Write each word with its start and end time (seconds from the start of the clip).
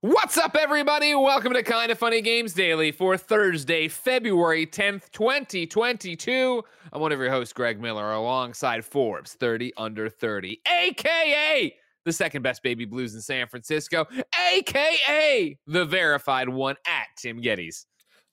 What's 0.00 0.38
up, 0.38 0.54
everybody? 0.54 1.12
Welcome 1.16 1.54
to 1.54 1.62
Kind 1.64 1.90
of 1.90 1.98
Funny 1.98 2.20
Games 2.20 2.52
Daily 2.52 2.92
for 2.92 3.16
Thursday, 3.16 3.88
February 3.88 4.64
10th, 4.64 5.10
2022. 5.10 6.62
I'm 6.92 7.00
one 7.00 7.10
of 7.10 7.18
your 7.18 7.30
hosts, 7.30 7.52
Greg 7.52 7.80
Miller, 7.80 8.12
alongside 8.12 8.84
Forbes 8.84 9.34
30 9.34 9.72
Under 9.76 10.08
30, 10.08 10.60
aka 10.68 11.74
the 12.04 12.12
second 12.12 12.42
best 12.42 12.62
baby 12.62 12.84
blues 12.84 13.16
in 13.16 13.20
San 13.20 13.48
Francisco, 13.48 14.06
aka 14.52 15.58
the 15.66 15.84
verified 15.84 16.48
one 16.48 16.76
at 16.86 17.08
Tim 17.16 17.42
Gettys. 17.42 17.84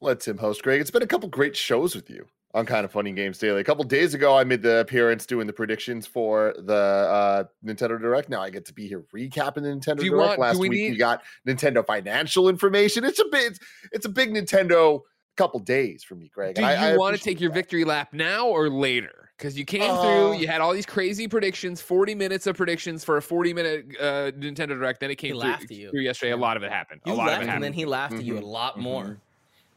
Let 0.01 0.19
Tim 0.19 0.37
host, 0.37 0.61
Greg. 0.61 0.81
It's 0.81 0.91
been 0.91 1.01
a 1.01 1.07
couple 1.07 1.29
great 1.29 1.55
shows 1.55 1.95
with 1.95 2.11
you 2.11 2.27
on 2.55 2.65
Kind 2.65 2.85
of 2.85 2.91
Funny 2.91 3.11
Games 3.11 3.37
Daily. 3.37 3.59
A 3.59 3.63
couple 3.65 3.83
days 3.83 4.13
ago, 4.13 4.35
I 4.37 4.45
made 4.45 4.61
the 4.61 4.79
appearance 4.79 5.25
doing 5.25 5.45
the 5.45 5.51
predictions 5.53 6.07
for 6.07 6.55
the 6.57 6.73
uh, 6.73 7.43
Nintendo 7.63 7.99
Direct. 7.99 8.29
Now 8.29 8.41
I 8.41 8.49
get 8.49 8.65
to 8.67 8.73
be 8.73 8.87
here 8.87 9.03
recapping 9.13 9.55
the 9.55 9.69
Nintendo 9.69 9.97
Direct. 9.99 10.15
want- 10.15 10.39
Last 10.39 10.57
we 10.57 10.69
week 10.69 10.79
need- 10.79 10.91
we 10.91 10.97
got 10.97 11.21
Nintendo 11.45 11.85
financial 11.85 12.47
information. 12.49 13.03
It's 13.03 13.19
a 13.19 13.25
big, 13.25 13.51
it's, 13.51 13.59
it's 13.91 14.05
a 14.05 14.09
big 14.09 14.31
Nintendo 14.33 15.01
couple 15.35 15.59
days 15.59 16.01
for 16.03 16.15
me, 16.15 16.31
Greg. 16.33 16.55
Do 16.55 16.61
and 16.63 16.65
I- 16.65 16.87
I 16.89 16.93
you 16.93 16.97
want 16.99 17.15
to 17.17 17.21
take 17.21 17.41
your 17.41 17.49
that. 17.51 17.55
victory 17.55 17.83
lap 17.83 18.13
now 18.13 18.47
or 18.47 18.69
later? 18.69 19.29
Because 19.37 19.59
you 19.59 19.65
came 19.65 19.81
Uh, 19.91 20.01
through, 20.01 20.37
you 20.39 20.47
had 20.47 20.61
all 20.61 20.71
these 20.71 20.85
crazy 20.85 21.27
predictions, 21.27 21.81
40 21.81 22.15
minutes 22.15 22.47
of 22.47 22.55
predictions 22.55 23.03
for 23.03 23.17
a 23.17 23.21
40 23.21 23.53
minute 23.53 23.85
uh, 23.99 24.31
Nintendo 24.31 24.69
Direct. 24.69 25.01
Then 25.01 25.11
it 25.11 25.17
came 25.17 25.31
through, 25.31 25.39
laughed 25.41 25.63
at 25.65 25.71
you. 25.71 25.89
through 25.89 26.03
yesterday. 26.03 26.31
A 26.31 26.37
lot 26.37 26.55
of 26.55 26.63
it 26.63 26.71
happened. 26.71 27.01
You 27.05 27.11
a 27.11 27.15
lot 27.15 27.25
left, 27.27 27.35
of 27.35 27.39
it 27.39 27.41
and 27.41 27.49
happened. 27.49 27.63
then 27.65 27.73
he 27.73 27.83
laughed 27.83 28.13
at 28.13 28.23
you 28.23 28.37
a 28.37 28.41
Mhm, 28.41 28.45
lot 28.45 28.79
more. 28.79 29.03
mhm. 29.03 29.17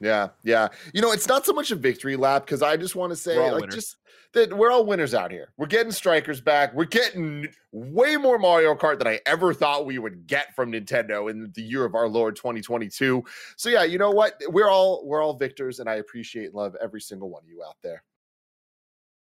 Yeah, 0.00 0.28
yeah. 0.44 0.68
You 0.94 1.02
know, 1.02 1.10
it's 1.12 1.27
not 1.27 1.44
so 1.44 1.52
much 1.52 1.70
a 1.70 1.74
victory 1.77 2.16
lap 2.16 2.44
because 2.46 2.62
I 2.62 2.77
just 2.77 2.94
want 2.94 3.10
to 3.10 3.16
say, 3.16 3.36
like, 3.38 3.60
winners. 3.62 3.74
just 3.74 3.96
that 4.34 4.52
we're 4.56 4.70
all 4.70 4.84
winners 4.84 5.14
out 5.14 5.30
here. 5.32 5.52
We're 5.56 5.66
getting 5.66 5.91
strikers 5.91 6.41
back. 6.41 6.72
We're 6.74 6.84
getting 6.84 7.48
way 7.72 8.16
more 8.16 8.38
Mario 8.38 8.74
Kart 8.74 8.98
than 8.98 9.08
I 9.08 9.20
ever 9.26 9.52
thought 9.54 9.86
we 9.86 9.98
would 9.98 10.26
get 10.26 10.54
from 10.54 10.70
Nintendo 10.70 11.30
in 11.30 11.50
the 11.54 11.62
year 11.62 11.84
of 11.84 11.94
our 11.94 12.08
Lord 12.08 12.36
2022. 12.36 13.24
So 13.56 13.70
yeah, 13.70 13.84
you 13.84 13.98
know 13.98 14.10
what? 14.10 14.34
We're 14.48 14.69
all 14.69 15.04
we're 15.06 15.22
all 15.22 15.32
victors, 15.34 15.80
and 15.80 15.88
I 15.88 15.94
appreciate 15.94 16.46
and 16.46 16.54
love 16.54 16.76
every 16.80 17.00
single 17.00 17.30
one 17.30 17.42
of 17.42 17.48
you 17.48 17.62
out 17.66 17.76
there. 17.82 18.02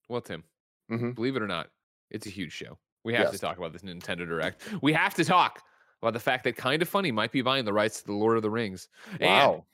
Well, 0.09 0.21
Tim, 0.21 0.45
Mhm. 0.91 1.15
believe 1.15 1.37
it 1.37 1.43
or 1.43 1.47
not, 1.47 1.71
it's 2.11 2.27
a 2.27 2.31
huge 2.31 2.53
show. 2.53 2.79
We 3.05 3.15
have 3.15 3.31
to 3.33 3.39
talk 3.39 3.59
about 3.59 3.73
this 3.73 3.83
Nintendo 3.83 4.27
Direct. 4.27 4.63
We 4.81 4.93
have 4.93 5.15
to 5.15 5.25
talk 5.25 5.61
about 6.01 6.13
the 6.13 6.21
fact 6.21 6.45
that 6.45 6.57
Kind 6.57 6.83
of 6.83 6.89
Funny 6.89 7.11
might 7.11 7.33
be 7.33 7.43
buying 7.43 7.65
the 7.65 7.73
rights 7.73 8.01
to 8.01 8.07
the 8.07 8.13
Lord 8.13 8.37
of 8.37 8.43
the 8.43 8.51
Rings. 8.51 8.89
And 9.21 9.23
Wow. 9.23 9.67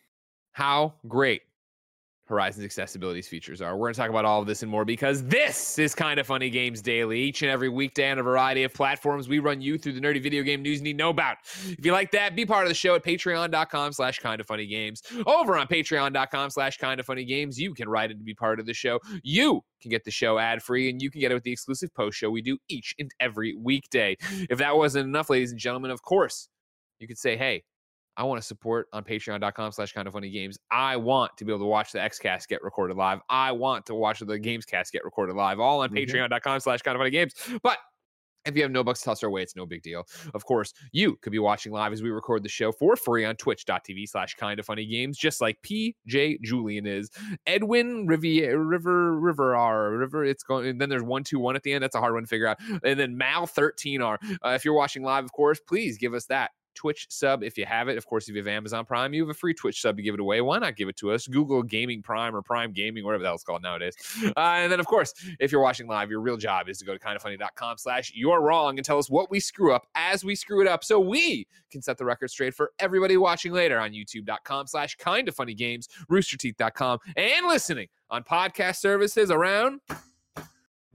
How 0.53 0.95
great 1.07 1.43
Horizon's 2.29 2.67
accessibility 2.67 3.23
features 3.23 3.63
are. 3.63 3.75
We're 3.77 3.87
going 3.87 3.95
to 3.95 4.01
talk 4.01 4.11
about 4.11 4.27
all 4.27 4.43
of 4.43 4.47
this 4.47 4.63
and 4.63 4.71
more 4.71 4.85
because 4.85 5.25
this 5.25 5.79
is 5.79 5.95
Kind 5.95 6.21
of 6.21 6.27
Funny 6.27 6.51
Games 6.51 6.83
Daily. 6.83 7.21
Each 7.21 7.41
and 7.41 7.51
every 7.51 7.71
weekday 7.71 8.11
on 8.11 8.19
a 8.19 8.23
variety 8.23 8.65
of 8.65 8.75
platforms, 8.75 9.29
we 9.29 9.39
run 9.39 9.63
you 9.63 9.79
through 9.79 9.95
the 9.95 10.01
nerdy 10.01 10.23
video 10.23 10.43
game 10.43 10.61
news 10.61 10.79
you 10.79 10.85
need 10.85 10.93
to 10.93 10.99
know 10.99 11.09
about. 11.09 11.39
If 11.65 11.87
you 11.87 11.93
like 11.93 12.11
that, 12.11 12.37
be 12.37 12.45
part 12.45 12.65
of 12.65 12.69
the 12.69 12.75
show 12.75 12.95
at 12.95 13.03
patreon.com 13.03 13.93
slash 13.93 14.19
kind 14.19 14.43
of 14.43 14.47
funny 14.47 14.67
games. 14.67 15.03
Over 15.27 15.57
on 15.57 15.69
patreon.com 15.69 16.51
slash 16.51 16.77
kind 16.77 17.01
of 17.01 17.07
funny 17.07 17.25
games, 17.25 17.59
you 17.59 17.73
can 17.73 17.89
write 17.89 18.11
in 18.11 18.19
to 18.19 18.25
be 18.25 18.35
part 18.35 18.61
of 18.61 18.67
the 18.67 18.75
show. 18.75 19.01
You 19.23 19.63
can 19.81 19.91
get 19.91 20.05
the 20.05 20.11
show 20.11 20.39
ad 20.39 20.63
free 20.63 20.91
and 20.91 21.01
you 21.01 21.11
can 21.11 21.23
get 21.23 21.31
it 21.31 21.35
with 21.35 21.45
the 21.45 21.53
exclusive 21.53 21.95
post 21.95 22.19
show 22.19 22.29
we 22.29 22.43
do 22.43 22.59
each 22.69 22.95
and 22.99 23.11
every 23.21 23.57
weekday. 23.57 24.17
If 24.51 24.59
that 24.59 24.77
wasn't 24.77 25.07
enough, 25.07 25.31
ladies 25.31 25.51
and 25.51 25.59
gentlemen, 25.59 25.91
of 25.91 26.03
course, 26.03 26.49
you 26.99 27.09
could 27.09 27.19
say, 27.19 27.39
hey, 27.39 27.63
I 28.19 28.25
want 28.25 28.39
to 28.43 28.47
support 28.47 28.89
on 28.93 29.05
patreon.com 29.05 29.73
slash 29.73 29.93
kind 29.93 30.07
of 30.07 30.13
funny 30.13 30.29
games. 30.29 30.59
I 30.71 30.97
want 30.97 31.37
to 31.39 31.45
be 31.47 31.53
able 31.53 31.61
to 31.61 31.67
watch 31.67 31.93
the 31.93 32.01
Xcast 32.01 32.49
get 32.49 32.63
recorded 32.63 32.97
live. 32.97 33.21
I 33.31 33.53
want 33.53 33.87
to 33.87 33.95
watch 33.95 34.19
the 34.19 34.27
Gamescast 34.39 34.93
get 34.93 35.05
recorded 35.05 35.37
live, 35.37 35.61
all 35.61 35.81
on 35.83 35.91
Mhm. 35.91 36.05
patreon.com 36.07 36.61
slash 36.61 36.83
kind 36.83 36.97
of 36.97 37.01
funny 37.01 37.11
games. 37.11 37.35
But 37.63 37.79
if 38.45 38.57
you 38.57 38.63
have 38.63 38.71
no 38.73 38.83
bucks 38.83 39.01
to 39.01 39.05
toss 39.07 39.23
our 39.23 39.29
way, 39.31 39.43
it's 39.43 39.55
no 39.57 39.67
big 39.67 39.83
deal. 39.83 40.07
Of 40.33 40.45
course, 40.47 40.73
you 40.91 41.17
could 41.17 41.33
be 41.33 41.39
watching 41.39 41.71
live 41.71 41.93
as 41.93 42.03
we 42.03 42.09
record 42.11 42.43
the 42.43 42.49
show 42.49 42.73
for 42.73 42.97
free 42.97 43.25
on 43.25 43.37
twitch.tv 43.37 44.09
slash 44.09 44.35
kind 44.37 44.59
of 44.59 44.65
funny 44.67 44.87
games, 44.87 45.19
just 45.19 45.41
like 45.41 45.59
PJ 45.63 46.41
Julian 46.43 46.87
is. 46.87 47.11
Edwin 47.47 48.07
Rivier, 48.07 48.59
River, 48.59 49.21
River 49.21 49.55
R, 49.55 49.91
River, 49.93 50.25
it's 50.25 50.43
going, 50.43 50.67
and 50.67 50.81
then 50.81 50.89
there's 50.89 51.03
121 51.03 51.57
at 51.57 51.63
the 51.63 51.73
end. 51.75 51.85
That's 51.85 51.95
a 51.95 52.01
hard 52.01 52.15
one 52.15 52.23
to 52.23 52.29
figure 52.29 52.47
out. 52.47 52.59
And 52.83 52.99
then 52.99 53.17
Mal13R. 53.19 54.19
Uh, 54.45 54.49
if 54.51 54.65
you're 54.65 54.75
watching 54.75 55.03
live, 55.03 55.25
of 55.25 55.33
course, 55.33 55.61
please 55.61 55.99
give 55.99 56.15
us 56.15 56.27
that. 56.27 56.51
Twitch 56.79 57.07
sub 57.11 57.43
if 57.43 57.59
you 57.59 57.67
have 57.67 57.89
it. 57.89 57.99
Of 57.99 58.07
course, 58.07 58.29
if 58.29 58.37
you 58.37 58.41
have 58.41 58.47
Amazon 58.47 58.85
Prime, 58.85 59.13
you 59.13 59.23
have 59.23 59.31
a 59.31 59.35
free 59.35 59.53
Twitch 59.53 59.83
sub 59.83 59.97
to 59.97 60.03
give 60.03 60.15
it 60.15 60.21
away. 60.21 60.41
Why 60.41 60.61
not 60.61 60.77
give 60.77 60.89
it 60.89 60.97
to 60.99 61.11
us? 61.11 61.27
Google 61.27 61.65
Gaming 61.65 62.03
Prime 62.03 62.37
or 62.37 62.41
Prime 62.41 62.73
Gaming, 62.73 63.05
whatever 63.05 63.23
the 63.23 63.29
hell 63.29 63.35
it's 63.35 63.43
called 63.43 63.63
nowadays. 63.63 63.97
Uh, 64.25 64.33
and 64.37 64.71
then, 64.71 64.79
of 64.79 64.87
course, 64.87 65.13
if 65.41 65.51
you're 65.51 65.61
watching 65.61 65.89
live, 65.89 66.11
your 66.11 66.21
real 66.21 66.37
job 66.37 66.69
is 66.69 66.79
to 66.79 66.85
go 66.85 66.93
to 66.93 66.99
kindoffunny.com 67.01 67.79
slash 67.79 68.13
you're 68.15 68.41
wrong 68.41 68.79
and 68.79 68.85
tell 68.85 68.99
us 68.99 69.11
what 69.11 69.31
we 69.31 69.41
screw 69.41 69.75
up 69.75 69.87
as 69.97 70.25
we 70.25 70.37
screw 70.37 70.61
it 70.61 70.69
up 70.69 70.85
so 70.85 71.01
we 71.01 71.47
can 71.73 71.83
set 71.83 71.99
the 71.99 72.05
record 72.05 72.31
straight 72.31 72.55
for 72.55 72.71
everybody 72.79 73.17
watching 73.17 73.53
later 73.53 73.81
on 73.81 73.91
youtube.com 73.91 74.67
slash 74.67 74.95
kind 74.97 75.29
of 75.29 75.35
funny 75.35 75.55
games, 75.55 75.89
roosterteeth.com, 76.11 76.99
and 77.17 77.47
listening 77.47 77.89
on 78.11 78.23
podcast 78.23 78.77
services 78.77 79.31
around 79.31 79.81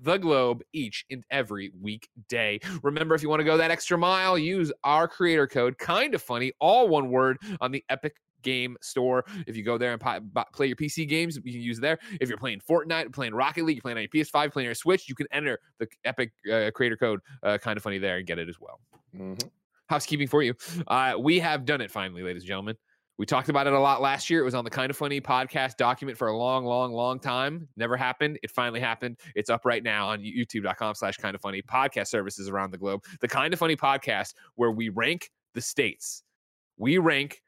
the 0.03 0.17
globe 0.17 0.61
each 0.73 1.05
and 1.09 1.23
every 1.31 1.71
weekday. 1.81 2.59
Remember, 2.83 3.15
if 3.15 3.23
you 3.23 3.29
want 3.29 3.39
to 3.39 3.43
go 3.45 3.57
that 3.57 3.71
extra 3.71 3.97
mile, 3.97 4.37
use 4.37 4.71
our 4.83 5.07
creator 5.07 5.47
code, 5.47 5.77
kind 5.77 6.13
of 6.13 6.21
funny, 6.21 6.51
all 6.59 6.87
one 6.87 7.09
word 7.09 7.37
on 7.61 7.71
the 7.71 7.83
Epic 7.89 8.15
Game 8.41 8.75
Store. 8.81 9.23
If 9.47 9.55
you 9.55 9.63
go 9.63 9.77
there 9.77 9.93
and 9.93 10.01
pi- 10.01 10.19
bu- 10.19 10.41
play 10.53 10.67
your 10.67 10.75
PC 10.75 11.07
games, 11.07 11.37
you 11.37 11.53
can 11.53 11.61
use 11.61 11.77
it 11.77 11.81
there. 11.81 11.97
If 12.19 12.27
you're 12.27 12.37
playing 12.37 12.59
Fortnite, 12.69 13.13
playing 13.13 13.33
Rocket 13.33 13.63
League, 13.63 13.77
you're 13.77 13.81
playing 13.81 13.97
on 13.97 14.03
your 14.03 14.09
PS5, 14.25 14.51
playing 14.51 14.65
your 14.65 14.75
Switch, 14.75 15.07
you 15.07 15.15
can 15.15 15.27
enter 15.31 15.59
the 15.79 15.87
Epic 16.03 16.33
uh, 16.51 16.69
creator 16.75 16.97
code, 16.97 17.21
uh, 17.41 17.57
kind 17.57 17.77
of 17.77 17.83
funny 17.83 17.97
there, 17.99 18.17
and 18.17 18.27
get 18.27 18.39
it 18.39 18.49
as 18.49 18.59
well 18.59 18.81
Mhm. 19.17 19.41
housekeeping 19.87 20.27
for 20.27 20.43
you. 20.43 20.53
Uh, 20.87 21.15
we 21.17 21.39
have 21.39 21.63
done 21.65 21.79
it 21.79 21.89
finally, 21.91 22.23
ladies 22.23 22.43
and 22.43 22.47
gentlemen. 22.47 22.75
We 23.19 23.27
talked 23.27 23.49
about 23.49 23.67
it 23.67 23.73
a 23.73 23.79
lot 23.79 24.01
last 24.01 24.29
year. 24.29 24.41
It 24.41 24.43
was 24.43 24.55
on 24.55 24.63
the 24.63 24.71
Kind 24.71 24.89
of 24.89 24.97
Funny 24.97 25.21
podcast 25.21 25.77
document 25.77 26.17
for 26.17 26.29
a 26.29 26.37
long, 26.37 26.65
long, 26.65 26.93
long 26.93 27.19
time. 27.19 27.67
Never 27.77 27.95
happened. 27.95 28.39
It 28.41 28.49
finally 28.49 28.79
happened. 28.79 29.19
It's 29.35 29.51
up 29.51 29.65
right 29.65 29.83
now 29.83 30.07
on 30.09 30.19
youtube.com 30.19 30.95
slash 30.95 31.17
kind 31.17 31.35
of 31.35 31.41
funny 31.41 31.61
podcast 31.61 32.07
services 32.07 32.49
around 32.49 32.71
the 32.71 32.77
globe. 32.77 33.03
The 33.21 33.27
Kind 33.27 33.53
of 33.53 33.59
Funny 33.59 33.75
podcast 33.75 34.33
where 34.55 34.71
we 34.71 34.89
rank 34.89 35.29
the 35.53 35.61
states. 35.61 36.23
We 36.77 36.97
rank 36.97 37.41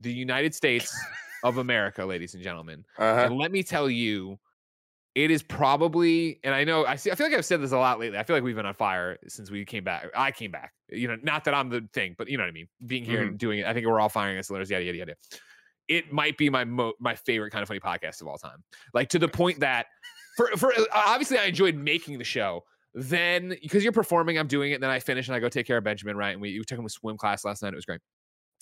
the 0.00 0.12
United 0.12 0.54
States 0.54 0.92
of 1.44 1.58
America, 1.58 2.04
ladies 2.04 2.34
and 2.34 2.42
gentlemen. 2.42 2.84
Uh-huh. 2.98 3.26
And 3.26 3.38
let 3.38 3.52
me 3.52 3.62
tell 3.62 3.88
you, 3.88 4.38
it 5.18 5.32
is 5.32 5.42
probably, 5.42 6.38
and 6.44 6.54
I 6.54 6.62
know 6.62 6.86
I 6.86 6.94
see. 6.94 7.10
I 7.10 7.16
feel 7.16 7.26
like 7.26 7.36
I've 7.36 7.44
said 7.44 7.60
this 7.60 7.72
a 7.72 7.76
lot 7.76 7.98
lately. 7.98 8.16
I 8.16 8.22
feel 8.22 8.36
like 8.36 8.44
we've 8.44 8.54
been 8.54 8.66
on 8.66 8.74
fire 8.74 9.18
since 9.26 9.50
we 9.50 9.64
came 9.64 9.82
back. 9.82 10.06
I 10.16 10.30
came 10.30 10.52
back. 10.52 10.74
You 10.90 11.08
know, 11.08 11.16
not 11.24 11.42
that 11.44 11.54
I'm 11.54 11.70
the 11.70 11.88
thing, 11.92 12.14
but 12.16 12.28
you 12.28 12.38
know 12.38 12.44
what 12.44 12.50
I 12.50 12.52
mean. 12.52 12.68
Being 12.86 13.04
here 13.04 13.22
and 13.22 13.30
mm-hmm. 13.30 13.36
doing 13.36 13.58
it, 13.58 13.66
I 13.66 13.74
think 13.74 13.84
we're 13.84 13.98
all 13.98 14.08
firing 14.08 14.38
us 14.38 14.48
listeners. 14.48 14.70
Yada 14.70 14.84
yada 14.84 14.98
yada. 14.98 15.14
It 15.88 16.12
might 16.12 16.38
be 16.38 16.50
my 16.50 16.64
mo- 16.64 16.92
my 17.00 17.16
favorite 17.16 17.50
kind 17.50 17.62
of 17.62 17.68
funny 17.68 17.80
podcast 17.80 18.20
of 18.20 18.28
all 18.28 18.38
time. 18.38 18.62
Like 18.94 19.08
to 19.08 19.18
the 19.18 19.26
point 19.26 19.58
that, 19.58 19.86
for 20.36 20.50
for 20.56 20.72
uh, 20.72 20.84
obviously 20.94 21.36
I 21.36 21.46
enjoyed 21.46 21.74
making 21.74 22.18
the 22.18 22.24
show. 22.24 22.62
Then 22.94 23.56
because 23.60 23.82
you're 23.82 23.92
performing, 23.92 24.38
I'm 24.38 24.46
doing 24.46 24.70
it. 24.70 24.74
And 24.74 24.84
then 24.84 24.90
I 24.90 25.00
finish 25.00 25.26
and 25.26 25.34
I 25.34 25.40
go 25.40 25.48
take 25.48 25.66
care 25.66 25.78
of 25.78 25.84
Benjamin. 25.84 26.16
Right, 26.16 26.30
and 26.30 26.40
we, 26.40 26.56
we 26.56 26.64
took 26.64 26.78
him 26.78 26.86
to 26.86 26.92
swim 26.92 27.16
class 27.16 27.44
last 27.44 27.60
night. 27.64 27.72
It 27.72 27.76
was 27.76 27.86
great. 27.86 28.00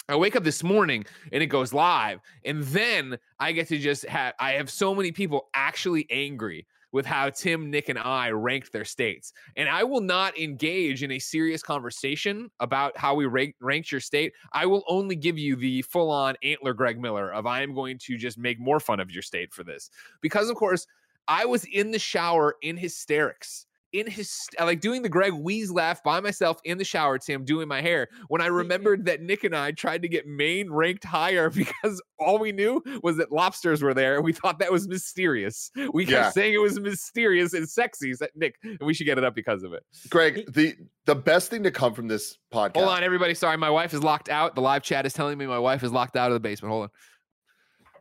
I 0.09 0.17
wake 0.17 0.37
up 0.37 0.45
this 0.45 0.63
morning 0.63 1.05
and 1.33 1.43
it 1.43 1.47
goes 1.47 1.73
live. 1.73 2.21
And 2.45 2.63
then 2.65 3.19
I 3.41 3.53
get 3.53 3.69
to 3.69 3.79
just 3.79 4.07
have, 4.07 4.35
I 4.39 4.53
have 4.53 4.71
so 4.71 4.95
many 4.95 5.11
people 5.11 5.49
actually 5.55 6.07
angry 6.11 6.67
with 6.93 7.05
how 7.05 7.29
Tim, 7.29 7.71
Nick, 7.71 7.89
and 7.89 7.99
I 7.99 8.31
ranked 8.31 8.73
their 8.73 8.85
states. 8.85 9.33
And 9.57 9.69
I 9.69 9.83
will 9.83 10.01
not 10.01 10.39
engage 10.39 11.03
in 11.03 11.11
a 11.11 11.19
serious 11.19 11.63
conversation 11.63 12.51
about 12.61 12.97
how 12.97 13.15
we 13.15 13.27
rank, 13.27 13.57
ranked 13.61 13.91
your 13.91 14.01
state. 14.01 14.33
I 14.53 14.65
will 14.65 14.85
only 14.89 15.17
give 15.17 15.37
you 15.37 15.57
the 15.57 15.83
full 15.83 16.11
on 16.11 16.37
antler 16.43 16.73
Greg 16.73 17.01
Miller 17.01 17.33
of 17.33 17.45
I 17.45 17.63
am 17.63 17.75
going 17.75 17.99
to 17.99 18.17
just 18.17 18.39
make 18.39 18.61
more 18.61 18.81
fun 18.81 19.01
of 19.01 19.11
your 19.11 19.23
state 19.23 19.53
for 19.53 19.65
this. 19.65 19.91
Because, 20.23 20.49
of 20.49 20.57
course, 20.57 20.87
I 21.29 21.45
was 21.45 21.65
in 21.65 21.91
the 21.91 21.99
shower 21.99 22.57
in 22.63 22.77
hysterics 22.77 23.67
in 23.93 24.07
his 24.11 24.47
like 24.61 24.81
doing 24.81 25.03
the 25.03 25.09
Greg 25.09 25.33
Weeze 25.33 25.73
laugh 25.73 26.03
by 26.03 26.21
myself 26.21 26.59
in 26.65 26.77
the 26.79 26.85
shower 26.85 27.15
at 27.15 27.23
Sam 27.25 27.45
doing 27.45 27.69
my 27.69 27.81
hair 27.81 28.09
when 28.29 28.41
I 28.41 28.47
remembered 28.47 29.07
that 29.07 29.23
Nick 29.23 29.45
and 29.45 29.55
I 29.55 29.71
tried 29.73 30.03
to 30.03 30.09
get 30.09 30.27
Maine 30.27 30.71
ranked 30.71 31.05
higher 31.05 31.51
because 31.85 32.03
all 32.19 32.39
we 32.39 32.53
knew 32.53 32.83
was 33.03 33.17
that 33.19 33.31
lobsters 33.33 33.83
were 33.83 33.95
there 33.95 34.17
and 34.17 34.25
we 34.25 34.33
thought 34.33 34.59
that 34.59 34.73
was 34.73 34.89
mysterious. 34.89 35.71
We 35.93 36.05
kept 36.05 36.13
Yeah. 36.13 36.31
saying 36.31 36.55
it 36.55 36.61
was 36.61 36.79
mysterious 36.81 37.53
and 37.55 37.69
sexy, 37.69 38.13
so 38.15 38.27
Nick, 38.35 38.57
and 38.63 38.79
we 38.83 38.93
should 38.95 39.07
get 39.07 39.19
it 39.19 39.25
up 39.25 39.35
because 39.35 39.63
of 39.63 39.73
it. 39.73 39.83
Greg, 40.11 40.45
the 40.53 40.75
the 41.07 41.15
best 41.15 41.51
thing 41.51 41.63
to 41.63 41.71
come 41.71 41.95
from 41.95 42.09
this 42.09 42.37
podcast. 42.53 42.77
Hold 42.77 42.89
on, 42.89 43.05
everybody. 43.05 43.35
Sorry, 43.35 43.57
my 43.57 43.71
wife 43.71 43.95
is 43.95 44.03
locked 44.03 44.29
out. 44.29 44.55
The 44.57 44.61
live 44.61 44.83
chat 44.83 45.07
is 45.07 45.13
telling 45.13 45.39
me 45.39 45.47
my 45.47 45.59
wife 45.59 45.85
is 45.85 45.93
locked 45.93 46.17
out 46.17 46.31
of 46.31 46.35
the 46.35 46.41
basement. 46.41 46.73
Hold 46.73 46.83
on. 46.85 46.89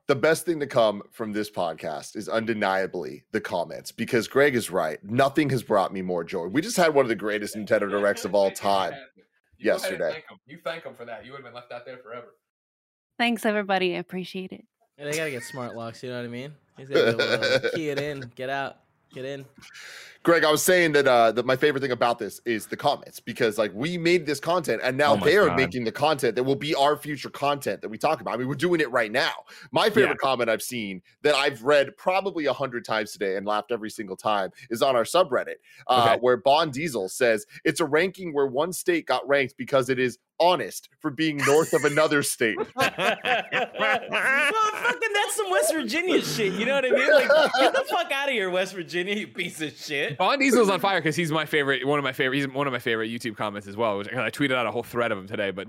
The 0.07 0.15
best 0.15 0.45
thing 0.45 0.59
to 0.59 0.67
come 0.67 1.01
from 1.11 1.33
this 1.33 1.49
podcast 1.49 2.15
is 2.15 2.29
undeniably 2.29 3.23
the 3.31 3.41
comments 3.41 3.91
because 3.91 4.27
Greg 4.27 4.55
is 4.55 4.69
right. 4.69 5.03
Nothing 5.03 5.49
has 5.49 5.63
brought 5.63 5.91
me 5.91 6.01
more 6.01 6.23
joy. 6.23 6.45
We 6.47 6.61
just 6.61 6.77
had 6.77 6.93
one 6.93 7.05
of 7.05 7.09
the 7.09 7.15
greatest 7.15 7.55
Nintendo 7.55 7.89
Directs 7.89 8.23
of 8.25 8.35
all 8.35 8.51
time. 8.51 8.93
yesterday. 9.57 10.23
You 10.45 10.59
thank 10.63 10.83
him 10.83 10.93
for 10.93 11.05
that. 11.05 11.25
You 11.25 11.31
would 11.31 11.37
have 11.39 11.45
been 11.45 11.55
left 11.55 11.71
out 11.71 11.85
there 11.85 11.97
forever. 11.97 12.35
Thanks, 13.17 13.45
everybody. 13.45 13.95
I 13.95 13.99
appreciate 13.99 14.51
it. 14.51 14.65
Yeah, 14.97 15.05
they 15.05 15.17
gotta 15.17 15.31
get 15.31 15.43
smart 15.43 15.75
locks. 15.75 16.03
You 16.03 16.09
know 16.09 16.17
what 16.17 16.25
I 16.25 16.29
mean? 16.29 16.53
He's 16.77 16.89
gotta 16.89 17.17
be 17.17 17.23
able 17.23 17.43
to 17.43 17.71
key 17.75 17.89
it 17.89 17.99
in, 17.99 18.31
get 18.35 18.49
out, 18.49 18.77
get 19.13 19.25
in. 19.25 19.45
Greg, 20.25 20.43
I 20.43 20.49
was 20.49 20.63
saying 20.63 20.93
that 20.93 21.07
uh 21.07 21.31
that 21.33 21.45
my 21.45 21.55
favorite 21.55 21.81
thing 21.81 21.91
about 21.91 22.17
this 22.17 22.41
is 22.45 22.65
the 22.65 22.75
comments 22.75 23.19
because 23.19 23.59
like 23.59 23.71
we 23.75 23.95
made 23.95 24.25
this 24.25 24.39
content 24.39 24.81
and 24.83 24.97
now 24.97 25.13
Oh 25.13 25.23
they 25.23 25.37
are 25.37 25.49
God. 25.49 25.55
making 25.57 25.83
the 25.83 25.91
content 25.91 26.35
that 26.35 26.43
will 26.43 26.55
be 26.55 26.73
our 26.73 26.97
future 26.97 27.29
content 27.29 27.79
that 27.81 27.89
we 27.89 27.99
talk 27.99 28.21
about. 28.21 28.33
I 28.33 28.37
mean, 28.37 28.47
we're 28.47 28.55
doing 28.55 28.81
it 28.81 28.89
right 28.89 29.11
now. 29.11 29.33
My 29.71 29.87
favorite 29.91 30.17
comment 30.17 30.49
I've 30.49 30.63
seen 30.63 31.03
that 31.21 31.35
I've 31.35 31.61
read 31.61 31.95
probably 31.95 32.47
a 32.47 32.53
hundred 32.53 32.83
times 32.85 33.11
today 33.11 33.35
and 33.35 33.45
laughed 33.45 33.71
every 33.71 33.91
single 33.91 34.17
time 34.17 34.49
is 34.71 34.81
on 34.81 34.95
our 34.95 35.03
subreddit, 35.03 35.55
uh, 35.87 36.07
Okay. 36.09 36.17
where 36.21 36.37
Bond 36.37 36.73
Diesel 36.73 37.07
says 37.07 37.45
it's 37.63 37.79
a 37.79 37.85
ranking 37.85 38.33
where 38.33 38.47
one 38.47 38.73
state 38.73 39.05
got 39.05 39.27
ranked 39.27 39.55
because 39.57 39.89
it 39.89 39.99
is 39.99 40.17
honest 40.39 40.89
for 40.99 41.11
being 41.11 41.37
north 41.37 41.71
of 41.73 41.85
another 41.85 42.21
state. 42.23 42.57
well, 42.75 42.89
fucking 42.89 42.99
that's 45.13 45.35
some 45.35 45.49
West 45.49 45.71
Virginia 45.73 46.21
shit. 46.21 46.53
You 46.53 46.65
know 46.65 46.75
what 46.75 46.83
I 46.85 46.89
mean? 46.89 47.09
Like, 47.09 47.29
get 47.59 47.73
the 47.73 47.85
fuck 47.89 48.11
out 48.11 48.27
of 48.27 48.33
here, 48.33 48.49
West 48.49 48.73
Virginia, 48.73 49.15
you 49.15 49.27
piece 49.27 49.61
of 49.61 49.73
shit. 49.77 50.14
Bond 50.19 50.39
Diesel's 50.41 50.69
on 50.69 50.79
fire 50.79 50.99
because 50.99 51.15
he's 51.15 51.31
my 51.31 51.45
favorite, 51.45 51.85
one 51.85 51.99
of 51.99 52.03
my 52.03 52.11
favorite. 52.11 52.37
He's 52.37 52.47
one 52.47 52.67
of 52.67 52.73
my 52.73 52.79
favorite 52.79 53.09
YouTube 53.09 53.35
comments 53.37 53.67
as 53.67 53.75
well. 53.77 53.97
Which 53.97 54.07
I 54.13 54.29
tweeted 54.29 54.55
out 54.55 54.65
a 54.65 54.71
whole 54.71 54.83
thread 54.83 55.11
of 55.11 55.17
him 55.17 55.27
today. 55.27 55.51
But 55.51 55.67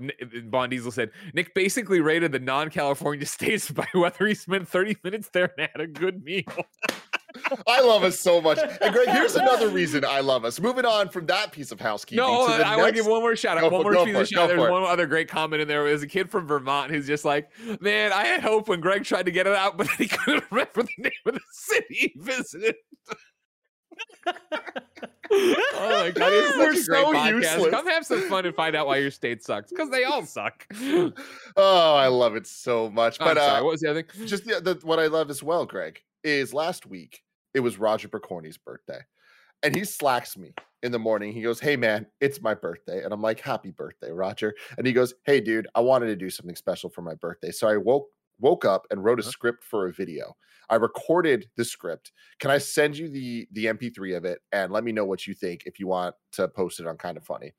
Bond 0.49 0.71
Diesel 0.71 0.91
said 0.91 1.11
Nick 1.33 1.53
basically 1.53 1.99
rated 2.01 2.31
the 2.31 2.39
non-California 2.39 3.25
states 3.27 3.69
by 3.71 3.87
whether 3.93 4.25
he 4.27 4.33
spent 4.33 4.67
30 4.67 4.97
minutes 5.03 5.29
there 5.33 5.51
and 5.57 5.69
had 5.71 5.81
a 5.81 5.87
good 5.87 6.23
meal. 6.23 6.43
I 7.67 7.81
love 7.81 8.03
us 8.03 8.19
so 8.19 8.41
much. 8.41 8.57
And 8.81 8.93
Greg, 8.93 9.09
here's 9.09 9.35
another 9.35 9.69
reason 9.69 10.03
I 10.03 10.21
love 10.21 10.43
us. 10.43 10.59
Moving 10.59 10.85
on 10.85 11.09
from 11.09 11.27
that 11.27 11.51
piece 11.51 11.71
of 11.71 11.79
housekeeping. 11.79 12.23
No, 12.25 12.33
hold 12.33 12.51
to 12.51 12.57
the 12.57 12.65
I 12.65 12.69
want 12.77 12.79
to 12.79 12.83
next- 12.93 12.95
give 12.95 13.05
one 13.11 13.21
more 13.21 13.35
shout 13.35 13.57
out. 13.57 13.69
Go 13.69 13.69
One 13.69 13.83
for- 13.83 13.91
more 13.93 14.05
piece 14.05 14.15
of 14.15 14.27
shout 14.27 14.43
out. 14.49 14.57
There's 14.57 14.71
one 14.71 14.81
other 14.83 15.05
great 15.05 15.27
comment 15.27 15.61
in 15.61 15.67
there. 15.67 15.83
There's 15.83 16.01
a 16.01 16.07
kid 16.07 16.31
from 16.31 16.47
Vermont 16.47 16.89
who's 16.89 17.05
just 17.05 17.25
like, 17.25 17.51
man, 17.79 18.11
I 18.11 18.25
had 18.25 18.41
hope 18.41 18.69
when 18.69 18.79
Greg 18.79 19.03
tried 19.03 19.27
to 19.27 19.31
get 19.31 19.45
it 19.45 19.53
out, 19.53 19.77
but 19.77 19.87
he 19.91 20.07
couldn't 20.07 20.45
remember 20.49 20.81
the 20.83 20.89
name 20.97 21.11
of 21.27 21.35
the 21.35 21.39
city 21.51 21.85
he 21.95 22.13
visited. 22.17 22.75
Oh 25.29 26.03
my 26.03 26.11
god, 26.11 26.31
it's 26.33 26.57
We're 26.57 26.73
such 26.73 26.83
a 26.83 26.89
great 26.89 27.03
so 27.03 27.13
podcast. 27.13 27.29
useless. 27.29 27.71
Come 27.71 27.87
have 27.87 28.05
some 28.05 28.21
fun 28.29 28.45
and 28.45 28.55
find 28.55 28.75
out 28.75 28.87
why 28.87 28.97
your 28.97 29.11
state 29.11 29.43
sucks 29.43 29.69
because 29.71 29.89
they 29.89 30.03
all 30.03 30.25
suck. 30.25 30.65
Oh, 31.59 31.95
I 31.95 32.07
love 32.07 32.35
it 32.35 32.45
so 32.47 32.89
much. 32.89 33.17
But 33.19 33.37
sorry, 33.37 33.59
uh, 33.59 33.63
what 33.63 33.71
was 33.71 33.81
the 33.81 33.89
other 33.89 34.03
thing? 34.03 34.27
just 34.27 34.45
the, 34.45 34.61
the, 34.61 34.79
what 34.85 34.99
I 34.99 35.07
love 35.07 35.29
as 35.29 35.41
well, 35.41 35.65
Greg, 35.65 35.99
is 36.23 36.53
last 36.53 36.85
week 36.85 37.23
it 37.53 37.59
was 37.61 37.79
Roger 37.79 38.07
Pokorny's 38.07 38.57
birthday, 38.57 38.99
and 39.63 39.75
he 39.75 39.83
slacks 39.83 40.37
me 40.37 40.53
in 40.83 40.91
the 40.91 40.99
morning. 40.99 41.33
He 41.33 41.41
goes, 41.41 41.59
"Hey 41.59 41.75
man, 41.75 42.05
it's 42.21 42.41
my 42.41 42.53
birthday," 42.53 43.03
and 43.03 43.11
I'm 43.11 43.21
like, 43.21 43.39
"Happy 43.39 43.71
birthday, 43.71 44.11
Roger!" 44.11 44.53
And 44.77 44.85
he 44.85 44.93
goes, 44.93 45.13
"Hey 45.25 45.41
dude, 45.41 45.67
I 45.75 45.81
wanted 45.81 46.07
to 46.07 46.15
do 46.15 46.29
something 46.29 46.55
special 46.55 46.89
for 46.89 47.01
my 47.01 47.15
birthday, 47.15 47.51
so 47.51 47.67
I 47.67 47.77
woke 47.77 48.07
woke 48.39 48.65
up 48.65 48.85
and 48.91 49.03
wrote 49.03 49.19
a 49.19 49.23
Huh? 49.23 49.33
script 49.33 49.63
for 49.63 49.87
a 49.87 49.93
video. 49.93 50.35
I 50.69 50.75
recorded 50.75 51.49
the 51.55 51.63
script. 51.65 52.11
Can 52.39 52.51
I 52.51 52.57
send 52.57 52.97
you 52.97 53.09
the 53.09 53.47
the 53.51 53.67
MP3 53.67 54.13
of 54.13 54.25
it 54.25 54.39
and 54.51 54.71
let 54.71 54.83
me 54.83 54.91
know 54.91 55.05
what 55.05 55.25
you 55.27 55.33
think 55.33 55.63
if 55.65 55.79
you 55.79 55.87
want 55.87 56.15
to 56.33 56.47
post 56.47 56.79
it 56.79 56.87
on 56.87 56.97
Kind 56.97 57.17
of 57.17 57.23
Funny?" 57.25 57.53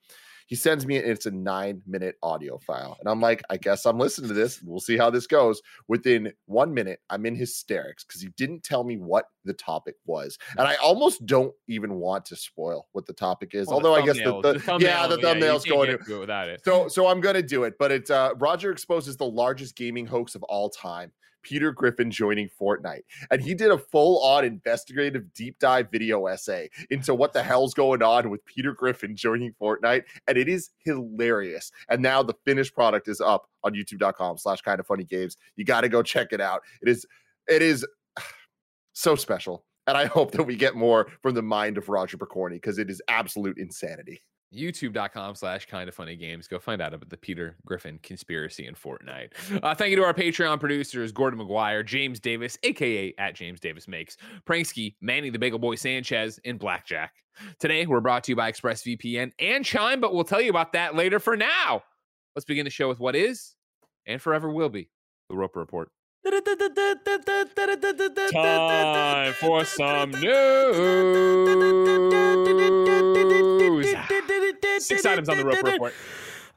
He 0.46 0.54
sends 0.56 0.86
me 0.86 0.96
it's 0.96 1.26
a 1.26 1.30
nine 1.30 1.82
minute 1.86 2.16
audio 2.22 2.58
file. 2.58 2.96
And 3.00 3.08
I'm 3.08 3.20
like, 3.20 3.42
I 3.50 3.58
guess 3.58 3.84
I'm 3.84 3.98
listening 3.98 4.28
to 4.28 4.34
this. 4.34 4.62
We'll 4.62 4.80
see 4.80 4.96
how 4.96 5.10
this 5.10 5.26
goes. 5.26 5.60
Within 5.88 6.32
one 6.46 6.72
minute, 6.72 7.00
I'm 7.10 7.26
in 7.26 7.34
hysterics 7.36 8.04
because 8.04 8.22
he 8.22 8.28
didn't 8.30 8.62
tell 8.64 8.84
me 8.84 8.96
what 8.96 9.26
the 9.48 9.54
topic 9.54 9.96
was. 10.06 10.38
And 10.56 10.68
I 10.68 10.76
almost 10.76 11.26
don't 11.26 11.52
even 11.66 11.94
want 11.94 12.24
to 12.26 12.36
spoil 12.36 12.86
what 12.92 13.06
the 13.06 13.12
topic 13.12 13.54
is. 13.54 13.66
Well, 13.66 13.76
Although 13.76 13.96
I 13.96 14.06
guess 14.06 14.18
the, 14.18 14.24
thumbnails- 14.24 14.64
the, 14.64 14.78
yeah, 14.84 15.06
the 15.08 15.18
thumbnail's 15.18 15.64
can't 15.64 15.76
going 15.76 15.90
to. 15.90 15.98
to 15.98 16.16
it 16.16 16.20
without 16.20 16.48
it. 16.48 16.60
So 16.64 16.86
so 16.86 17.08
I'm 17.08 17.20
gonna 17.20 17.42
do 17.42 17.64
it, 17.64 17.74
but 17.78 17.90
it's 17.90 18.10
uh 18.10 18.30
Roger 18.38 18.70
exposes 18.70 19.16
the 19.16 19.26
largest 19.26 19.74
gaming 19.74 20.06
hoax 20.06 20.34
of 20.36 20.42
all 20.44 20.70
time. 20.70 21.10
Peter 21.42 21.72
Griffin 21.72 22.10
joining 22.10 22.50
Fortnite. 22.60 23.02
And 23.30 23.40
he 23.40 23.54
did 23.54 23.70
a 23.70 23.78
full-on 23.78 24.44
investigative 24.44 25.32
deep 25.34 25.58
dive 25.60 25.88
video 25.90 26.26
essay 26.26 26.68
into 26.90 27.14
what 27.14 27.32
the 27.32 27.42
hell's 27.42 27.74
going 27.74 28.02
on 28.02 28.28
with 28.28 28.44
Peter 28.44 28.72
Griffin 28.72 29.16
joining 29.16 29.54
Fortnite. 29.60 30.02
And 30.26 30.36
it 30.36 30.48
is 30.48 30.70
hilarious. 30.84 31.70
And 31.88 32.02
now 32.02 32.22
the 32.22 32.34
finished 32.44 32.74
product 32.74 33.08
is 33.08 33.20
up 33.20 33.48
on 33.64 33.72
youtube.com 33.72 34.36
slash 34.36 34.60
kind 34.60 34.80
of 34.80 34.86
funny 34.86 35.04
games. 35.04 35.36
You 35.56 35.64
gotta 35.64 35.88
go 35.88 36.02
check 36.02 36.32
it 36.32 36.40
out. 36.40 36.62
It 36.82 36.88
is 36.88 37.06
it 37.48 37.62
is 37.62 37.86
so 38.98 39.14
special. 39.14 39.64
And 39.86 39.96
I 39.96 40.06
hope 40.18 40.32
that 40.32 40.42
we 40.42 40.56
get 40.56 40.74
more 40.74 41.08
from 41.22 41.34
the 41.34 41.42
mind 41.42 41.78
of 41.78 41.88
Roger 41.88 42.18
Pokorny 42.18 42.54
because 42.54 42.78
it 42.78 42.90
is 42.90 43.00
absolute 43.08 43.58
insanity. 43.58 44.20
youtube.com 44.54 45.34
slash 45.34 45.66
kind 45.66 45.88
of 45.90 45.94
funny 45.94 46.16
games 46.16 46.48
go 46.48 46.58
find 46.58 46.80
out 46.80 46.94
about 46.94 47.10
the 47.10 47.18
peter 47.18 47.54
griffin 47.66 47.98
conspiracy 48.02 48.66
in 48.66 48.74
fortnite 48.74 49.30
uh, 49.62 49.74
thank 49.74 49.90
you 49.90 49.96
to 49.96 50.02
our 50.02 50.14
patreon 50.14 50.58
producers 50.58 51.12
gordon 51.12 51.38
mcguire 51.38 51.84
james 51.84 52.18
davis 52.18 52.56
aka 52.62 53.12
at 53.18 53.34
james 53.34 53.60
davis 53.60 53.86
makes 53.86 54.16
pranksy 54.46 54.94
manny 55.02 55.28
the 55.28 55.38
bagel 55.38 55.58
boy 55.58 55.74
sanchez 55.74 56.40
and 56.46 56.58
blackjack 56.58 57.12
today 57.58 57.84
we're 57.84 58.00
brought 58.00 58.24
to 58.24 58.32
you 58.32 58.36
by 58.36 58.50
expressvpn 58.50 59.30
and 59.38 59.66
chime 59.66 60.00
but 60.00 60.14
we'll 60.14 60.24
tell 60.24 60.40
you 60.40 60.48
about 60.48 60.72
that 60.72 60.94
later 60.96 61.20
for 61.20 61.36
now 61.36 61.82
let's 62.34 62.46
begin 62.46 62.64
the 62.64 62.70
show 62.70 62.88
with 62.88 62.98
what 62.98 63.14
is 63.14 63.54
and 64.06 64.22
forever 64.22 64.50
will 64.50 64.70
be 64.70 64.88
the 65.28 65.36
roper 65.36 65.60
report 65.60 65.90
Time 68.32 69.32
for 69.34 69.64
some 69.64 70.10
news. 70.10 70.76
Six 74.82 75.04
items 75.06 75.28
on 75.28 75.38
the 75.38 75.44
roper 75.44 75.70
report. 75.70 75.94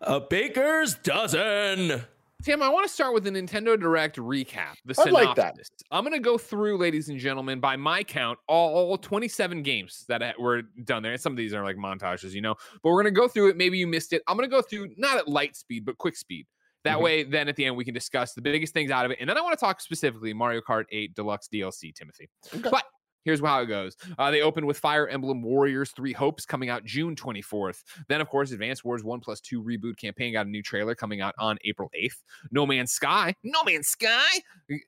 A 0.01 0.19
baker's 0.19 0.95
dozen. 0.95 2.03
Tim, 2.43 2.63
I 2.63 2.69
want 2.69 2.87
to 2.87 2.91
start 2.91 3.13
with 3.13 3.27
a 3.27 3.29
Nintendo 3.29 3.79
Direct 3.79 4.17
recap. 4.17 4.73
The 4.83 4.95
I 4.99 5.03
synopsis. 5.03 5.13
like 5.13 5.35
that. 5.35 5.57
I'm 5.91 6.03
going 6.03 6.13
to 6.13 6.19
go 6.19 6.39
through, 6.39 6.77
ladies 6.77 7.09
and 7.09 7.19
gentlemen, 7.19 7.59
by 7.59 7.75
my 7.75 8.03
count, 8.03 8.39
all, 8.47 8.73
all 8.73 8.97
27 8.97 9.61
games 9.61 10.05
that 10.07 10.39
were 10.39 10.63
done 10.83 11.03
there. 11.03 11.11
And 11.11 11.21
some 11.21 11.33
of 11.33 11.37
these 11.37 11.53
are 11.53 11.63
like 11.63 11.75
montages, 11.75 12.31
you 12.31 12.41
know, 12.41 12.55
but 12.81 12.89
we're 12.89 13.03
going 13.03 13.13
to 13.13 13.19
go 13.19 13.27
through 13.27 13.49
it. 13.49 13.57
Maybe 13.57 13.77
you 13.77 13.85
missed 13.85 14.11
it. 14.11 14.23
I'm 14.27 14.37
going 14.37 14.49
to 14.49 14.55
go 14.55 14.61
through 14.63 14.89
not 14.97 15.17
at 15.17 15.27
light 15.27 15.55
speed, 15.55 15.85
but 15.85 15.99
quick 15.99 16.17
speed. 16.17 16.47
That 16.83 16.97
Mhm. 16.97 17.01
way, 17.03 17.23
then 17.23 17.47
at 17.47 17.55
the 17.55 17.65
end, 17.65 17.75
we 17.75 17.85
can 17.85 17.93
discuss 17.93 18.33
the 18.33 18.41
biggest 18.41 18.73
things 18.73 18.89
out 18.91 19.05
of 19.05 19.11
it. 19.11 19.17
And 19.19 19.29
then 19.29 19.37
I 19.37 19.41
want 19.41 19.57
to 19.57 19.63
talk 19.63 19.81
specifically 19.81 20.33
Mario 20.33 20.61
Kart 20.61 20.85
8 20.91 21.13
Deluxe 21.15 21.47
DLC, 21.47 21.91
Timothy. 21.93 22.29
Okay. 22.55 22.69
But 22.69 22.85
Here's 23.23 23.39
how 23.39 23.61
it 23.61 23.67
goes. 23.67 23.95
Uh, 24.17 24.31
they 24.31 24.41
open 24.41 24.65
with 24.65 24.79
Fire 24.79 25.07
Emblem 25.07 25.41
Warriors 25.41 25.91
Three 25.91 26.13
Hopes 26.13 26.45
coming 26.45 26.69
out 26.69 26.83
June 26.85 27.15
24th. 27.15 27.83
Then, 28.07 28.21
of 28.21 28.27
course, 28.27 28.51
Advanced 28.51 28.83
Wars 28.83 29.03
1 29.03 29.19
plus 29.19 29.39
2 29.41 29.61
reboot 29.63 29.97
campaign 29.97 30.33
got 30.33 30.47
a 30.47 30.49
new 30.49 30.63
trailer 30.63 30.95
coming 30.95 31.21
out 31.21 31.35
on 31.37 31.57
April 31.63 31.89
8th. 31.95 32.23
No 32.51 32.65
Man's 32.65 32.91
Sky, 32.91 33.35
No 33.43 33.63
Man's 33.63 33.87
Sky, 33.87 34.25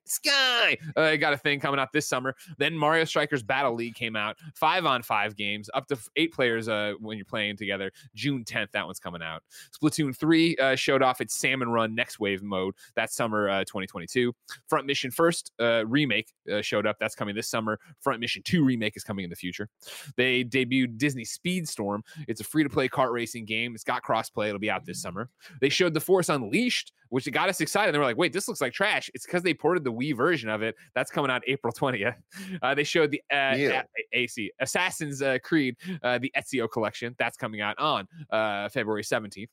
Sky 0.04 0.76
uh, 0.96 1.16
got 1.16 1.32
a 1.32 1.36
thing 1.36 1.60
coming 1.60 1.78
out 1.78 1.92
this 1.92 2.08
summer. 2.08 2.34
Then 2.58 2.76
Mario 2.76 3.04
Strikers 3.04 3.42
Battle 3.42 3.74
League 3.74 3.94
came 3.94 4.16
out. 4.16 4.36
Five 4.54 4.86
on 4.86 5.02
five 5.02 5.36
games, 5.36 5.70
up 5.74 5.86
to 5.88 5.98
eight 6.16 6.32
players 6.32 6.68
uh, 6.68 6.94
when 7.00 7.16
you're 7.16 7.24
playing 7.24 7.56
together. 7.56 7.92
June 8.14 8.44
10th, 8.44 8.70
that 8.72 8.86
one's 8.86 8.98
coming 9.00 9.22
out. 9.22 9.42
Splatoon 9.78 10.16
3 10.16 10.56
uh, 10.56 10.74
showed 10.74 11.02
off 11.02 11.20
its 11.20 11.38
Salmon 11.38 11.68
Run 11.68 11.94
Next 11.94 12.18
Wave 12.18 12.42
mode. 12.42 12.74
that 12.96 13.12
summer 13.12 13.48
uh, 13.48 13.60
2022. 13.60 14.34
Front 14.68 14.86
Mission 14.86 15.10
First 15.10 15.52
uh, 15.60 15.86
remake 15.86 16.32
uh, 16.52 16.60
showed 16.62 16.86
up. 16.86 16.96
That's 16.98 17.14
coming 17.14 17.34
this 17.34 17.48
summer. 17.48 17.78
Front 18.00 18.20
Mission 18.24 18.42
2 18.42 18.64
remake 18.64 18.96
is 18.96 19.04
coming 19.04 19.22
in 19.22 19.28
the 19.28 19.36
future. 19.36 19.68
They 20.16 20.44
debuted 20.44 20.96
Disney 20.96 21.24
Speedstorm. 21.24 22.00
It's 22.26 22.40
a 22.40 22.44
free 22.44 22.62
to 22.62 22.70
play 22.70 22.88
kart 22.88 23.12
racing 23.12 23.44
game. 23.44 23.74
It's 23.74 23.84
got 23.84 24.02
crossplay. 24.02 24.48
It'll 24.48 24.58
be 24.58 24.70
out 24.70 24.86
this 24.86 25.02
summer. 25.02 25.28
They 25.60 25.68
showed 25.68 25.92
The 25.92 26.00
Force 26.00 26.30
Unleashed, 26.30 26.92
which 27.10 27.30
got 27.30 27.50
us 27.50 27.60
excited. 27.60 27.94
They 27.94 27.98
were 27.98 28.04
like, 28.04 28.16
wait, 28.16 28.32
this 28.32 28.48
looks 28.48 28.62
like 28.62 28.72
trash. 28.72 29.10
It's 29.12 29.26
because 29.26 29.42
they 29.42 29.52
ported 29.52 29.84
the 29.84 29.92
Wii 29.92 30.16
version 30.16 30.48
of 30.48 30.62
it. 30.62 30.74
That's 30.94 31.10
coming 31.10 31.30
out 31.30 31.42
April 31.46 31.70
20th. 31.70 32.16
Uh, 32.62 32.74
they 32.74 32.84
showed 32.84 33.10
the 33.10 33.20
uh, 33.30 33.54
Ew. 33.56 33.70
A- 33.72 33.84
AC 34.14 34.50
Assassin's 34.58 35.20
uh, 35.20 35.36
Creed, 35.44 35.76
uh, 36.02 36.18
the 36.18 36.32
Ezio 36.34 36.70
collection. 36.70 37.14
That's 37.18 37.36
coming 37.36 37.60
out 37.60 37.78
on 37.78 38.08
uh, 38.30 38.70
February 38.70 39.02
17th. 39.02 39.48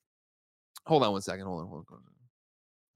Hold 0.86 1.04
on 1.04 1.12
one 1.12 1.22
second. 1.22 1.46
Hold 1.46 1.62
on. 1.62 1.68
Hold 1.68 1.86
on. 1.92 2.00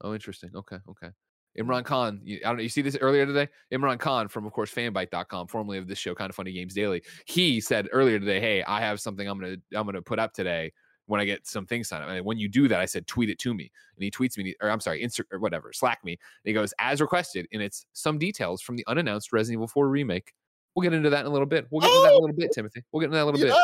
Oh, 0.00 0.14
interesting. 0.14 0.50
Okay. 0.54 0.78
Okay. 0.88 1.08
Imran 1.58 1.84
Khan, 1.84 2.20
you, 2.22 2.38
I 2.44 2.48
don't 2.48 2.56
know. 2.58 2.62
You 2.62 2.68
see 2.68 2.82
this 2.82 2.96
earlier 3.00 3.26
today? 3.26 3.48
Imran 3.72 3.98
Khan 3.98 4.28
from, 4.28 4.46
of 4.46 4.52
course, 4.52 4.72
fanbyte.com, 4.72 5.48
formerly 5.48 5.78
of 5.78 5.88
this 5.88 5.98
show, 5.98 6.14
Kind 6.14 6.30
of 6.30 6.36
Funny 6.36 6.52
Games 6.52 6.74
Daily. 6.74 7.02
He 7.26 7.60
said 7.60 7.88
earlier 7.92 8.18
today, 8.18 8.40
Hey, 8.40 8.62
I 8.64 8.80
have 8.80 9.00
something 9.00 9.28
I'm 9.28 9.38
gonna 9.40 9.56
I'm 9.74 9.86
gonna 9.86 10.02
put 10.02 10.18
up 10.18 10.32
today 10.32 10.72
when 11.06 11.20
I 11.20 11.24
get 11.24 11.46
some 11.46 11.66
things 11.66 11.88
signed 11.88 12.04
up. 12.04 12.10
And 12.10 12.24
when 12.24 12.38
you 12.38 12.48
do 12.48 12.68
that, 12.68 12.80
I 12.80 12.84
said, 12.84 13.06
tweet 13.06 13.30
it 13.30 13.38
to 13.38 13.54
me. 13.54 13.70
And 13.96 14.02
he 14.02 14.10
tweets 14.10 14.36
me, 14.36 14.54
or 14.60 14.70
I'm 14.70 14.80
sorry, 14.80 15.02
Insta 15.02 15.22
or 15.32 15.38
whatever, 15.38 15.72
Slack 15.72 16.04
me. 16.04 16.12
And 16.12 16.18
he 16.44 16.52
goes, 16.52 16.74
as 16.78 17.00
requested, 17.00 17.46
and 17.52 17.62
it's 17.62 17.86
some 17.92 18.18
details 18.18 18.60
from 18.60 18.76
the 18.76 18.84
unannounced 18.86 19.32
Resident 19.32 19.58
Evil 19.58 19.68
4 19.68 19.88
remake. 19.88 20.32
We'll 20.76 20.82
get 20.82 20.92
into 20.92 21.08
that 21.08 21.20
in 21.20 21.26
a 21.26 21.30
little 21.30 21.46
bit. 21.46 21.66
We'll 21.70 21.80
get 21.80 21.88
into 21.90 22.02
that 22.02 22.08
in 22.10 22.14
a 22.14 22.20
little 22.20 22.36
bit, 22.36 22.52
Timothy. 22.52 22.84
We'll 22.92 23.00
get 23.00 23.06
into 23.06 23.14
that 23.16 23.22
in 23.22 23.28
a 23.28 23.30
little 23.32 23.46
bit. 23.48 23.56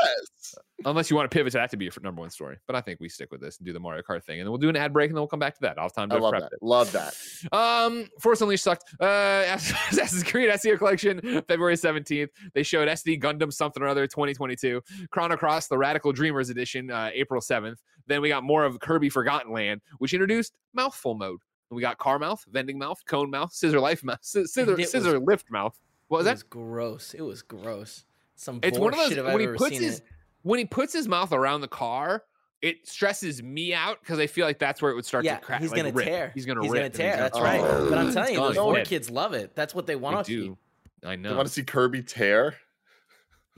Unless 0.85 1.11
you 1.11 1.17
want 1.17 1.31
to 1.31 1.35
pivot 1.35 1.53
to 1.53 1.59
that 1.59 1.71
to 1.71 1.77
be 1.77 1.85
your 1.85 1.93
number 2.03 2.21
one 2.21 2.31
story. 2.31 2.57
But 2.67 2.75
I 2.75 2.81
think 2.81 2.99
we 3.01 3.09
stick 3.09 3.31
with 3.31 3.41
this 3.41 3.59
and 3.59 3.67
do 3.67 3.73
the 3.75 3.79
Mario 3.79 4.03
Kart 4.03 4.25
thing. 4.25 4.41
And 4.41 4.47
then 4.47 4.51
we'll 4.51 4.59
do 4.59 4.69
an 4.71 4.77
ad 4.77 4.93
break 4.93 5.11
and 5.11 5.17
then 5.17 5.21
we'll 5.21 5.29
come 5.29 5.39
back 5.39 5.55
to 5.55 5.61
that. 5.61 5.77
I'll 5.79 5.85
have 5.85 5.93
time 5.93 6.09
to 6.09 6.17
I 6.17 6.19
love 6.19 6.31
prep 6.33 6.43
that. 6.43 6.53
it. 6.55 6.59
Love 6.63 6.91
that. 6.93 7.15
Um, 7.53 8.09
Force 8.19 8.41
Unleashed 8.41 8.65
sucked. 8.65 8.93
Uh, 8.99 9.45
Assassin's 9.91 10.25
Creed 10.25 10.51
Ezio 10.51 10.77
Collection, 10.79 11.21
February 11.47 11.77
17th. 11.77 12.29
They 12.55 12.63
showed 12.63 12.89
SD 12.89 13.23
Gundam 13.23 13.53
something 13.53 13.83
or 13.83 13.87
other 13.87 14.07
2022. 14.07 14.83
Chrono 15.11 15.37
Cross, 15.37 15.69
the 15.69 15.79
Radical 15.79 16.13
Dreamers 16.13 16.49
edition, 16.51 16.91
uh, 16.91 17.11
April 17.13 17.41
7th. 17.41 17.77
Then 18.07 18.21
we 18.23 18.29
got 18.31 18.43
more 18.43 18.65
of 18.65 18.81
Kirby 18.81 19.11
Forgotten 19.11 19.53
Land, 19.53 19.83
which 19.99 20.15
introduced 20.15 20.55
mouthful 20.75 21.15
mode. 21.15 21.41
And 21.71 21.77
we 21.77 21.83
got 21.83 21.99
car 21.99 22.19
mouth, 22.19 22.45
vending 22.51 22.79
mouth, 22.79 23.01
cone 23.07 23.31
mouth, 23.31 23.53
scissor 23.53 23.79
life 23.81 24.03
mouth, 24.03 24.19
sci- 24.23 24.45
scissor, 24.47 24.75
was- 24.75 24.91
scissor 24.91 25.19
lift 25.21 25.51
mouth. 25.51 25.79
What 26.13 26.19
was 26.19 26.27
it 26.27 26.31
that? 26.31 26.35
was 26.35 26.43
gross. 26.45 27.15
It 27.15 27.23
was 27.23 27.43
gross. 27.43 28.05
Some 28.37 28.61
It's 28.63 28.79
one 28.79 28.93
of 28.93 28.99
those 28.99 29.17
when 29.17 29.27
I've 29.27 29.39
he 29.41 29.47
ever 29.47 29.57
puts 29.57 29.71
seen 29.73 29.83
his 29.83 29.99
it. 29.99 30.05
when 30.43 30.59
he 30.59 30.65
puts 30.67 30.93
his 30.93 31.09
mouth 31.09 31.33
around 31.33 31.63
the 31.63 31.69
car. 31.69 32.25
It 32.61 32.87
stresses 32.87 33.43
me 33.43 33.75
out 33.75 33.99
because 34.01 34.19
I 34.21 34.27
feel 34.29 34.47
like 34.47 34.59
that's 34.61 34.81
where 34.81 34.93
it 34.93 34.95
would 34.95 35.05
start 35.05 35.25
Yeah, 35.25 35.37
to 35.39 35.45
crack. 35.45 35.61
he's 35.61 35.71
like, 35.73 35.79
gonna 35.83 35.93
rip. 35.93 36.07
tear. 36.07 36.31
He's 36.35 36.47
gonna 36.47 36.61
He's 36.63 36.71
rip. 36.71 36.79
gonna 36.79 36.85
and 36.87 36.95
tear. 36.95 37.11
gonna- 37.13 37.23
That's 37.23 37.41
right. 37.41 37.61
Oh, 37.61 37.89
But 37.91 37.99
I'm 37.99 38.13
telling 38.13 38.35
you, 38.35 38.41
those 38.41 38.55
gone. 38.55 38.75
four 38.77 38.85
kids 38.85 39.11
love 39.11 39.33
it. 39.35 39.57
That's 39.57 39.75
what 39.75 39.87
they 39.87 39.95
they 39.95 39.97
want 39.97 40.25
to 40.27 40.33
do. 40.33 40.59
I 41.05 41.11
They 41.11 41.17
know. 41.17 41.35
want 41.35 41.49
to 41.49 41.53
see 41.53 41.65
Kirby 41.65 42.03
tear. 42.03 42.55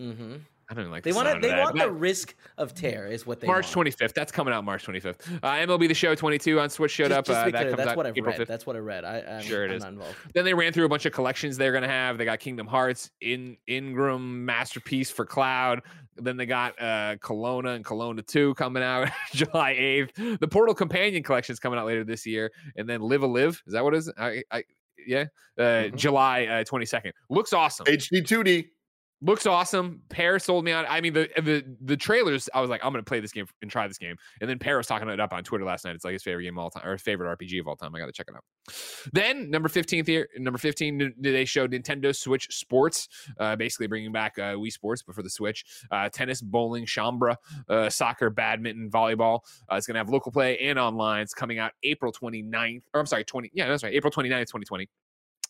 Mm-hmm. 0.00 0.36
I 0.78 0.82
don't 0.82 0.90
like. 0.90 1.02
They 1.04 1.10
the 1.10 1.16
want 1.16 1.28
sound 1.28 1.42
to. 1.42 1.48
of 1.48 1.50
They 1.50 1.56
that, 1.56 1.62
want 1.64 1.76
but 1.76 1.84
the 1.86 1.92
risk 1.92 2.34
of 2.58 2.74
tear. 2.74 3.06
Is 3.06 3.26
what 3.26 3.40
they 3.40 3.46
March 3.46 3.72
25th. 3.72 4.12
That's 4.14 4.32
coming 4.32 4.52
out 4.54 4.64
March 4.64 4.84
25th. 4.86 5.38
Uh, 5.42 5.48
MLB 5.52 5.88
The 5.88 5.94
Show 5.94 6.14
22 6.14 6.60
on 6.60 6.70
Switch 6.70 6.90
showed 6.90 7.08
Just, 7.08 7.18
up. 7.18 7.24
just 7.26 7.38
uh, 7.38 7.44
that 7.44 7.50
clear, 7.52 7.64
comes 7.70 7.76
that's 7.78 7.90
out 7.90 7.96
what 7.96 8.06
I've 8.06 8.16
April 8.16 8.32
read. 8.32 8.40
5th. 8.40 8.46
That's 8.48 8.66
what 8.66 8.76
I 8.76 8.80
read. 8.80 9.04
I, 9.04 9.20
I'm, 9.20 9.42
Sure 9.42 9.64
it 9.64 9.70
I'm 9.70 9.76
is. 9.76 9.82
not 9.82 9.92
involved. 9.92 10.16
Then 10.34 10.44
they 10.44 10.54
ran 10.54 10.72
through 10.72 10.84
a 10.84 10.88
bunch 10.88 11.06
of 11.06 11.12
collections 11.12 11.56
they're 11.56 11.72
gonna 11.72 11.88
have. 11.88 12.18
They 12.18 12.24
got 12.24 12.40
Kingdom 12.40 12.66
Hearts, 12.66 13.10
in 13.20 13.56
Ingram 13.66 14.44
Masterpiece 14.44 15.10
for 15.10 15.24
Cloud. 15.24 15.82
Then 16.16 16.36
they 16.36 16.46
got 16.46 16.80
uh 16.80 17.16
Klonoa 17.16 17.74
and 17.74 17.84
Klonoa 17.84 18.24
2 18.26 18.54
coming 18.54 18.82
out 18.82 19.08
July 19.32 19.74
8th. 19.74 20.38
The 20.40 20.48
Portal 20.48 20.74
Companion 20.74 21.22
collection 21.22 21.52
is 21.52 21.58
coming 21.58 21.78
out 21.78 21.86
later 21.86 22.04
this 22.04 22.24
year. 22.26 22.50
And 22.76 22.88
then 22.88 23.00
Live 23.00 23.22
a 23.22 23.26
Live. 23.26 23.62
Is 23.66 23.72
that 23.72 23.82
what 23.82 23.94
it 23.94 23.98
is? 23.98 24.12
I, 24.16 24.42
I 24.50 24.64
yeah. 25.06 25.24
Uh 25.58 25.62
Mhm. 25.90 25.96
July 25.96 26.46
uh, 26.46 26.64
22nd. 26.64 27.10
Looks 27.30 27.52
awesome. 27.52 27.86
HD 27.86 28.22
2D. 28.22 28.68
Looks 29.24 29.46
awesome. 29.46 30.02
Pear 30.10 30.38
sold 30.38 30.66
me 30.66 30.72
on. 30.72 30.84
I 30.86 31.00
mean, 31.00 31.14
the 31.14 31.30
the 31.36 31.64
the 31.80 31.96
trailers. 31.96 32.50
I 32.52 32.60
was 32.60 32.68
like, 32.68 32.84
I'm 32.84 32.92
gonna 32.92 33.02
play 33.02 33.20
this 33.20 33.32
game 33.32 33.46
and 33.62 33.70
try 33.70 33.88
this 33.88 33.96
game. 33.96 34.16
And 34.42 34.50
then 34.50 34.58
Pear 34.58 34.76
was 34.76 34.86
talking 34.86 35.08
it 35.08 35.18
up 35.18 35.32
on 35.32 35.42
Twitter 35.42 35.64
last 35.64 35.86
night. 35.86 35.94
It's 35.94 36.04
like 36.04 36.12
his 36.12 36.22
favorite 36.22 36.44
game 36.44 36.58
of 36.58 36.64
all 36.64 36.70
time, 36.70 36.86
or 36.86 36.98
favorite 36.98 37.38
RPG 37.38 37.58
of 37.60 37.66
all 37.66 37.74
time. 37.74 37.94
I 37.94 37.98
got 37.98 38.06
to 38.06 38.12
check 38.12 38.26
it 38.28 38.34
out. 38.34 38.44
Then 39.14 39.50
number 39.50 39.70
15th 39.70 40.06
here, 40.06 40.28
number 40.36 40.58
15, 40.58 41.14
they 41.18 41.46
showed 41.46 41.72
Nintendo 41.72 42.14
Switch 42.14 42.48
Sports, 42.50 43.08
uh, 43.40 43.56
basically 43.56 43.86
bringing 43.86 44.12
back 44.12 44.38
uh, 44.38 44.54
Wii 44.54 44.70
Sports, 44.70 45.02
but 45.02 45.14
for 45.14 45.22
the 45.22 45.30
Switch. 45.30 45.64
Uh, 45.90 46.10
tennis, 46.10 46.42
bowling, 46.42 46.84
chambara, 46.84 47.36
uh, 47.70 47.88
soccer, 47.88 48.28
badminton, 48.28 48.90
volleyball. 48.90 49.40
Uh, 49.72 49.76
it's 49.76 49.86
gonna 49.86 49.98
have 49.98 50.10
local 50.10 50.32
play 50.32 50.58
and 50.58 50.78
online. 50.78 51.22
It's 51.22 51.32
coming 51.32 51.58
out 51.58 51.72
April 51.82 52.12
29th, 52.12 52.82
or 52.92 53.00
I'm 53.00 53.06
sorry, 53.06 53.24
20. 53.24 53.52
Yeah, 53.54 53.68
that's 53.68 53.82
right, 53.82 53.94
April 53.94 54.10
29th, 54.10 54.48
2020. 54.48 54.88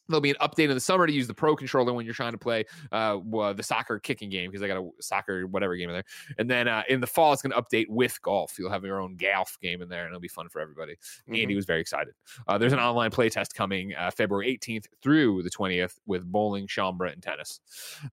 There'll 0.08 0.20
be 0.20 0.30
an 0.30 0.36
update 0.40 0.68
in 0.68 0.74
the 0.74 0.80
summer 0.80 1.06
to 1.06 1.12
use 1.12 1.26
the 1.26 1.34
pro 1.34 1.56
controller 1.56 1.92
when 1.92 2.04
you're 2.04 2.14
trying 2.14 2.32
to 2.32 2.38
play 2.38 2.64
uh, 2.92 3.18
the 3.52 3.62
soccer 3.62 3.98
kicking 3.98 4.30
game 4.30 4.50
because 4.50 4.62
I 4.62 4.68
got 4.68 4.78
a 4.78 4.90
soccer 5.00 5.46
whatever 5.46 5.76
game 5.76 5.88
in 5.88 5.94
there. 5.94 6.04
And 6.38 6.50
then 6.50 6.68
uh, 6.68 6.82
in 6.88 7.00
the 7.00 7.06
fall, 7.06 7.32
it's 7.32 7.42
going 7.42 7.52
to 7.52 7.60
update 7.60 7.88
with 7.88 8.20
golf. 8.22 8.58
You'll 8.58 8.70
have 8.70 8.84
your 8.84 9.00
own 9.00 9.16
golf 9.16 9.58
game 9.60 9.82
in 9.82 9.88
there, 9.88 10.02
and 10.02 10.08
it'll 10.08 10.20
be 10.20 10.28
fun 10.28 10.48
for 10.48 10.60
everybody. 10.60 10.96
Andy 11.28 11.54
was 11.54 11.64
very 11.64 11.80
excited. 11.80 12.14
Uh, 12.46 12.58
there's 12.58 12.72
an 12.72 12.78
online 12.78 13.10
play 13.10 13.28
test 13.28 13.54
coming 13.54 13.94
uh, 13.94 14.10
February 14.10 14.58
18th 14.58 14.86
through 15.02 15.42
the 15.42 15.50
20th 15.50 15.98
with 16.06 16.24
bowling, 16.24 16.66
chambara, 16.66 17.12
and 17.12 17.22
tennis. 17.22 17.60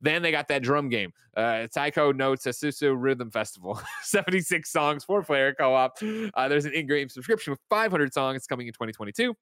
Then 0.02 0.22
they 0.22 0.32
got 0.32 0.48
that 0.50 0.64
drum 0.64 0.90
game, 0.90 1.14
uh, 1.36 1.68
Taiko 1.68 2.12
no 2.12 2.34
Tatsujin 2.34 2.96
Rhythm 2.98 3.32
Festival, 3.32 3.80
76 4.04 4.70
songs, 4.70 5.04
four 5.04 5.24
player 5.24 5.54
co 5.54 5.74
op. 5.74 5.98
Uh, 6.34 6.48
there's 6.48 6.66
an 6.66 6.74
in 6.74 6.88
game 6.88 7.10
subscription 7.10 7.52
with 7.52 7.60
500 7.70 8.14
songs. 8.14 8.38
It's 8.38 8.48
coming 8.48 8.68
in 8.68 8.74
2022. 8.74 9.34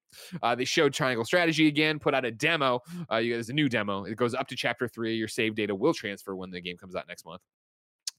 Uh, 0.41 0.55
they 0.55 0.65
showed 0.65 0.93
Triangle 0.93 1.25
Strategy 1.25 1.67
again, 1.67 1.99
put 1.99 2.13
out 2.13 2.25
a 2.25 2.31
demo. 2.39 2.81
Uh, 3.11 3.17
you 3.17 3.33
there's 3.33 3.49
a 3.49 3.53
new 3.53 3.69
demo. 3.69 4.05
It 4.05 4.15
goes 4.15 4.33
up 4.33 4.47
to 4.47 4.55
chapter 4.55 4.87
three. 4.87 5.15
Your 5.15 5.27
save 5.27 5.55
data 5.55 5.75
will 5.75 5.93
transfer 5.93 6.35
when 6.35 6.49
the 6.49 6.61
game 6.61 6.77
comes 6.77 6.95
out 6.95 7.07
next 7.07 7.25
month. 7.25 7.41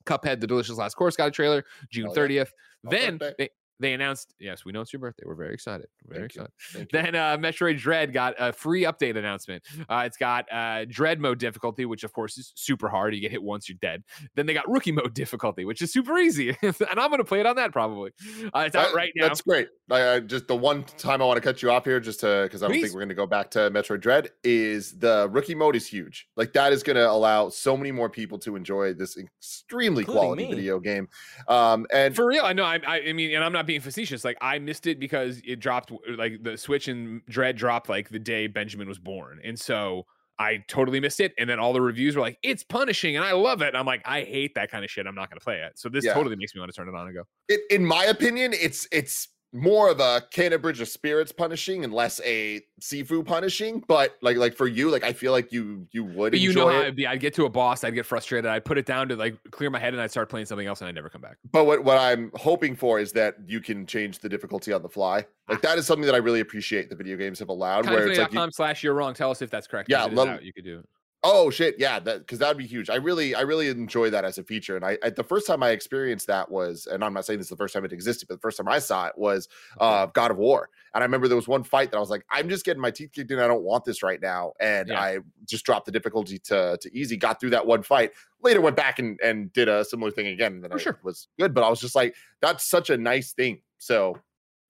Cuphead, 0.04 0.40
The 0.40 0.46
Delicious 0.46 0.76
Last 0.78 0.94
Course 0.94 1.16
got 1.16 1.28
a 1.28 1.30
trailer 1.30 1.64
June 1.90 2.06
Hell 2.06 2.30
yeah. 2.30 2.44
30th. 2.44 2.50
Then 2.84 3.20
they, 3.38 3.50
they 3.80 3.94
announced, 3.94 4.34
yes, 4.38 4.64
we 4.64 4.72
know 4.72 4.82
it's 4.82 4.92
your 4.92 5.00
birthday. 5.00 5.24
We're 5.26 5.34
very 5.34 5.54
excited. 5.54 5.88
We're 6.06 6.16
very 6.16 6.28
Thank 6.28 6.48
excited. 6.50 6.88
Then 6.92 7.14
uh, 7.14 7.36
Metroid 7.38 7.78
Dread 7.78 8.12
got 8.12 8.34
a 8.38 8.52
free 8.52 8.82
update 8.82 9.16
announcement. 9.16 9.64
Uh, 9.88 10.02
it's 10.06 10.16
got 10.16 10.46
uh, 10.52 10.84
Dread 10.84 11.18
mode 11.18 11.38
difficulty, 11.38 11.86
which 11.86 12.04
of 12.04 12.12
course 12.12 12.36
is 12.38 12.52
super 12.54 12.88
hard. 12.88 13.14
You 13.14 13.20
get 13.20 13.30
hit 13.30 13.42
once, 13.42 13.68
you're 13.68 13.78
dead. 13.80 14.04
Then 14.36 14.46
they 14.46 14.54
got 14.54 14.68
Rookie 14.68 14.92
mode 14.92 15.14
difficulty, 15.14 15.64
which 15.64 15.80
is 15.82 15.92
super 15.92 16.18
easy, 16.18 16.50
and 16.62 16.74
I'm 16.90 17.08
going 17.08 17.18
to 17.18 17.24
play 17.24 17.40
it 17.40 17.46
on 17.46 17.56
that 17.56 17.72
probably. 17.72 18.10
Uh, 18.54 18.60
it's 18.66 18.76
out 18.76 18.94
right 18.94 19.12
now. 19.16 19.28
That's 19.28 19.40
great. 19.40 19.68
I, 19.90 20.14
I 20.14 20.20
just 20.20 20.46
the 20.46 20.56
one 20.56 20.84
time 20.98 21.22
I 21.22 21.24
want 21.24 21.38
to 21.38 21.40
cut 21.40 21.62
you 21.62 21.70
off 21.70 21.84
here, 21.84 22.00
just 22.00 22.20
to 22.20 22.42
because 22.44 22.62
I 22.62 22.66
don't 22.66 22.74
Please. 22.74 22.82
think 22.82 22.94
we're 22.94 23.00
going 23.00 23.08
to 23.08 23.14
go 23.14 23.26
back 23.26 23.50
to 23.52 23.70
Metroid 23.70 24.00
Dread. 24.00 24.30
Is 24.44 24.98
the 24.98 25.28
rookie 25.30 25.54
mode 25.54 25.74
is 25.76 25.86
huge. 25.86 26.28
Like 26.36 26.52
that 26.52 26.72
is 26.72 26.82
going 26.82 26.96
to 26.96 27.10
allow 27.10 27.48
so 27.48 27.76
many 27.76 27.92
more 27.92 28.10
people 28.10 28.38
to 28.40 28.56
enjoy 28.56 28.92
this 28.94 29.16
extremely 29.16 30.02
Including 30.02 30.20
quality 30.20 30.44
me. 30.44 30.54
video 30.54 30.78
game. 30.80 31.08
Um, 31.48 31.86
and 31.92 32.14
For 32.14 32.26
real, 32.26 32.44
I 32.44 32.52
know. 32.52 32.64
I, 32.64 32.78
I, 32.86 33.00
I 33.08 33.12
mean, 33.12 33.34
and 33.34 33.42
I'm 33.42 33.52
not 33.52 33.66
being 33.70 33.80
facetious. 33.80 34.24
Like, 34.24 34.36
I 34.40 34.58
missed 34.58 34.86
it 34.86 34.98
because 34.98 35.40
it 35.44 35.60
dropped. 35.60 35.92
Like, 36.16 36.42
the 36.42 36.56
Switch 36.58 36.88
and 36.88 37.22
Dread 37.26 37.56
dropped 37.56 37.88
like 37.88 38.08
the 38.08 38.18
day 38.18 38.46
Benjamin 38.48 38.88
was 38.88 38.98
born, 38.98 39.40
and 39.44 39.58
so 39.58 40.06
I 40.38 40.64
totally 40.68 41.00
missed 41.00 41.20
it. 41.20 41.32
And 41.38 41.48
then 41.48 41.58
all 41.60 41.72
the 41.72 41.80
reviews 41.80 42.16
were 42.16 42.22
like, 42.22 42.38
"It's 42.42 42.62
punishing," 42.64 43.14
and 43.16 43.24
I 43.24 43.32
love 43.32 43.62
it. 43.62 43.68
And 43.68 43.76
I'm 43.76 43.86
like, 43.86 44.02
I 44.04 44.22
hate 44.22 44.54
that 44.54 44.70
kind 44.70 44.84
of 44.84 44.90
shit. 44.90 45.06
I'm 45.06 45.14
not 45.14 45.30
going 45.30 45.38
to 45.38 45.44
play 45.44 45.58
it. 45.60 45.78
So 45.78 45.88
this 45.88 46.04
Yeah. 46.04 46.14
totally 46.14 46.34
makes 46.36 46.54
me 46.54 46.60
want 46.60 46.72
to 46.72 46.76
turn 46.76 46.88
it 46.88 46.94
on 46.94 47.06
and 47.06 47.14
go. 47.14 47.22
it, 47.48 47.60
in 47.70 47.84
my 47.84 48.04
opinion, 48.04 48.52
it's 48.54 48.88
it's 48.90 49.28
more 49.52 49.90
of 49.90 49.98
a 50.00 50.22
Kena 50.32 50.60
Bridge 50.60 50.80
of 50.80 50.88
Spirits 50.88 51.32
punishing 51.32 51.82
and 51.84 51.92
less 51.92 52.20
a 52.24 52.60
Sifu 52.80 53.24
punishing. 53.24 53.82
But 53.88 54.16
like 54.22 54.36
like 54.36 54.54
for 54.54 54.66
you, 54.68 54.90
like 54.90 55.04
I 55.04 55.12
feel 55.12 55.32
like 55.32 55.52
you 55.52 55.86
you 55.92 56.04
would. 56.04 56.32
But 56.32 56.40
you 56.40 56.52
know 56.52 56.68
how 56.68 56.78
it. 56.78 56.82
it'd 56.82 56.96
be. 56.96 57.06
I'd 57.06 57.20
get 57.20 57.34
to 57.34 57.44
a 57.46 57.50
boss, 57.50 57.82
I'd 57.84 57.94
get 57.94 58.06
frustrated, 58.06 58.48
I'd 58.50 58.64
put 58.64 58.78
it 58.78 58.86
down 58.86 59.08
to 59.08 59.16
like 59.16 59.36
clear 59.50 59.70
my 59.70 59.78
head, 59.78 59.92
and 59.92 60.02
I'd 60.02 60.10
start 60.10 60.28
playing 60.28 60.46
something 60.46 60.66
else, 60.66 60.80
and 60.80 60.88
I'd 60.88 60.94
never 60.94 61.08
come 61.08 61.20
back. 61.20 61.36
But 61.52 61.64
what, 61.64 61.84
what 61.84 61.98
I'm 61.98 62.30
hoping 62.34 62.76
for 62.76 63.00
is 63.00 63.12
that 63.12 63.36
you 63.46 63.60
can 63.60 63.86
change 63.86 64.20
the 64.20 64.28
difficulty 64.28 64.72
on 64.72 64.82
the 64.82 64.88
fly. 64.88 65.26
Ah. 65.48 65.52
Like 65.52 65.62
that 65.62 65.78
is 65.78 65.86
something 65.86 66.06
that 66.06 66.14
I 66.14 66.18
really 66.18 66.40
appreciate 66.40 66.88
the 66.88 66.96
video 66.96 67.16
games 67.16 67.38
have 67.40 67.48
allowed. 67.48 67.86
Where 67.86 68.06
it's 68.08 68.18
like, 68.18 68.32
you- 68.32 68.48
slash 68.52 68.82
you're 68.82 68.94
wrong. 68.94 69.14
Tell 69.14 69.30
us 69.30 69.42
if 69.42 69.50
that's 69.50 69.66
correct. 69.66 69.88
Yeah, 69.90 70.02
If 70.02 70.08
it 70.08 70.12
is 70.12 70.18
let- 70.18 70.28
out, 70.28 70.42
you 70.44 70.52
could 70.52 70.64
do 70.64 70.78
it. 70.78 70.88
Oh 71.22 71.50
shit, 71.50 71.76
yeah, 71.78 71.98
that 72.00 72.20
because 72.20 72.38
that'd 72.38 72.56
be 72.56 72.66
huge. 72.66 72.88
I 72.88 72.94
really, 72.96 73.34
I 73.34 73.42
really 73.42 73.68
enjoy 73.68 74.10
that 74.10 74.24
as 74.24 74.38
a 74.38 74.42
feature. 74.44 74.76
And 74.76 74.84
I, 74.84 74.96
I, 75.02 75.10
the 75.10 75.22
first 75.22 75.46
time 75.46 75.62
I 75.62 75.70
experienced 75.70 76.26
that 76.28 76.50
was, 76.50 76.86
and 76.86 77.04
I'm 77.04 77.12
not 77.12 77.26
saying 77.26 77.38
this 77.38 77.46
is 77.46 77.50
the 77.50 77.56
first 77.56 77.74
time 77.74 77.84
it 77.84 77.92
existed, 77.92 78.26
but 78.28 78.36
the 78.36 78.40
first 78.40 78.56
time 78.56 78.68
I 78.68 78.78
saw 78.78 79.06
it 79.06 79.18
was 79.18 79.48
uh, 79.80 80.06
God 80.06 80.30
of 80.30 80.38
War. 80.38 80.70
And 80.94 81.02
I 81.02 81.04
remember 81.04 81.28
there 81.28 81.36
was 81.36 81.46
one 81.48 81.62
fight 81.62 81.90
that 81.90 81.98
I 81.98 82.00
was 82.00 82.10
like, 82.10 82.24
I'm 82.30 82.48
just 82.48 82.64
getting 82.64 82.80
my 82.80 82.90
teeth 82.90 83.10
kicked 83.12 83.30
in. 83.30 83.38
I 83.38 83.46
don't 83.46 83.62
want 83.62 83.84
this 83.84 84.02
right 84.02 84.20
now. 84.20 84.52
And 84.60 84.88
Yeah. 84.88 85.00
I 85.00 85.18
just 85.46 85.64
dropped 85.64 85.86
the 85.86 85.92
difficulty 85.92 86.38
to 86.40 86.78
to 86.80 86.96
easy. 86.96 87.16
Got 87.16 87.38
through 87.38 87.50
that 87.50 87.66
one 87.66 87.82
fight. 87.82 88.12
Later 88.42 88.60
went 88.60 88.76
back 88.76 88.98
and 88.98 89.20
and 89.22 89.52
did 89.52 89.68
a 89.68 89.84
similar 89.84 90.10
thing 90.10 90.28
again. 90.28 90.54
And 90.54 90.64
then 90.64 90.70
For 90.70 90.78
I 90.78 90.82
sure. 90.82 91.00
was 91.02 91.28
good. 91.38 91.54
But 91.54 91.64
I 91.64 91.68
was 91.68 91.80
just 91.80 91.94
like, 91.94 92.14
that's 92.40 92.64
such 92.64 92.88
a 92.90 92.96
nice 92.96 93.32
thing. 93.32 93.60
So 93.78 94.16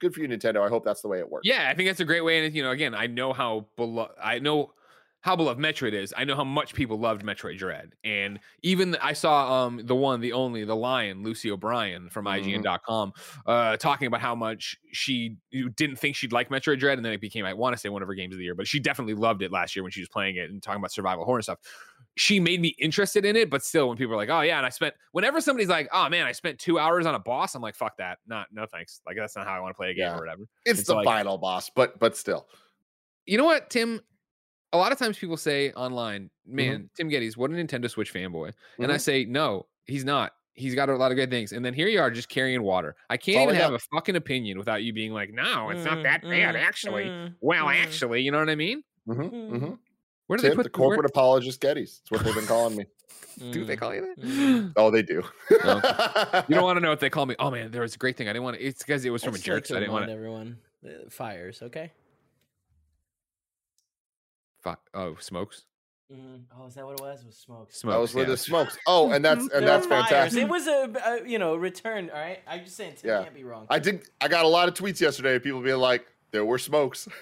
good 0.00 0.12
for 0.14 0.20
you, 0.20 0.28
Nintendo. 0.28 0.64
I 0.64 0.68
hope 0.68 0.84
that's 0.84 1.02
the 1.02 1.08
way 1.08 1.20
it 1.20 1.30
works. 1.30 1.42
Yeah, 1.46 1.68
I 1.70 1.74
think 1.74 1.88
that's 1.88 2.00
a 2.00 2.04
great 2.04 2.22
way. 2.24 2.44
And 2.44 2.54
you 2.54 2.62
know, 2.62 2.70
again, 2.70 2.94
I 2.94 3.06
know 3.06 3.32
how 3.32 3.66
beloved 3.76 4.14
I 4.20 4.40
know 4.40 4.72
how 5.22 5.36
beloved 5.36 5.60
Metroid 5.60 5.92
is. 5.92 6.14
I 6.16 6.24
know 6.24 6.34
how 6.34 6.44
much 6.44 6.72
people 6.74 6.98
loved 6.98 7.22
Metroid 7.24 7.58
Dread, 7.58 7.94
and 8.04 8.40
even 8.62 8.96
I 9.02 9.12
saw 9.12 9.66
um 9.66 9.80
the 9.84 9.94
one, 9.94 10.20
the 10.20 10.32
only, 10.32 10.64
the 10.64 10.74
Lion, 10.76 11.22
Lucy 11.22 11.50
O'Brien 11.50 12.08
from 12.08 12.24
Mhm. 12.24 12.62
IGN.com, 12.62 13.12
uh, 13.46 13.76
talking 13.76 14.06
about 14.06 14.20
how 14.20 14.34
much 14.34 14.76
she 14.92 15.36
didn't 15.76 15.96
think 15.96 16.16
she'd 16.16 16.32
like 16.32 16.48
Metroid 16.48 16.78
Dread, 16.78 16.98
and 16.98 17.04
then 17.04 17.12
it 17.12 17.20
became 17.20 17.44
I 17.44 17.52
want 17.52 17.74
to 17.74 17.78
say 17.80 17.88
one 17.90 18.00
of 18.02 18.08
her 18.08 18.14
games 18.14 18.34
of 18.34 18.38
the 18.38 18.44
year, 18.44 18.54
but 18.54 18.66
she 18.66 18.80
definitely 18.80 19.14
loved 19.14 19.42
it 19.42 19.50
last 19.52 19.76
year 19.76 19.82
when 19.82 19.92
she 19.92 20.00
was 20.00 20.08
playing 20.08 20.36
it 20.36 20.50
and 20.50 20.62
talking 20.62 20.80
about 20.80 20.92
survival 20.92 21.24
horror 21.24 21.38
and 21.38 21.44
stuff. 21.44 21.58
She 22.16 22.40
made 22.40 22.60
me 22.60 22.74
interested 22.78 23.24
in 23.24 23.36
it, 23.36 23.50
but 23.50 23.62
still, 23.62 23.88
when 23.88 23.96
people 23.96 24.14
are 24.14 24.16
like, 24.16 24.30
"Oh 24.30 24.40
yeah," 24.40 24.56
and 24.56 24.66
I 24.66 24.70
spent 24.70 24.94
whenever 25.12 25.40
somebody's 25.40 25.68
like, 25.68 25.88
"Oh 25.92 26.08
man, 26.08 26.26
I 26.26 26.32
spent 26.32 26.58
two 26.58 26.78
hours 26.78 27.06
on 27.06 27.14
a 27.14 27.18
boss," 27.20 27.54
I'm 27.54 27.62
like, 27.62 27.76
"Fuck 27.76 27.98
that, 27.98 28.18
not 28.26 28.48
no 28.52 28.66
thanks." 28.66 29.00
Like 29.06 29.16
that's 29.16 29.36
not 29.36 29.46
how 29.46 29.54
I 29.54 29.60
want 29.60 29.70
to 29.70 29.76
play 29.76 29.90
a 29.90 29.94
game 29.94 30.04
Yeah. 30.06 30.16
or 30.16 30.20
whatever. 30.20 30.42
It's 30.64 30.80
It's 30.80 30.88
the 30.88 30.94
like- 30.96 31.04
final 31.04 31.38
boss, 31.38 31.70
but 31.70 31.98
but 31.98 32.16
still. 32.16 32.48
You 33.26 33.38
know 33.38 33.44
what, 33.44 33.70
Tim? 33.70 34.00
A 34.72 34.78
lot 34.78 34.92
of 34.92 34.98
times 34.98 35.18
people 35.18 35.36
say 35.36 35.72
online, 35.72 36.30
Mm-hmm. 36.46 36.56
man, 36.56 36.90
Tim 36.96 37.08
Gettys, 37.10 37.36
what 37.36 37.50
a 37.50 37.54
Nintendo 37.54 37.88
Switch 37.88 38.12
fanboy. 38.12 38.52
And 38.80 38.90
I 38.90 38.96
say, 38.96 39.24
no, 39.24 39.66
he's 39.86 40.04
not. 40.04 40.32
he's 40.54 40.74
got 40.74 40.88
a 40.88 40.96
lot 40.96 41.10
of 41.12 41.16
good 41.16 41.30
things. 41.30 41.52
And 41.52 41.64
then 41.64 41.72
here 41.74 41.86
you 41.88 42.00
are 42.00 42.10
just 42.10 42.28
carrying 42.28 42.62
water. 42.62 42.94
I 43.08 43.16
can't 43.16 43.38
all 43.38 43.42
even 43.44 43.54
have 43.54 43.72
a 43.72 43.78
fucking 43.94 44.16
opinion 44.16 44.58
without 44.58 44.82
you 44.82 44.92
being 44.92 45.12
like, 45.12 45.32
no, 45.32 45.70
it's 45.70 45.84
not 45.84 45.98
Mm, 45.98 46.02
that 46.02 46.22
bad, 46.22 46.54
mm, 46.54 46.58
actually. 46.60 47.04
mm, 47.04 47.34
well, 47.40 47.66
mm. 47.66 47.74
actually, 47.82 48.20
you 48.22 48.30
know 48.32 48.38
what 48.40 48.50
I 48.50 48.56
mean? 48.56 48.82
hmm 49.06 49.12
Mm. 49.22 49.48
hmm 49.58 49.74
Where 50.26 50.36
do 50.36 50.42
Tim, 50.42 50.50
they 50.50 50.56
put 50.56 50.64
the 50.64 50.70
corporate 50.70 51.06
apologist 51.06 51.60
Gettys. 51.62 52.00
That's 52.00 52.10
what 52.10 52.24
they've 52.24 52.34
been 52.34 52.46
calling 52.46 52.76
me. 52.76 52.86
do 53.52 53.64
they 53.64 53.76
call 53.76 53.94
you 53.94 54.02
that? 54.16 54.72
Oh, 54.76 54.90
they 54.90 55.02
do. 55.02 55.22
Okay. 55.50 56.42
You 56.48 56.54
don't 56.56 56.64
want 56.70 56.76
to 56.76 56.80
know 56.80 56.90
what 56.90 57.00
they 57.00 57.10
call 57.10 57.26
me. 57.26 57.36
Oh 57.38 57.50
man, 57.50 57.70
there 57.70 57.82
was 57.82 57.94
a 57.94 57.98
great 57.98 58.16
thing. 58.16 58.28
I 58.28 58.32
didn't 58.32 58.44
want 58.44 58.56
to. 58.58 58.62
It's 58.62 58.82
because 58.82 59.04
it 59.04 59.10
was 59.10 59.22
from 59.22 59.34
a 59.34 59.38
just 59.38 59.48
like 59.48 59.56
jerk. 59.56 59.66
So 59.66 59.76
I 59.76 59.80
didn't 59.80 59.92
want 59.92 60.06
to. 60.06 60.12
everyone 60.12 60.58
uh, 60.84 61.08
fires. 61.08 61.62
Okay. 61.62 61.92
Fuck. 64.62 64.80
Oh, 64.94 65.16
smokes. 65.20 65.64
Mm, 66.12 66.42
Oh, 66.58 66.66
is 66.66 66.74
that 66.74 66.84
what 66.84 66.94
it 66.98 67.00
was? 67.02 67.20
It 67.22 67.26
was 67.26 67.36
smokes. 67.36 67.76
Smokes. 67.76 67.94
that 67.94 68.00
was 68.00 68.14
where 68.14 68.24
yeah. 68.24 68.30
the 68.30 68.36
smokes. 68.36 68.76
Oh, 68.86 69.10
and 69.12 69.24
that's 69.24 69.48
and 69.48 69.66
that's 69.66 69.86
were 69.86 69.90
fires. 69.90 70.08
fantastic. 70.08 70.42
It 70.42 70.48
was 70.48 70.66
a, 70.66 70.92
a 71.24 71.28
you 71.28 71.38
know 71.38 71.54
return. 71.56 72.10
All 72.10 72.18
right, 72.20 72.40
I'm 72.48 72.64
just 72.64 72.76
saying. 72.76 72.94
Tim 72.96 73.10
Yeah. 73.10 73.22
can't 73.22 73.34
be 73.34 73.44
wrong. 73.44 73.66
I 73.70 73.78
did. 73.78 74.08
I 74.20 74.26
got 74.28 74.44
a 74.44 74.48
lot 74.48 74.66
of 74.68 74.74
tweets 74.74 75.00
yesterday. 75.00 75.36
of 75.36 75.42
People 75.44 75.60
being 75.60 75.76
like, 75.78 76.06
"There 76.32 76.44
were 76.44 76.58
smokes." 76.58 77.08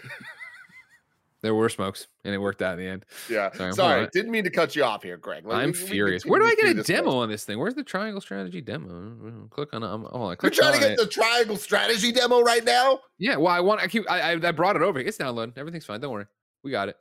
There 1.41 1.55
were 1.55 1.69
smokes, 1.69 2.09
and 2.25 2.35
it 2.35 2.39
worked 2.39 2.63
out 2.63 2.73
in 2.81 2.85
the 2.85 2.91
end. 2.91 3.05
yeah. 3.31 3.53
Sorry, 3.53 3.73
Sorry, 3.73 4.01
hold 4.01 4.11
didn't 4.11 4.33
mean 4.33 4.43
to 4.43 4.51
cut 4.51 4.75
you 4.75 4.83
off 4.83 5.05
here, 5.05 5.17
Greg. 5.17 5.47
Let 5.47 5.59
I'm 5.59 5.71
me- 5.71 5.79
we 5.81 5.87
furious. 5.87 6.27
Where 6.27 6.41
do 6.41 6.47
I 6.47 6.57
get 6.57 6.77
a 6.77 6.83
demo 6.83 7.05
first. 7.11 7.15
on 7.15 7.29
this 7.29 7.45
thing? 7.45 7.61
Where's 7.61 7.75
the 7.77 7.85
triangle 7.85 8.21
strategy 8.21 8.61
demo? 8.61 9.47
Click 9.51 9.69
on. 9.73 9.85
Um, 9.85 10.03
hold 10.03 10.15
on. 10.15 10.29
You're 10.31 10.37
Click 10.37 10.55
trying 10.55 10.73
to 10.73 10.81
get 10.81 10.91
it. 10.93 10.99
the 10.99 11.07
triangle 11.07 11.55
strategy 11.57 12.11
demo 12.11 12.41
right 12.43 12.65
now. 12.65 12.99
Yeah. 13.19 13.37
Well, 13.37 13.53
I 13.53 13.61
want. 13.61 13.81
I 13.81 13.87
keep. 13.87 14.11
I, 14.11 14.33
I, 14.33 14.49
I 14.49 14.51
brought 14.51 14.75
it 14.75 14.83
over. 14.83 14.99
It's 14.99 15.17
downloading. 15.17 15.55
Everything's 15.57 15.85
fine. 15.85 16.01
Don't 16.01 16.11
worry. 16.13 16.27
We 16.65 16.73
got 16.73 16.89
it. 16.89 16.97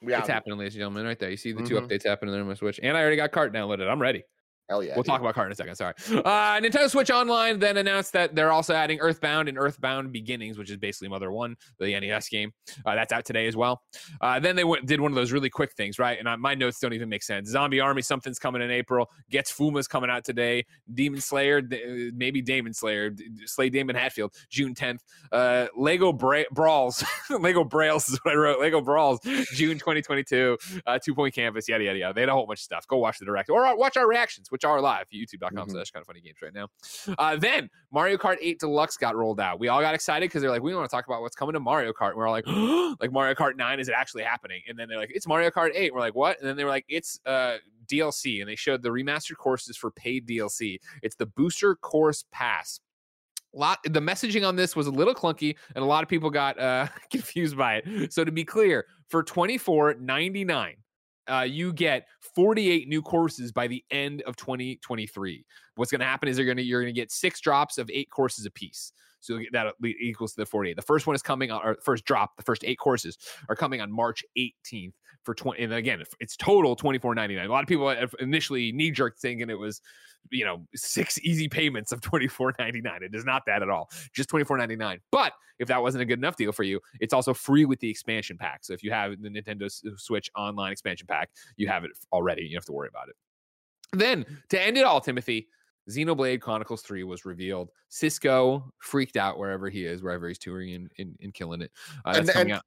We 0.00 0.14
It's 0.14 0.28
happening, 0.28 0.58
ladies 0.58 0.74
and 0.74 0.80
gentlemen, 0.80 1.04
right 1.06 1.18
there. 1.18 1.30
You 1.30 1.36
see 1.36 1.52
the 1.52 1.62
two 1.62 1.74
Mhm. 1.74 1.88
updates 1.88 2.04
happening 2.04 2.32
there 2.32 2.40
on 2.40 2.48
my 2.48 2.54
Switch, 2.54 2.78
and 2.82 2.96
I 2.96 3.00
already 3.00 3.16
got 3.16 3.32
Kart 3.32 3.52
downloaded. 3.52 3.88
I'm 3.90 4.00
ready. 4.00 4.24
Hell 4.68 4.82
yeah. 4.82 4.94
we'll 4.94 5.04
talk 5.04 5.20
about 5.20 5.34
Kart 5.34 5.46
in 5.46 5.52
a 5.52 5.54
second. 5.54 5.76
Sorry. 5.76 5.94
Uh, 6.10 6.60
Nintendo 6.60 6.90
Switch 6.90 7.10
Online 7.10 7.58
then 7.58 7.78
announced 7.78 8.12
that 8.12 8.34
they're 8.34 8.52
also 8.52 8.74
adding 8.74 9.00
Earthbound 9.00 9.48
and 9.48 9.56
Earthbound 9.58 10.12
Beginnings, 10.12 10.58
which 10.58 10.70
is 10.70 10.76
basically 10.76 11.08
Mother 11.08 11.32
One, 11.32 11.56
the 11.78 11.98
NES 11.98 12.28
game. 12.28 12.52
Uh, 12.84 12.94
that's 12.94 13.12
out 13.12 13.24
today 13.24 13.46
as 13.46 13.56
well. 13.56 13.82
Uh, 14.20 14.38
then 14.38 14.56
they 14.56 14.64
went, 14.64 14.84
did 14.86 15.00
one 15.00 15.10
of 15.10 15.16
those 15.16 15.32
really 15.32 15.48
quick 15.48 15.72
things, 15.72 15.98
right? 15.98 16.18
And 16.18 16.28
I, 16.28 16.36
my 16.36 16.54
notes 16.54 16.80
don't 16.80 16.92
even 16.92 17.08
make 17.08 17.22
sense. 17.22 17.48
Zombie 17.48 17.80
Army, 17.80 18.02
something's 18.02 18.38
coming 18.38 18.60
in 18.60 18.70
April. 18.70 19.08
Getsu 19.32 19.54
Fuma's 19.54 19.88
coming 19.88 20.10
out 20.10 20.24
today. 20.24 20.66
Demon 20.92 21.20
Slayer, 21.20 21.58
uh, 21.58 22.10
maybe 22.14 22.42
Damon 22.42 22.74
Slayer, 22.74 23.14
Slay 23.46 23.70
Damon 23.70 23.96
Hatfield, 23.96 24.34
June 24.50 24.74
10th. 24.74 25.00
Uh, 25.32 25.66
Lego 25.76 26.12
Bra- 26.12 26.44
Brawls, 26.52 27.02
Lego 27.30 27.64
Brails 27.64 28.08
is 28.08 28.18
what 28.22 28.34
I 28.34 28.36
wrote. 28.36 28.60
Lego 28.60 28.82
Brawls, 28.82 29.20
June 29.54 29.78
2022. 29.78 30.58
Uh, 30.86 30.98
Two 31.02 31.14
Point 31.14 31.34
Campus, 31.34 31.68
yada 31.68 31.84
yada 31.84 31.98
yada. 31.98 32.14
They 32.14 32.20
had 32.20 32.28
a 32.28 32.32
whole 32.32 32.46
bunch 32.46 32.58
of 32.60 32.64
stuff. 32.64 32.86
Go 32.86 32.98
watch 32.98 33.18
the 33.18 33.24
direct 33.24 33.48
or 33.48 33.76
watch 33.76 33.96
our 33.96 34.06
reactions, 34.06 34.48
which 34.58 34.64
are 34.64 34.80
live. 34.80 35.06
YouTube 35.14 35.38
youtube.com 35.40 35.68
Mhm. 35.68 35.70
slash 35.70 35.90
kind 35.92 36.02
of 36.02 36.06
funny 36.08 36.20
games 36.20 36.38
right 36.42 36.52
now. 36.52 36.66
Uh, 37.16 37.36
then 37.36 37.70
Mario 37.92 38.16
Kart 38.16 38.38
8 38.40 38.58
Deluxe 38.58 38.96
got 38.96 39.14
rolled 39.14 39.38
out. 39.38 39.60
We 39.60 39.68
all 39.68 39.80
got 39.80 39.94
excited 39.94 40.28
because 40.28 40.42
they're 40.42 40.50
like, 40.50 40.62
we 40.62 40.74
want 40.74 40.90
to 40.90 40.94
talk 40.94 41.06
about 41.06 41.22
what's 41.22 41.36
coming 41.36 41.52
to 41.52 41.60
Mario 41.60 41.92
Kart. 41.92 42.08
And 42.08 42.16
we're 42.16 42.26
all 42.26 42.32
like, 42.32 42.46
like 43.00 43.12
Mario 43.12 43.34
Kart 43.34 43.56
9, 43.56 43.78
is 43.78 43.88
it 43.88 43.94
actually 43.96 44.24
happening? 44.24 44.62
And 44.66 44.76
then 44.76 44.88
they're 44.88 44.98
like, 44.98 45.12
it's 45.14 45.28
Mario 45.28 45.50
Kart 45.50 45.70
8. 45.74 45.94
We're 45.94 46.00
like, 46.00 46.16
what? 46.16 46.40
And 46.40 46.48
then 46.48 46.56
they 46.56 46.64
were 46.64 46.70
like, 46.70 46.86
it's 46.88 47.20
uh 47.24 47.58
DLC. 47.86 48.40
And 48.40 48.48
they 48.48 48.56
showed 48.56 48.82
the 48.82 48.88
remastered 48.90 49.36
courses 49.36 49.76
for 49.76 49.92
paid 49.92 50.26
DLC. 50.26 50.78
It's 51.04 51.14
the 51.14 51.26
Booster 51.26 51.76
Course 51.76 52.24
Pass. 52.32 52.80
Lot 53.54 53.78
the 53.84 54.00
messaging 54.00 54.46
on 54.46 54.56
this 54.56 54.74
was 54.76 54.88
a 54.88 54.90
little 54.90 55.14
clunky 55.14 55.56
and 55.74 55.82
a 55.82 55.86
lot 55.86 56.02
of 56.02 56.08
people 56.08 56.28
got 56.30 56.58
uh 56.58 56.88
confused 57.10 57.56
by 57.56 57.76
it. 57.84 58.12
So 58.12 58.24
to 58.24 58.32
be 58.32 58.44
clear, 58.44 58.86
for 59.08 59.22
24.99 59.22 60.74
uh, 61.28 61.42
you 61.42 61.72
get 61.72 62.06
48 62.34 62.88
new 62.88 63.02
courses 63.02 63.52
by 63.52 63.66
the 63.66 63.84
end 63.90 64.22
of 64.22 64.36
2023. 64.36 65.44
What's 65.76 65.90
going 65.90 66.00
to 66.00 66.06
happen 66.06 66.28
is 66.28 66.38
you're 66.38 66.46
going 66.46 66.56
to 66.56 66.62
you're 66.62 66.82
going 66.82 66.94
to 66.94 67.00
get 67.00 67.12
six 67.12 67.40
drops 67.40 67.78
of 67.78 67.90
eight 67.92 68.10
courses 68.10 68.46
apiece. 68.46 68.92
So 69.20 69.40
that 69.52 69.74
equals 69.84 70.32
to 70.34 70.42
the 70.42 70.46
48. 70.46 70.76
The 70.76 70.82
first 70.82 71.06
one 71.06 71.16
is 71.16 71.22
coming 71.22 71.50
on, 71.50 71.60
or 71.64 71.76
first 71.82 72.04
drop, 72.04 72.36
the 72.36 72.42
first 72.42 72.64
eight 72.64 72.78
courses 72.78 73.18
are 73.48 73.56
coming 73.56 73.80
on 73.80 73.90
March 73.90 74.24
18th 74.38 74.92
for 75.24 75.34
20. 75.34 75.62
And 75.62 75.72
again, 75.74 76.02
it's 76.20 76.36
total 76.36 76.76
24.99. 76.76 77.44
A 77.44 77.48
lot 77.48 77.62
of 77.62 77.68
people 77.68 77.88
initially 78.20 78.72
knee 78.72 78.90
jerked 78.90 79.20
thinking 79.20 79.50
it 79.50 79.58
was, 79.58 79.80
you 80.30 80.44
know, 80.44 80.66
six 80.74 81.18
easy 81.20 81.48
payments 81.48 81.92
of 81.92 82.00
24.99. 82.00 83.02
It 83.02 83.14
is 83.14 83.24
not 83.24 83.42
that 83.46 83.62
at 83.62 83.68
all. 83.68 83.90
Just 84.14 84.30
24.99. 84.30 84.98
But 85.10 85.32
if 85.58 85.66
that 85.68 85.82
wasn't 85.82 86.02
a 86.02 86.04
good 86.04 86.18
enough 86.18 86.36
deal 86.36 86.52
for 86.52 86.62
you, 86.62 86.80
it's 87.00 87.12
also 87.12 87.34
free 87.34 87.64
with 87.64 87.80
the 87.80 87.90
expansion 87.90 88.38
pack. 88.38 88.64
So 88.64 88.72
if 88.72 88.82
you 88.84 88.92
have 88.92 89.20
the 89.20 89.28
Nintendo 89.28 89.68
Switch 89.98 90.30
online 90.36 90.70
expansion 90.70 91.06
pack, 91.08 91.30
you 91.56 91.66
have 91.66 91.82
it 91.84 91.90
already. 92.12 92.42
You 92.42 92.50
don't 92.50 92.58
have 92.58 92.66
to 92.66 92.72
worry 92.72 92.88
about 92.88 93.08
it. 93.08 93.16
Then 93.92 94.24
to 94.50 94.60
end 94.60 94.76
it 94.76 94.84
all, 94.84 95.00
Timothy, 95.00 95.48
Xenoblade 95.88 96.40
Chronicles 96.40 96.82
3 96.82 97.04
was 97.04 97.24
revealed. 97.24 97.70
Cisco 97.88 98.72
freaked 98.78 99.16
out 99.16 99.38
wherever 99.38 99.68
he 99.68 99.84
is, 99.84 100.02
wherever 100.02 100.28
he's 100.28 100.38
touring 100.38 100.74
and, 100.74 100.90
and, 100.98 101.16
and 101.22 101.34
killing 101.34 101.62
it. 101.62 101.70
Uh, 102.04 102.14
And- 102.16 102.28
coming 102.28 102.52
and- 102.52 102.60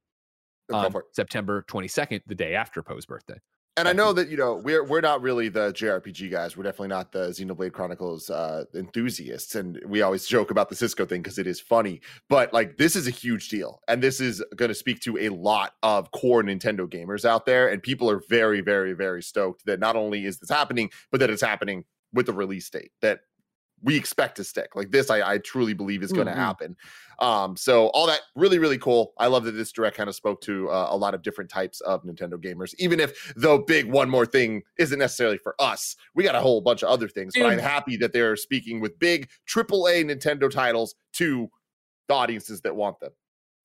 out 0.72 0.92
for. 0.92 1.04
September 1.12 1.64
22nd, 1.68 2.22
the 2.26 2.34
day 2.34 2.54
after 2.54 2.82
Poe's 2.82 3.04
birthday. 3.06 3.38
And 3.78 3.88
I 3.88 3.94
know 3.94 4.12
that 4.12 4.28
you 4.28 4.36
know 4.36 4.56
we're 4.56 4.84
we're 4.84 5.00
not 5.00 5.22
really 5.22 5.48
the 5.48 5.72
JRPG 5.72 6.30
guys. 6.30 6.58
We're 6.58 6.64
definitely 6.64 6.88
not 6.88 7.10
the 7.10 7.28
Xenoblade 7.30 7.72
Chronicles 7.72 8.28
uh, 8.28 8.64
enthusiasts, 8.74 9.54
and 9.54 9.80
we 9.86 10.02
always 10.02 10.26
joke 10.26 10.50
about 10.50 10.68
the 10.68 10.76
Cisco 10.76 11.06
thing 11.06 11.22
because 11.22 11.38
it 11.38 11.46
is 11.46 11.58
funny. 11.58 12.02
But 12.28 12.52
like 12.52 12.76
this 12.76 12.96
is 12.96 13.06
a 13.06 13.10
huge 13.10 13.48
deal, 13.48 13.80
and 13.88 14.02
this 14.02 14.20
is 14.20 14.44
going 14.56 14.68
to 14.68 14.74
speak 14.74 15.00
to 15.00 15.16
a 15.16 15.30
lot 15.30 15.72
of 15.82 16.10
core 16.10 16.42
Nintendo 16.42 16.80
gamers 16.86 17.24
out 17.24 17.46
there, 17.46 17.68
and 17.68 17.82
people 17.82 18.10
are 18.10 18.20
very, 18.28 18.60
very, 18.60 18.92
very 18.92 19.22
stoked 19.22 19.64
that 19.64 19.80
not 19.80 19.96
only 19.96 20.26
is 20.26 20.38
this 20.38 20.50
happening, 20.50 20.90
but 21.10 21.20
that 21.20 21.30
it's 21.30 21.40
happening 21.42 21.84
with 22.12 22.26
the 22.26 22.32
release 22.32 22.68
date 22.70 22.92
that 23.00 23.20
we 23.84 23.96
expect 23.96 24.36
to 24.36 24.44
stick. 24.44 24.76
Like 24.76 24.92
this, 24.92 25.10
I, 25.10 25.32
I 25.32 25.38
truly 25.38 25.74
believe 25.74 26.04
is 26.04 26.12
going 26.12 26.28
to 26.28 26.32
Mhm. 26.32 26.36
happen. 26.36 26.76
Um, 27.18 27.56
so 27.56 27.86
all 27.88 28.06
that 28.06 28.20
really, 28.36 28.60
really 28.60 28.78
cool. 28.78 29.12
I 29.18 29.26
love 29.26 29.42
that 29.44 29.52
this 29.52 29.72
direct 29.72 29.96
kind 29.96 30.08
of 30.08 30.14
spoke 30.14 30.40
to 30.42 30.68
uh, 30.70 30.86
a 30.90 30.96
lot 30.96 31.14
of 31.14 31.22
different 31.22 31.50
types 31.50 31.80
of 31.80 32.04
Nintendo 32.04 32.34
gamers, 32.34 32.74
even 32.78 33.00
if 33.00 33.32
the 33.34 33.58
big 33.66 33.86
one 33.86 34.08
more 34.08 34.24
thing 34.24 34.62
isn't 34.78 35.00
necessarily 35.00 35.36
for 35.38 35.56
us. 35.60 35.96
We 36.14 36.22
got 36.22 36.36
a 36.36 36.40
whole 36.40 36.60
bunch 36.60 36.84
of 36.84 36.90
other 36.90 37.08
things, 37.08 37.34
but 37.36 37.46
I'm 37.46 37.58
happy 37.58 37.96
that 37.96 38.12
they're 38.12 38.36
speaking 38.36 38.80
with 38.80 38.96
big 39.00 39.28
AAA 39.46 40.04
Nintendo 40.04 40.48
titles 40.48 40.94
to 41.14 41.50
the 42.06 42.14
audiences 42.14 42.60
that 42.60 42.76
want 42.76 43.00
them. 43.00 43.12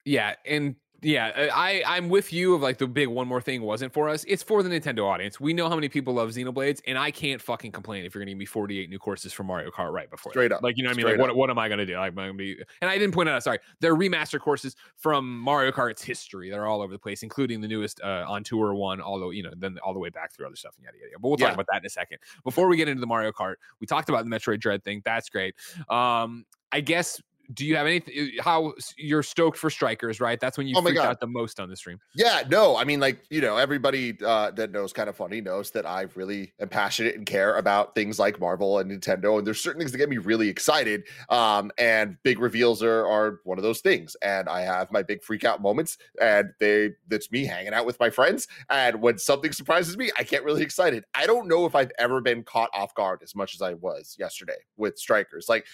Yeah, 0.03 0.33
and 0.45 0.77
yeah, 1.01 1.27
uh, 1.27 1.47
I 1.53 1.83
I'm 1.85 2.09
with 2.09 2.33
you 2.33 2.55
of 2.55 2.61
like 2.61 2.77
the 2.77 2.87
big 2.87 3.07
one 3.07 3.27
more 3.27 3.41
thing 3.41 3.61
wasn't 3.61 3.93
for 3.93 4.09
us. 4.09 4.23
It's 4.27 4.41
for 4.41 4.63
the 4.63 4.69
Nintendo 4.69 5.05
audience. 5.05 5.39
We 5.39 5.53
know 5.53 5.69
how 5.69 5.75
many 5.75 5.89
people 5.89 6.15
love 6.15 6.29
Xenoblades, 6.29 6.81
and 6.87 6.97
I 6.97 7.11
can't 7.11 7.41
fucking 7.41 7.71
complain 7.71 8.03
if 8.05 8.15
you're 8.15 8.21
gonna 8.21 8.31
give 8.31 8.37
me 8.37 8.45
48 8.45 8.89
new 8.89 8.97
courses 8.99 9.31
for 9.33 9.43
Mario 9.43 9.69
Kart 9.69 9.91
right 9.91 10.09
before. 10.09 10.31
that. 10.31 10.33
Straight 10.33 10.51
up. 10.51 10.63
Like 10.63 10.75
you 10.77 10.83
know 10.83 10.89
what 10.89 10.93
I 10.93 10.97
mean? 10.97 11.05
Straight 11.05 11.19
Like 11.19 11.27
what 11.29 11.35
what 11.37 11.49
am 11.49 11.59
I 11.59 11.69
gonna 11.69 11.85
do? 11.85 11.95
Like 11.97 12.09
I'm 12.11 12.15
gonna 12.15 12.33
be 12.33 12.57
and 12.81 12.89
I 12.89 12.97
didn't 12.97 13.13
point 13.13 13.29
out, 13.29 13.41
sorry, 13.43 13.59
they're 13.79 13.95
remaster 13.95 14.39
courses 14.39 14.75
from 14.95 15.39
Mario 15.39 15.71
Kart's 15.71 16.01
history. 16.03 16.49
They're 16.49 16.65
all 16.65 16.81
over 16.81 16.91
the 16.93 16.99
place, 16.99 17.21
including 17.23 17.61
the 17.61 17.67
newest 17.67 18.01
uh 18.03 18.25
on 18.27 18.43
tour 18.43 18.73
one, 18.73 18.99
although 19.01 19.29
you 19.29 19.43
know, 19.43 19.51
then 19.57 19.77
all 19.83 19.93
the 19.93 19.99
way 19.99 20.09
back 20.09 20.33
through 20.33 20.47
other 20.47 20.55
stuff 20.55 20.75
and 20.77 20.85
yada 20.85 20.97
yada. 20.97 21.09
yada. 21.11 21.19
But 21.21 21.27
we'll 21.29 21.37
talk 21.37 21.49
Yeah. 21.49 21.53
about 21.53 21.67
that 21.71 21.81
in 21.81 21.85
a 21.85 21.89
second. 21.89 22.17
Before 22.43 22.67
we 22.67 22.77
get 22.77 22.87
into 22.87 23.01
the 23.01 23.07
Mario 23.07 23.31
Kart, 23.31 23.55
we 23.79 23.87
talked 23.87 24.09
about 24.09 24.25
the 24.25 24.31
Metroid 24.31 24.59
Dread 24.59 24.83
thing. 24.83 25.01
That's 25.05 25.29
great. 25.29 25.55
Um, 25.89 26.45
I 26.71 26.81
guess 26.81 27.21
do 27.53 27.65
you 27.65 27.75
have 27.75 27.87
anything 27.87 28.31
how 28.41 28.73
you're 28.97 29.23
stoked 29.23 29.57
for 29.57 29.69
strikers, 29.69 30.19
right? 30.19 30.39
That's 30.39 30.57
when 30.57 30.67
you 30.67 30.75
Oh 30.77 30.81
my 30.81 30.89
freaked 30.89 31.03
God. 31.03 31.09
out 31.09 31.19
the 31.19 31.27
most 31.27 31.59
on 31.59 31.69
the 31.69 31.75
stream. 31.75 31.99
Yeah, 32.15 32.43
no, 32.49 32.75
I 32.75 32.83
mean, 32.83 32.99
like, 32.99 33.19
you 33.29 33.39
know, 33.41 33.57
everybody 33.57 34.17
uh, 34.25 34.51
that 34.51 34.71
knows 34.71 34.91
kind 34.91 35.07
of 35.09 35.15
funny 35.15 35.39
knows 35.39 35.71
that 35.71 35.85
I 35.85 36.07
really 36.15 36.53
am 36.59 36.69
passionate 36.69 37.15
and 37.15 37.25
care 37.25 37.55
about 37.55 37.95
things 37.95 38.19
like 38.19 38.39
Marvel 38.39 38.79
and 38.79 38.91
Nintendo. 38.91 39.37
And 39.37 39.47
there's 39.47 39.61
certain 39.61 39.79
things 39.79 39.91
that 39.91 39.97
get 39.97 40.09
me 40.09 40.17
really 40.17 40.49
excited. 40.49 41.03
Um, 41.29 41.71
and 41.77 42.17
big 42.23 42.39
reveals 42.39 42.83
are, 42.83 43.07
are 43.07 43.39
one 43.45 43.57
of 43.57 43.63
those 43.63 43.79
things. 43.81 44.15
And 44.21 44.49
I 44.49 44.61
have 44.61 44.91
my 44.91 45.03
big 45.03 45.23
freak 45.23 45.43
out 45.43 45.61
moments, 45.61 45.97
and 46.19 46.49
they 46.59 46.91
that's 47.07 47.31
me 47.31 47.45
hanging 47.45 47.73
out 47.73 47.85
with 47.85 47.99
my 47.99 48.09
friends. 48.09 48.47
And 48.69 49.01
when 49.01 49.17
something 49.17 49.51
surprises 49.53 49.97
me, 49.97 50.11
I 50.17 50.23
get 50.23 50.43
really 50.43 50.63
excited. 50.63 51.05
I 51.15 51.25
don't 51.25 51.47
know 51.47 51.65
if 51.65 51.75
I've 51.75 51.91
ever 51.97 52.21
been 52.21 52.43
caught 52.43 52.69
off 52.73 52.93
guard 52.93 53.21
as 53.23 53.35
much 53.35 53.55
as 53.55 53.61
I 53.61 53.73
was 53.75 54.15
yesterday 54.19 54.57
with 54.75 54.97
strikers. 54.97 55.47
Like, 55.47 55.65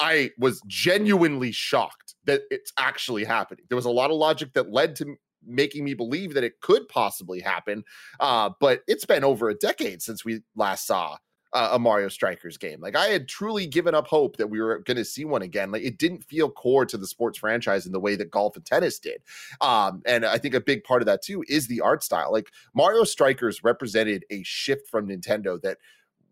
I 0.00 0.30
was 0.38 0.62
genuinely 0.66 1.52
shocked 1.52 2.14
that 2.24 2.42
it's 2.50 2.72
actually 2.78 3.24
happening. 3.24 3.64
There 3.68 3.76
was 3.76 3.84
a 3.84 3.90
lot 3.90 4.10
of 4.10 4.16
logic 4.16 4.52
that 4.54 4.70
led 4.70 4.96
to 4.96 5.16
making 5.44 5.84
me 5.84 5.94
believe 5.94 6.34
that 6.34 6.44
it 6.44 6.60
could 6.60 6.88
possibly 6.88 7.40
happen. 7.40 7.84
Uh, 8.20 8.50
but 8.60 8.82
it's 8.86 9.04
been 9.04 9.24
over 9.24 9.48
a 9.48 9.54
decade 9.54 10.02
since 10.02 10.24
we 10.24 10.42
last 10.56 10.86
saw 10.86 11.16
uh, 11.52 11.70
a 11.72 11.78
Mario 11.78 12.08
Strikers 12.08 12.58
game. 12.58 12.80
Like 12.80 12.96
I 12.96 13.06
had 13.06 13.28
truly 13.28 13.66
given 13.66 13.94
up 13.94 14.06
hope 14.06 14.36
that 14.36 14.48
we 14.48 14.60
were 14.60 14.80
going 14.80 14.96
to 14.96 15.04
see 15.04 15.24
one 15.24 15.42
again. 15.42 15.70
Like 15.70 15.82
it 15.82 15.98
didn't 15.98 16.24
feel 16.24 16.50
core 16.50 16.84
to 16.86 16.98
the 16.98 17.06
sports 17.06 17.38
franchise 17.38 17.86
in 17.86 17.92
the 17.92 18.00
way 18.00 18.16
that 18.16 18.30
golf 18.30 18.56
and 18.56 18.64
tennis 18.64 18.98
did. 18.98 19.22
Um, 19.60 20.02
and 20.06 20.26
I 20.26 20.38
think 20.38 20.54
a 20.54 20.60
big 20.60 20.84
part 20.84 21.02
of 21.02 21.06
that 21.06 21.22
too 21.22 21.44
is 21.48 21.66
the 21.66 21.80
art 21.80 22.02
style. 22.02 22.32
Like 22.32 22.50
Mario 22.74 23.04
Strikers 23.04 23.64
represented 23.64 24.24
a 24.30 24.42
shift 24.42 24.88
from 24.88 25.08
Nintendo 25.08 25.60
that 25.62 25.78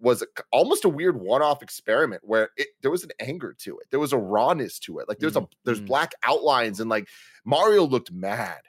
was 0.01 0.23
a, 0.23 0.27
almost 0.53 0.85
a 0.85 0.89
weird 0.89 1.19
one-off 1.21 1.63
experiment 1.63 2.23
where 2.25 2.51
it 2.57 2.69
there 2.83 2.91
was 2.91 3.03
an 3.05 3.11
anger 3.21 3.55
to 3.61 3.79
it. 3.79 3.87
There 3.91 4.01
was 4.01 4.13
a 4.13 4.19
rawness 4.19 4.79
to 4.81 4.99
it. 4.99 5.09
Like 5.09 5.19
there's 5.19 5.37
a 5.37 5.47
there's 5.65 5.81
Mhm. 5.81 5.87
black 5.87 6.13
outlines 6.25 6.81
and 6.81 6.91
like 6.91 7.09
Mario 7.45 7.85
looked 7.85 8.13
mad. 8.13 8.61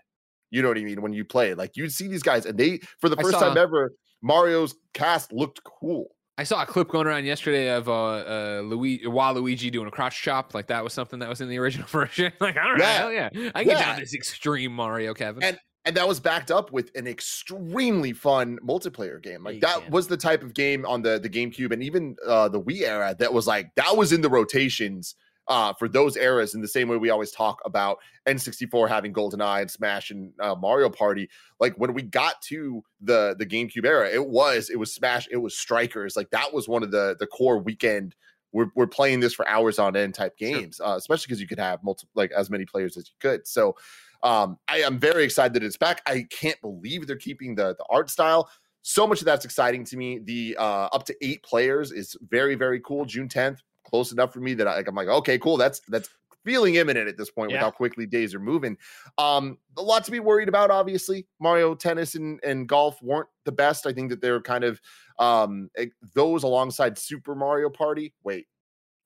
You 0.52 0.62
know 0.62 0.70
what 0.70 0.78
I 0.78 0.84
mean? 0.84 1.02
When 1.02 1.12
you 1.14 1.26
play, 1.26 1.54
like 1.54 1.76
you'd 1.76 1.92
see 1.92 2.08
these 2.08 2.24
guys, 2.24 2.46
and 2.46 2.58
they 2.58 2.80
for 3.00 3.10
the 3.10 3.18
first 3.18 3.32
saw- 3.32 3.50
time 3.50 3.58
ever, 3.58 3.92
Mario's 4.22 4.76
cast 4.94 5.34
looked 5.34 5.62
cool. 5.64 6.08
I 6.40 6.44
saw 6.44 6.62
a 6.62 6.66
clip 6.68 6.88
going 6.90 7.08
around 7.08 7.26
yesterday 7.26 7.70
of 7.70 7.90
uh, 7.90 7.94
uh 7.94 8.62
Luigi, 8.64 9.06
Waluigi 9.06 9.72
doing 9.72 9.88
a 9.88 9.92
crotch 9.92 10.22
chop. 10.22 10.54
Like 10.54 10.68
that 10.68 10.84
was 10.84 10.94
something 10.94 11.20
that 11.20 11.28
was 11.30 11.42
in 11.42 11.50
the 11.50 11.58
original 11.58 11.88
version. 11.92 12.32
like, 12.40 12.56
all 12.56 12.72
right, 12.74 12.80
Yeah. 12.80 12.98
hell 12.98 13.12
yeah, 13.12 13.30
I 13.34 13.34
can 13.34 13.52
get 13.54 13.66
Yeah. 13.66 13.86
down 13.86 14.00
this 14.00 14.14
extreme 14.14 14.72
Mario, 14.72 15.14
Kevin. 15.14 15.44
And 15.44 15.58
and 15.88 15.96
that 15.98 16.08
was 16.08 16.20
backed 16.20 16.52
up 16.52 16.72
with 16.72 16.92
an 16.96 17.08
extremely 17.08 18.14
fun 18.14 18.60
multiplayer 18.64 19.22
game. 19.22 19.44
Like 19.44 19.62
that 19.62 19.82
can. 19.84 19.92
was 19.92 20.08
the 20.08 20.18
type 20.18 20.44
of 20.44 20.54
game 20.54 20.86
on 20.86 21.02
the 21.02 21.18
the 21.18 21.30
GameCube 21.30 21.72
and 21.72 21.82
even 21.82 22.16
uh 22.28 22.50
the 22.50 22.62
Wii 22.62 22.82
era 22.82 23.16
that 23.18 23.34
was 23.34 23.48
like 23.48 23.74
that 23.76 23.96
was 23.98 24.12
in 24.12 24.22
the 24.22 24.30
rotations 24.30 25.16
uh 25.48 25.72
for 25.74 25.88
those 25.88 26.18
eras 26.18 26.54
in 26.54 26.62
the 26.62 26.68
same 26.68 26.90
way 26.90 26.98
we 26.98 27.10
always 27.10 27.32
talk 27.32 27.62
about 27.66 27.98
N64 28.28 28.90
having 28.90 29.14
GoldenEye 29.14 29.62
and 29.62 29.72
Smash 29.72 30.12
and 30.12 30.34
uh, 30.42 30.56
Mario 30.56 30.90
Party. 30.90 31.30
Like 31.60 31.74
when 31.76 31.94
we 31.94 32.02
got 32.02 32.42
to 32.44 32.84
the 33.02 33.36
the 33.40 33.46
GameCube 33.46 33.86
era, 33.86 34.10
it 34.10 34.28
was 34.28 34.70
it 34.70 34.78
was 34.78 34.94
Smash, 34.94 35.28
it 35.32 35.38
was 35.38 35.58
Strikers. 35.58 36.18
Like 36.18 36.30
that 36.32 36.54
was 36.54 36.68
one 36.68 36.84
of 36.84 36.92
the 36.92 37.16
the 37.18 37.28
core 37.28 37.60
weekend 37.60 38.14
we're, 38.54 38.68
we're 38.76 38.88
playing 38.88 39.20
this 39.20 39.34
for 39.34 39.48
hours 39.48 39.78
on 39.78 39.96
end 39.96 40.16
type 40.16 40.34
Sure. 40.40 40.50
games, 40.50 40.80
uh, 40.80 40.96
especially 40.98 41.26
because 41.28 41.42
you 41.42 41.48
could 41.48 41.60
have 41.60 41.84
multiple 41.84 42.12
like 42.16 42.32
as 42.32 42.50
many 42.50 42.66
players 42.66 42.98
as 42.98 43.08
you 43.08 43.16
could. 43.20 43.46
So 43.48 43.76
um, 44.24 44.58
I 44.68 44.78
am 44.80 45.00
very 45.00 45.24
excited 45.24 45.54
that 45.54 45.64
it's 45.64 45.78
back. 45.78 46.02
I 46.06 46.26
can't 46.30 46.60
believe 46.62 47.08
they're 47.08 47.16
keeping 47.16 47.56
the 47.56 47.76
the 47.76 47.86
art 47.90 48.10
style. 48.10 48.50
So 48.82 49.06
much 49.06 49.20
of 49.20 49.26
that's 49.26 49.46
exciting 49.46 49.84
to 49.86 49.98
me. 49.98 50.20
The 50.20 50.56
uh, 50.58 50.88
up 50.94 51.06
to 51.06 51.16
eight 51.22 51.44
players 51.44 51.92
is 51.92 52.16
very 52.30 52.56
very 52.56 52.80
cool. 52.82 53.06
June 53.06 53.28
tenth, 53.28 53.62
close 53.86 54.12
enough 54.12 54.34
for 54.34 54.40
me 54.40 54.54
that 54.56 54.68
I, 54.68 54.76
like 54.78 54.88
I'm 54.88 54.96
like 54.96 55.08
okay, 55.08 55.38
cool. 55.38 55.58
That's 55.58 55.82
that's 55.88 56.10
feeling 56.48 56.76
imminent 56.76 57.10
at 57.10 57.18
this 57.18 57.30
point 57.30 57.52
with 57.52 57.60
how 57.60 57.70
quickly 57.70 58.06
days 58.06 58.34
are 58.34 58.40
moving. 58.40 58.78
Um, 59.18 59.58
a 59.76 59.82
lot 59.82 60.06
to 60.06 60.12
be 60.12 60.22
worried 60.22 60.48
about. 60.48 60.72
Obviously, 60.72 61.28
Mario 61.42 61.76
Tennis 61.76 62.16
and 62.16 62.40
and 62.44 62.68
golf 62.68 63.02
weren't 63.04 63.28
the 63.44 63.52
best. 63.52 63.86
I 63.86 63.92
think 63.92 64.10
that 64.10 64.22
they're 64.22 64.42
kind 64.42 64.64
of 64.64 64.80
um 65.20 65.70
those 66.16 66.44
alongside 66.44 66.98
Super 66.98 67.36
Mario 67.36 67.70
Party. 67.70 68.14
Wait, 68.24 68.48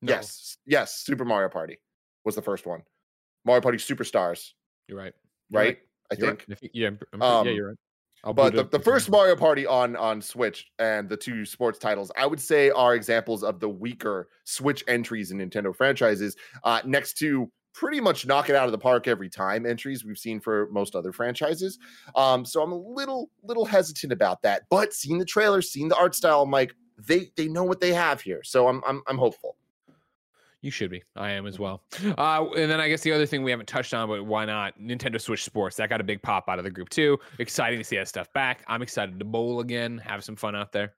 No, 0.04 0.14
yes, 0.14 0.58
yes, 0.68 0.98
Super 0.98 1.26
Mario 1.26 1.50
Party 1.50 1.80
was 2.24 2.36
the 2.36 2.42
first 2.44 2.68
one. 2.68 2.84
Mario 3.44 3.62
Party 3.62 3.80
Superstars, 3.80 4.52
you're 4.92 5.00
right. 5.00 5.14
You're 5.50 5.62
right? 5.62 5.80
I 6.12 6.16
You're 6.18 6.36
think. 6.36 6.60
Think- 6.60 6.72
yeah, 6.74 6.90
Um, 7.20 7.48
yeah, 7.48 7.54
you're 7.54 7.68
right. 7.70 7.78
I'll 8.24 8.34
But 8.34 8.54
the, 8.54 8.64
the 8.66 8.80
first 8.80 9.10
Mario 9.10 9.36
Party 9.36 9.66
on 9.66 9.96
on 9.96 10.22
Switch 10.22 10.68
and 10.78 11.10
the 11.10 11.18
two 11.18 11.44
sports 11.44 11.80
titles, 11.80 12.12
I 12.16 12.28
would 12.28 12.40
say, 12.40 12.70
are 12.70 12.94
examples 12.94 13.44
of 13.44 13.60
the 13.60 13.70
weaker 13.70 14.30
Switch 14.44 14.84
entries 14.88 15.32
in 15.32 15.40
Nintendo 15.40 15.76
franchises. 15.76 16.36
Uh, 16.64 16.82
next 16.86 17.18
to 17.20 17.52
pretty 17.74 18.00
much 18.00 18.28
knock 18.28 18.50
it 18.50 18.56
out 18.56 18.66
of 18.66 18.74
the 18.74 18.78
park 18.78 19.08
every 19.08 19.30
time 19.30 19.66
entries 19.66 20.06
we've 20.06 20.20
seen 20.20 20.40
for 20.40 20.68
most 20.72 20.96
other 20.96 21.12
franchises. 21.12 21.80
Um, 22.16 22.46
so 22.46 22.62
I'm 22.62 22.72
a 22.72 22.78
little 22.78 23.32
little 23.44 23.66
hesitant 23.66 24.14
about 24.14 24.44
that. 24.44 24.64
But 24.70 24.94
seeing 24.94 25.18
the 25.18 25.26
trailer, 25.26 25.64
seeing 25.64 25.88
the 25.88 25.98
art 25.98 26.14
style, 26.14 26.44
I'm 26.44 26.52
like, 26.52 26.76
they 27.00 27.32
they 27.38 27.48
know 27.48 27.64
what 27.64 27.80
they 27.80 27.94
have 27.94 28.22
here. 28.22 28.44
So 28.44 28.68
I'm 28.68 28.84
I'm 28.86 29.02
I'm 29.08 29.18
hopeful. 29.18 29.56
You 30.62 30.70
should 30.70 30.92
be. 30.92 31.04
I 31.16 31.32
am 31.32 31.48
as 31.48 31.58
well. 31.58 31.82
Uh, 32.18 32.46
and 32.56 32.70
then 32.70 32.80
I 32.80 32.88
guess 32.88 33.02
the 33.02 33.12
other 33.12 33.26
thing 33.26 33.44
we 33.44 33.50
haven't 33.50 33.66
touched 33.68 33.94
on, 33.94 34.08
but 34.08 34.26
why 34.26 34.46
not? 34.46 34.80
Nintendo 34.80 35.20
Switch 35.20 35.44
Sports. 35.44 35.76
That 35.78 35.90
got 35.90 36.02
a 36.02 36.04
big 36.04 36.22
pop 36.22 36.48
out 36.48 36.60
of 36.60 36.64
the 36.64 36.70
group 36.70 36.90
too. 36.90 37.18
Exciting 37.40 37.80
to 37.80 37.84
see 37.84 37.96
that 37.98 38.08
stuff 38.08 38.32
back. 38.34 38.64
I'm 38.68 38.82
excited 38.82 39.18
to 39.18 39.26
bowl 39.26 39.60
again, 39.62 39.98
have 40.00 40.24
some 40.24 40.36
fun 40.36 40.56
out 40.56 40.72
there. 40.72 40.94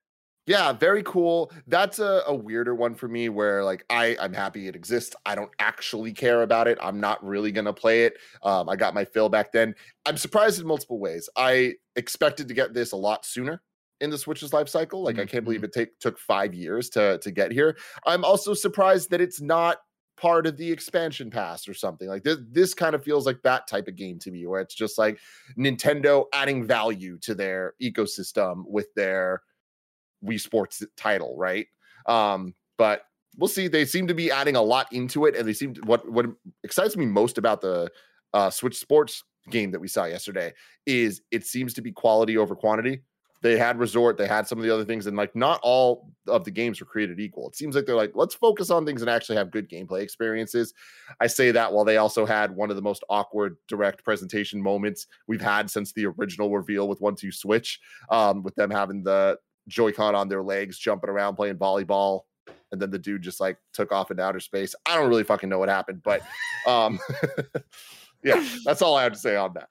Yeah, 0.46 0.74
very 0.74 1.04
cool. 1.04 1.52
That's 1.68 2.00
a, 2.00 2.24
a 2.28 2.36
weirder 2.36 2.76
one 2.76 2.96
for 2.96 3.08
me 3.08 3.30
where 3.30 3.64
like 3.64 3.86
I 3.90 4.18
I'm 4.20 4.34
happy 4.34 4.68
it 4.68 4.76
exists. 4.76 5.16
I 5.26 5.36
don't 5.36 5.52
actually 5.60 6.12
care 6.12 6.42
about 6.42 6.68
it. 6.68 6.78
I'm 6.82 7.00
not 7.00 7.24
really 7.26 7.52
gonna 7.52 7.72
play 7.72 8.04
it. 8.04 8.18
Um, 8.42 8.68
I 8.68 8.76
got 8.76 8.94
my 8.94 9.06
fill 9.06 9.30
back 9.30 9.54
then. 9.54 9.74
I'm 10.06 10.18
surprised 10.18 10.60
in 10.60 10.68
multiple 10.68 11.00
ways. 11.00 11.30
I 11.38 11.76
expected 11.96 12.50
to 12.50 12.54
get 12.54 12.74
this 12.74 12.92
a 12.92 12.98
lot 12.98 13.26
sooner 13.26 13.62
in 14.02 14.10
the 14.10 14.18
Switch's 14.18 14.54
life 14.54 14.70
cycle. 14.70 15.04
Like 15.04 15.20
I 15.20 15.26
can't 15.26 15.44
believe 15.44 15.64
it 15.64 15.72
take 15.72 16.00
took 16.00 16.20
five 16.20 16.54
years 16.54 16.90
to 16.92 17.18
to 17.20 17.32
get 17.32 17.52
here. 17.52 17.78
I'm 18.06 18.26
also 18.26 18.54
surprised 18.54 19.10
that 19.12 19.22
it's 19.22 19.42
not 19.42 19.78
part 20.16 20.46
of 20.46 20.58
the 20.58 20.72
expansion 20.72 21.30
pass 21.30 21.68
or 21.68 21.74
something 21.74 22.08
like 22.08 22.24
this. 22.24 22.38
This 22.50 22.74
kind 22.74 22.96
of 22.96 23.04
feels 23.04 23.26
like 23.26 23.42
that 23.44 23.68
type 23.68 23.88
of 23.88 23.96
game 23.96 24.20
to 24.20 24.32
me, 24.32 24.46
where 24.46 24.62
it's 24.62 24.76
just 24.76 24.98
like 24.98 25.20
Nintendo 25.58 26.26
adding 26.34 26.66
value 26.66 27.18
to 27.20 27.36
their 27.36 27.74
ecosystem 27.82 28.64
with 28.68 28.94
their 28.96 29.42
Wii 30.24 30.40
Sports 30.40 30.84
title, 30.96 31.36
right? 31.38 31.68
Um, 32.06 32.54
but 32.78 33.04
we'll 33.38 33.48
see. 33.48 33.68
They 33.68 33.86
seem 33.86 34.08
to 34.08 34.14
be 34.14 34.32
adding 34.32 34.56
a 34.56 34.62
lot 34.62 34.92
into 34.92 35.26
it, 35.26 35.36
and 35.36 35.48
they 35.48 35.54
seem 35.54 35.74
to, 35.74 35.82
what 35.82 36.10
what 36.10 36.28
excites 36.64 36.96
me 36.96 37.06
most 37.06 37.38
about 37.38 37.62
the 37.62 37.90
uh, 38.34 38.50
Switch 38.50 38.78
Sports 38.78 39.24
game 39.50 39.72
that 39.72 39.80
we 39.80 39.88
saw 39.88 40.06
yesterday 40.06 40.54
is 40.86 41.22
it 41.32 41.46
seems 41.46 41.74
to 41.74 41.82
be 41.82 41.92
quality 41.92 42.38
over 42.38 42.56
quantity. 42.56 43.02
They 43.44 43.58
had 43.58 43.78
Resort, 43.78 44.18
they 44.18 44.26
had 44.26 44.48
some 44.48 44.58
of 44.58 44.64
the 44.64 44.74
other 44.74 44.86
things, 44.86 45.06
and 45.06 45.18
like 45.18 45.36
not 45.36 45.60
all 45.62 46.10
of 46.28 46.46
the 46.46 46.52
games 46.52 46.80
were 46.80 46.86
created 46.86 47.20
equal. 47.20 47.50
It 47.50 47.58
seems 47.58 47.76
like 47.76 47.86
they're 47.86 47.96
like, 47.96 48.14
let's 48.16 48.34
focus 48.34 48.70
on 48.70 48.86
things 48.86 49.02
and 49.02 49.10
actually 49.10 49.36
have 49.36 49.52
good 49.52 49.70
gameplay 49.70 50.02
experiences. 50.02 50.74
I 51.20 51.28
say 51.28 51.52
that 51.52 51.72
while 51.72 51.84
they 51.84 51.98
also 51.98 52.26
had 52.26 52.56
one 52.56 52.70
of 52.70 52.78
the 52.78 52.82
most 52.82 53.04
awkward 53.10 53.58
direct 53.68 54.04
presentation 54.04 54.62
moments 54.62 55.08
we've 55.28 55.42
had 55.42 55.70
since 55.70 55.92
the 55.92 56.06
original 56.06 56.50
reveal 56.50 56.88
with 56.88 57.02
One 57.02 57.16
Two 57.16 57.34
Switch, 57.34 57.82
um, 58.10 58.44
with 58.44 58.56
them 58.56 58.72
having 58.72 59.04
the 59.04 59.38
Joy-Con 59.68 60.16
on 60.16 60.30
their 60.30 60.42
legs, 60.42 60.80
jumping 60.80 61.10
around 61.10 61.36
playing 61.36 61.58
volleyball, 61.58 62.22
and 62.72 62.82
then 62.82 62.92
the 62.92 63.00
dude 63.00 63.22
just 63.22 63.40
like 63.40 63.58
took 63.74 63.92
off 63.92 64.10
into 64.10 64.24
outer 64.24 64.40
space. 64.40 64.74
I 64.86 64.96
don't 64.96 65.10
really 65.10 65.24
fucking 65.24 65.50
know 65.50 65.60
what 65.60 65.70
happened, 65.70 66.02
but 66.02 66.22
um, 66.66 66.98
yeah, 68.24 68.44
that's 68.66 68.82
all 68.82 68.96
I 68.96 69.04
have 69.04 69.14
to 69.14 69.20
say 69.20 69.36
on 69.36 69.54
that. 69.56 69.70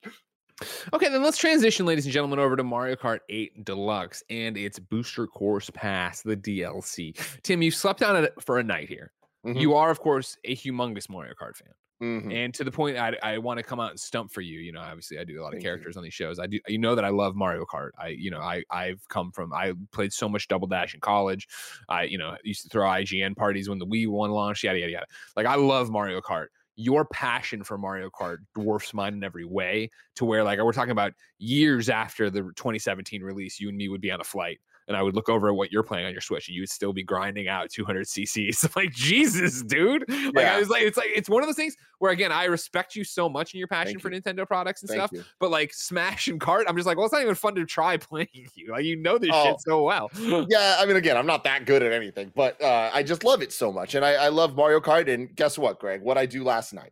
Okay, 0.93 1.09
then 1.09 1.23
let's 1.23 1.37
transition, 1.37 1.85
ladies 1.85 2.05
and 2.05 2.13
gentlemen, 2.13 2.39
over 2.39 2.55
to 2.55 2.63
Mario 2.63 2.95
Kart 2.95 3.19
8 3.29 3.63
Deluxe 3.65 4.23
and 4.29 4.57
its 4.57 4.79
Booster 4.79 5.27
Course 5.27 5.69
Pass, 5.73 6.21
the 6.21 6.35
DLC. 6.37 7.15
Tim, 7.43 7.61
you 7.61 7.71
slept 7.71 8.01
on 8.03 8.23
it 8.23 8.33
for 8.41 8.59
a 8.59 8.63
night 8.63 8.87
here. 8.89 9.11
Mhm. 9.45 9.59
You 9.59 9.73
are, 9.75 9.89
of 9.91 9.99
course, 9.99 10.37
a 10.45 10.55
humongous 10.55 11.09
Mario 11.09 11.33
Kart 11.33 11.55
fan. 11.55 11.73
Mhm. 12.01 12.33
And 12.33 12.53
to 12.55 12.63
the 12.65 12.71
point, 12.71 12.97
I, 12.97 13.15
I 13.23 13.37
want 13.37 13.59
to 13.59 13.63
come 13.63 13.79
out 13.79 13.91
and 13.91 13.99
stump 13.99 14.31
for 14.31 14.41
you. 14.41 14.59
You 14.59 14.73
know, 14.73 14.81
obviously, 14.81 15.19
I 15.19 15.23
do 15.23 15.39
a 15.39 15.41
lot 15.41 15.47
of 15.49 15.53
Thank 15.53 15.63
you. 15.63 15.69
characters 15.69 15.95
on 15.95 16.03
these 16.03 16.13
shows. 16.13 16.37
I 16.37 16.47
do, 16.47 16.59
you 16.67 16.77
know, 16.77 16.95
that 16.95 17.05
I 17.05 17.09
love 17.09 17.35
Mario 17.35 17.63
Kart. 17.65 17.91
I, 17.97 18.09
you 18.09 18.29
know, 18.29 18.39
I, 18.41 18.63
I've 18.69 19.07
come 19.07 19.31
from, 19.31 19.53
I 19.53 19.73
played 19.91 20.11
so 20.11 20.27
much 20.27 20.47
Double 20.49 20.67
Dash 20.67 20.93
in 20.95 20.99
college. 20.99 21.47
I, 21.87 22.03
you 22.03 22.17
know, 22.17 22.35
used 22.43 22.63
to 22.63 22.69
throw 22.69 22.85
IGN 22.87 23.35
parties 23.37 23.69
when 23.69 23.79
the 23.79 23.85
Wii 23.85 24.07
one 24.09 24.31
launched. 24.31 24.63
Yada 24.63 24.79
yada 24.79 24.91
yada. 24.91 25.05
Like, 25.37 25.45
I 25.45 25.55
love 25.55 25.89
Mario 25.89 26.19
Kart. 26.19 26.47
Your 26.75 27.05
passion 27.05 27.63
for 27.63 27.77
Mario 27.77 28.09
Kart 28.09 28.37
dwarfs 28.55 28.93
mine 28.93 29.13
in 29.13 29.23
every 29.23 29.45
way. 29.45 29.89
To 30.15 30.25
where, 30.25 30.43
like, 30.43 30.59
we're 30.59 30.73
talking 30.73 30.91
about 30.91 31.13
years 31.37 31.89
after 31.89 32.29
the 32.29 32.41
2017 32.55 33.21
release, 33.21 33.59
you 33.59 33.69
and 33.69 33.77
me 33.77 33.89
would 33.89 34.01
be 34.01 34.11
on 34.11 34.21
a 34.21 34.23
flight. 34.23 34.59
And 34.87 34.97
I 34.97 35.01
would 35.01 35.15
look 35.15 35.29
over 35.29 35.47
at 35.49 35.55
what 35.55 35.71
you're 35.71 35.83
playing 35.83 36.05
on 36.05 36.11
your 36.11 36.21
Switch, 36.21 36.47
and 36.49 36.55
you 36.55 36.61
would 36.61 36.69
still 36.69 36.91
be 36.93 37.03
grinding 37.03 37.47
out 37.47 37.69
200 37.69 38.05
CCs. 38.05 38.75
like 38.75 38.91
Jesus, 38.91 39.61
dude! 39.63 40.03
Like 40.09 40.33
Yeah. 40.35 40.55
I 40.55 40.59
was 40.59 40.69
like, 40.69 40.83
it's 40.83 40.97
like 40.97 41.09
it's 41.15 41.29
one 41.29 41.41
of 41.41 41.47
those 41.47 41.55
things 41.55 41.75
where 41.99 42.11
again, 42.11 42.31
I 42.33 42.45
respect 42.45 42.95
you 42.95 43.03
so 43.05 43.29
much 43.29 43.53
in 43.53 43.59
your 43.59 43.67
passion 43.69 43.93
Thank 43.93 44.01
for 44.01 44.11
you. 44.11 44.21
Nintendo 44.21 44.45
products 44.45 44.81
and 44.81 44.89
Thank 44.89 44.99
stuff. 44.99 45.11
you. 45.13 45.23
But 45.39 45.51
like 45.51 45.73
Smash 45.73 46.27
and 46.27 46.39
Kart, 46.39 46.63
I'm 46.67 46.75
just 46.75 46.85
like, 46.85 46.97
well, 46.97 47.05
it's 47.05 47.13
not 47.13 47.21
even 47.21 47.35
fun 47.35 47.55
to 47.55 47.65
try 47.65 47.95
playing 47.97 48.27
you. 48.55 48.71
Like 48.71 48.83
you 48.83 48.97
know 48.97 49.17
this 49.17 49.29
Oh. 49.33 49.45
shit 49.45 49.61
so 49.61 49.83
well. 49.83 50.11
Yeah, 50.49 50.77
I 50.79 50.85
mean, 50.85 50.97
again, 50.97 51.15
I'm 51.17 51.25
not 51.27 51.43
that 51.45 51.65
good 51.65 51.81
at 51.83 51.91
anything, 51.93 52.31
but 52.35 52.61
uh, 52.61 52.89
I 52.93 53.03
just 53.03 53.23
love 53.23 53.41
it 53.41 53.53
so 53.53 53.71
much, 53.71 53.95
and 53.95 54.03
I, 54.03 54.13
I 54.13 54.27
love 54.29 54.55
Mario 54.55 54.79
Kart. 54.81 55.07
And 55.07 55.33
guess 55.35 55.57
what, 55.57 55.79
Greg? 55.79 56.01
What 56.01 56.17
I 56.17 56.25
do 56.25 56.43
last 56.43 56.73
night, 56.73 56.91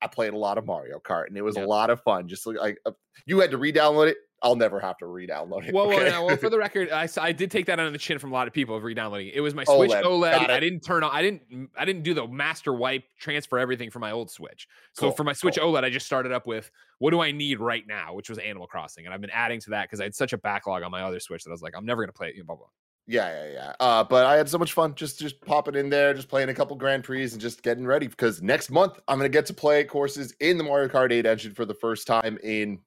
I 0.00 0.06
played 0.06 0.32
a 0.34 0.36
lot 0.38 0.58
of 0.58 0.66
Mario 0.66 0.98
Kart, 1.00 1.26
and 1.26 1.36
it 1.36 1.42
was 1.42 1.56
Yeah. 1.56 1.64
a 1.64 1.66
lot 1.66 1.90
of 1.90 2.00
fun. 2.02 2.28
Just 2.28 2.46
like, 2.46 2.58
like 2.58 2.78
uh, 2.86 2.92
you 3.26 3.40
had 3.40 3.50
to 3.50 3.58
re-download 3.58 4.08
it. 4.08 4.18
I'll 4.44 4.56
never 4.56 4.78
have 4.78 4.98
to 4.98 5.06
re-download 5.06 5.66
it. 5.66 5.74
Well, 5.74 5.88
well, 5.88 5.98
okay? 5.98 6.10
now, 6.10 6.26
well, 6.26 6.36
for 6.36 6.50
the 6.50 6.58
record, 6.66 6.90
I 6.90 7.32
did 7.32 7.50
take 7.50 7.64
that 7.66 7.80
on 7.80 7.90
the 7.90 7.98
chin 7.98 8.18
from 8.18 8.30
a 8.30 8.34
lot 8.34 8.46
of 8.46 8.52
people 8.52 8.76
of 8.76 8.84
re-downloading. 8.84 9.28
it. 9.28 9.34
It 9.36 9.40
was 9.40 9.54
my 9.54 9.64
Switch 9.64 9.90
OLED, 9.90 10.02
OLED. 10.02 10.50
I 10.50 10.60
didn't 10.60 10.80
turn 10.80 11.02
on. 11.02 11.10
I 11.10 11.22
didn't. 11.22 11.70
I 11.76 11.84
didn't 11.86 12.02
do 12.02 12.12
the 12.12 12.28
master 12.28 12.74
wipe 12.74 13.04
transfer 13.18 13.58
everything 13.58 13.90
from 13.90 14.00
my 14.00 14.12
old 14.12 14.30
Switch. 14.30 14.68
So 14.92 15.02
Cool, 15.06 15.12
for 15.12 15.24
my 15.24 15.32
Switch 15.32 15.56
cool. 15.58 15.72
OLED, 15.72 15.84
I 15.84 15.90
just 15.90 16.06
started 16.06 16.30
up 16.30 16.46
with 16.46 16.70
what 16.98 17.10
do 17.10 17.20
I 17.20 17.32
need 17.32 17.58
right 17.58 17.86
now, 17.86 18.14
which 18.14 18.28
was 18.28 18.38
Animal 18.38 18.66
Crossing, 18.66 19.06
and 19.06 19.14
I've 19.14 19.22
been 19.22 19.30
adding 19.30 19.60
to 19.60 19.70
that 19.70 19.88
because 19.88 20.00
I 20.00 20.04
had 20.04 20.14
such 20.14 20.34
a 20.34 20.38
backlog 20.38 20.82
on 20.82 20.90
my 20.90 21.02
other 21.02 21.20
Switch 21.20 21.42
that 21.44 21.50
I 21.50 21.52
was 21.52 21.62
like, 21.62 21.74
I'm 21.74 21.86
never 21.86 22.02
gonna 22.02 22.12
play 22.12 22.28
it. 22.28 22.46
Blah 22.46 22.56
blah. 22.56 22.66
Yeah, 23.06 23.28
yeah, 23.28 23.52
yeah. 23.52 23.72
Uh, 23.80 24.04
but 24.04 24.24
I 24.24 24.36
had 24.36 24.48
so 24.48 24.58
much 24.58 24.72
fun 24.72 24.94
just 24.94 25.18
just 25.18 25.40
popping 25.40 25.74
in 25.74 25.90
there, 25.90 26.14
just 26.14 26.28
playing 26.28 26.48
a 26.48 26.54
couple 26.54 26.76
Grand 26.76 27.04
Prix 27.04 27.22
and 27.32 27.40
just 27.40 27.62
getting 27.62 27.86
ready 27.86 28.06
because 28.06 28.42
next 28.42 28.70
month 28.70 28.98
I'm 29.08 29.18
gonna 29.18 29.28
get 29.28 29.46
to 29.46 29.54
play 29.54 29.84
courses 29.84 30.34
in 30.40 30.58
the 30.58 30.64
Mario 30.64 30.88
Kart 30.88 31.12
8 31.12 31.26
engine 31.26 31.54
for 31.54 31.64
the 31.64 31.74
first 31.74 32.06
time 32.06 32.38
in 32.42 32.78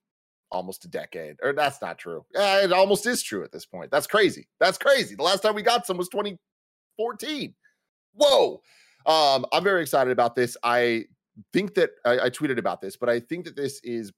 almost 0.51 0.86
a 0.86 0.88
decade. 0.88 1.38
Or 1.41 1.53
that's 1.53 1.81
not 1.81 1.97
true. 1.97 2.25
Yeah, 2.33 2.63
it 2.63 2.73
almost 2.73 3.05
is 3.05 3.23
true 3.23 3.43
at 3.43 3.51
this 3.51 3.65
point. 3.65 3.91
That's 3.91 4.07
crazy. 4.07 4.47
That's 4.60 4.77
crazy. 4.77 5.15
The 5.15 5.23
last 5.23 5.41
time 5.41 5.55
we 5.55 5.62
got 5.62 5.86
some 5.86 5.97
was 5.97 6.10
2014. 6.10 7.53
Whoa. 8.13 8.62
Um, 9.05 9.45
I'm 9.51 9.63
very 9.63 9.81
excited 9.81 10.12
about 10.12 10.36
this. 10.36 10.57
I 10.63 11.05
think 11.53 11.75
that 11.75 11.91
I, 12.05 12.19
I 12.19 12.29
tweeted 12.29 12.57
about 12.57 12.81
this, 12.81 12.97
but 12.97 13.10
I 13.10 13.19
think 13.19 13.45
that 13.45 13.55
this 13.55 13.79
is 13.83 14.12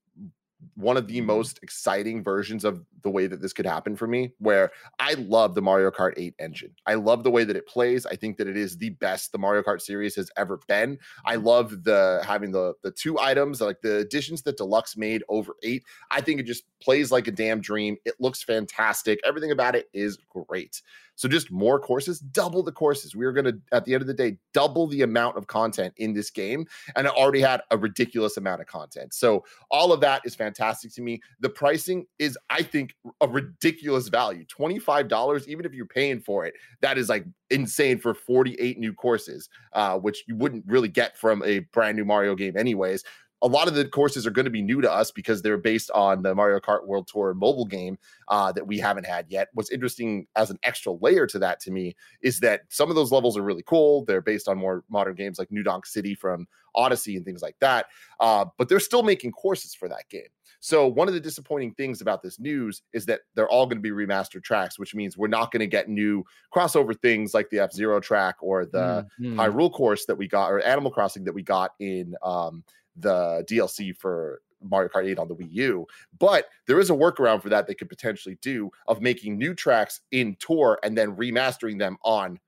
one 0.74 0.96
of 0.96 1.06
the 1.06 1.20
most 1.20 1.58
exciting 1.62 2.22
versions 2.22 2.64
of 2.64 2.84
the 3.02 3.10
way 3.10 3.26
that 3.26 3.40
this 3.40 3.52
could 3.52 3.66
happen 3.66 3.96
for 3.96 4.06
me 4.06 4.32
where 4.38 4.70
I 4.98 5.14
love 5.14 5.54
the 5.54 5.62
Mario 5.62 5.90
Kart 5.90 6.14
8 6.16 6.34
engine. 6.38 6.74
I 6.86 6.94
love 6.94 7.24
the 7.24 7.30
way 7.30 7.44
that 7.44 7.56
it 7.56 7.66
plays. 7.66 8.06
I 8.06 8.16
think 8.16 8.36
that 8.38 8.48
it 8.48 8.56
is 8.56 8.76
the 8.76 8.90
best 8.90 9.32
the 9.32 9.38
Mario 9.38 9.62
Kart 9.62 9.80
series 9.80 10.14
has 10.16 10.30
ever 10.36 10.60
been. 10.68 10.98
I 11.24 11.36
love 11.36 11.84
the 11.84 12.22
having 12.26 12.52
the 12.52 12.74
the 12.82 12.90
two 12.90 13.18
items 13.18 13.60
like 13.60 13.80
the 13.82 13.98
additions 13.98 14.42
that 14.42 14.56
Deluxe 14.56 14.96
made 14.96 15.22
over 15.28 15.54
8. 15.62 15.82
I 16.10 16.20
think 16.20 16.40
it 16.40 16.44
just 16.44 16.64
plays 16.80 17.10
like 17.10 17.26
a 17.26 17.32
damn 17.32 17.60
dream. 17.60 17.96
It 18.04 18.14
looks 18.18 18.42
fantastic. 18.42 19.20
Everything 19.24 19.50
about 19.50 19.74
it 19.74 19.88
is 19.92 20.18
great. 20.28 20.82
So 21.20 21.28
just 21.28 21.50
more 21.50 21.78
courses, 21.78 22.18
double 22.18 22.62
the 22.62 22.72
courses. 22.72 23.14
We 23.14 23.26
are 23.26 23.32
going 23.32 23.44
to, 23.44 23.60
at 23.72 23.84
the 23.84 23.92
end 23.92 24.00
of 24.00 24.06
the 24.06 24.14
day, 24.14 24.38
double 24.54 24.86
the 24.86 25.02
amount 25.02 25.36
of 25.36 25.48
content 25.48 25.92
in 25.98 26.14
this 26.14 26.30
game. 26.30 26.66
And 26.96 27.06
it 27.06 27.12
already 27.12 27.42
had 27.42 27.60
a 27.70 27.76
ridiculous 27.76 28.38
amount 28.38 28.62
of 28.62 28.68
content. 28.68 29.12
So 29.12 29.44
all 29.70 29.92
of 29.92 30.00
that 30.00 30.22
is 30.24 30.34
fantastic 30.34 30.49
to 30.54 31.02
me. 31.02 31.20
The 31.40 31.48
pricing 31.48 32.06
is, 32.18 32.38
I 32.48 32.62
think, 32.62 32.94
a 33.20 33.28
ridiculous 33.28 34.08
value. 34.08 34.44
$25, 34.46 35.48
even 35.48 35.64
if 35.64 35.74
you're 35.74 35.86
paying 35.86 36.20
for 36.20 36.46
it, 36.46 36.54
that 36.80 36.98
is 36.98 37.08
like 37.08 37.24
insane 37.50 37.98
for 37.98 38.14
48 38.14 38.78
new 38.78 38.92
courses, 38.92 39.48
uh, 39.72 39.98
which 39.98 40.24
you 40.26 40.36
wouldn't 40.36 40.64
really 40.66 40.88
get 40.88 41.16
from 41.16 41.42
a 41.44 41.60
brand 41.72 41.96
new 41.96 42.04
Mario 42.04 42.34
game, 42.34 42.56
anyways 42.56 43.04
a 43.42 43.48
lot 43.48 43.68
of 43.68 43.74
the 43.74 43.86
courses 43.86 44.26
are 44.26 44.30
going 44.30 44.44
to 44.44 44.50
be 44.50 44.60
new 44.60 44.80
to 44.80 44.90
us 44.90 45.10
because 45.10 45.40
they're 45.40 45.56
based 45.56 45.90
on 45.92 46.22
the 46.22 46.34
Mario 46.34 46.60
Kart 46.60 46.86
World 46.86 47.08
Tour 47.08 47.32
mobile 47.32 47.64
game 47.64 47.98
uh, 48.28 48.52
that 48.52 48.66
we 48.66 48.78
haven't 48.78 49.06
had 49.06 49.26
yet. 49.28 49.48
What's 49.54 49.70
interesting 49.70 50.26
as 50.36 50.50
an 50.50 50.58
extra 50.62 50.92
layer 50.92 51.26
to 51.28 51.38
that 51.38 51.60
to 51.60 51.70
me 51.70 51.96
is 52.22 52.40
that 52.40 52.62
some 52.68 52.90
of 52.90 52.96
those 52.96 53.12
levels 53.12 53.38
are 53.38 53.42
really 53.42 53.62
cool. 53.66 54.04
They're 54.04 54.20
based 54.20 54.48
on 54.48 54.58
more 54.58 54.84
modern 54.90 55.14
games 55.14 55.38
like 55.38 55.50
New 55.50 55.62
Donk 55.62 55.86
City 55.86 56.14
from 56.14 56.46
Odyssey 56.74 57.16
and 57.16 57.24
things 57.24 57.40
like 57.40 57.56
that. 57.60 57.86
Uh, 58.18 58.44
but 58.58 58.68
they're 58.68 58.80
still 58.80 59.02
making 59.02 59.32
courses 59.32 59.74
for 59.74 59.88
that 59.88 60.08
game. 60.10 60.28
So 60.60 60.86
one 60.86 61.08
of 61.08 61.14
the 61.14 61.20
disappointing 61.20 61.72
things 61.74 62.00
about 62.02 62.22
this 62.22 62.38
news 62.38 62.82
is 62.92 63.06
that 63.06 63.22
they're 63.34 63.48
all 63.48 63.64
going 63.66 63.78
to 63.78 63.82
be 63.82 63.90
remastered 63.90 64.44
tracks, 64.44 64.78
which 64.78 64.94
means 64.94 65.16
we're 65.16 65.26
not 65.26 65.50
going 65.50 65.60
to 65.60 65.66
get 65.66 65.88
new 65.88 66.22
crossover 66.54 66.94
things 67.00 67.32
like 67.32 67.48
the 67.48 67.58
F 67.60 67.72
Zero 67.72 67.98
track 67.98 68.36
or 68.40 68.66
the 68.66 69.06
Mhm. 69.18 69.34
Hyrule 69.36 69.72
course 69.72 70.04
that 70.06 70.16
we 70.16 70.28
got 70.28 70.48
or 70.52 70.60
Animal 70.60 70.90
Crossing 70.90 71.24
that 71.24 71.32
we 71.32 71.42
got 71.42 71.72
in 71.80 72.14
um, 72.22 72.62
the 72.94 73.42
DLC 73.48 73.96
for 73.96 74.42
Mario 74.62 74.90
Kart 74.90 75.06
8 75.08 75.18
on 75.18 75.28
the 75.28 75.34
Wii 75.34 75.48
U. 75.52 75.86
But 76.18 76.48
there 76.66 76.78
is 76.78 76.90
a 76.90 76.92
workaround 76.94 77.40
for 77.40 77.48
that 77.48 77.66
they 77.66 77.74
could 77.74 77.88
potentially 77.88 78.36
do 78.42 78.70
of 78.86 79.00
making 79.00 79.38
new 79.38 79.54
tracks 79.54 80.02
in 80.10 80.36
Tour 80.40 80.78
and 80.82 80.98
then 80.98 81.16
remastering 81.16 81.78
them 81.78 81.96
on 82.04 82.38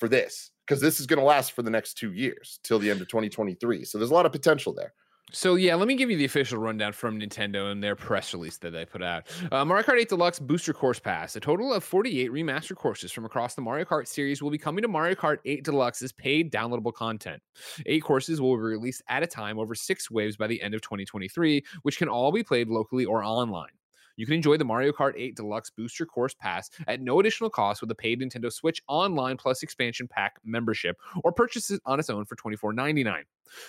for 0.00 0.08
this 0.08 0.50
because 0.66 0.80
this 0.80 0.98
is 0.98 1.06
going 1.06 1.20
to 1.20 1.24
last 1.24 1.52
for 1.52 1.62
the 1.62 1.70
next 1.70 1.94
two 1.94 2.12
years 2.12 2.58
till 2.64 2.80
the 2.80 2.90
end 2.90 3.00
of 3.00 3.06
2023. 3.06 3.84
So 3.84 3.98
there's 3.98 4.10
a 4.10 4.14
lot 4.14 4.26
of 4.26 4.32
potential 4.32 4.72
there. 4.74 4.92
So 5.32 5.56
yeah, 5.56 5.74
let 5.74 5.88
me 5.88 5.96
give 5.96 6.10
you 6.10 6.16
the 6.16 6.24
official 6.24 6.58
rundown 6.58 6.92
from 6.92 7.18
Nintendo 7.18 7.72
and 7.72 7.82
their 7.82 7.96
press 7.96 8.32
release 8.32 8.58
that 8.58 8.70
they 8.70 8.84
put 8.84 9.02
out. 9.02 9.24
Uh, 9.50 9.64
Mario 9.64 9.82
Kart 9.82 9.98
8 9.98 10.08
Deluxe 10.08 10.38
Booster 10.38 10.72
Course 10.72 11.00
Pass. 11.00 11.34
A 11.34 11.40
total 11.40 11.72
of 11.72 11.82
48 11.82 12.30
remastered 12.30 12.76
courses 12.76 13.10
from 13.10 13.24
across 13.24 13.54
the 13.54 13.62
Mario 13.62 13.84
Kart 13.84 14.06
series 14.06 14.42
will 14.42 14.50
be 14.50 14.58
coming 14.58 14.82
to 14.82 14.88
Mario 14.88 15.14
Kart 15.14 15.38
8 15.44 15.64
Deluxe's 15.64 16.12
paid 16.12 16.52
downloadable 16.52 16.92
content. 16.92 17.42
Eight 17.86 18.04
courses 18.04 18.40
will 18.40 18.56
be 18.56 18.62
released 18.62 19.02
at 19.08 19.22
a 19.22 19.26
time 19.26 19.58
over 19.58 19.74
six 19.74 20.10
waves 20.10 20.36
by 20.36 20.46
the 20.46 20.60
end 20.62 20.74
of 20.74 20.82
2023, 20.82 21.64
which 21.82 21.98
can 21.98 22.08
all 22.08 22.30
be 22.30 22.44
played 22.44 22.68
locally 22.68 23.04
or 23.04 23.24
online. 23.24 23.70
You 24.16 24.26
can 24.26 24.34
enjoy 24.34 24.56
the 24.56 24.64
Mario 24.64 24.92
Kart 24.92 25.14
8 25.16 25.36
Deluxe 25.36 25.70
Booster 25.70 26.06
Course 26.06 26.34
Pass 26.34 26.70
at 26.86 27.00
no 27.00 27.20
additional 27.20 27.50
cost 27.50 27.80
with 27.80 27.90
a 27.90 27.94
paid 27.94 28.20
Nintendo 28.20 28.52
Switch 28.52 28.82
Online 28.88 29.36
Plus 29.36 29.62
Expansion 29.62 30.06
Pack 30.08 30.36
membership, 30.44 30.96
or 31.22 31.32
purchase 31.32 31.70
it 31.70 31.80
on 31.84 31.98
its 31.98 32.10
own 32.10 32.24
for 32.24 32.36
$24.99. 32.36 33.22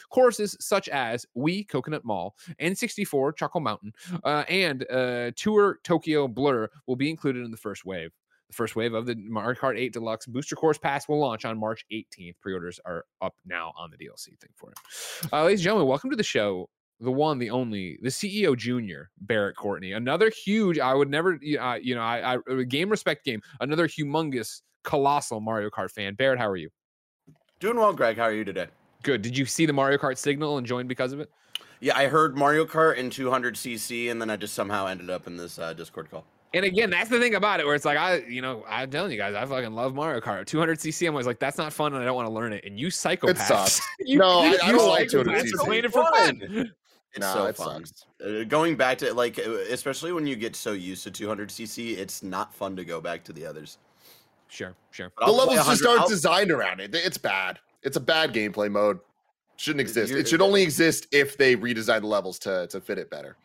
Courses 0.09 0.55
such 0.59 0.89
as 0.89 1.25
Wii 1.37 1.67
Coconut 1.67 2.05
Mall, 2.05 2.35
N64 2.61 3.35
Choco 3.35 3.59
Mountain, 3.59 3.93
uh, 4.23 4.43
and 4.49 4.89
uh, 4.91 5.31
Tour 5.35 5.79
Tokyo 5.83 6.27
Blur 6.27 6.69
will 6.87 6.95
be 6.95 7.09
included 7.09 7.43
in 7.43 7.51
the 7.51 7.57
first 7.57 7.85
wave. 7.85 8.11
The 8.47 8.53
first 8.53 8.75
wave 8.75 8.93
of 8.93 9.07
the 9.07 9.15
Mario 9.15 9.59
Kart 9.59 9.77
8 9.77 9.93
Deluxe 9.93 10.27
Booster 10.27 10.55
Course 10.55 10.77
Pass 10.77 11.07
will 11.07 11.19
launch 11.19 11.45
on 11.45 11.57
March 11.57 11.83
18th. 11.91 12.35
Pre-orders 12.41 12.79
are 12.85 13.05
up 13.21 13.35
now 13.45 13.73
on 13.75 13.89
the 13.89 13.97
DLC 13.97 14.39
thing 14.39 14.51
for 14.55 14.71
it. 14.71 14.77
Uh, 15.33 15.43
ladies 15.45 15.59
and 15.61 15.63
gentlemen, 15.63 15.87
welcome 15.87 16.11
to 16.11 16.15
the 16.15 16.23
show. 16.23 16.69
The 17.01 17.11
one, 17.11 17.39
the 17.39 17.49
only, 17.49 17.99
the 18.01 18.09
CEO 18.09 18.55
Junior, 18.55 19.09
Barrett 19.19 19.57
Courtney. 19.57 19.91
Another 19.91 20.29
huge. 20.29 20.79
I 20.79 20.93
would 20.93 21.09
never, 21.09 21.33
uh, 21.59 21.75
you 21.75 21.93
know, 21.93 22.01
I, 22.01 22.37
I 22.49 22.63
game 22.63 22.89
respect 22.89 23.25
game. 23.25 23.41
Another 23.59 23.87
humongous, 23.87 24.61
colossal 24.83 25.41
Mario 25.41 25.69
Kart 25.69 25.91
fan. 25.91 26.15
Barrett, 26.15 26.39
how 26.39 26.47
are 26.49 26.55
you? 26.55 26.69
Doing 27.59 27.77
well, 27.77 27.91
Greg. 27.93 28.17
How 28.17 28.23
are 28.23 28.33
you 28.33 28.45
today? 28.45 28.67
Good. 29.03 29.21
Did 29.21 29.37
you 29.37 29.45
see 29.45 29.65
the 29.65 29.73
Mario 29.73 29.97
Kart 29.97 30.17
signal 30.17 30.57
and 30.57 30.65
join 30.65 30.87
because 30.87 31.11
of 31.11 31.19
it? 31.19 31.29
Yeah, 31.81 31.97
I 31.97 32.07
heard 32.07 32.37
Mario 32.37 32.65
Kart 32.65 32.95
in 32.95 33.09
200cc, 33.09 34.09
and 34.09 34.21
then 34.21 34.29
I 34.29 34.37
just 34.37 34.53
somehow 34.53 34.87
ended 34.87 35.09
up 35.09 35.27
in 35.27 35.35
this 35.35 35.59
uh, 35.59 35.73
Discord 35.73 36.09
call. 36.09 36.25
And 36.53 36.63
again, 36.63 36.89
that's 36.89 37.09
the 37.09 37.19
thing 37.19 37.35
about 37.35 37.59
it, 37.59 37.65
where 37.65 37.75
it's 37.75 37.83
like 37.83 37.97
I, 37.97 38.19
you 38.29 38.41
know, 38.41 38.63
I'm 38.69 38.89
telling 38.89 39.11
you 39.11 39.17
guys, 39.17 39.35
I 39.35 39.45
fucking 39.45 39.73
love 39.73 39.93
Mario 39.93 40.21
Kart. 40.21 40.45
200cc, 40.45 41.05
I'm 41.05 41.13
always 41.13 41.27
like, 41.27 41.37
that's 41.39 41.57
not 41.57 41.73
fun, 41.73 41.93
and 41.93 42.01
I 42.01 42.05
don't 42.05 42.15
want 42.15 42.27
to 42.29 42.33
learn 42.33 42.53
it. 42.53 42.63
And 42.65 42.79
you 42.79 42.87
psychopaths, 42.87 43.81
you, 43.99 44.17
No, 44.19 44.39
I- 44.39 44.57
I 44.63 44.67
you 44.71 44.77
don't 44.77 44.87
like 44.87 45.09
psychopaths 45.09 45.51
200cc. 45.51 45.53
are 45.59 45.65
playing 45.65 45.83
it 45.83 45.91
for 45.91 46.05
fun. 46.11 46.71
It's 47.15 47.21
Nah, 47.21 47.33
so 47.33 47.45
it 47.45 47.55
fun. 47.55 47.85
sucks. 47.85 48.05
Uh, 48.23 48.43
going 48.43 48.75
back 48.75 48.97
to 48.99 49.13
like, 49.13 49.37
especially 49.37 50.11
when 50.11 50.27
you 50.27 50.35
get 50.35 50.55
so 50.55 50.73
used 50.73 51.03
to 51.05 51.11
200cc, 51.11 51.97
it's 51.97 52.21
not 52.23 52.53
fun 52.53 52.75
to 52.75 52.83
go 52.85 52.99
back 52.99 53.23
to 53.25 53.33
the 53.33 53.45
others. 53.45 53.77
Sure, 54.47 54.75
sure. 54.91 55.11
But 55.17 55.25
The 55.25 55.31
I'll 55.31 55.37
levels 55.37 55.65
just 55.67 55.85
aren't 55.85 56.01
I'll- 56.01 56.09
designed 56.09 56.51
around 56.51 56.79
it. 56.81 56.93
It's 56.93 57.17
bad. 57.17 57.59
It's 57.83 57.97
a 57.97 58.01
bad 58.01 58.33
gameplay 58.33 58.69
mode. 58.69 58.99
Shouldn't 59.57 59.81
exist. 59.81 60.09
You're- 60.09 60.19
It 60.21 60.27
should 60.27 60.41
only 60.41 60.61
exist 60.61 61.07
if 61.11 61.37
they 61.37 61.55
redesign 61.55 62.01
the 62.01 62.07
levels 62.07 62.37
to 62.39 62.67
to 62.67 62.81
fit 62.81 62.97
it 62.97 63.09
better. 63.09 63.37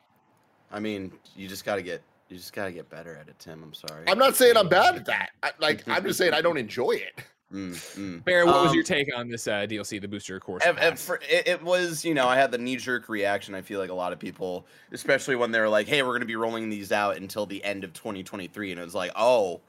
I 0.73 0.81
mean, 0.81 1.13
you 1.37 1.47
just 1.49 1.65
gotta 1.65 1.83
get, 1.83 2.03
you 2.29 2.37
just 2.37 2.53
gotta 2.53 2.73
get 2.73 2.89
better 2.91 3.15
at 3.17 3.29
it, 3.29 3.39
Tim. 3.39 3.63
I'm 3.63 3.75
sorry. 3.75 4.05
I'm 4.09 4.19
not 4.19 4.35
saying 4.37 4.57
I'm 4.57 4.69
bad 4.69 4.97
at 4.97 5.05
that. 5.07 5.31
I, 5.43 5.53
like 5.61 5.87
I'm 5.89 6.03
just 6.05 6.19
saying 6.19 6.35
I 6.35 6.41
don't 6.47 6.57
enjoy 6.59 6.93
it. 6.93 7.23
Mm, 7.53 7.73
mm. 7.97 8.25
Barrett, 8.25 8.47
what 8.47 8.63
was 8.63 8.73
your 8.73 8.83
Um, 8.83 8.87
take 8.87 9.09
on 9.17 9.29
this 9.29 9.49
uh, 9.49 9.67
DLC, 9.67 10.01
the 10.01 10.07
booster 10.07 10.39
course? 10.39 10.65
At, 10.65 10.79
at 10.79 10.91
pass? 10.91 11.05
fir- 11.05 11.21
it, 11.29 11.49
it 11.49 11.63
was, 11.63 12.05
you 12.05 12.15
know, 12.15 12.29
I 12.29 12.37
had 12.37 12.53
the 12.53 12.59
knee 12.59 12.77
jerk 12.77 13.09
reaction. 13.09 13.55
I 13.55 13.63
feel 13.63 13.81
like 13.81 13.91
a 13.91 13.95
lot 13.95 14.13
of 14.13 14.19
people, 14.21 14.67
especially 14.93 15.35
when 15.35 15.51
they're 15.51 15.69
like, 15.69 15.89
hey, 15.89 16.03
we're 16.03 16.11
going 16.11 16.21
to 16.21 16.27
be 16.27 16.37
rolling 16.37 16.71
these 16.71 16.93
out 16.93 17.17
until 17.17 17.47
the 17.47 17.65
end 17.65 17.83
of 17.83 17.93
2023. 17.93 18.71
And 18.71 18.81
it 18.81 18.85
was 18.85 18.95
like, 18.95 19.11
oh, 19.17 19.63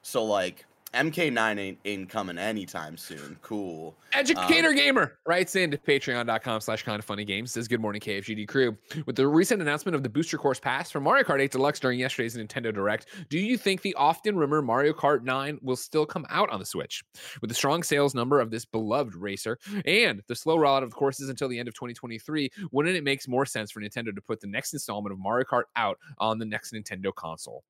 so 0.00 0.24
like 0.24 0.64
MK9 0.94 1.58
ain't, 1.58 1.78
ain't 1.84 2.08
coming 2.08 2.38
anytime 2.38 2.96
soon. 2.96 3.36
Cool. 3.42 3.94
Educator 4.14 4.68
Um, 4.70 4.76
Gamer 4.76 5.18
writes 5.26 5.54
in 5.54 5.70
to 5.70 5.76
patreon.com 5.76 6.60
slash 6.62 6.82
kind 6.82 6.98
of 6.98 7.04
funny 7.04 7.24
games. 7.24 7.52
Says, 7.52 7.68
Good 7.68 7.80
morning, 7.80 8.00
KFGD 8.00 8.48
crew. 8.48 8.76
With 9.04 9.16
the 9.16 9.26
recent 9.26 9.60
announcement 9.60 9.94
of 9.96 10.02
the 10.02 10.08
booster 10.08 10.38
course 10.38 10.58
pass 10.58 10.90
for 10.90 11.00
Mario 11.00 11.24
Kart 11.24 11.40
8 11.40 11.50
Deluxe 11.52 11.78
during 11.80 11.98
yesterday's 11.98 12.36
Nintendo 12.36 12.72
Direct, 12.72 13.06
do 13.28 13.38
you 13.38 13.58
think 13.58 13.82
the 13.82 13.94
often 13.94 14.36
rumored 14.36 14.64
Mario 14.64 14.92
Kart 14.94 15.22
9 15.22 15.58
will 15.62 15.76
still 15.76 16.06
come 16.06 16.24
out 16.30 16.48
on 16.50 16.58
the 16.58 16.66
Switch? 16.66 17.04
With 17.42 17.48
the 17.48 17.54
strong 17.54 17.82
sales 17.82 18.14
number 18.14 18.40
of 18.40 18.50
this 18.50 18.64
beloved 18.64 19.14
racer 19.14 19.58
and 19.84 20.22
the 20.26 20.34
slow 20.34 20.56
rollout 20.56 20.82
of 20.82 20.94
courses 20.94 21.28
until 21.28 21.48
the 21.48 21.58
end 21.58 21.68
of 21.68 21.74
2023, 21.74 22.50
wouldn't 22.72 22.96
it 22.96 23.04
make 23.04 23.26
more 23.28 23.44
sense 23.44 23.70
for 23.70 23.80
Nintendo 23.80 24.14
to 24.14 24.22
put 24.22 24.40
the 24.40 24.46
next 24.46 24.72
installment 24.72 25.12
of 25.12 25.18
Mario 25.18 25.44
Kart 25.44 25.64
out 25.76 25.98
on 26.18 26.38
the 26.38 26.46
next 26.46 26.72
Nintendo 26.72 27.14
console? 27.14 27.62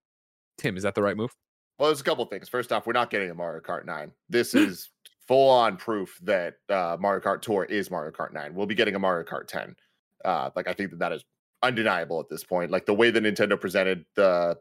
Tim, 0.56 0.76
is 0.76 0.82
that 0.84 0.94
the 0.94 1.02
right 1.02 1.16
move? 1.16 1.34
Well, 1.78 1.88
there's 1.88 2.00
a 2.00 2.04
couple 2.04 2.24
of 2.24 2.30
things. 2.30 2.48
First 2.48 2.72
off, 2.72 2.86
we're 2.86 2.92
not 2.92 3.10
getting 3.10 3.30
a 3.30 3.34
Mario 3.34 3.60
Kart 3.60 3.86
9. 3.86 4.10
This 4.28 4.54
is 4.54 4.90
full 5.28 5.50
on 5.50 5.76
proof 5.76 6.18
that 6.22 6.54
uh, 6.68 6.96
Mario 6.98 7.20
Kart 7.20 7.40
Tour 7.40 7.64
is 7.64 7.90
Mario 7.90 8.10
Kart 8.10 8.32
9. 8.32 8.54
We'll 8.54 8.66
be 8.66 8.74
getting 8.74 8.96
a 8.96 8.98
Mario 8.98 9.24
Kart 9.24 9.46
10. 9.46 9.76
Uh, 10.24 10.50
like 10.56 10.66
I 10.66 10.72
think 10.72 10.90
that 10.90 10.98
that 10.98 11.12
is 11.12 11.24
undeniable 11.62 12.18
at 12.18 12.28
this 12.28 12.42
point. 12.42 12.70
Like 12.70 12.86
the 12.86 12.94
way 12.94 13.10
that 13.10 13.22
Nintendo 13.22 13.60
presented 13.60 14.04
the 14.16 14.56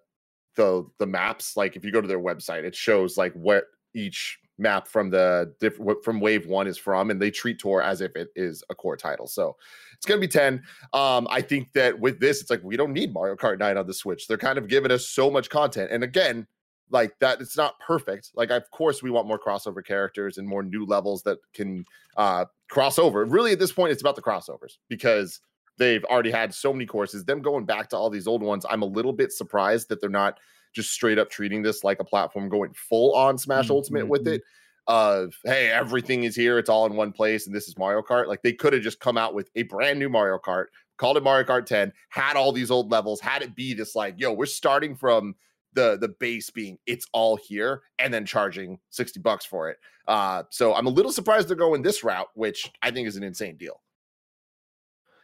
the 0.55 0.85
the 0.99 1.05
maps, 1.05 1.57
like 1.57 1.75
if 1.75 1.83
you 1.83 1.91
go 1.91 2.01
to 2.01 2.07
their 2.07 2.19
website, 2.19 2.63
it 2.63 2.75
shows 2.75 3.17
like 3.17 3.33
what 3.33 3.65
each 3.95 4.37
map 4.59 4.87
from 4.87 5.09
the 5.09 5.53
diff- 5.59 5.79
from 6.03 6.19
Wave 6.19 6.47
One 6.47 6.67
is 6.67 6.77
from, 6.77 7.09
and 7.09 7.19
they 7.21 7.31
treat 7.31 7.59
Tour 7.59 7.81
as 7.81 8.01
if 8.01 8.15
it 8.15 8.29
is 8.35 8.63
a 8.69 8.75
core 8.75 8.97
title. 8.97 9.27
So 9.27 9.55
it's 9.95 10.05
gonna 10.05 10.21
be 10.21 10.27
10. 10.27 10.61
Um, 10.93 11.27
I 11.31 11.41
think 11.41 11.71
that 11.73 11.99
with 11.99 12.19
this, 12.19 12.41
it's 12.41 12.49
like 12.51 12.63
we 12.63 12.77
don't 12.77 12.93
need 12.93 13.13
Mario 13.13 13.35
Kart 13.35 13.57
9 13.57 13.77
on 13.77 13.87
the 13.87 13.93
Switch. 13.93 14.27
They're 14.27 14.37
kind 14.37 14.57
of 14.57 14.67
giving 14.67 14.91
us 14.91 15.07
so 15.07 15.31
much 15.31 15.49
content, 15.49 15.91
and 15.91 16.03
again 16.03 16.45
like 16.89 17.17
that 17.19 17.41
it's 17.41 17.57
not 17.57 17.79
perfect 17.79 18.31
like 18.35 18.49
of 18.49 18.69
course 18.71 19.03
we 19.03 19.09
want 19.11 19.27
more 19.27 19.37
crossover 19.39 19.83
characters 19.85 20.37
and 20.37 20.47
more 20.47 20.63
new 20.63 20.85
levels 20.85 21.21
that 21.23 21.37
can 21.53 21.83
uh 22.15 22.45
cross 22.69 22.97
over. 22.97 23.25
Really 23.25 23.51
at 23.51 23.59
this 23.59 23.71
point 23.71 23.91
it's 23.91 24.01
about 24.01 24.15
the 24.15 24.21
crossovers 24.21 24.77
because 24.87 25.41
they've 25.77 26.03
already 26.05 26.31
had 26.31 26.53
so 26.53 26.71
many 26.73 26.85
courses. 26.85 27.23
Them 27.25 27.41
going 27.41 27.65
back 27.65 27.89
to 27.89 27.97
all 27.97 28.09
these 28.09 28.27
old 28.27 28.41
ones 28.41 28.65
i'm 28.69 28.81
a 28.81 28.85
little 28.85 29.13
bit 29.13 29.31
surprised 29.31 29.89
that 29.89 29.99
they're 30.01 30.09
not 30.09 30.39
just 30.73 30.91
straight 30.91 31.17
up 31.17 31.29
treating 31.29 31.61
this 31.61 31.83
like 31.83 31.99
a 31.99 32.03
platform 32.03 32.49
going 32.49 32.71
full 32.73 33.13
on 33.15 33.37
smash 33.37 33.69
ultimate 33.69 34.07
with 34.07 34.25
Mhm. 34.25 34.33
it 34.35 34.41
of 34.87 35.33
hey 35.43 35.69
everything 35.69 36.23
is 36.23 36.35
here 36.35 36.57
it's 36.57 36.69
all 36.69 36.85
in 36.85 36.95
one 36.95 37.11
place 37.11 37.45
and 37.47 37.53
this 37.55 37.67
is 37.67 37.77
mario 37.77 38.01
kart. 38.01 38.27
Like 38.27 38.41
they 38.43 38.53
could 38.53 38.71
have 38.73 38.81
just 38.81 38.99
come 39.01 39.17
out 39.17 39.33
with 39.33 39.49
a 39.55 39.63
brand 39.63 39.99
new 39.99 40.07
mario 40.07 40.37
kart 40.39 40.67
called 40.97 41.17
it 41.17 41.23
mario 41.23 41.45
kart 41.45 41.65
10 41.65 41.91
had 42.09 42.37
all 42.37 42.51
these 42.53 42.71
old 42.71 42.89
levels 42.91 43.19
had 43.19 43.41
it 43.41 43.53
be 43.55 43.73
this 43.73 43.95
like 43.95 44.15
yo 44.17 44.31
we're 44.31 44.45
starting 44.45 44.95
from 44.95 45.35
the 45.77 45.97
the 45.97 46.09
base 46.09 46.49
being 46.49 46.77
it's 46.87 47.07
all 47.13 47.37
here 47.37 47.83
and 47.99 48.13
then 48.13 48.25
charging 48.25 48.79
60 48.89 49.19
bucks 49.21 49.45
for 49.45 49.69
it. 49.69 49.77
Uh 50.07 50.43
so 50.49 50.73
I'm 50.73 50.87
a 50.87 50.89
little 50.89 51.11
surprised 51.11 51.47
they're 51.47 51.55
going 51.55 51.83
this 51.83 52.03
route, 52.03 52.27
which 52.33 52.71
I 52.81 52.91
think 52.91 53.07
is 53.07 53.15
an 53.15 53.23
insane 53.23 53.55
deal. 53.55 53.81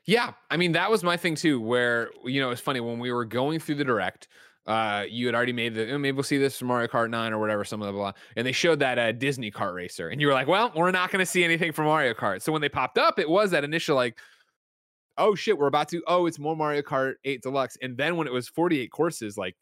Yeah, 0.05 0.33
I 0.49 0.57
mean 0.57 0.73
that 0.73 0.91
was 0.91 1.03
my 1.03 1.17
thing 1.17 1.35
too. 1.35 1.59
Where 1.59 2.11
you 2.23 2.39
know 2.39 2.51
it's 2.51 2.61
funny 2.61 2.79
when 2.79 2.99
we 2.99 3.11
were 3.11 3.25
going 3.25 3.59
through 3.59 3.75
the 3.75 3.85
direct, 3.85 4.27
uh, 4.65 5.05
you 5.09 5.25
had 5.25 5.35
already 5.35 5.53
made 5.53 5.73
the 5.73 5.91
oh, 5.91 5.97
maybe 5.97 6.15
we'll 6.15 6.23
see 6.23 6.37
this 6.37 6.57
from 6.57 6.67
Mario 6.67 6.87
Kart 6.87 7.09
Nine 7.09 7.33
or 7.33 7.39
whatever, 7.39 7.63
some 7.63 7.81
of 7.81 7.87
the 7.87 7.93
blah, 7.93 8.11
and 8.35 8.45
they 8.45 8.51
showed 8.51 8.79
that 8.79 8.99
uh, 8.99 9.11
Disney 9.11 9.49
Kart 9.49 9.73
Racer, 9.73 10.09
and 10.09 10.21
you 10.21 10.27
were 10.27 10.33
like, 10.33 10.47
well, 10.47 10.71
we're 10.75 10.91
not 10.91 11.11
going 11.11 11.19
to 11.19 11.25
see 11.25 11.43
anything 11.43 11.71
from 11.71 11.85
Mario 11.85 12.13
Kart. 12.13 12.41
So 12.41 12.51
when 12.51 12.61
they 12.61 12.69
popped 12.69 12.97
up, 12.97 13.17
it 13.17 13.29
was 13.29 13.51
that 13.51 13.63
initial 13.63 13.95
like, 13.95 14.17
oh 15.17 15.35
shit, 15.35 15.57
we're 15.57 15.67
about 15.67 15.89
to. 15.89 16.01
Oh, 16.07 16.25
it's 16.25 16.39
more 16.39 16.55
Mario 16.55 16.81
Kart 16.81 17.15
Eight 17.25 17.41
Deluxe, 17.41 17.77
and 17.81 17.97
then 17.97 18.15
when 18.15 18.27
it 18.27 18.33
was 18.33 18.47
48 18.47 18.91
courses, 18.91 19.37
like 19.37 19.55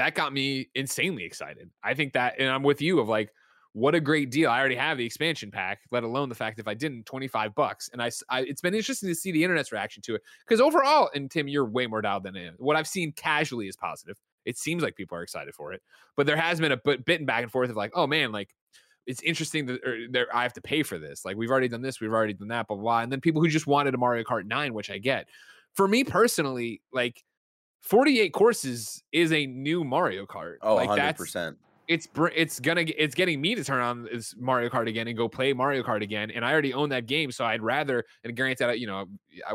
that 0.00 0.14
got 0.14 0.32
me 0.32 0.70
insanely 0.74 1.24
excited. 1.24 1.68
I 1.84 1.92
think 1.92 2.14
that, 2.14 2.36
and 2.38 2.48
I'm 2.48 2.62
with 2.62 2.80
you 2.80 3.00
of 3.00 3.08
like 3.08 3.34
what 3.74 3.94
a 3.94 4.00
great 4.00 4.30
deal. 4.30 4.50
I 4.50 4.58
already 4.58 4.76
have 4.76 4.96
the 4.96 5.04
expansion 5.04 5.50
pack, 5.50 5.80
let 5.90 6.04
alone 6.04 6.30
the 6.30 6.34
fact 6.34 6.58
if 6.58 6.66
I 6.66 6.72
didn't, 6.72 7.04
25 7.04 7.54
bucks. 7.54 7.90
And 7.92 8.02
I, 8.02 8.10
I 8.30 8.40
it's 8.40 8.62
been 8.62 8.74
interesting 8.74 9.10
to 9.10 9.14
see 9.14 9.30
the 9.30 9.44
internet's 9.44 9.72
reaction 9.72 10.02
to 10.04 10.14
it 10.14 10.22
because 10.46 10.58
overall, 10.58 11.10
and 11.14 11.30
Tim, 11.30 11.48
you're 11.48 11.66
way 11.66 11.86
more 11.86 12.00
dialed 12.00 12.22
than 12.22 12.34
I 12.34 12.46
am. 12.46 12.54
What 12.56 12.76
I've 12.76 12.88
seen 12.88 13.12
casually 13.12 13.68
is 13.68 13.76
positive. 13.76 14.16
It 14.46 14.56
seems 14.56 14.82
like 14.82 14.96
people 14.96 15.18
are 15.18 15.22
excited 15.22 15.54
for 15.54 15.74
it, 15.74 15.82
but 16.16 16.26
there 16.26 16.36
has 16.36 16.58
been 16.58 16.72
a 16.72 16.78
bit 16.78 17.04
bitten 17.04 17.26
back 17.26 17.42
and 17.42 17.52
forth 17.52 17.68
of 17.68 17.76
like, 17.76 17.92
oh 17.94 18.06
man, 18.06 18.32
like 18.32 18.54
it's 19.06 19.20
interesting 19.20 19.66
that 19.66 19.80
er, 19.84 20.26
I 20.32 20.44
have 20.44 20.54
to 20.54 20.62
pay 20.62 20.82
for 20.82 20.98
this. 20.98 21.26
Like 21.26 21.36
we've 21.36 21.50
already 21.50 21.68
done 21.68 21.82
this, 21.82 22.00
we've 22.00 22.10
already 22.10 22.32
done 22.32 22.48
that, 22.48 22.68
blah, 22.68 22.76
blah 22.76 22.82
blah. 22.82 23.00
And 23.00 23.12
then 23.12 23.20
people 23.20 23.42
who 23.42 23.48
just 23.48 23.66
wanted 23.66 23.94
a 23.94 23.98
Mario 23.98 24.24
Kart 24.24 24.46
9, 24.46 24.72
which 24.72 24.90
I 24.90 24.96
get. 24.96 25.28
For 25.74 25.86
me 25.86 26.04
personally, 26.04 26.80
like 26.90 27.22
48 27.80 28.32
courses 28.32 29.02
is 29.12 29.32
a 29.32 29.46
new 29.46 29.84
Mario 29.84 30.26
Kart. 30.26 30.56
Oh, 30.62 30.76
like 30.76 30.90
100%. 30.90 30.96
that's 30.96 31.34
it's 31.90 32.06
it's 32.36 32.60
gonna 32.60 32.84
it's 32.96 33.16
getting 33.16 33.40
me 33.40 33.56
to 33.56 33.64
turn 33.64 33.80
on 33.80 34.04
this 34.04 34.36
Mario 34.38 34.68
Kart 34.68 34.88
again 34.88 35.08
and 35.08 35.16
go 35.16 35.28
play 35.28 35.52
Mario 35.52 35.82
Kart 35.82 36.02
again. 36.02 36.30
And 36.30 36.44
I 36.44 36.52
already 36.52 36.72
own 36.72 36.88
that 36.90 37.06
game, 37.06 37.32
so 37.32 37.44
I'd 37.44 37.62
rather. 37.62 38.04
And 38.22 38.36
granted, 38.36 38.78
you 38.78 38.86
know, 38.86 39.06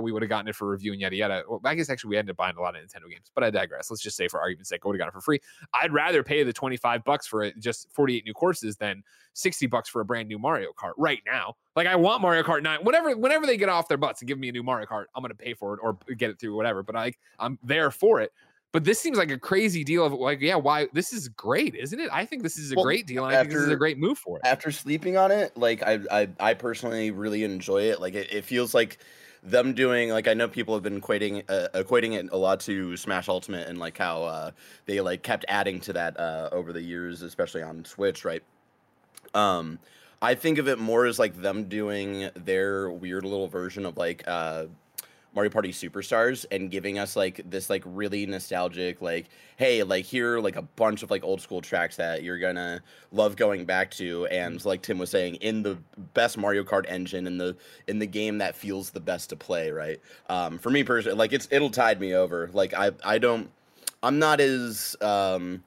we 0.02 0.12
would 0.12 0.22
have 0.22 0.28
gotten 0.28 0.50
it 0.50 0.56
for 0.56 0.68
review 0.68 0.92
and 0.92 1.00
yada 1.00 1.16
yada. 1.16 1.44
Well, 1.48 1.62
I 1.64 1.76
guess 1.76 1.90
actually 1.90 2.10
we 2.10 2.18
ended 2.18 2.32
up 2.34 2.38
buying 2.38 2.58
a 2.58 2.62
lot 2.62 2.76
of 2.76 2.82
Nintendo 2.82 3.10
games, 3.10 3.32
but 3.34 3.46
I 3.46 3.52
digress. 3.52 3.90
Let's 3.90 4.04
just 4.04 4.18
say 4.18 4.28
for 4.28 4.42
argument's 4.42 4.68
sake, 4.68 4.82
I 4.84 4.88
would 4.90 4.96
have 4.96 5.00
got 5.00 5.08
it 5.08 5.14
for 5.14 5.22
free. 5.22 5.40
I'd 5.74 5.94
rather 5.94 6.24
pay 6.24 6.44
the 6.44 6.52
twenty 6.52 6.76
five 6.76 7.06
bucks 7.06 7.26
for 7.26 7.42
it, 7.42 7.58
just 7.58 7.88
forty 7.94 8.18
eight 8.18 8.26
new 8.26 8.34
courses 8.34 8.76
than 8.76 9.02
sixty 9.32 9.66
bucks 9.66 9.88
for 9.88 10.02
a 10.02 10.06
brand 10.06 10.28
new 10.28 10.38
Mario 10.38 10.74
Kart 10.78 10.94
right 10.98 11.22
now. 11.26 11.56
Like 11.78 11.88
I 11.88 11.96
want 11.96 12.22
Mario 12.22 12.44
Kart 12.44 12.62
nine. 12.62 12.80
Whenever 12.84 13.16
whenever 13.16 13.46
they 13.46 13.56
get 13.56 13.70
off 13.70 13.88
their 13.88 13.98
butts 13.98 14.20
and 14.20 14.28
give 14.28 14.38
me 14.38 14.50
a 14.50 14.52
new 14.52 14.64
Mario 14.64 14.88
Kart, 14.88 15.06
I'm 15.16 15.24
gonna 15.24 15.36
pay 15.36 15.54
for 15.54 15.74
it 15.74 15.80
or 15.82 15.98
get 16.18 16.32
it 16.32 16.38
through 16.38 16.54
whatever. 16.54 16.84
But 16.84 16.98
I 16.98 17.14
I'm 17.40 17.58
there 17.64 17.92
for 17.92 18.20
it. 18.20 18.34
But 18.76 18.84
this 18.84 19.00
seems 19.00 19.18
like 19.18 19.32
a 19.32 19.40
crazy 19.40 19.86
deal 19.86 20.06
of 20.06 20.12
like, 20.12 20.42
yeah, 20.42 20.56
why 20.56 20.90
this 20.92 21.14
is 21.14 21.30
great, 21.30 21.76
isn't 21.76 21.98
it? 21.98 22.10
I 22.12 22.26
think 22.26 22.44
this 22.44 22.58
is 22.58 22.74
a 22.74 22.76
Well, 22.76 22.84
great 22.84 23.08
deal, 23.08 23.24
and 23.24 23.34
I 23.34 23.40
think 23.40 23.54
this 23.54 23.62
is 23.62 23.70
a 23.70 23.78
great 23.78 23.98
move 23.98 24.18
for 24.18 24.40
it. 24.40 24.46
after 24.46 24.70
sleeping 24.72 25.18
on 25.18 25.32
it, 25.32 25.56
like 25.58 25.82
I 25.82 26.00
I, 26.12 26.28
I 26.40 26.54
personally 26.54 27.12
really 27.12 27.44
enjoy 27.44 27.84
it. 27.84 28.02
Like 28.02 28.14
it, 28.16 28.32
it 28.34 28.44
feels 28.46 28.74
like 28.74 28.98
them 29.44 29.74
doing 29.74 30.10
like 30.10 30.28
I 30.28 30.34
know 30.34 30.50
people 30.50 30.74
have 30.74 30.84
been 30.84 31.00
equating 31.00 31.44
uh, 31.50 31.70
equating 31.74 32.14
it 32.14 32.30
a 32.32 32.38
lot 32.38 32.60
to 32.62 32.98
Smash 32.98 33.30
Ultimate 33.30 33.68
and 33.68 33.80
like 33.80 33.98
how 33.98 34.24
uh, 34.24 34.52
they 34.88 35.00
like 35.02 35.24
kept 35.24 35.46
adding 35.48 35.80
to 35.82 35.94
that 35.94 36.20
uh, 36.20 36.50
over 36.52 36.74
the 36.74 36.82
years, 36.82 37.22
especially 37.22 37.64
on 37.64 37.86
Switch, 37.86 38.26
right? 38.26 38.44
Um, 39.34 39.80
I 40.22 40.36
think 40.36 40.58
of 40.58 40.68
it 40.68 40.80
more 40.80 41.06
as 41.06 41.20
like 41.20 41.36
them 41.42 41.66
doing 41.66 42.30
their 42.36 42.90
weird 42.90 43.24
little 43.24 43.48
version 43.48 43.86
of 43.86 43.98
like 43.98 44.24
uh, 44.28 44.66
Mario 45.36 45.52
Party 45.52 45.72
Superstars 45.72 46.46
and 46.50 46.72
giving 46.72 46.98
us 46.98 47.16
like 47.16 47.42
this 47.50 47.70
like 47.70 47.84
really 47.86 48.26
nostalgic 48.26 49.02
like 49.02 49.26
hey 49.58 49.84
like 49.84 50.06
here 50.06 50.40
like 50.40 50.56
a 50.56 50.62
bunch 50.62 51.04
of 51.04 51.12
like 51.12 51.24
old 51.24 51.42
school 51.42 51.62
tracks 51.62 51.98
that 51.98 52.24
you're 52.24 52.40
gonna 52.40 52.82
love 53.12 53.36
going 53.36 53.66
back 53.66 53.92
to. 53.92 54.26
And 54.28 54.64
like 54.66 54.82
Tim 54.82 54.98
was 54.98 55.10
saying 55.10 55.36
in 55.36 55.62
the 55.62 55.78
best 56.14 56.38
Mario 56.38 56.64
Kart 56.64 56.86
engine 56.88 57.28
in 57.28 57.38
the 57.38 57.56
in 57.88 58.00
the 58.00 58.08
game 58.08 58.38
that 58.38 58.56
feels 58.56 58.90
the 58.90 59.02
best 59.02 59.30
to 59.30 59.36
play 59.36 59.72
right? 59.72 60.00
Um 60.30 60.58
for 60.58 60.70
me 60.70 60.84
personally 60.84 61.18
like 61.18 61.34
it's 61.34 61.48
it'll 61.52 61.70
tide 61.70 62.00
me 62.00 62.16
over. 62.16 62.50
Like 62.54 62.74
I 62.74 62.92
I 63.04 63.18
don't 63.18 63.50
I'm 64.02 64.20
not 64.20 64.40
as 64.40 64.96
um 65.02 65.64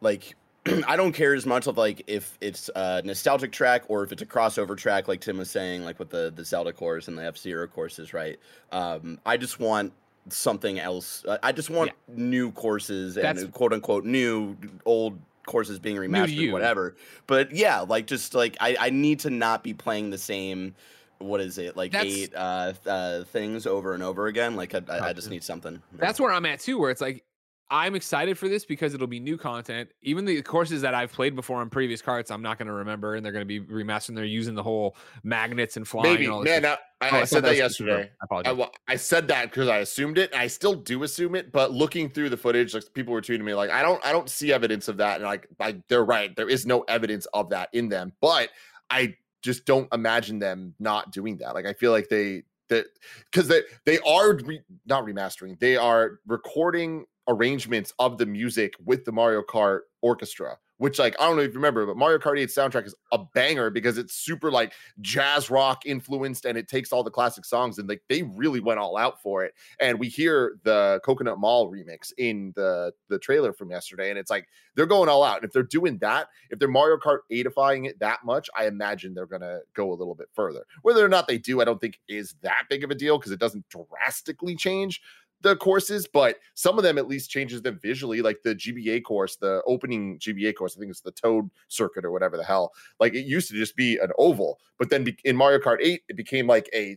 like 0.00 0.36
I 0.86 0.96
don't 0.96 1.12
care 1.12 1.34
as 1.34 1.46
much 1.46 1.66
of 1.66 1.76
like 1.76 2.02
if 2.06 2.36
it's 2.40 2.70
a 2.74 3.02
nostalgic 3.02 3.52
track 3.52 3.84
or 3.88 4.02
if 4.02 4.12
it's 4.12 4.22
a 4.22 4.26
crossover 4.26 4.76
track, 4.76 5.08
like 5.08 5.20
Tim 5.20 5.38
was 5.38 5.50
saying, 5.50 5.84
like 5.84 5.98
with 5.98 6.10
the 6.10 6.32
the 6.34 6.44
Zelda 6.44 6.72
course 6.72 7.08
and 7.08 7.16
the 7.18 7.24
F 7.24 7.36
Zero 7.36 7.66
courses, 7.66 8.12
right? 8.12 8.38
Um, 8.72 9.18
I 9.24 9.36
just 9.36 9.60
want 9.60 9.92
something 10.28 10.78
else. 10.78 11.24
I- 11.42 11.52
just 11.52 11.70
want 11.70 11.92
new 12.08 12.50
courses 12.52 13.14
That's- 13.14 13.42
and 13.42 13.52
quote 13.52 13.72
unquote 13.72 14.04
new 14.04 14.56
old 14.84 15.18
courses 15.46 15.78
being 15.78 15.96
remastered, 15.96 16.50
whatever. 16.52 16.96
But 17.26 17.52
yeah, 17.52 17.80
like 17.80 18.06
just 18.06 18.34
like 18.34 18.56
I 18.60 18.76
I 18.78 18.90
need 18.90 19.20
to 19.20 19.30
not 19.30 19.62
be 19.62 19.74
playing 19.74 20.10
the 20.10 20.18
same. 20.18 20.74
What 21.18 21.40
is 21.40 21.56
it 21.58 21.76
like 21.76 21.92
That's- 21.92 22.12
eight 22.12 22.34
uh, 22.34 22.72
uh 22.86 23.24
things 23.24 23.66
over 23.66 23.94
and 23.94 24.02
over 24.02 24.26
again? 24.26 24.56
Like 24.56 24.74
I, 24.74 24.82
I, 24.90 25.08
I 25.08 25.12
just 25.12 25.30
need 25.30 25.44
something. 25.44 25.80
That's 25.92 26.20
where 26.20 26.32
I'm 26.32 26.44
at 26.44 26.60
too, 26.60 26.78
where 26.78 26.90
it's 26.90 27.00
like 27.00 27.24
I'm 27.68 27.96
excited 27.96 28.38
for 28.38 28.48
this 28.48 28.64
because 28.64 28.94
it'll 28.94 29.06
be 29.06 29.18
new 29.18 29.36
content. 29.36 29.90
Even 30.02 30.24
the 30.24 30.40
courses 30.42 30.82
that 30.82 30.94
I've 30.94 31.12
played 31.12 31.34
before 31.34 31.60
on 31.60 31.68
previous 31.68 32.00
Karts, 32.00 32.30
I'm 32.30 32.42
not 32.42 32.58
going 32.58 32.68
to 32.68 32.74
remember, 32.74 33.16
and 33.16 33.24
they're 33.24 33.32
going 33.32 33.46
to 33.46 33.46
be 33.46 33.60
remastered. 33.60 34.10
And 34.10 34.18
they're 34.18 34.24
using 34.24 34.54
the 34.54 34.62
whole 34.62 34.96
magnets 35.24 35.76
and 35.76 35.86
flying. 35.86 36.12
Maybe, 36.12 36.24
and 36.26 36.32
all 36.32 36.44
this 36.44 36.60
man. 36.60 36.64
I, 36.64 36.74
I, 36.74 36.76
Oh, 37.02 37.06
I 37.06 37.10
thought 37.10 37.28
said 37.28 37.44
that 37.44 37.50
was 37.50 37.58
yesterday. 37.58 38.10
I 38.22 38.26
I. 38.50 38.68
I 38.88 38.96
said 38.96 39.28
that 39.28 39.50
because 39.50 39.68
I 39.68 39.78
assumed 39.78 40.16
it. 40.16 40.34
I 40.34 40.46
still 40.46 40.74
do 40.74 41.02
assume 41.02 41.34
it, 41.34 41.52
but 41.52 41.72
looking 41.72 42.08
through 42.08 42.30
the 42.30 42.36
footage, 42.36 42.72
like 42.72 42.84
people 42.94 43.12
were 43.12 43.20
tweeting 43.20 43.44
me, 43.44 43.52
like 43.54 43.70
I 43.70 43.82
don't, 43.82 44.04
I 44.04 44.12
don't 44.12 44.30
see 44.30 44.52
evidence 44.52 44.88
of 44.88 44.96
that, 44.98 45.16
and 45.16 45.24
like, 45.24 45.46
like 45.58 45.76
they're 45.88 46.04
right. 46.04 46.34
There 46.34 46.48
is 46.48 46.64
no 46.64 46.82
evidence 46.82 47.26
of 47.34 47.50
that 47.50 47.68
in 47.72 47.88
them, 47.88 48.12
but 48.20 48.50
I 48.88 49.14
just 49.42 49.66
don't 49.66 49.92
imagine 49.92 50.38
them 50.38 50.74
not 50.78 51.12
doing 51.12 51.36
that. 51.38 51.54
Like 51.54 51.66
I 51.66 51.72
feel 51.72 51.92
like 51.92 52.08
they 52.08 52.44
that 52.68 52.86
because 53.30 53.48
they 53.48 53.62
they 53.84 53.98
are 54.00 54.34
re, 54.36 54.60
not 54.86 55.04
remastering, 55.04 55.58
they 55.58 55.76
are 55.76 56.20
recording 56.26 57.04
arrangements 57.28 57.92
of 57.98 58.18
the 58.18 58.26
music 58.26 58.74
with 58.84 59.04
the 59.04 59.12
Mario 59.12 59.42
Kart 59.42 59.80
orchestra. 60.02 60.58
Which, 60.78 60.98
like, 60.98 61.16
I 61.18 61.26
don't 61.26 61.36
know 61.36 61.42
if 61.42 61.52
you 61.52 61.54
remember, 61.54 61.86
but 61.86 61.96
Mario 61.96 62.18
Kart 62.18 62.38
8 62.38 62.50
soundtrack 62.50 62.86
is 62.86 62.94
a 63.10 63.18
banger 63.32 63.70
because 63.70 63.96
it's 63.96 64.14
super 64.14 64.50
like 64.50 64.74
jazz 65.00 65.48
rock 65.48 65.86
influenced 65.86 66.44
and 66.44 66.58
it 66.58 66.68
takes 66.68 66.92
all 66.92 67.02
the 67.02 67.10
classic 67.10 67.44
songs 67.44 67.78
and 67.78 67.88
like 67.88 68.02
they 68.08 68.22
really 68.22 68.60
went 68.60 68.78
all 68.78 68.96
out 68.96 69.22
for 69.22 69.44
it 69.44 69.54
and 69.80 69.98
we 69.98 70.08
hear 70.08 70.56
the 70.64 71.00
coconut 71.04 71.38
mall 71.38 71.70
remix 71.70 72.12
in 72.18 72.52
the 72.56 72.92
the 73.08 73.18
trailer 73.18 73.52
from 73.52 73.70
yesterday 73.70 74.10
and 74.10 74.18
it's 74.18 74.30
like 74.30 74.48
they're 74.74 74.86
going 74.86 75.08
all 75.08 75.22
out 75.22 75.36
and 75.36 75.44
if 75.44 75.52
they're 75.52 75.62
doing 75.62 75.98
that 75.98 76.28
if 76.50 76.58
they're 76.58 76.68
mario 76.68 76.96
kart 76.96 77.18
8ifying 77.30 77.86
it 77.86 77.98
that 78.00 78.18
much 78.24 78.50
i 78.56 78.66
imagine 78.66 79.14
they're 79.14 79.26
gonna 79.26 79.60
go 79.74 79.92
a 79.92 79.94
little 79.94 80.14
bit 80.14 80.28
further 80.34 80.64
whether 80.82 81.04
or 81.04 81.08
not 81.08 81.28
they 81.28 81.38
do 81.38 81.60
i 81.60 81.64
don't 81.64 81.80
think 81.80 81.98
is 82.08 82.34
that 82.42 82.64
big 82.68 82.84
of 82.84 82.90
a 82.90 82.94
deal 82.94 83.18
because 83.18 83.32
it 83.32 83.40
doesn't 83.40 83.64
drastically 83.68 84.56
change 84.56 85.00
the 85.42 85.56
courses, 85.56 86.06
but 86.06 86.38
some 86.54 86.78
of 86.78 86.82
them 86.84 86.98
at 86.98 87.08
least 87.08 87.30
changes 87.30 87.62
them 87.62 87.78
visually, 87.80 88.22
like 88.22 88.42
the 88.42 88.54
GBA 88.54 89.04
course, 89.04 89.36
the 89.36 89.62
opening 89.66 90.18
GBA 90.18 90.54
course. 90.54 90.76
I 90.76 90.80
think 90.80 90.90
it's 90.90 91.02
the 91.02 91.12
Toad 91.12 91.50
Circuit 91.68 92.04
or 92.04 92.10
whatever 92.10 92.36
the 92.36 92.44
hell. 92.44 92.72
Like 93.00 93.14
it 93.14 93.26
used 93.26 93.48
to 93.50 93.54
just 93.54 93.76
be 93.76 93.98
an 93.98 94.10
oval, 94.18 94.58
but 94.78 94.90
then 94.90 95.04
be- 95.04 95.18
in 95.24 95.36
Mario 95.36 95.58
Kart 95.58 95.78
8, 95.80 96.02
it 96.08 96.16
became 96.16 96.46
like 96.46 96.68
a 96.74 96.96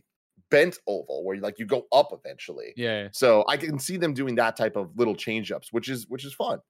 bent 0.50 0.78
oval 0.86 1.22
where 1.24 1.36
you 1.36 1.42
like 1.42 1.58
you 1.58 1.66
go 1.66 1.86
up 1.92 2.08
eventually. 2.12 2.72
yeah, 2.76 3.08
So 3.12 3.44
I 3.46 3.56
can 3.56 3.78
see 3.78 3.96
them 3.96 4.14
doing 4.14 4.34
that 4.36 4.56
type 4.56 4.74
of 4.76 4.90
little 4.96 5.14
change 5.14 5.52
ups, 5.52 5.72
which 5.72 5.88
is 5.88 6.08
which 6.08 6.24
is 6.24 6.34
fun. 6.34 6.60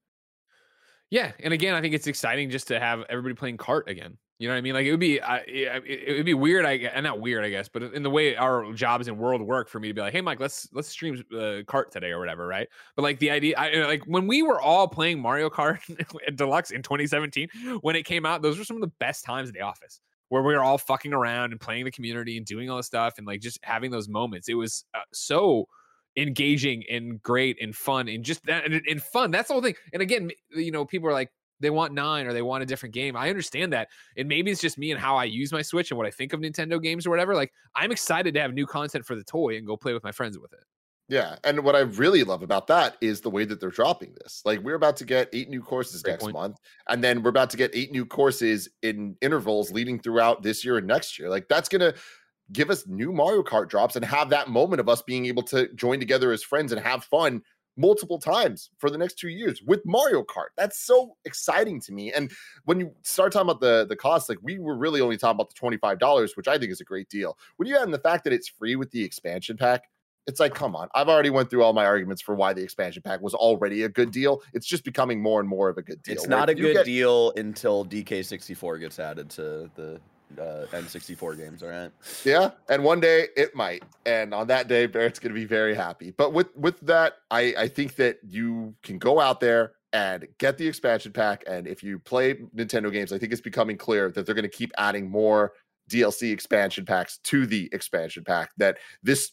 Yeah. 1.11 1.33
And 1.41 1.53
again, 1.53 1.75
I 1.75 1.81
think 1.81 1.95
it's 1.95 2.07
exciting 2.07 2.51
just 2.51 2.69
to 2.69 2.79
have 2.79 3.05
everybody 3.09 3.35
playing 3.35 3.59
Kart 3.59 3.89
again. 3.89 4.17
You 4.39 4.49
know 4.49 4.55
what 4.55 4.59
I 4.59 4.61
mean? 4.63 4.73
Like 4.73 4.87
it 4.87 4.91
would 4.91 5.01
be, 5.01 5.17
it, 5.17 5.85
it 5.87 6.17
would 6.17 6.25
be 6.25 6.33
weird. 6.33 6.65
I 6.65 6.79
gue- 6.79 7.01
not 7.03 7.21
weird, 7.21 7.45
I 7.45 7.51
guess, 7.51 7.69
but 7.69 7.83
in 7.83 8.03
the 8.03 8.09
way 8.09 8.37
our 8.37 8.73
jobs 8.73 9.07
and 9.07 9.19
world 9.19 9.43
work, 9.43 9.69
for 9.69 9.79
me 9.81 9.89
to 9.89 9.95
be 9.95 10.01
like, 10.01 10.15
hey, 10.15 10.23
Mike, 10.23 10.41
let's 10.41 10.67
let's 10.73 10.89
stream 10.89 11.23
uh, 11.33 11.61
Kart 11.69 11.91
today 11.91 12.11
or 12.11 12.19
whatever, 12.19 12.47
right? 12.47 12.67
But 12.97 13.03
like 13.03 13.19
the 13.19 13.31
idea, 13.31 13.55
I 13.59 13.87
like 13.87 14.05
when 14.07 14.27
we 14.27 14.43
were 14.43 14.59
all 14.59 14.89
playing 14.89 15.21
Mario 15.21 15.51
Kart 15.51 15.81
Deluxe 16.37 16.71
in 16.71 16.81
2017 16.81 17.51
when 17.83 17.97
it 17.97 18.05
came 18.05 18.25
out. 18.25 18.41
Those 18.41 18.57
were 18.57 18.65
some 18.65 18.79
of 18.79 18.81
the 18.81 18.93
best 18.99 19.27
times 19.27 19.51
in 19.51 19.55
the 19.55 19.61
office 19.61 20.01
where 20.31 20.43
we 20.43 20.55
were 20.55 20.63
all 20.63 20.79
fucking 20.79 21.13
around 21.13 21.51
and 21.53 21.61
playing 21.61 21.85
the 21.85 21.91
community 21.91 22.39
and 22.39 22.47
doing 22.47 22.71
all 22.71 22.79
this 22.79 22.87
stuff 22.87 23.19
and 23.19 23.27
like 23.27 23.41
just 23.41 23.59
having 23.63 23.91
those 23.91 24.09
moments. 24.09 24.49
It 24.49 24.55
was 24.55 24.87
uh, 24.95 25.01
so 25.13 25.67
engaging 26.21 26.85
and 26.91 27.23
great 27.23 27.57
and 27.61 27.75
fun 27.75 28.09
and 28.09 28.25
just 28.25 28.45
that 28.45 28.65
and, 28.65 28.83
and 28.89 29.03
fun. 29.03 29.31
That's 29.31 29.49
the 29.49 29.55
whole 29.55 29.63
thing. 29.63 29.75
And 29.93 30.03
again, 30.03 30.31
you 30.51 30.71
know, 30.71 30.85
people 30.85 31.09
are 31.09 31.13
like 31.13 31.31
they 31.61 31.71
want 31.71 31.93
nine 31.93 32.27
or 32.27 32.33
they 32.33 32.43
want 32.43 32.63
a 32.63 32.67
different 32.67 32.95
game. 32.95 33.17
I 33.17 33.29
understand 33.29 33.73
that. 33.73 33.89
And 34.17 34.29
maybe 34.29 34.51
it's 34.51 34.61
just 34.61 34.79
me 34.79 34.91
and 34.91 35.01
how 35.01 35.17
I 35.17 35.25
use 35.25 35.53
my 35.53 35.63
Switch 35.63 35.91
and 35.91 35.99
what 35.99 36.07
I 36.07 36.11
think 36.11 36.33
of 36.33 36.41
Nintendo 36.41 36.83
games 36.83 37.07
or 37.07 37.11
whatever. 37.11 37.35
Like 37.35 37.53
I'm 37.75 37.93
excited 37.93 38.35
to 38.35 38.41
have 38.41 38.53
new 38.53 38.67
content 38.67 39.05
for 39.05 39.15
the 39.15 39.25
toy 39.25 39.57
and 39.57 39.67
go 39.67 39.77
play 39.77 39.93
with 39.93 40.05
my 40.05 40.13
friends 40.13 40.39
with 40.39 40.53
it. 40.53 40.65
Yeah, 41.11 41.35
and 41.43 41.65
what 41.65 41.75
I 41.75 41.81
really 41.81 42.23
love 42.23 42.45
about 42.45 42.69
that 42.69 42.97
is 43.01 43.21
the 43.21 43.31
way 43.31 43.45
that 43.45 43.59
they're 43.59 43.71
dropping 43.71 44.15
this. 44.23 44.43
Like 44.45 44.61
we're 44.61 44.77
about 44.77 44.97
to 44.99 45.05
get 45.05 45.29
eight 45.33 45.49
new 45.49 45.61
courses 45.61 46.03
Great 46.03 46.13
next 46.13 46.23
point. 46.23 46.35
month, 46.35 46.57
and 46.89 47.03
then 47.03 47.21
we're 47.25 47.31
about 47.31 47.51
to 47.51 47.57
get 47.57 47.73
eight 47.75 47.91
new 47.91 48.07
courses 48.07 48.69
in 48.83 49.17
intervals 49.21 49.73
leading 49.73 49.99
throughout 49.99 50.45
this 50.45 50.65
year 50.65 50.79
and 50.79 50.87
next 50.87 51.19
year. 51.19 51.29
Like 51.29 51.49
that's 51.49 51.69
gonna 51.69 51.95
give 52.53 52.71
us 52.71 52.87
new 52.87 53.13
Mario 53.13 53.43
Kart 53.43 53.69
drops 53.69 53.97
and 53.97 54.05
have 54.05 54.31
that 54.31 54.49
moment 54.49 54.81
of 54.81 54.89
us 54.89 55.03
being 55.03 55.27
able 55.27 55.43
to 55.45 55.73
join 55.75 56.01
together 56.01 56.33
as 56.33 56.43
friends 56.43 56.73
and 56.73 56.81
have 56.81 57.05
fun 57.05 57.43
multiple 57.77 58.19
times 58.19 58.71
for 58.79 58.91
the 58.91 58.99
next 58.99 59.15
two 59.15 59.29
years 59.29 59.63
with 59.63 59.81
Mario 59.87 60.23
Kart. 60.23 60.49
That's 60.57 60.79
so 60.79 61.17
exciting 61.25 61.81
to 61.83 61.93
me. 61.93 62.13
And 62.13 62.31
when 62.65 62.81
you 62.81 62.93
start 63.03 63.33
talking 63.33 63.49
about 63.49 63.61
the 63.61 63.87
the 63.89 63.97
cost, 63.97 64.29
like 64.29 64.39
we 64.43 64.59
were 64.59 64.77
really 64.77 65.01
only 65.01 65.17
talking 65.17 65.37
about 65.37 65.49
the 65.49 65.55
twenty 65.55 65.77
five 65.77 65.99
dollars, 65.99 66.37
which 66.37 66.49
I 66.49 66.59
think 66.59 66.73
is 66.73 66.81
a 66.81 66.85
great 66.85 67.09
deal. 67.09 67.39
When 67.57 67.69
you 67.69 67.77
add 67.77 67.85
in 67.85 67.91
the 67.91 67.99
fact 67.99 68.25
that 68.25 68.33
it's 68.33 68.49
free 68.49 68.77
with 68.77 68.91
the 68.91 69.03
expansion 69.03 69.57
pack, 69.57 69.85
it's 70.27 70.41
like, 70.41 70.55
come 70.55 70.77
on. 70.77 70.89
I've 70.95 71.09
already 71.09 71.31
went 71.31 71.51
through 71.51 71.65
all 71.65 71.73
my 71.73 71.87
arguments 71.87 72.23
for 72.23 72.35
why 72.35 72.53
the 72.53 72.63
expansion 72.63 73.03
pack 73.03 73.21
was 73.21 73.35
already 73.35 73.85
a 73.85 73.89
good 73.89 74.11
deal. 74.11 74.43
It's 74.53 74.67
just 74.67 74.85
becoming 74.85 75.23
more 75.23 75.41
and 75.41 75.49
more 75.49 75.69
of 75.69 75.79
a 75.79 75.83
good 75.83 76.03
deal. 76.03 76.15
It's 76.15 76.29
not 76.29 76.49
a 76.49 76.55
good 76.55 76.75
get- 76.75 76.85
deal 76.85 77.33
until 77.37 77.85
DK64 77.85 78.81
gets 78.81 78.99
added 78.99 79.31
to 79.31 79.71
the 79.75 80.01
uh, 80.39 80.67
N64 80.73 81.37
games. 81.37 81.63
All 81.63 81.69
right. 81.69 81.91
Yeah, 82.25 82.51
and 82.69 82.85
one 82.85 83.01
day 83.01 83.29
it 83.37 83.55
might, 83.55 83.83
and 84.07 84.35
on 84.35 84.47
that 84.49 84.69
day, 84.69 84.87
Barrett's 84.87 85.19
going 85.19 85.35
to 85.35 85.41
be 85.41 85.47
very 85.47 85.75
happy. 85.75 86.11
But 86.11 86.33
with 86.33 86.55
with 86.57 86.79
that, 86.81 87.15
I 87.31 87.55
I 87.59 87.69
think 87.69 87.97
that 87.97 88.19
you 88.27 88.75
can 88.83 88.99
go 88.99 89.21
out 89.21 89.41
there 89.41 89.73
and 89.93 90.27
get 90.39 90.57
the 90.57 90.67
expansion 90.67 91.13
pack, 91.13 91.45
and 91.47 91.67
if 91.67 91.83
you 91.83 91.99
play 91.99 92.35
Nintendo 92.57 92.93
games, 92.93 93.13
I 93.13 93.19
think 93.19 93.33
it's 93.33 93.41
becoming 93.41 93.77
clear 93.77 94.11
that 94.11 94.27
they're 94.27 94.35
going 94.35 94.43
to 94.43 94.49
keep 94.49 94.73
adding 94.79 95.11
more 95.11 95.53
DLC 95.91 96.33
expansion 96.33 96.85
packs 96.85 97.19
to 97.25 97.47
the 97.47 97.69
expansion 97.73 98.25
pack. 98.25 98.51
That 98.57 98.79
this 99.03 99.33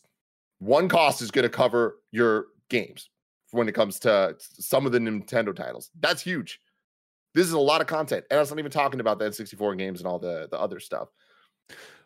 one 0.59 0.89
cost 0.89 1.21
is 1.21 1.31
going 1.31 1.43
to 1.43 1.49
cover 1.49 1.97
your 2.11 2.47
games 2.69 3.09
when 3.51 3.69
it 3.69 3.73
comes 3.73 3.99
to 3.99 4.35
some 4.39 4.85
of 4.85 4.91
the 4.91 4.99
Nintendo 4.99 5.55
titles. 5.55 5.91
That's 5.99 6.21
huge. 6.21 6.59
This 7.38 7.45
is 7.45 7.53
a 7.53 7.59
lot 7.59 7.81
of 7.81 7.88
content, 7.88 8.25
and 8.31 8.39
that's 8.39 8.49
not 8.49 8.57
even 8.57 8.71
talking 8.71 8.99
about 8.99 9.19
the 9.19 9.25
N64 9.25 9.77
games 9.77 9.99
and 9.99 10.07
all 10.07 10.17
the 10.17 10.47
the 10.49 10.59
other 10.59 10.79
stuff. 10.79 11.09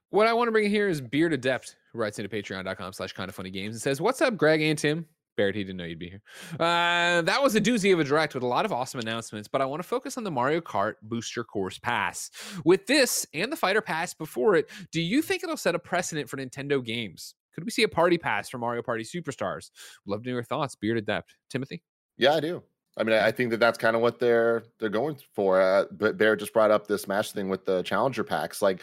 What 0.09 0.27
I 0.27 0.33
want 0.33 0.49
to 0.49 0.51
bring 0.51 0.65
in 0.65 0.71
here 0.71 0.89
is 0.89 0.99
Beard 0.99 1.31
Adept, 1.31 1.77
who 1.93 1.99
writes 1.99 2.19
into 2.19 2.27
patreon.com 2.27 2.91
slash 2.91 3.13
kind 3.13 3.29
of 3.29 3.35
funny 3.35 3.49
games 3.49 3.73
and 3.73 3.81
says, 3.81 4.01
What's 4.01 4.21
up, 4.21 4.35
Greg 4.35 4.61
and 4.61 4.77
Tim? 4.77 5.05
Barrett, 5.37 5.55
he 5.55 5.63
didn't 5.63 5.77
know 5.77 5.85
you'd 5.85 5.99
be 5.99 6.09
here. 6.09 6.21
Uh, 6.59 7.21
that 7.21 7.41
was 7.41 7.55
a 7.55 7.61
doozy 7.61 7.93
of 7.93 8.01
a 8.01 8.03
direct 8.03 8.33
with 8.33 8.43
a 8.43 8.47
lot 8.47 8.65
of 8.65 8.73
awesome 8.73 8.99
announcements, 8.99 9.47
but 9.47 9.61
I 9.61 9.65
want 9.65 9.81
to 9.81 9.87
focus 9.87 10.17
on 10.17 10.25
the 10.25 10.31
Mario 10.31 10.59
Kart 10.59 10.95
Booster 11.01 11.45
Course 11.45 11.79
Pass. 11.79 12.29
With 12.65 12.85
this 12.85 13.25
and 13.33 13.49
the 13.49 13.55
Fighter 13.55 13.81
Pass 13.81 14.13
before 14.13 14.55
it, 14.55 14.69
do 14.91 14.99
you 14.99 15.21
think 15.21 15.45
it'll 15.45 15.55
set 15.55 15.75
a 15.75 15.79
precedent 15.79 16.29
for 16.29 16.35
Nintendo 16.35 16.83
games? 16.83 17.35
Could 17.55 17.63
we 17.63 17.71
see 17.71 17.83
a 17.83 17.87
party 17.87 18.17
pass 18.17 18.49
for 18.49 18.57
Mario 18.57 18.81
Party 18.81 19.05
Superstars? 19.05 19.71
Love 20.05 20.23
to 20.23 20.29
know 20.29 20.35
your 20.35 20.43
thoughts, 20.43 20.75
Beard 20.75 20.97
Adept. 20.97 21.35
Timothy? 21.49 21.83
Yeah, 22.17 22.33
I 22.33 22.41
do. 22.41 22.63
I 22.97 23.03
mean, 23.03 23.15
I 23.15 23.31
think 23.31 23.51
that 23.51 23.59
that's 23.59 23.77
kind 23.77 23.95
of 23.95 24.01
what 24.01 24.19
they're 24.19 24.63
they're 24.79 24.89
going 24.89 25.17
for. 25.33 25.61
Uh, 25.61 25.85
but 25.91 26.17
Bear 26.17 26.35
just 26.35 26.53
brought 26.53 26.71
up 26.71 26.87
the 26.87 26.97
Smash 26.97 27.31
thing 27.31 27.49
with 27.49 27.65
the 27.65 27.83
challenger 27.83 28.23
packs. 28.23 28.61
Like, 28.61 28.81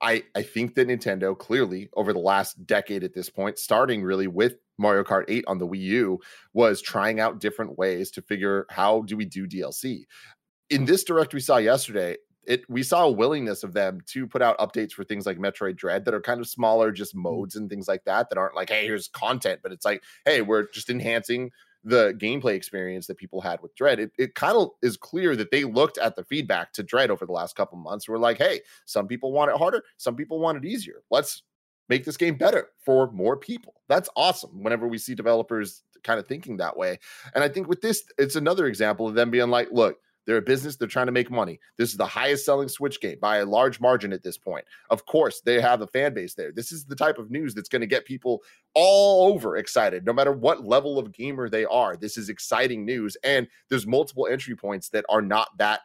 I 0.00 0.24
I 0.34 0.42
think 0.42 0.74
that 0.74 0.88
Nintendo 0.88 1.36
clearly 1.36 1.90
over 1.94 2.12
the 2.12 2.18
last 2.20 2.66
decade 2.66 3.04
at 3.04 3.14
this 3.14 3.28
point, 3.28 3.58
starting 3.58 4.02
really 4.02 4.26
with 4.26 4.56
Mario 4.78 5.04
Kart 5.04 5.24
8 5.28 5.44
on 5.46 5.58
the 5.58 5.66
Wii 5.68 5.80
U, 5.80 6.20
was 6.54 6.80
trying 6.80 7.20
out 7.20 7.38
different 7.40 7.76
ways 7.76 8.10
to 8.12 8.22
figure 8.22 8.66
how 8.70 9.02
do 9.02 9.16
we 9.16 9.26
do 9.26 9.46
DLC. 9.46 10.04
In 10.70 10.86
this 10.86 11.04
direct 11.04 11.34
we 11.34 11.40
saw 11.40 11.58
yesterday, 11.58 12.16
it 12.46 12.68
we 12.70 12.82
saw 12.82 13.04
a 13.04 13.10
willingness 13.10 13.62
of 13.62 13.74
them 13.74 14.00
to 14.06 14.26
put 14.26 14.40
out 14.40 14.58
updates 14.58 14.92
for 14.92 15.04
things 15.04 15.26
like 15.26 15.38
Metroid 15.38 15.76
Dread 15.76 16.06
that 16.06 16.14
are 16.14 16.22
kind 16.22 16.40
of 16.40 16.48
smaller, 16.48 16.90
just 16.92 17.14
modes 17.14 17.56
and 17.56 17.68
things 17.68 17.86
like 17.86 18.04
that 18.04 18.30
that 18.30 18.38
aren't 18.38 18.56
like, 18.56 18.70
hey, 18.70 18.84
here's 18.84 19.08
content, 19.08 19.60
but 19.62 19.70
it's 19.70 19.84
like, 19.84 20.02
hey, 20.24 20.40
we're 20.40 20.66
just 20.70 20.88
enhancing 20.88 21.50
the 21.84 22.14
gameplay 22.18 22.54
experience 22.54 23.06
that 23.06 23.16
people 23.16 23.40
had 23.40 23.60
with 23.62 23.74
Dread, 23.74 24.00
it, 24.00 24.12
it 24.18 24.34
kind 24.34 24.56
of 24.56 24.70
is 24.82 24.96
clear 24.96 25.34
that 25.36 25.50
they 25.50 25.64
looked 25.64 25.98
at 25.98 26.16
the 26.16 26.24
feedback 26.24 26.72
to 26.74 26.82
Dread 26.82 27.10
over 27.10 27.26
the 27.26 27.32
last 27.32 27.56
couple 27.56 27.78
months. 27.78 28.08
We're 28.08 28.18
like, 28.18 28.38
hey, 28.38 28.60
some 28.84 29.06
people 29.06 29.32
want 29.32 29.50
it 29.50 29.56
harder, 29.56 29.82
some 29.96 30.16
people 30.16 30.38
want 30.38 30.58
it 30.58 30.68
easier. 30.68 31.02
Let's 31.10 31.42
make 31.88 32.04
this 32.04 32.16
game 32.16 32.36
better 32.36 32.68
for 32.84 33.10
more 33.12 33.36
people. 33.36 33.74
That's 33.88 34.08
awesome 34.16 34.62
whenever 34.62 34.86
we 34.86 34.98
see 34.98 35.14
developers 35.14 35.82
kind 36.04 36.20
of 36.20 36.26
thinking 36.26 36.56
that 36.58 36.76
way. 36.76 36.98
And 37.34 37.42
I 37.44 37.48
think 37.48 37.68
with 37.68 37.80
this, 37.80 38.04
it's 38.18 38.36
another 38.36 38.66
example 38.66 39.08
of 39.08 39.14
them 39.14 39.30
being 39.30 39.50
like, 39.50 39.68
look, 39.72 39.98
they're 40.26 40.36
a 40.36 40.42
business, 40.42 40.76
they're 40.76 40.88
trying 40.88 41.06
to 41.06 41.12
make 41.12 41.30
money. 41.30 41.58
This 41.76 41.90
is 41.90 41.96
the 41.96 42.06
highest 42.06 42.44
selling 42.44 42.68
Switch 42.68 43.00
game 43.00 43.18
by 43.20 43.38
a 43.38 43.46
large 43.46 43.80
margin 43.80 44.12
at 44.12 44.22
this 44.22 44.38
point. 44.38 44.64
Of 44.90 45.06
course, 45.06 45.40
they 45.40 45.60
have 45.60 45.80
a 45.80 45.86
fan 45.86 46.14
base 46.14 46.34
there. 46.34 46.52
This 46.52 46.72
is 46.72 46.84
the 46.84 46.96
type 46.96 47.18
of 47.18 47.30
news 47.30 47.54
that's 47.54 47.68
going 47.68 47.80
to 47.80 47.86
get 47.86 48.04
people 48.04 48.42
all 48.74 49.32
over 49.32 49.56
excited, 49.56 50.04
no 50.04 50.12
matter 50.12 50.32
what 50.32 50.64
level 50.64 50.98
of 50.98 51.12
gamer 51.12 51.48
they 51.48 51.64
are. 51.64 51.96
This 51.96 52.16
is 52.16 52.28
exciting 52.28 52.84
news. 52.84 53.16
And 53.24 53.48
there's 53.68 53.86
multiple 53.86 54.26
entry 54.26 54.56
points 54.56 54.88
that 54.90 55.04
are 55.08 55.22
not 55.22 55.48
that 55.58 55.80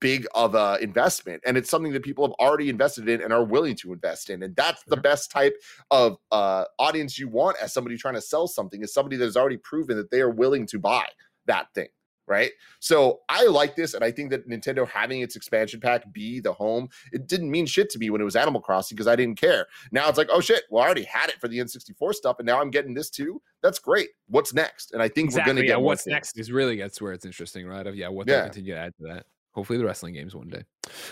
big 0.00 0.26
of 0.34 0.54
a 0.54 0.78
investment 0.80 1.42
and 1.44 1.56
it's 1.56 1.70
something 1.70 1.92
that 1.92 2.02
people 2.02 2.24
have 2.24 2.34
already 2.34 2.68
invested 2.68 3.08
in 3.08 3.20
and 3.20 3.32
are 3.32 3.42
willing 3.42 3.74
to 3.74 3.92
invest 3.92 4.30
in 4.30 4.42
and 4.42 4.54
that's 4.54 4.82
the 4.84 4.96
best 4.96 5.30
type 5.30 5.56
of 5.90 6.18
uh 6.30 6.64
audience 6.78 7.18
you 7.18 7.26
want 7.26 7.56
as 7.60 7.72
somebody 7.72 7.96
trying 7.96 8.14
to 8.14 8.20
sell 8.20 8.46
something 8.46 8.82
is 8.82 8.92
somebody 8.92 9.16
that 9.16 9.24
has 9.24 9.36
already 9.36 9.56
proven 9.56 9.96
that 9.96 10.10
they 10.10 10.20
are 10.20 10.30
willing 10.30 10.66
to 10.66 10.78
buy 10.78 11.04
that 11.46 11.72
thing 11.74 11.88
right 12.28 12.52
so 12.80 13.20
i 13.28 13.46
like 13.46 13.74
this 13.74 13.94
and 13.94 14.04
i 14.04 14.10
think 14.10 14.30
that 14.30 14.48
nintendo 14.48 14.86
having 14.86 15.20
its 15.20 15.34
expansion 15.36 15.80
pack 15.80 16.10
be 16.12 16.40
the 16.40 16.52
home 16.52 16.88
it 17.12 17.26
didn't 17.26 17.50
mean 17.50 17.66
shit 17.66 17.88
to 17.90 17.98
me 17.98 18.10
when 18.10 18.20
it 18.20 18.24
was 18.24 18.36
animal 18.36 18.60
crossing 18.60 18.94
because 18.96 19.06
i 19.08 19.16
didn't 19.16 19.38
care 19.40 19.66
now 19.92 20.08
it's 20.08 20.18
like 20.18 20.28
oh 20.30 20.40
shit 20.40 20.64
well 20.70 20.82
i 20.82 20.86
already 20.86 21.04
had 21.04 21.28
it 21.30 21.40
for 21.40 21.48
the 21.48 21.58
n64 21.58 22.14
stuff 22.14 22.38
and 22.38 22.46
now 22.46 22.60
i'm 22.60 22.70
getting 22.70 22.94
this 22.94 23.10
too 23.10 23.40
that's 23.62 23.78
great 23.78 24.08
what's 24.28 24.52
next 24.54 24.92
and 24.92 25.02
i 25.02 25.08
think 25.08 25.32
we're 25.32 25.44
gonna 25.44 25.60
yeah, 25.60 25.66
get 25.68 25.80
what's 25.80 26.04
things. 26.04 26.12
next 26.12 26.38
is 26.38 26.52
really 26.52 26.76
gets 26.76 27.00
where 27.00 27.12
it's 27.12 27.24
interesting, 27.24 27.66
right? 27.66 27.86
Of 27.86 27.96
yeah, 27.96 28.08
what 28.08 28.28
Yeah. 28.28 28.36
they'll 28.36 28.44
continue 28.44 28.74
to 28.74 28.78
add 28.80 28.94
to 28.98 29.04
that. 29.08 29.26
Hopefully 29.52 29.78
the 29.78 29.84
wrestling 29.84 30.14
games 30.14 30.34
one 30.34 30.48
day. 30.48 30.62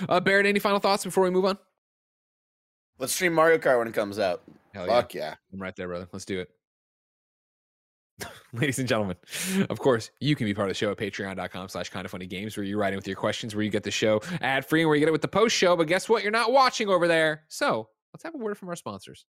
Uh 0.09 0.21
Barrett, 0.21 0.47
any 0.47 0.59
final 0.59 0.79
thoughts 0.79 1.05
before 1.05 1.25
we 1.25 1.31
move 1.31 1.45
on? 1.45 1.59
Let's 2.99 3.13
stream 3.13 3.33
Mario 3.33 3.59
Kart 3.59 3.79
when 3.79 3.89
it 3.89 3.95
comes 3.95 4.19
out. 4.19 4.43
Hell 4.75 4.87
fuck 4.87 5.15
yeah 5.15 5.35
I'm 5.53 5.61
right 5.61 5.75
there, 5.77 5.89
brother. 5.89 6.09
Let's 6.13 6.25
do 6.25 6.41
it. 6.41 6.51
Ladies 8.53 8.79
and 8.79 8.89
gentlemen, 8.89 9.17
of 9.69 9.79
course, 9.79 10.11
you 10.21 10.35
can 10.35 10.47
be 10.47 10.55
part 10.55 10.69
of 10.69 10.71
the 10.71 10.79
show 10.79 10.91
at 10.91 10.97
patreon.com 10.97 11.69
slash 11.69 11.91
kind 11.91 12.05
of 12.05 12.11
funny 12.11 12.27
games 12.27 12.57
where 12.57 12.65
you 12.65 12.79
write 12.79 12.93
in 12.93 12.97
with 12.97 13.07
your 13.07 13.17
questions, 13.17 13.55
where 13.55 13.63
you 13.63 13.71
get 13.71 13.83
the 13.83 13.91
show 13.91 14.21
ad 14.41 14.65
free 14.65 14.81
and 14.83 14.89
where 14.89 14.97
you 14.97 15.01
get 15.01 15.09
it 15.09 15.13
with 15.13 15.23
the 15.23 15.29
post 15.29 15.55
show. 15.55 15.77
But 15.77 15.87
guess 15.87 16.09
what? 16.09 16.23
You're 16.23 16.33
not 16.33 16.53
watching 16.53 16.89
over 16.89 17.07
there. 17.07 17.45
So 17.49 17.89
let's 18.15 18.23
have 18.25 18.35
a 18.35 18.39
word 18.39 18.57
from 18.57 18.69
our 18.69 18.77
sponsors. 18.77 19.27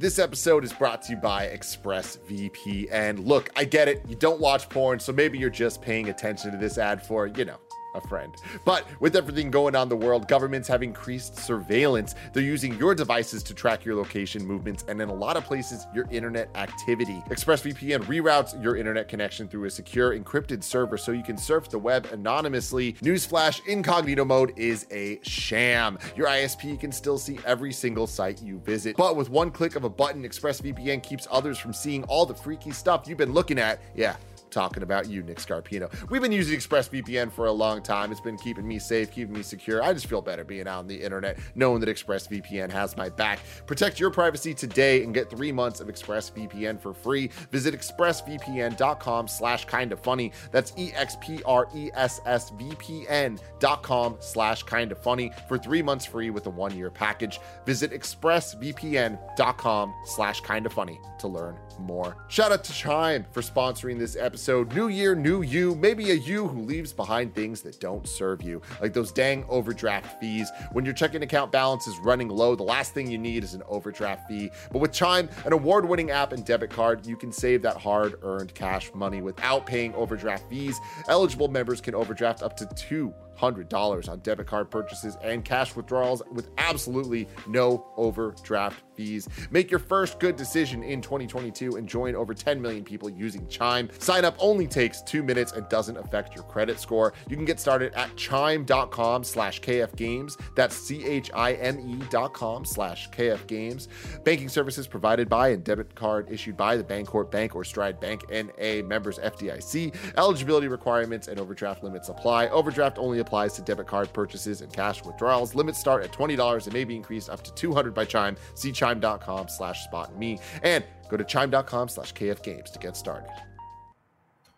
This 0.00 0.20
episode 0.20 0.62
is 0.62 0.72
brought 0.72 1.02
to 1.02 1.12
you 1.14 1.18
by 1.18 1.48
ExpressVPN. 1.48 3.26
Look, 3.26 3.50
I 3.56 3.64
get 3.64 3.88
it. 3.88 4.00
You 4.06 4.14
don't 4.14 4.40
watch 4.40 4.68
porn, 4.68 5.00
so 5.00 5.12
maybe 5.12 5.38
you're 5.38 5.50
just 5.50 5.82
paying 5.82 6.08
attention 6.08 6.52
to 6.52 6.56
this 6.56 6.78
ad 6.78 7.04
for, 7.04 7.26
you 7.26 7.44
know, 7.44 7.58
a 7.94 8.00
friend. 8.00 8.34
But 8.64 8.86
with 9.00 9.16
everything 9.16 9.50
going 9.50 9.74
on 9.74 9.84
in 9.84 9.88
the 9.88 9.96
world, 9.96 10.28
governments 10.28 10.68
have 10.68 10.82
increased 10.82 11.36
surveillance. 11.36 12.14
They're 12.32 12.42
using 12.42 12.76
your 12.78 12.94
devices 12.94 13.42
to 13.44 13.54
track 13.54 13.84
your 13.84 13.96
location 13.96 14.46
movements 14.46 14.84
and 14.88 15.00
in 15.00 15.08
a 15.08 15.14
lot 15.14 15.36
of 15.36 15.44
places, 15.44 15.86
your 15.94 16.06
internet 16.10 16.48
activity. 16.54 17.22
ExpressVPN 17.30 18.04
reroutes 18.04 18.62
your 18.62 18.76
internet 18.76 19.08
connection 19.08 19.48
through 19.48 19.64
a 19.64 19.70
secure 19.70 20.18
encrypted 20.18 20.62
server 20.62 20.96
so 20.96 21.12
you 21.12 21.22
can 21.22 21.36
surf 21.36 21.68
the 21.68 21.78
web 21.78 22.06
anonymously. 22.12 22.94
Newsflash, 22.94 23.66
incognito 23.66 24.24
mode 24.24 24.52
is 24.56 24.86
a 24.90 25.18
sham. 25.22 25.98
Your 26.16 26.28
ISP 26.28 26.78
can 26.78 26.92
still 26.92 27.18
see 27.18 27.38
every 27.44 27.72
single 27.72 28.06
site 28.06 28.42
you 28.42 28.58
visit. 28.60 28.96
But 28.96 29.16
with 29.16 29.30
one 29.30 29.50
click 29.50 29.76
of 29.76 29.84
a 29.84 29.90
button, 29.90 30.22
ExpressVPN 30.22 31.02
keeps 31.02 31.26
others 31.30 31.58
from 31.58 31.72
seeing 31.72 32.04
all 32.04 32.26
the 32.26 32.34
freaky 32.34 32.70
stuff 32.70 33.06
you've 33.06 33.18
been 33.18 33.32
looking 33.32 33.58
at. 33.58 33.80
Yeah, 33.94 34.16
talking 34.50 34.82
about 34.82 35.08
you, 35.08 35.22
Nick 35.22 35.38
Scarpino. 35.38 35.90
We've 36.10 36.22
been 36.22 36.32
using 36.32 36.58
ExpressVPN 36.58 37.32
for 37.32 37.46
a 37.46 37.52
long 37.52 37.82
time. 37.82 38.10
It's 38.10 38.20
been 38.20 38.36
keeping 38.36 38.66
me 38.66 38.78
safe, 38.78 39.10
keeping 39.10 39.34
me 39.34 39.42
secure. 39.42 39.82
I 39.82 39.92
just 39.92 40.06
feel 40.06 40.22
better 40.22 40.44
being 40.44 40.68
out 40.68 40.80
on 40.80 40.86
the 40.86 41.02
internet, 41.02 41.38
knowing 41.54 41.80
that 41.80 41.88
ExpressVPN 41.88 42.70
has 42.70 42.96
my 42.96 43.08
back. 43.08 43.40
Protect 43.66 44.00
your 44.00 44.10
privacy 44.10 44.54
today 44.54 45.02
and 45.02 45.12
get 45.12 45.30
three 45.30 45.52
months 45.52 45.80
of 45.80 45.88
ExpressVPN 45.88 46.80
for 46.80 46.94
free. 46.94 47.30
Visit 47.50 47.74
expressvpn.com 47.74 49.28
slash 49.28 49.64
kind 49.66 49.92
of 49.92 50.00
funny. 50.00 50.32
That's 50.50 50.72
E-X-P-R-E-S-S-V-P-N 50.76 53.38
dot 53.58 53.82
com 53.82 54.16
slash 54.20 54.62
kind 54.62 54.92
of 54.92 54.98
funny 54.98 55.32
for 55.48 55.58
three 55.58 55.82
months 55.82 56.06
free 56.06 56.30
with 56.30 56.46
a 56.46 56.50
one-year 56.50 56.90
package. 56.90 57.40
Visit 57.66 57.92
expressvpn.com 57.92 59.94
slash 60.04 60.40
kind 60.40 60.66
of 60.66 60.72
funny 60.72 61.00
to 61.18 61.28
learn 61.28 61.56
more. 61.78 62.16
Shout 62.28 62.52
out 62.52 62.64
to 62.64 62.72
Chime 62.72 63.26
for 63.32 63.42
sponsoring 63.42 63.98
this 63.98 64.16
episode. 64.16 64.37
So 64.38 64.62
new 64.62 64.86
year, 64.86 65.16
new 65.16 65.42
you. 65.42 65.74
Maybe 65.74 66.12
a 66.12 66.14
you 66.14 66.46
who 66.46 66.62
leaves 66.62 66.92
behind 66.92 67.34
things 67.34 67.60
that 67.62 67.80
don't 67.80 68.06
serve 68.06 68.40
you, 68.40 68.62
like 68.80 68.92
those 68.92 69.10
dang 69.10 69.44
overdraft 69.48 70.20
fees. 70.20 70.50
When 70.70 70.84
your 70.84 70.94
checking 70.94 71.24
account 71.24 71.50
balance 71.50 71.88
is 71.88 71.98
running 71.98 72.28
low, 72.28 72.54
the 72.54 72.62
last 72.62 72.94
thing 72.94 73.10
you 73.10 73.18
need 73.18 73.42
is 73.42 73.54
an 73.54 73.64
overdraft 73.68 74.28
fee. 74.28 74.50
But 74.70 74.78
with 74.78 74.92
Chime, 74.92 75.28
an 75.44 75.52
award 75.52 75.88
winning 75.88 76.12
app 76.12 76.32
and 76.32 76.44
debit 76.44 76.70
card, 76.70 77.04
you 77.04 77.16
can 77.16 77.32
save 77.32 77.62
that 77.62 77.78
hard 77.78 78.14
earned 78.22 78.54
cash 78.54 78.92
money 78.94 79.22
without 79.22 79.66
paying 79.66 79.92
overdraft 79.94 80.48
fees. 80.48 80.78
Eligible 81.08 81.48
members 81.48 81.80
can 81.80 81.96
overdraft 81.96 82.42
up 82.42 82.56
to 82.58 82.66
two 82.76 83.12
$100 83.38 84.08
on 84.08 84.18
debit 84.20 84.46
card 84.46 84.70
purchases 84.70 85.16
and 85.22 85.44
cash 85.44 85.74
withdrawals 85.76 86.22
with 86.32 86.50
absolutely 86.58 87.28
no 87.46 87.86
overdraft 87.96 88.82
fees. 88.94 89.28
Make 89.50 89.70
your 89.70 89.80
first 89.80 90.18
good 90.18 90.36
decision 90.36 90.82
in 90.82 91.00
2022 91.00 91.76
and 91.76 91.88
join 91.88 92.14
over 92.14 92.34
10 92.34 92.60
million 92.60 92.84
people 92.84 93.08
using 93.08 93.46
Chime. 93.48 93.88
Sign 93.98 94.24
up 94.24 94.34
only 94.38 94.66
takes 94.66 95.02
two 95.02 95.22
minutes 95.22 95.52
and 95.52 95.68
doesn't 95.68 95.96
affect 95.96 96.34
your 96.34 96.44
credit 96.44 96.80
score. 96.80 97.12
You 97.28 97.36
can 97.36 97.44
get 97.44 97.60
started 97.60 97.94
at 97.94 98.14
chime.com 98.16 99.24
slash 99.24 99.60
kfgames. 99.60 100.38
That's 100.56 100.76
C-H-I-M-E 100.76 102.02
dot 102.10 102.34
com 102.34 102.64
slash 102.64 103.08
kfgames. 103.10 103.88
Banking 104.24 104.48
services 104.48 104.86
provided 104.86 105.28
by 105.28 105.50
and 105.50 105.62
debit 105.62 105.94
card 105.94 106.30
issued 106.30 106.56
by 106.56 106.76
the 106.76 106.84
Bancorp 106.84 107.30
Bank 107.30 107.54
or 107.54 107.64
Stride 107.64 108.00
Bank 108.00 108.24
N.A. 108.30 108.82
members 108.82 109.18
FDIC. 109.18 109.94
Eligibility 110.16 110.66
requirements 110.66 111.28
and 111.28 111.38
overdraft 111.38 111.84
limits 111.84 112.08
apply. 112.08 112.48
Overdraft 112.48 112.98
only 112.98 113.20
applies 113.20 113.27
to 113.28 113.62
debit 113.62 113.86
card 113.86 114.12
purchases 114.12 114.60
and 114.60 114.72
cash 114.72 115.04
withdrawals. 115.04 115.54
Limits 115.54 115.78
start 115.78 116.02
at 116.02 116.12
$20 116.12 116.64
and 116.64 116.72
may 116.72 116.84
be 116.84 116.96
increased 116.96 117.30
up 117.30 117.42
to 117.42 117.54
200 117.54 117.94
by 117.94 118.04
Chime. 118.04 118.36
See 118.54 118.72
chime.com 118.72 119.48
slash 119.48 119.84
spot 119.84 120.16
me 120.18 120.38
and 120.62 120.84
go 121.08 121.16
to 121.16 121.24
chime.com 121.24 121.88
slash 121.88 122.12
kfgames 122.14 122.72
to 122.72 122.78
get 122.78 122.96
started. 122.96 123.30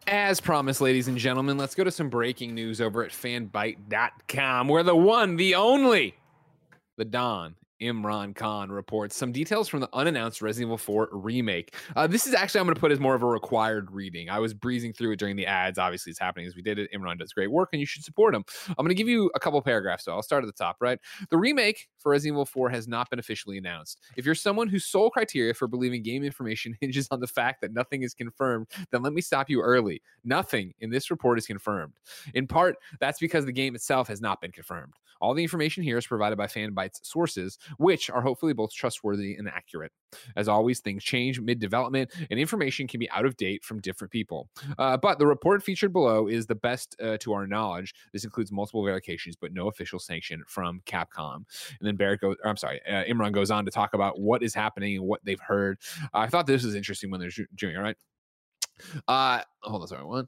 As 0.06 0.40
promised, 0.40 0.80
ladies 0.80 1.08
and 1.08 1.18
gentlemen, 1.18 1.56
let's 1.58 1.74
go 1.74 1.84
to 1.84 1.90
some 1.90 2.08
breaking 2.08 2.54
news 2.54 2.80
over 2.80 3.04
at 3.04 3.10
fanbyte.com, 3.10 4.66
where 4.66 4.82
the 4.82 4.96
one, 4.96 5.36
the 5.36 5.54
only, 5.54 6.14
the 6.96 7.04
Don 7.04 7.54
Imran 7.80 8.34
Khan 8.34 8.70
reports 8.70 9.16
some 9.16 9.32
details 9.32 9.68
from 9.68 9.80
the 9.80 9.88
unannounced 9.92 10.42
Resident 10.42 10.68
Evil 10.68 10.78
4 10.78 11.08
remake. 11.12 11.74
Uh, 11.96 12.06
this 12.06 12.26
is 12.26 12.34
actually, 12.34 12.60
I'm 12.60 12.66
going 12.66 12.74
to 12.74 12.80
put 12.80 12.92
as 12.92 13.00
more 13.00 13.14
of 13.14 13.22
a 13.22 13.26
required 13.26 13.90
reading. 13.90 14.30
I 14.30 14.38
was 14.38 14.54
breezing 14.54 14.92
through 14.92 15.12
it 15.12 15.18
during 15.18 15.36
the 15.36 15.46
ads. 15.46 15.78
Obviously, 15.78 16.10
it's 16.10 16.20
happening 16.20 16.46
as 16.46 16.54
we 16.54 16.62
did 16.62 16.78
it. 16.78 16.90
Imran 16.94 17.18
does 17.18 17.32
great 17.32 17.50
work 17.50 17.70
and 17.72 17.80
you 17.80 17.86
should 17.86 18.04
support 18.04 18.34
him. 18.34 18.44
I'm 18.68 18.74
going 18.76 18.88
to 18.88 18.94
give 18.94 19.08
you 19.08 19.30
a 19.34 19.40
couple 19.40 19.60
paragraphs. 19.62 20.04
So 20.04 20.12
I'll 20.12 20.22
start 20.22 20.44
at 20.44 20.46
the 20.46 20.52
top, 20.52 20.76
right? 20.80 20.98
The 21.30 21.38
remake 21.38 21.88
for 22.00 22.10
Resident 22.10 22.34
Evil 22.34 22.46
4 22.46 22.70
has 22.70 22.88
not 22.88 23.10
been 23.10 23.18
officially 23.18 23.58
announced. 23.58 24.00
If 24.16 24.24
you're 24.24 24.34
someone 24.34 24.68
whose 24.68 24.84
sole 24.84 25.10
criteria 25.10 25.54
for 25.54 25.68
believing 25.68 26.02
game 26.02 26.24
information 26.24 26.76
hinges 26.80 27.08
on 27.10 27.20
the 27.20 27.26
fact 27.26 27.60
that 27.60 27.72
nothing 27.72 28.02
is 28.02 28.14
confirmed, 28.14 28.66
then 28.90 29.02
let 29.02 29.12
me 29.12 29.20
stop 29.20 29.48
you 29.48 29.60
early. 29.60 30.02
Nothing 30.24 30.74
in 30.80 30.90
this 30.90 31.10
report 31.10 31.38
is 31.38 31.46
confirmed. 31.46 31.92
In 32.34 32.46
part, 32.46 32.76
that's 32.98 33.18
because 33.18 33.44
the 33.44 33.52
game 33.52 33.74
itself 33.74 34.08
has 34.08 34.20
not 34.20 34.40
been 34.40 34.52
confirmed. 34.52 34.94
All 35.20 35.34
the 35.34 35.42
information 35.42 35.82
here 35.82 35.98
is 35.98 36.06
provided 36.06 36.36
by 36.36 36.46
Fanbyte's 36.46 37.00
sources, 37.02 37.58
which 37.76 38.08
are 38.08 38.22
hopefully 38.22 38.54
both 38.54 38.72
trustworthy 38.72 39.34
and 39.34 39.48
accurate. 39.48 39.92
As 40.36 40.48
always, 40.48 40.80
things 40.80 41.02
change 41.04 41.40
mid 41.40 41.58
development, 41.58 42.10
and 42.30 42.38
information 42.38 42.86
can 42.86 43.00
be 43.00 43.10
out 43.10 43.26
of 43.26 43.36
date 43.36 43.64
from 43.64 43.80
different 43.80 44.10
people. 44.10 44.48
Uh, 44.78 44.96
but 44.96 45.18
the 45.18 45.26
report 45.26 45.62
featured 45.62 45.92
below 45.92 46.26
is 46.26 46.46
the 46.46 46.54
best 46.54 46.96
uh, 47.02 47.16
to 47.18 47.32
our 47.32 47.46
knowledge. 47.46 47.94
This 48.12 48.24
includes 48.24 48.52
multiple 48.52 48.84
verifications, 48.84 49.36
but 49.36 49.52
no 49.52 49.68
official 49.68 49.98
sanction 49.98 50.42
from 50.46 50.80
Capcom. 50.86 51.36
And 51.36 51.46
then 51.80 51.96
Barrett 51.96 52.20
goes, 52.20 52.36
I'm 52.44 52.56
sorry, 52.56 52.80
uh, 52.86 53.04
Imran 53.04 53.32
goes 53.32 53.50
on 53.50 53.64
to 53.64 53.70
talk 53.70 53.94
about 53.94 54.20
what 54.20 54.42
is 54.42 54.54
happening 54.54 54.96
and 54.96 55.04
what 55.04 55.24
they've 55.24 55.40
heard. 55.40 55.78
I 56.12 56.26
thought 56.26 56.46
this 56.46 56.64
was 56.64 56.74
interesting 56.74 57.10
when 57.10 57.20
they're 57.20 57.30
doing 57.54 57.76
it, 57.76 57.78
right? 57.78 57.96
Uh, 59.06 59.42
hold 59.62 59.82
on, 59.82 59.88
sorry, 59.88 60.04
one. 60.04 60.26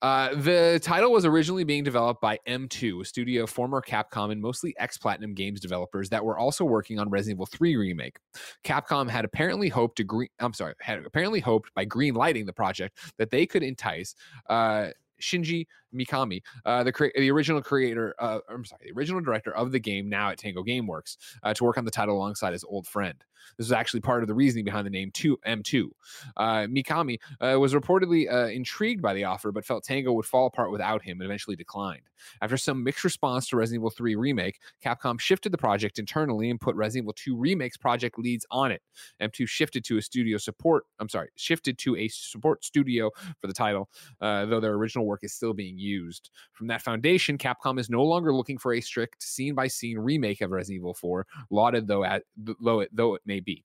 Uh, 0.00 0.34
the 0.36 0.78
title 0.82 1.10
was 1.10 1.24
originally 1.24 1.64
being 1.64 1.82
developed 1.82 2.20
by 2.20 2.38
M2, 2.46 3.00
a 3.00 3.04
studio 3.04 3.44
of 3.44 3.50
former 3.50 3.82
Capcom 3.82 4.30
and 4.30 4.40
mostly 4.40 4.74
ex 4.78 4.96
Platinum 4.96 5.34
Games 5.34 5.60
developers 5.60 6.08
that 6.10 6.24
were 6.24 6.38
also 6.38 6.64
working 6.64 6.98
on 6.98 7.10
Resident 7.10 7.36
Evil 7.36 7.46
3 7.46 7.76
remake. 7.76 8.18
Capcom 8.64 9.08
had 9.08 9.24
apparently 9.24 9.68
hoped 9.68 9.96
to 9.96 10.04
green, 10.04 10.28
I'm 10.38 10.52
sorry, 10.52 10.74
had 10.80 11.04
apparently 11.04 11.40
hoped 11.40 11.74
by 11.74 11.84
green 11.84 12.14
lighting 12.14 12.46
the 12.46 12.52
project 12.52 12.98
that 13.18 13.30
they 13.30 13.44
could 13.44 13.62
entice 13.62 14.14
uh, 14.48 14.88
Shinji 15.20 15.66
Mikami, 15.94 16.42
uh, 16.64 16.84
the 16.84 16.92
cre- 16.92 17.06
the 17.16 17.30
original 17.30 17.60
creator, 17.60 18.14
uh, 18.18 18.38
I'm 18.48 18.64
sorry, 18.64 18.82
the 18.84 18.98
original 18.98 19.20
director 19.20 19.54
of 19.54 19.72
the 19.72 19.80
game 19.80 20.08
now 20.08 20.30
at 20.30 20.38
Tango 20.38 20.62
GameWorks, 20.62 21.16
uh, 21.42 21.54
to 21.54 21.64
work 21.64 21.78
on 21.78 21.84
the 21.84 21.90
title 21.90 22.16
alongside 22.16 22.52
his 22.52 22.64
old 22.64 22.86
friend. 22.86 23.24
This 23.56 23.66
is 23.66 23.72
actually 23.72 24.00
part 24.00 24.22
of 24.22 24.28
the 24.28 24.34
reasoning 24.34 24.64
behind 24.64 24.86
the 24.86 24.90
name 24.90 25.10
two, 25.12 25.38
M2. 25.46 25.88
Uh, 26.36 26.66
Mikami 26.66 27.18
uh, 27.40 27.58
was 27.58 27.74
reportedly 27.74 28.32
uh, 28.32 28.48
intrigued 28.48 29.02
by 29.02 29.14
the 29.14 29.24
offer, 29.24 29.52
but 29.52 29.64
felt 29.64 29.84
Tango 29.84 30.12
would 30.12 30.26
fall 30.26 30.46
apart 30.46 30.70
without 30.70 31.02
him 31.02 31.20
and 31.20 31.26
eventually 31.26 31.56
declined. 31.56 32.02
After 32.42 32.56
some 32.56 32.82
mixed 32.82 33.04
response 33.04 33.48
to 33.48 33.56
Resident 33.56 33.80
Evil 33.80 33.90
3 33.90 34.14
Remake, 34.16 34.60
Capcom 34.84 35.20
shifted 35.20 35.52
the 35.52 35.58
project 35.58 35.98
internally 35.98 36.50
and 36.50 36.60
put 36.60 36.76
Resident 36.76 37.04
Evil 37.04 37.12
2 37.14 37.36
Remake's 37.36 37.76
project 37.76 38.18
leads 38.18 38.46
on 38.50 38.72
it. 38.72 38.82
M2 39.20 39.48
shifted 39.48 39.84
to 39.84 39.98
a 39.98 40.02
studio 40.02 40.38
support, 40.38 40.84
I'm 40.98 41.08
sorry, 41.08 41.28
shifted 41.36 41.78
to 41.78 41.96
a 41.96 42.08
support 42.08 42.64
studio 42.64 43.10
for 43.40 43.46
the 43.46 43.52
title, 43.52 43.88
uh, 44.20 44.46
though 44.46 44.60
their 44.60 44.74
original 44.74 45.06
work 45.06 45.24
is 45.24 45.32
still 45.32 45.54
being 45.54 45.78
used. 45.78 46.30
From 46.52 46.66
that 46.68 46.82
foundation, 46.82 47.38
Capcom 47.38 47.78
is 47.78 47.90
no 47.90 48.02
longer 48.02 48.34
looking 48.34 48.58
for 48.58 48.74
a 48.74 48.80
strict 48.80 49.22
scene 49.22 49.54
by 49.54 49.68
scene 49.68 49.98
remake 49.98 50.40
of 50.40 50.50
Resident 50.50 50.80
Evil 50.80 50.94
4, 50.94 51.26
lauded 51.50 51.86
though, 51.86 52.04
at, 52.04 52.24
though, 52.36 52.84
though 52.92 53.14
it 53.14 53.22
may 53.28 53.40
be. 53.40 53.64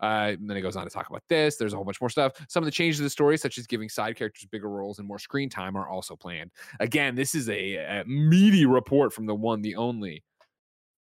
Uh, 0.00 0.36
then 0.40 0.56
it 0.56 0.60
goes 0.60 0.76
on 0.76 0.84
to 0.84 0.90
talk 0.90 1.08
about 1.08 1.22
this. 1.28 1.56
There's 1.56 1.72
a 1.72 1.76
whole 1.76 1.84
bunch 1.84 2.00
more 2.00 2.10
stuff. 2.10 2.32
Some 2.48 2.62
of 2.62 2.66
the 2.66 2.70
changes 2.70 2.98
to 2.98 3.04
the 3.04 3.10
story, 3.10 3.38
such 3.38 3.58
as 3.58 3.66
giving 3.66 3.88
side 3.88 4.16
characters 4.16 4.46
bigger 4.50 4.68
roles 4.68 4.98
and 4.98 5.08
more 5.08 5.18
screen 5.18 5.48
time, 5.48 5.76
are 5.76 5.88
also 5.88 6.16
planned. 6.16 6.50
Again, 6.80 7.14
this 7.14 7.34
is 7.34 7.48
a, 7.48 7.76
a 7.76 8.04
meaty 8.06 8.66
report 8.66 9.12
from 9.12 9.26
the 9.26 9.34
one, 9.34 9.62
the 9.62 9.76
only 9.76 10.24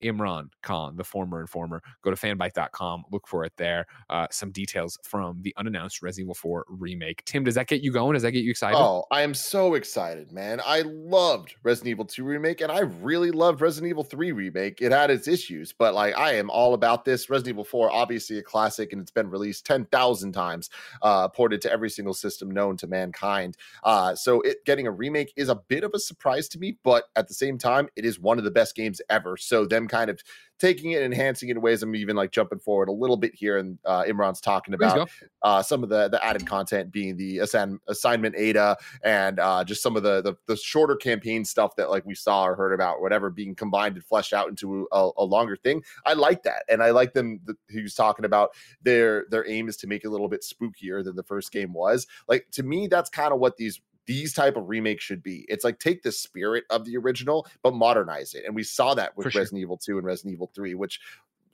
Imran 0.01 0.49
Khan, 0.61 0.95
the 0.95 1.03
former 1.03 1.41
informer. 1.41 1.81
Go 2.01 2.11
to 2.11 2.17
fanbyte.com, 2.17 3.05
look 3.11 3.27
for 3.27 3.43
it 3.43 3.53
there. 3.57 3.85
Uh, 4.09 4.27
some 4.31 4.51
details 4.51 4.97
from 5.03 5.41
the 5.41 5.53
unannounced 5.57 6.01
Resident 6.01 6.25
Evil 6.25 6.35
4 6.35 6.65
remake. 6.69 7.23
Tim, 7.25 7.43
does 7.43 7.55
that 7.55 7.67
get 7.67 7.81
you 7.81 7.91
going? 7.91 8.13
Does 8.13 8.23
that 8.23 8.31
get 8.31 8.43
you 8.43 8.51
excited? 8.51 8.77
Oh, 8.77 9.05
I 9.11 9.21
am 9.21 9.33
so 9.33 9.75
excited, 9.75 10.31
man. 10.31 10.61
I 10.65 10.81
loved 10.81 11.55
Resident 11.63 11.89
Evil 11.89 12.05
2 12.05 12.23
remake 12.23 12.61
and 12.61 12.71
I 12.71 12.79
really 12.79 13.31
loved 13.31 13.61
Resident 13.61 13.89
Evil 13.89 14.03
3 14.03 14.31
remake. 14.31 14.81
It 14.81 14.91
had 14.91 15.09
its 15.09 15.27
issues, 15.27 15.73
but 15.73 15.93
like 15.93 16.17
I 16.17 16.33
am 16.33 16.49
all 16.49 16.73
about 16.73 17.05
this. 17.05 17.29
Resident 17.29 17.55
Evil 17.55 17.63
4, 17.63 17.91
obviously 17.91 18.37
a 18.37 18.43
classic 18.43 18.93
and 18.93 19.01
it's 19.01 19.11
been 19.11 19.29
released 19.29 19.65
10,000 19.65 20.31
times, 20.31 20.69
uh, 21.01 21.27
ported 21.27 21.61
to 21.61 21.71
every 21.71 21.89
single 21.89 22.13
system 22.13 22.49
known 22.49 22.77
to 22.77 22.87
mankind. 22.87 23.57
Uh, 23.83 24.15
so 24.15 24.41
it 24.41 24.65
getting 24.65 24.87
a 24.87 24.91
remake 24.91 25.33
is 25.35 25.49
a 25.49 25.55
bit 25.55 25.83
of 25.83 25.91
a 25.93 25.99
surprise 25.99 26.47
to 26.49 26.59
me, 26.59 26.77
but 26.83 27.05
at 27.15 27.27
the 27.27 27.33
same 27.33 27.57
time, 27.57 27.87
it 27.95 28.05
is 28.05 28.19
one 28.19 28.37
of 28.37 28.43
the 28.43 28.51
best 28.51 28.75
games 28.75 29.01
ever. 29.09 29.37
So 29.37 29.65
them 29.65 29.87
kind 29.91 30.09
of 30.09 30.19
taking 30.57 30.91
it, 30.91 31.01
and 31.01 31.13
enhancing 31.13 31.49
it 31.49 31.57
in 31.57 31.61
ways. 31.61 31.81
I'm 31.83 31.95
even 31.95 32.15
like 32.15 32.31
jumping 32.31 32.59
forward 32.59 32.87
a 32.87 32.91
little 32.91 33.17
bit 33.17 33.33
here, 33.33 33.57
and 33.57 33.77
uh, 33.83 34.03
Imran's 34.03 34.39
talking 34.39 34.73
about 34.73 35.09
uh, 35.43 35.61
some 35.61 35.83
of 35.83 35.89
the 35.89 36.07
the 36.07 36.23
added 36.23 36.47
content 36.47 36.91
being 36.91 37.17
the 37.17 37.39
assign, 37.39 37.79
assignment 37.87 38.35
Ada 38.37 38.77
and 39.03 39.39
uh, 39.39 39.63
just 39.63 39.83
some 39.83 39.97
of 39.97 40.03
the, 40.03 40.21
the, 40.21 40.35
the 40.47 40.55
shorter 40.55 40.95
campaign 40.95 41.43
stuff 41.43 41.75
that 41.75 41.89
like 41.89 42.05
we 42.05 42.15
saw 42.15 42.45
or 42.45 42.55
heard 42.55 42.73
about, 42.73 43.01
whatever, 43.01 43.29
being 43.29 43.55
combined 43.55 43.95
and 43.95 44.05
fleshed 44.05 44.33
out 44.33 44.47
into 44.49 44.87
a, 44.91 45.09
a 45.17 45.25
longer 45.25 45.55
thing. 45.55 45.83
I 46.05 46.13
like 46.13 46.43
that, 46.43 46.63
and 46.69 46.81
I 46.81 46.91
like 46.91 47.13
them. 47.13 47.39
The, 47.45 47.55
he 47.69 47.81
was 47.81 47.95
talking 47.95 48.25
about 48.25 48.51
their 48.81 49.25
their 49.29 49.47
aim 49.49 49.67
is 49.67 49.77
to 49.77 49.87
make 49.87 50.03
it 50.03 50.07
a 50.07 50.11
little 50.11 50.29
bit 50.29 50.45
spookier 50.45 51.03
than 51.03 51.15
the 51.15 51.23
first 51.23 51.51
game 51.51 51.73
was. 51.73 52.07
Like 52.27 52.47
to 52.51 52.63
me, 52.63 52.87
that's 52.87 53.09
kind 53.09 53.33
of 53.33 53.39
what 53.39 53.57
these 53.57 53.81
these 54.05 54.33
type 54.33 54.57
of 54.57 54.67
remakes 54.69 55.03
should 55.03 55.23
be. 55.23 55.45
It's 55.47 55.63
like 55.63 55.79
take 55.79 56.03
the 56.03 56.11
spirit 56.11 56.63
of 56.69 56.85
the 56.85 56.97
original 56.97 57.47
but 57.61 57.73
modernize 57.73 58.33
it. 58.33 58.43
And 58.45 58.55
we 58.55 58.63
saw 58.63 58.93
that 58.95 59.15
with 59.15 59.33
Resident 59.35 59.61
Evil 59.61 59.77
2 59.77 59.97
and 59.97 60.05
Resident 60.05 60.33
Evil 60.33 60.51
3, 60.53 60.75
which 60.75 60.99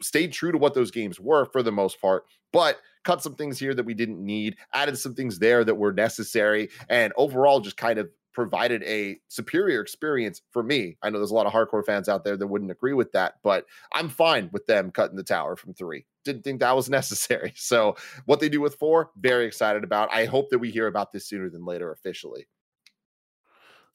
stayed 0.01 0.31
true 0.31 0.51
to 0.51 0.57
what 0.57 0.73
those 0.73 0.91
games 0.91 1.19
were 1.19 1.45
for 1.45 1.63
the 1.63 1.71
most 1.71 1.99
part, 1.99 2.25
but 2.51 2.79
cut 3.03 3.21
some 3.21 3.35
things 3.35 3.59
here 3.59 3.73
that 3.73 3.85
we 3.85 3.93
didn't 3.93 4.23
need, 4.23 4.57
added 4.73 4.97
some 4.97 5.15
things 5.15 5.39
there 5.39 5.63
that 5.63 5.75
were 5.75 5.91
necessary, 5.91 6.69
and 6.89 7.13
overall 7.17 7.59
just 7.59 7.77
kind 7.77 7.99
of 7.99 8.09
provided 8.38 8.83
a 8.83 9.19
superior 9.29 9.81
experience 9.81 10.43
for 10.51 10.61
me. 10.61 10.95
I 11.01 11.09
know 11.09 11.17
there's 11.17 11.31
a 11.31 11.33
lot 11.33 11.47
of 11.47 11.53
hardcore 11.53 11.83
fans 11.83 12.07
out 12.07 12.23
there 12.23 12.38
that 12.38 12.45
wouldn't 12.45 12.69
agree 12.69 12.93
with 12.93 13.11
that, 13.13 13.38
but 13.41 13.65
I'm 13.91 14.09
fine 14.09 14.51
with 14.53 14.67
them 14.67 14.91
cutting 14.91 15.17
the 15.17 15.23
tower 15.23 15.55
from 15.55 15.73
three. 15.73 16.05
Didn't 16.23 16.43
think 16.43 16.59
that 16.59 16.75
was 16.75 16.88
necessary. 16.99 17.53
So, 17.55 17.95
what 18.25 18.39
they 18.39 18.47
do 18.47 18.61
with 18.61 18.75
four, 18.75 19.09
very 19.17 19.47
excited 19.47 19.83
about. 19.83 20.13
I 20.13 20.25
hope 20.25 20.51
that 20.51 20.59
we 20.59 20.69
hear 20.69 20.85
about 20.85 21.11
this 21.11 21.27
sooner 21.27 21.49
than 21.49 21.65
later 21.65 21.91
officially. 21.91 22.45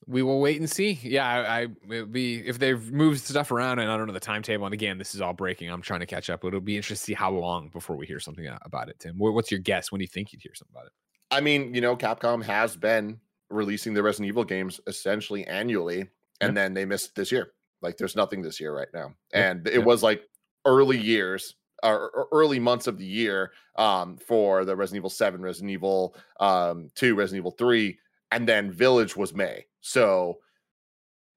We 0.09 0.25
will 0.25 0.41
wait 0.41 0.59
and 0.59 0.69
see. 0.69 0.99
Yeah, 1.05 1.25
I, 1.25 1.69
I 1.93 2.03
be 2.03 2.39
if 2.39 2.59
they've 2.59 2.91
moved 2.91 3.21
stuff 3.21 3.53
around 3.53 3.79
and 3.79 3.93
I 3.93 3.97
don't 3.97 4.09
know 4.09 4.13
the 4.13 4.19
timetable. 4.19 4.65
And 4.65 4.75
again, 4.75 4.99
this 4.99 5.15
is 5.15 5.21
all 5.21 5.35
breaking. 5.35 5.71
I'm 5.71 5.83
trying 5.83 6.01
to 6.01 6.07
catch 6.07 6.31
up. 6.31 6.45
It'll 6.45 6.61
be 6.61 6.75
interesting 6.75 6.97
to 6.97 7.07
see 7.07 7.15
how 7.15 7.31
long 7.31 7.69
before 7.69 7.95
we 7.95 8.09
hear 8.09 8.19
something 8.19 8.49
about 8.63 8.89
it. 8.89 8.99
Tim, 8.99 9.15
what's 9.19 9.53
your 9.53 9.61
guess? 9.61 9.93
When 9.93 10.01
do 10.01 10.03
you 10.03 10.09
think 10.09 10.33
you'd 10.33 10.43
hear 10.43 10.57
something 10.57 10.75
about 10.75 10.87
it? 10.87 10.93
I 11.31 11.41
mean, 11.41 11.73
you 11.73 11.81
know, 11.81 11.97
Capcom 11.97 12.43
has 12.43 12.77
been 12.77 13.21
releasing 13.53 13.95
the 13.95 14.03
Resident 14.03 14.29
Evil 14.29 14.45
games 14.45 14.81
essentially 14.87 15.47
annually, 15.47 16.09
and 16.41 16.57
then 16.57 16.75
they 16.75 16.85
missed 16.85 17.15
this 17.15 17.31
year. 17.31 17.53
Like 17.83 17.97
there's 17.97 18.17
nothing 18.17 18.43
this 18.43 18.61
year 18.61 18.75
right 18.75 18.89
now. 18.95 19.13
And 19.33 19.67
it 19.67 19.85
was 19.85 20.03
like 20.03 20.23
early 20.65 20.99
years 20.99 21.57
or 21.83 22.29
early 22.31 22.61
months 22.61 22.87
of 22.87 22.97
the 22.97 23.05
year 23.05 23.53
um, 23.77 24.17
for 24.17 24.65
the 24.65 24.77
Resident 24.77 25.01
Evil 25.01 25.11
7, 25.11 25.43
Resident 25.43 25.71
Evil 25.71 26.15
um, 26.39 26.91
2, 26.95 27.17
Resident 27.17 27.39
Evil 27.39 27.51
3, 27.51 27.99
and 28.31 28.49
then 28.49 28.71
Village 28.71 29.17
was 29.17 29.35
May. 29.35 29.67
So 29.81 30.39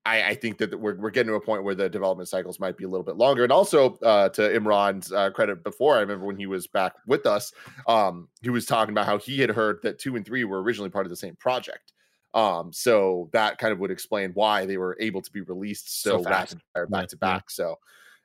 I, 0.05 0.22
I, 0.22 0.36
think 0.36 0.59
that 0.59 0.80
we're, 0.80 0.95
we're 0.95 1.09
getting 1.09 1.32
to 1.32 1.36
a 1.36 1.41
point 1.41 1.63
where 1.63 1.74
the 1.74 1.89
development 1.89 2.30
cycles 2.30 2.59
might 2.59 2.78
be 2.78 2.84
a 2.84 2.88
little 2.88 3.03
bit 3.03 3.16
longer. 3.16 3.41
And 3.41 3.51
also 3.51 3.95
uh, 4.03 4.30
to 4.30 4.41
Imran's 4.41 5.11
uh, 5.11 5.32
credit 5.32 5.63
before, 5.63 5.95
I 5.95 6.01
remember 6.01 6.28
when 6.28 6.38
he 6.38 6.45
was 6.45 6.68
back 6.68 6.93
with 7.07 7.26
us, 7.26 7.51
um, 7.88 8.28
he 8.43 8.51
was 8.51 8.68
talking 8.68 8.93
about 8.93 9.07
how 9.07 9.18
he 9.18 9.39
had 9.39 9.49
heard 9.49 9.80
that 9.82 9.97
two 9.97 10.16
and 10.16 10.24
three 10.24 10.43
were 10.43 10.61
originally 10.61 10.91
part 10.91 11.07
of 11.07 11.09
the 11.09 11.16
same 11.16 11.36
project. 11.38 11.93
Um, 12.36 12.72
so 12.74 13.30
that 13.32 13.58
kind 13.58 13.72
of 13.74 13.80
would 13.80 13.90
explain 13.92 14.32
why 14.34 14.66
they 14.66 14.78
were 14.78 14.98
able 15.00 15.22
to 15.22 15.32
be 15.32 15.42
released 15.42 16.02
so, 16.04 16.18
So 16.18 16.24
fast. 16.24 16.54
rapid 16.54 16.62
or 16.76 16.88
Yeah, 16.92 17.00
back 17.00 17.08
to 17.10 17.16
yeah. 17.22 17.28
back. 17.34 17.50
So, 17.50 17.80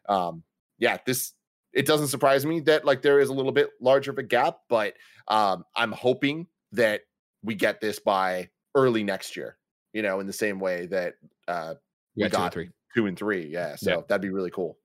um, 0.09 0.43
yeah, 0.79 0.99
this 1.07 1.33
it 1.73 1.87
doesn't 1.87 2.09
surprise 2.09 2.45
me 2.45 2.59
that 2.61 2.85
like 2.85 3.01
there 3.03 3.21
is 3.21 3.29
a 3.29 3.33
little 3.33 3.53
bit 3.53 3.71
larger 3.81 4.11
of 4.11 4.19
a 4.19 4.25
gap, 4.25 4.59
but 4.69 4.95
um, 5.29 5.65
I'm 5.77 5.93
hoping 5.93 6.49
that 6.73 7.03
we 7.45 7.55
get 7.55 7.81
this 7.81 8.01
by 8.01 8.51
early 8.75 9.05
next 9.05 9.37
year. 9.37 9.57
You 9.93 10.03
know, 10.03 10.19
in 10.19 10.27
the 10.27 10.33
same 10.33 10.59
way 10.59 10.87
that 10.87 11.15
uh, 11.47 11.75
We 12.17 12.29
got 12.29 12.39
two 12.39 12.43
and 12.43 12.53
three. 12.53 12.71
two 12.97 13.07
and 13.07 13.17
three. 13.17 13.47
Yeah, 13.47 13.77
so 13.77 14.05
that'd 14.09 14.21
be 14.21 14.31
really 14.31 14.51
cool. 14.51 14.77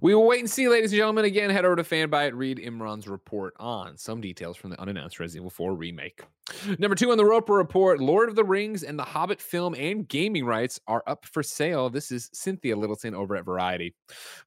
We 0.00 0.14
will 0.14 0.26
wait 0.26 0.40
and 0.40 0.50
see, 0.50 0.68
ladies 0.68 0.92
and 0.92 0.98
gentlemen. 0.98 1.24
Again, 1.24 1.50
head 1.50 1.64
over 1.64 1.76
to 1.76 1.82
Fanbyte, 1.82 2.32
read 2.34 2.58
Imran's 2.58 3.08
report 3.08 3.54
on 3.58 3.96
some 3.96 4.20
details 4.20 4.56
from 4.56 4.70
the 4.70 4.80
unannounced 4.80 5.18
Resident 5.18 5.42
Evil 5.42 5.50
4 5.50 5.74
remake. 5.74 6.22
Number 6.78 6.94
two 6.94 7.10
on 7.10 7.18
the 7.18 7.24
Roper 7.24 7.54
report 7.54 8.00
Lord 8.00 8.28
of 8.28 8.34
the 8.34 8.44
Rings 8.44 8.82
and 8.82 8.98
the 8.98 9.04
Hobbit 9.04 9.40
film 9.40 9.74
and 9.74 10.08
gaming 10.08 10.44
rights 10.44 10.80
are 10.86 11.02
up 11.06 11.26
for 11.26 11.42
sale. 11.42 11.90
This 11.90 12.10
is 12.10 12.30
Cynthia 12.32 12.76
Littleton 12.76 13.14
over 13.14 13.36
at 13.36 13.44
Variety. 13.44 13.94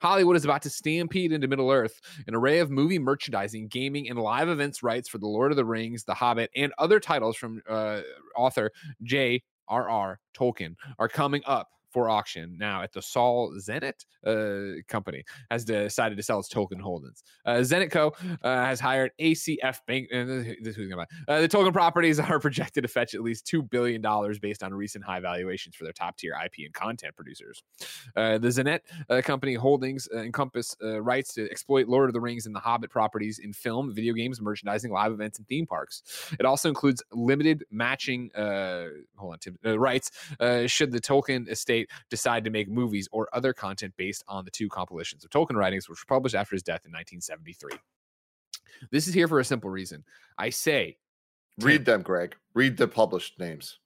Hollywood 0.02 0.36
is 0.36 0.46
about 0.46 0.64
to 0.64 0.70
stampede 0.70 1.32
into 1.32 1.48
Middle 1.48 1.70
Earth. 1.70 2.00
An 2.28 2.36
array 2.36 2.60
of 2.60 2.72
movie 2.72 3.00
merchandising, 3.00 3.68
gaming, 3.68 4.10
and 4.10 4.20
live 4.20 4.50
events 4.50 4.82
rights 4.82 5.10
for 5.10 5.20
The 5.20 5.28
Lord 5.28 5.52
of 5.52 5.58
the 5.58 5.66
Rings, 5.66 6.04
The 6.04 6.14
Hobbit, 6.14 6.50
and 6.56 6.74
other 6.78 7.00
titles 7.00 7.38
from 7.38 7.62
uh, 7.70 8.02
author 8.36 8.72
J.R.R. 9.04 10.20
Tolkien 10.36 10.76
are 10.98 11.10
coming 11.10 11.42
up 11.46 11.70
for 11.92 12.10
auction 12.10 12.56
now 12.58 12.82
at 12.82 12.94
the 12.94 13.02
Saul 13.02 13.52
Zaentz 13.60 14.06
uh, 14.26 14.82
company 14.88 15.24
has 15.50 15.66
decided 15.66 16.18
to 16.18 16.24
sell 16.24 16.40
its 16.40 16.52
Tolkien 16.52 16.80
holdings. 16.80 17.24
Uh, 17.46 17.56
Zaentz 17.58 17.92
Co. 17.92 18.14
Uh, 18.42 18.66
has 18.66 18.80
hired 18.80 19.12
ACF 19.20 19.80
Bank. 19.88 20.08
Uh, 20.14 20.26
this 20.62 20.76
who's 20.76 20.90
gonna 20.90 21.06
buy. 21.28 21.40
The 21.42 21.48
Tolkien 21.48 21.74
properties 21.74 22.20
are 22.20 22.40
projected 22.40 22.84
to 22.84 22.88
fetch 22.88 23.14
at 23.14 23.22
least 23.22 23.46
two 23.46 23.62
billion 23.62 24.02
dollars 24.02 24.40
based 24.40 24.64
on 24.64 24.74
recent 24.74 25.04
high 25.04 25.20
valuations 25.20 25.76
for 25.76 25.84
their 25.84 25.94
top 25.94 26.18
tier 26.18 26.34
IP 26.44 26.66
and 26.66 26.74
content 26.74 27.16
producers. 27.16 27.64
Uh, 28.16 28.38
the 28.38 28.48
Zaentz 28.48 28.80
uh, 29.10 29.22
company 29.22 29.54
holdings 29.54 30.08
uh, 30.14 30.20
encompass 30.20 30.76
rights 30.82 31.34
to 31.34 31.50
exploit 31.50 31.88
Lord 31.88 32.10
of 32.10 32.14
the 32.14 32.22
Rings 32.22 32.46
and 32.46 32.56
the 32.56 32.60
Hobbit 32.60 32.90
properties 32.90 33.40
in 33.40 33.54
film, 33.54 33.94
video 33.94 34.14
games, 34.14 34.42
merchandising, 34.42 34.92
live 34.92 35.12
events, 35.12 35.40
and 35.40 35.48
theme 35.48 35.66
parks. 35.66 36.04
It 36.40 36.46
also 36.46 36.70
includes 36.70 37.04
limited 37.12 37.64
matching. 37.72 38.30
Hold 38.36 39.38
on, 39.66 39.78
rights 39.78 40.12
should 40.68 40.92
the 40.92 41.02
Tolkien 41.02 41.50
estate 41.50 41.81
decide 42.10 42.44
to 42.44 42.50
make 42.50 42.70
movies 42.70 43.08
or 43.12 43.28
other 43.34 43.54
content 43.54 43.94
based 43.98 44.24
on 44.28 44.46
the 44.46 44.52
two 44.52 44.70
compilations 44.70 45.24
of 45.24 45.30
Tolkien 45.32 45.56
writings, 45.56 45.88
which 45.90 46.00
were 46.00 46.16
published 46.16 46.36
after 46.36 46.56
his 46.56 46.64
death 46.64 46.82
in 46.86 46.92
1973. 46.92 47.72
This 48.92 49.08
is 49.08 49.14
here 49.14 49.28
for 49.28 49.40
a 49.40 49.46
simple 49.46 49.70
reason. 49.70 50.04
I 50.38 50.50
say, 50.50 50.98
Read 51.60 51.86
them, 51.86 52.02
Greg. 52.02 52.36
Read 52.54 52.78
the 52.78 52.88
published 52.88 53.38
names. 53.40 53.78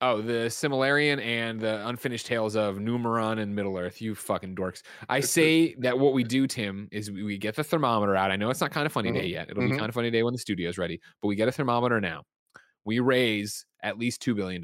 oh, 0.00 0.22
the 0.22 0.46
Similarian 0.48 1.20
and 1.20 1.60
the 1.60 1.86
Unfinished 1.88 2.24
Tales 2.26 2.54
of 2.54 2.76
Numeron 2.76 3.40
and 3.40 3.54
Middle 3.54 3.76
Earth. 3.76 4.00
You 4.00 4.14
fucking 4.14 4.54
dorks. 4.54 4.82
I 5.08 5.18
say 5.20 5.74
that 5.80 5.98
what 5.98 6.12
we 6.12 6.22
do, 6.22 6.46
Tim, 6.46 6.88
is 6.92 7.10
we, 7.10 7.36
get 7.36 7.56
the 7.56 7.64
thermometer 7.64 8.14
out. 8.14 8.30
I 8.30 8.36
know 8.36 8.48
it's 8.48 8.60
not 8.60 8.70
kind 8.70 8.86
of 8.86 8.92
funny 8.92 9.10
day 9.10 9.26
yet. 9.26 9.50
It'll 9.50 9.64
be 9.64 9.70
mhm. 9.70 9.78
kind 9.78 9.88
of 9.88 9.94
funny 9.94 10.10
day 10.12 10.22
when 10.22 10.32
the 10.32 10.38
studio's 10.38 10.78
ready, 10.78 11.00
but 11.20 11.26
we 11.28 11.34
get 11.34 11.48
a 11.48 11.52
thermometer 11.52 12.00
now. 12.00 12.22
We 12.84 13.00
raise 13.00 13.66
at 13.82 13.98
least 13.98 14.22
$2 14.22 14.36
billion. 14.36 14.62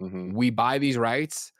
Mhm. 0.00 0.32
we 0.34 0.50
buy 0.50 0.78
these 0.78 0.96
rights, 0.98 1.52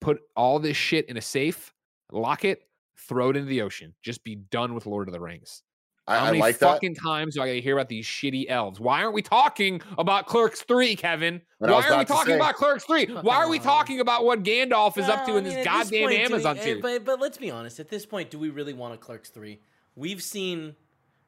put 0.00 0.20
all 0.36 0.58
this 0.58 0.76
shit 0.76 1.08
in 1.08 1.16
a 1.16 1.20
safe, 1.22 1.72
lock 2.12 2.44
it, 2.44 2.62
throw 2.96 3.30
it 3.30 3.36
into 3.36 3.48
the 3.48 3.62
ocean. 3.62 3.94
Just 4.02 4.24
be 4.24 4.36
done 4.36 4.74
with 4.74 4.86
Lord 4.86 5.08
of 5.08 5.12
the 5.14 5.20
Rings. 5.20 5.62
How 6.06 6.14
I, 6.14 6.18
I 6.18 6.24
many 6.26 6.38
like 6.40 6.58
that. 6.58 6.72
fucking 6.74 6.94
times 6.94 7.34
do 7.34 7.42
I 7.42 7.46
gotta 7.48 7.60
hear 7.60 7.74
about 7.74 7.88
these 7.90 8.06
shitty 8.06 8.46
elves? 8.48 8.80
Why 8.80 9.02
aren't 9.02 9.12
we 9.12 9.20
talking 9.20 9.82
about 9.98 10.26
Clerks 10.26 10.62
3, 10.62 10.96
Kevin? 10.96 11.42
What 11.58 11.70
Why 11.70 11.86
are 11.86 11.98
we 11.98 12.04
talking 12.06 12.32
say. 12.32 12.36
about 12.36 12.54
Clerks 12.54 12.84
3? 12.84 13.06
Why 13.22 13.36
are 13.36 13.48
we 13.50 13.58
talking 13.58 14.00
about 14.00 14.24
what 14.24 14.42
Gandalf 14.42 14.96
is 14.96 15.06
up 15.06 15.26
to 15.26 15.32
Well, 15.32 15.38
in 15.38 15.44
I 15.44 15.48
this 15.48 15.54
mean, 15.56 15.58
at 15.58 15.64
goddamn 15.66 16.00
point, 16.00 16.10
do 16.12 16.16
we- 16.16 16.24
Amazon 16.24 16.58
eh, 16.58 16.62
series? 16.62 16.82
But, 16.82 17.04
but 17.04 17.20
let's 17.20 17.36
be 17.36 17.50
honest. 17.50 17.78
At 17.78 17.88
this 17.90 18.06
point, 18.06 18.30
do 18.30 18.38
we 18.38 18.48
really 18.48 18.72
want 18.72 18.94
a 18.94 18.96
Clerks 18.96 19.28
three? 19.28 19.58
We've 19.96 20.22
seen 20.22 20.74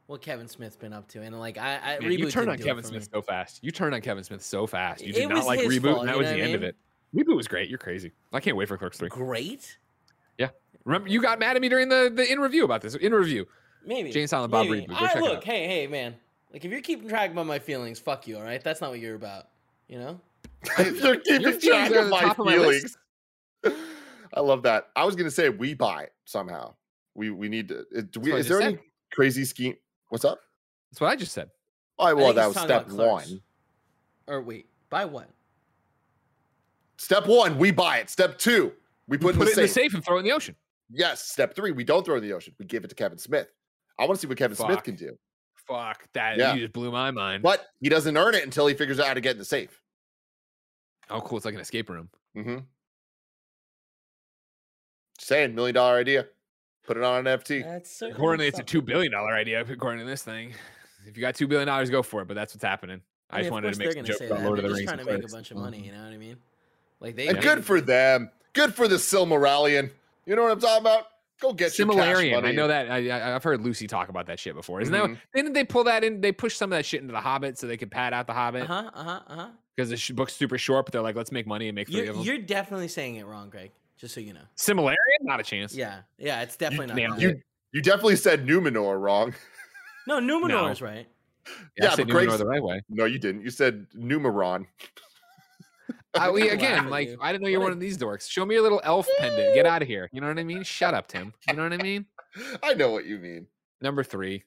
what 0.07 0.23
Kevin 0.23 0.49
Smith's 0.49 0.77
been 0.77 0.93
up 0.95 1.07
to, 1.09 1.21
and 1.23 1.39
like 1.39 1.59
I, 1.59 1.79
I 1.97 1.99
Man, 2.01 2.11
you 2.13 2.19
Reboot 2.27 2.31
turned 2.33 2.47
didn't 2.49 2.61
on 2.63 2.67
Kevin 2.67 2.83
Smith 2.85 3.03
me. 3.03 3.09
so 3.13 3.21
fast. 3.23 3.59
You 3.63 3.71
turned 3.71 3.95
on 3.95 4.01
Kevin 4.01 4.25
Smith 4.25 4.43
so 4.43 4.67
fast. 4.67 5.05
You 5.05 5.13
did 5.13 5.29
not 5.29 5.45
like 5.47 5.61
Reboot, 5.61 5.83
fault, 5.83 6.01
and 6.01 6.09
that 6.09 6.17
was 6.19 6.27
the 6.29 6.35
what 6.35 6.41
I 6.41 6.45
end 6.45 6.55
of 6.55 6.63
it. 6.63 6.75
Reboot 7.15 7.37
was 7.37 7.49
great. 7.49 7.69
You're 7.69 7.79
crazy. 7.79 8.13
I 8.33 8.41
can't 8.41 8.57
wait 8.57 8.69
for 8.69 8.79
Clerks 8.79 8.99
3. 8.99 9.09
Great, 9.09 9.79
Yeah. 10.39 10.49
Remember, 10.85 11.09
you 11.09 11.21
got 11.21 11.39
mad 11.39 11.57
at 11.57 11.63
me 11.63 11.69
during 11.69 11.89
the, 11.89 12.11
the 12.15 12.31
in 12.31 12.41
review 12.41 12.65
about 12.65 12.81
this. 12.81 12.95
In 12.95 13.13
review. 13.13 13.47
maybe. 13.85 14.11
Jane 14.11 14.29
Silent 14.29 14.51
Bob 14.53 14.67
maybe. 14.67 14.87
Reboot. 14.87 14.89
Go 14.89 14.95
I, 14.95 15.09
check 15.09 15.17
it 15.17 15.23
look, 15.23 15.37
out. 15.39 15.45
hey, 15.45 15.67
hey, 15.67 15.87
man. 15.87 16.15
Like 16.53 16.65
if 16.65 16.71
you're 16.71 16.81
keeping 16.81 17.09
track 17.09 17.31
about 17.31 17.47
my 17.47 17.59
feelings, 17.59 17.99
fuck 17.99 18.27
you. 18.27 18.37
All 18.37 18.43
right, 18.43 18.63
that's 18.63 18.81
not 18.81 18.91
what 18.91 19.01
you're 19.01 19.15
about. 19.15 19.49
You 19.89 19.99
know. 19.99 20.21
You're 20.79 21.17
keeping 21.17 21.41
Your 21.41 21.59
track 21.59 21.91
of 21.93 22.09
my 22.11 22.21
top 22.21 22.39
of 22.39 22.47
my 22.47 22.53
feelings. 22.53 22.97
I 24.35 24.41
love 24.41 24.63
that. 24.65 24.89
I 24.95 25.05
was 25.05 25.17
gonna 25.17 25.31
say 25.31 25.49
we 25.49 25.75
buy 25.75 26.03
it 26.05 26.13
somehow. 26.27 26.75
We 27.15 27.31
we 27.31 27.49
need 27.49 27.69
to. 27.69 28.03
Do 28.03 28.21
we, 28.21 28.33
is 28.33 28.47
just 28.47 28.49
there 28.51 28.61
any 28.61 28.79
crazy 29.11 29.45
scheme? 29.45 29.77
What's 30.11 30.25
up? 30.25 30.39
That's 30.91 31.01
what 31.01 31.11
I 31.11 31.17
just 31.17 31.33
said. 31.33 31.51
Oh, 31.99 32.05
I 32.05 32.13
well, 32.13 32.27
think 32.27 32.37
that 32.37 32.47
was 32.49 32.59
step 32.59 32.91
one. 32.91 33.41
Or 34.27 34.43
wait, 34.43 34.67
buy 34.91 35.05
what? 35.07 35.31
Step 37.01 37.27
one, 37.27 37.57
we 37.57 37.71
buy 37.71 37.97
it. 37.97 38.11
Step 38.11 38.37
two, 38.37 38.73
we 39.09 39.17
put, 39.17 39.35
Put 39.35 39.49
it 39.49 39.53
it 39.53 39.53
in 39.53 39.53
in 39.53 39.57
the 39.57 39.63
the 39.63 39.69
safe. 39.69 39.85
safe 39.85 39.95
and 39.95 40.05
throw 40.05 40.17
it 40.17 40.19
in 40.21 40.25
the 40.27 40.33
ocean. 40.33 40.55
Yes. 40.91 41.23
Step 41.23 41.55
three, 41.57 41.73
we 41.73 41.83
don't 41.83 42.05
throw 42.05 42.17
it 42.17 42.19
in 42.19 42.25
the 42.25 42.35
ocean. 42.35 42.55
We 42.59 42.67
give 42.67 42.85
it 42.85 42.89
to 42.89 42.95
Kevin 42.95 43.17
Smith. 43.17 43.51
I 43.99 44.05
want 44.05 44.17
to 44.17 44.21
see 44.21 44.27
what 44.29 44.37
Kevin 44.37 44.55
Smith 44.57 44.83
can 44.83 44.97
do, 44.97 45.17
Fuck 45.67 46.05
that! 46.13 46.37
Yeah. 46.37 46.53
You 46.55 46.61
just 46.61 46.75
blew 46.75 46.91
my 46.93 47.11
mind. 47.11 47.43
but 47.43 47.67
he 47.81 47.89
doesn't 47.89 48.17
earn 48.19 48.35
it 48.35 48.45
until 48.45 48.67
he 48.67 48.75
figures 48.75 49.01
out 49.01 49.07
how 49.07 49.15
to 49.15 49.21
get 49.23 49.33
in 49.33 49.39
the 49.39 49.45
safe. 49.47 49.81
Oh, 51.09 51.23
cool! 51.23 51.39
It's 51.39 51.45
like 51.47 51.55
an 51.55 51.61
escape 51.61 51.89
room. 51.89 52.11
Mm-hmm. 52.37 52.59
Saying 55.19 55.55
million 55.55 55.75
dollar 55.75 55.99
idea. 55.99 56.27
Put 56.87 56.97
it 56.99 57.03
on 57.03 57.27
an 57.27 57.39
NFT. 57.39 57.63
That's 57.63 57.91
certainly 57.91 58.15
According, 58.17 58.47
it's 58.49 58.59
a 58.59 58.63
two 58.63 58.83
billion 58.83 59.13
dollar 59.13 59.33
idea. 59.33 59.61
According 59.61 60.01
to 60.01 60.07
this 60.11 60.23
thing, 60.23 60.53
if 61.07 61.17
you 61.17 61.21
got 61.21 61.35
two 61.35 61.47
billion 61.49 61.67
dollars, 61.67 61.89
go 61.91 62.03
for 62.03 62.23
it. 62.23 62.29
But 62.29 62.35
that's 62.35 62.55
what's 62.55 62.65
happening. 62.65 63.01
I, 63.31 63.37
I 63.37 63.39
mean, 63.39 63.45
just 63.45 63.53
wanted 63.53 63.73
to 63.73 63.79
make 63.79 63.87
they're 63.95 64.05
some 64.05 64.19
gonna 64.19 64.19
joke 64.19 64.39
about. 64.39 64.45
Lord 64.45 64.59
of 64.59 64.63
They're 64.65 64.73
the 64.73 64.77
just 64.83 64.91
Rings. 64.91 65.05
trying 65.05 65.07
to 65.07 65.13
make 65.23 65.31
a 65.31 65.35
bunch 65.35 65.51
of 65.51 65.57
money. 65.59 65.81
You 65.81 65.93
know 65.93 66.03
what 66.05 66.13
I 66.13 66.17
mean? 66.17 66.37
Like 67.01 67.17
they 67.17 67.29
And 67.29 67.41
good 67.41 67.65
for 67.65 67.81
them. 67.81 68.31
Good 68.53 68.75
for 68.75 68.89
the 68.89 68.97
Silmarillion. 68.97 69.91
You 70.27 70.37
know 70.37 70.43
what 70.43 70.53
I'm 70.53 70.61
talking 70.61 70.81
about? 70.83 71.07
Go 71.41 71.53
get 71.55 71.79
your 71.79 71.89
cash 71.89 71.97
Similarian. 72.17 72.45
I 72.45 72.53
know 72.53 72.69
that. 72.69 72.91
I, 72.91 73.09
I, 73.09 73.35
I've 73.35 73.43
heard 73.43 73.63
Lucy 73.63 73.87
talk 73.87 74.11
about 74.11 74.27
that 74.27 74.39
shit 74.39 74.55
before. 74.55 74.81
Isn't 74.83 74.93
that? 74.93 75.05
Mhm. 75.05 75.11
What, 75.11 75.19
didn't 75.35 75.55
they 75.55 75.65
pull 75.65 75.85
that 75.85 76.05
in? 76.05 76.21
They 76.21 76.33
pushed 76.33 76.59
some 76.59 76.71
of 76.73 76.77
that 76.79 76.85
shit 76.85 77.01
into 77.01 77.13
the 77.13 77.21
Hobbit 77.21 77.57
so 77.59 77.67
they 77.67 77.79
could 77.79 77.91
pad 77.91 78.13
out 78.13 78.27
the 78.27 78.35
Hobbit 78.35 78.65
Uh 78.65 78.67
huh. 78.67 78.91
Uh 78.95 79.03
huh. 79.05 79.21
Uh 79.27 79.35
huh. 79.37 79.49
because 79.75 79.89
the 80.07 80.13
book's 80.15 80.35
super 80.35 80.59
short. 80.59 80.85
But 80.85 80.93
they're 80.93 81.01
like, 81.01 81.17
let's 81.17 81.33
make 81.33 81.47
money 81.47 81.69
and 81.69 81.75
make 81.75 81.89
3 81.89 81.97
You're, 81.97 82.11
of 82.11 82.17
them. 82.17 82.25
you're 82.27 82.39
definitely 82.39 82.89
saying 82.89 83.17
it 83.17 83.25
wrong, 83.27 83.49
Greg. 83.49 83.71
Just 83.97 84.15
so 84.15 84.21
you 84.21 84.35
know. 84.35 84.41
Similarian, 84.57 84.97
not 85.23 85.41
a 85.41 85.43
chance. 85.43 85.75
Yeah. 85.75 86.01
Yeah. 86.19 86.43
It's 86.43 86.57
definitely 86.57 87.07
not. 87.07 87.21
You 87.21 87.41
you 87.73 87.81
definitely 87.81 88.17
said 88.17 88.47
Numenor 88.47 89.01
wrong. 89.01 89.33
No, 90.07 90.19
Numenor 90.19 90.49
No. 90.49 90.67
is 90.69 90.83
right. 90.83 91.07
Yeah, 91.47 91.53
Yeah, 91.79 91.87
I 91.93 91.95
said 91.95 92.07
but 92.09 92.13
Greg's- 92.13 92.33
Numenor 92.35 92.39
the 92.39 92.47
right 92.47 92.63
way. 92.63 92.83
No, 92.91 93.05
you 93.07 93.19
didn't. 93.19 93.43
You 93.43 93.51
said 93.51 93.87
Numeron. 93.97 94.67
I, 96.19 96.31
we, 96.31 96.49
again, 96.51 96.89
like 96.89 97.09
you. 97.09 97.19
I 97.21 97.33
didn't 97.33 97.45
know 97.45 97.51
you're 97.51 97.61
one 97.61 97.73
of 97.73 97.81
these 97.81 97.99
dorks. 97.99 98.29
Show 98.29 98.45
me 98.45 98.55
your 98.55 98.63
little 98.63 98.81
elf 98.85 99.09
pendant. 99.19 99.55
Get 99.55 99.67
out 99.67 99.83
of 99.83 99.89
here. 99.89 100.09
You 100.13 100.21
know 100.21 100.29
what 100.29 100.39
I 100.39 100.45
mean? 100.45 100.63
Shut 100.63 100.95
up, 100.95 101.09
Tim. 101.09 101.33
You 101.49 101.57
know 101.57 101.63
what 101.63 101.73
I 101.73 101.79
mean? 101.79 102.07
I 102.63 102.75
know 102.75 102.91
what 102.91 103.07
you 103.07 103.19
mean. 103.19 103.47
Number 103.81 104.05
three, 104.05 104.45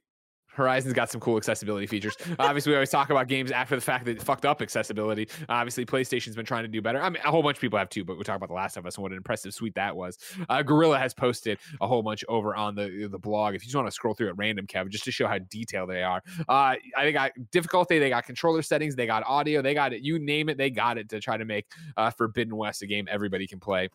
Horizon's 0.53 0.93
got 0.93 1.09
some 1.09 1.21
cool 1.21 1.37
accessibility 1.37 1.87
features. 1.87 2.15
Obviously, 2.39 2.71
we 2.71 2.75
always 2.75 2.89
talk 2.89 3.09
about 3.09 3.27
games 3.27 3.51
after 3.51 3.75
the 3.75 3.81
fact 3.81 4.05
that 4.05 4.17
it 4.17 4.21
fucked 4.21 4.45
up 4.45 4.61
accessibility. 4.61 5.27
Obviously, 5.49 5.85
PlayStation's 5.85 6.35
been 6.35 6.45
trying 6.45 6.63
to 6.63 6.67
do 6.67 6.81
better. 6.81 7.01
I 7.01 7.09
mean, 7.09 7.21
a 7.25 7.31
whole 7.31 7.43
bunch 7.43 7.57
of 7.57 7.61
people 7.61 7.79
have 7.79 7.89
too, 7.89 8.03
but 8.03 8.17
we 8.17 8.23
talk 8.23 8.35
about 8.35 8.49
The 8.49 8.55
Last 8.55 8.77
of 8.77 8.85
Us 8.85 8.95
and 8.95 9.03
what 9.03 9.11
an 9.11 9.17
impressive 9.17 9.53
suite 9.53 9.75
that 9.75 9.95
was. 9.95 10.17
Uh, 10.49 10.61
Guerrilla 10.61 10.99
has 10.99 11.13
posted 11.13 11.57
a 11.81 11.87
whole 11.87 12.03
bunch 12.03 12.23
over 12.27 12.55
on 12.55 12.75
the 12.75 13.07
the 13.09 13.19
blog. 13.19 13.55
If 13.55 13.63
you 13.63 13.67
just 13.67 13.75
want 13.75 13.87
to 13.87 13.91
scroll 13.91 14.13
through 14.13 14.29
at 14.29 14.37
random, 14.37 14.67
Kevin, 14.67 14.91
just 14.91 15.05
to 15.05 15.11
show 15.11 15.27
how 15.27 15.37
detailed 15.37 15.89
they 15.89 16.03
are. 16.03 16.21
Uh, 16.47 16.75
I 16.97 17.11
got 17.11 17.31
difficulty. 17.51 17.99
They 17.99 18.09
got 18.09 18.25
controller 18.25 18.61
settings. 18.61 18.95
They 18.95 19.05
got 19.05 19.23
audio. 19.25 19.61
They 19.61 19.73
got 19.73 19.93
it. 19.93 20.01
You 20.01 20.19
name 20.19 20.49
it, 20.49 20.57
they 20.57 20.69
got 20.69 20.97
it 20.97 21.09
to 21.09 21.19
try 21.19 21.37
to 21.37 21.45
make 21.45 21.65
uh, 21.97 22.09
Forbidden 22.09 22.55
West 22.55 22.81
a 22.81 22.87
game 22.87 23.07
everybody 23.09 23.47
can 23.47 23.59
play. 23.59 23.89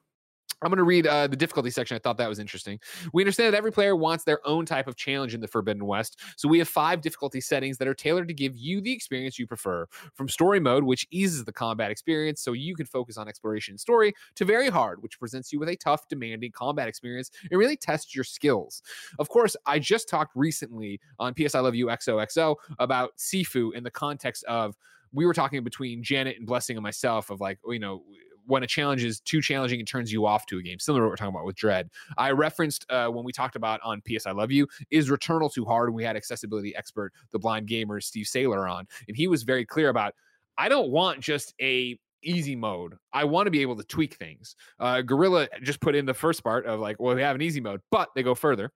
I'm 0.63 0.71
going 0.71 0.79
to 0.79 0.85
read 0.85 1.07
uh, 1.07 1.27
the 1.27 1.37
difficulty 1.37 1.71
section. 1.71 1.95
I 1.95 1.99
thought 1.99 2.17
that 2.19 2.29
was 2.29 2.39
interesting. 2.39 2.81
We 3.13 3.23
understand 3.23 3.53
that 3.53 3.59
every 3.59 3.73
player 3.73 3.95
wants 3.95 4.25
their 4.25 4.47
own 4.47 4.67
type 4.67 4.89
of 4.89 4.97
challenge 4.97 5.35
in 5.35 5.41
the 5.41 5.49
Forbidden 5.49 5.87
West, 5.87 6.21
so 6.37 6.49
we 6.49 6.59
have 6.59 6.69
five 6.69 7.01
difficulty 7.01 7.41
settings 7.41 7.79
that 7.79 7.89
are 7.89 7.95
tailored 7.95 8.29
to 8.29 8.35
give 8.35 8.57
you 8.57 8.81
the 8.81 8.93
experience 8.93 9.39
you 9.39 9.47
prefer. 9.47 9.87
From 10.15 10.29
story 10.29 10.61
mode, 10.61 10.85
which 10.85 11.07
eases 11.11 11.45
the 11.45 11.53
combat 11.53 11.91
experience 11.91 12.41
so 12.41 12.53
you 12.53 12.75
can 12.75 12.87
focus 12.87 13.17
on 13.17 13.29
exploration 13.29 13.73
and 13.73 13.81
story, 13.81 14.15
to 14.35 14.45
very 14.45 14.69
hard, 14.69 15.03
which 15.03 15.19
presents 15.19 15.53
you 15.53 15.59
with 15.59 15.69
a 15.69 15.77
tough, 15.77 16.09
demanding 16.09 16.53
combat 16.53 16.89
experience 16.89 17.31
and 17.51 17.59
really 17.59 17.77
tests 17.77 18.15
your 18.15 18.25
skills. 18.25 18.83
Of 19.19 19.29
course, 19.29 19.57
I 19.67 19.79
just 19.79 20.09
talked 20.09 20.33
recently 20.35 21.01
on 21.19 21.35
PS 21.35 21.55
I 21.55 21.61
Love 21.61 21.75
You 21.75 21.87
XOXO 21.87 22.57
about 22.79 23.17
Sifu 23.19 23.75
in 23.75 23.85
the 23.85 23.91
context 23.91 24.45
of 24.45 24.77
we 25.13 25.27
were 25.27 25.35
talking 25.35 25.63
between 25.65 26.03
Janet 26.03 26.37
and 26.37 26.47
Blessing 26.47 26.77
and 26.77 26.83
myself 26.83 27.31
of 27.31 27.41
like, 27.41 27.59
you 27.67 27.79
know, 27.79 28.03
when 28.49 28.63
a 28.63 28.67
challenge 28.67 29.05
is 29.05 29.21
too 29.21 29.41
challenging, 29.41 29.79
it 29.79 29.87
turns 29.87 30.13
you 30.13 30.27
off 30.27 30.47
to 30.47 30.59
a 30.59 30.63
game. 30.63 30.79
Similar 30.79 31.03
to 31.03 31.07
what 31.07 31.11
we're 31.11 31.17
talking 31.17 31.35
about 31.35 31.45
with 31.45 31.57
Dread. 31.57 31.91
I 32.17 32.31
referenced 32.31 32.87
uh, 32.91 33.09
when 33.09 33.25
we 33.25 33.33
talked 33.33 33.57
about 33.57 33.81
on 33.85 34.03
PS 34.03 34.27
I 34.27 34.33
Love 34.33 34.51
You, 34.51 34.67
is 34.91 35.11
Returnal 35.11 35.53
too 35.53 35.65
hard? 35.65 35.89
And 35.89 35.95
we 35.95 36.03
had 36.03 36.17
accessibility 36.17 36.75
expert, 36.75 37.13
the 37.31 37.39
blind 37.39 37.67
gamer, 37.67 38.01
Steve 38.01 38.27
Saylor 38.27 38.71
on. 38.71 38.87
And 39.07 39.17
he 39.17 39.29
was 39.29 39.43
very 39.43 39.65
clear 39.65 39.91
about 39.91 40.15
I 40.57 40.69
don't 40.69 40.91
want 40.91 41.21
just 41.21 41.55
a 41.61 41.99
easy 42.23 42.57
mode. 42.57 42.95
I 43.13 43.25
want 43.25 43.47
to 43.47 43.51
be 43.51 43.63
able 43.63 43.77
to 43.77 43.85
tweak 43.85 44.15
things. 44.15 44.57
Uh, 44.81 45.03
Guerrilla 45.03 45.49
just 45.63 45.81
put 45.81 45.95
in 45.95 46.07
the 46.07 46.15
first 46.15 46.43
part 46.43 46.67
of 46.67 46.81
like, 46.81 46.99
well, 46.99 47.15
we 47.15 47.23
have 47.23 47.37
an 47.37 47.43
easy 47.43 47.61
mode, 47.61 47.81
but 47.91 48.09
they 48.17 48.23
go 48.23 48.35
further. 48.35 48.73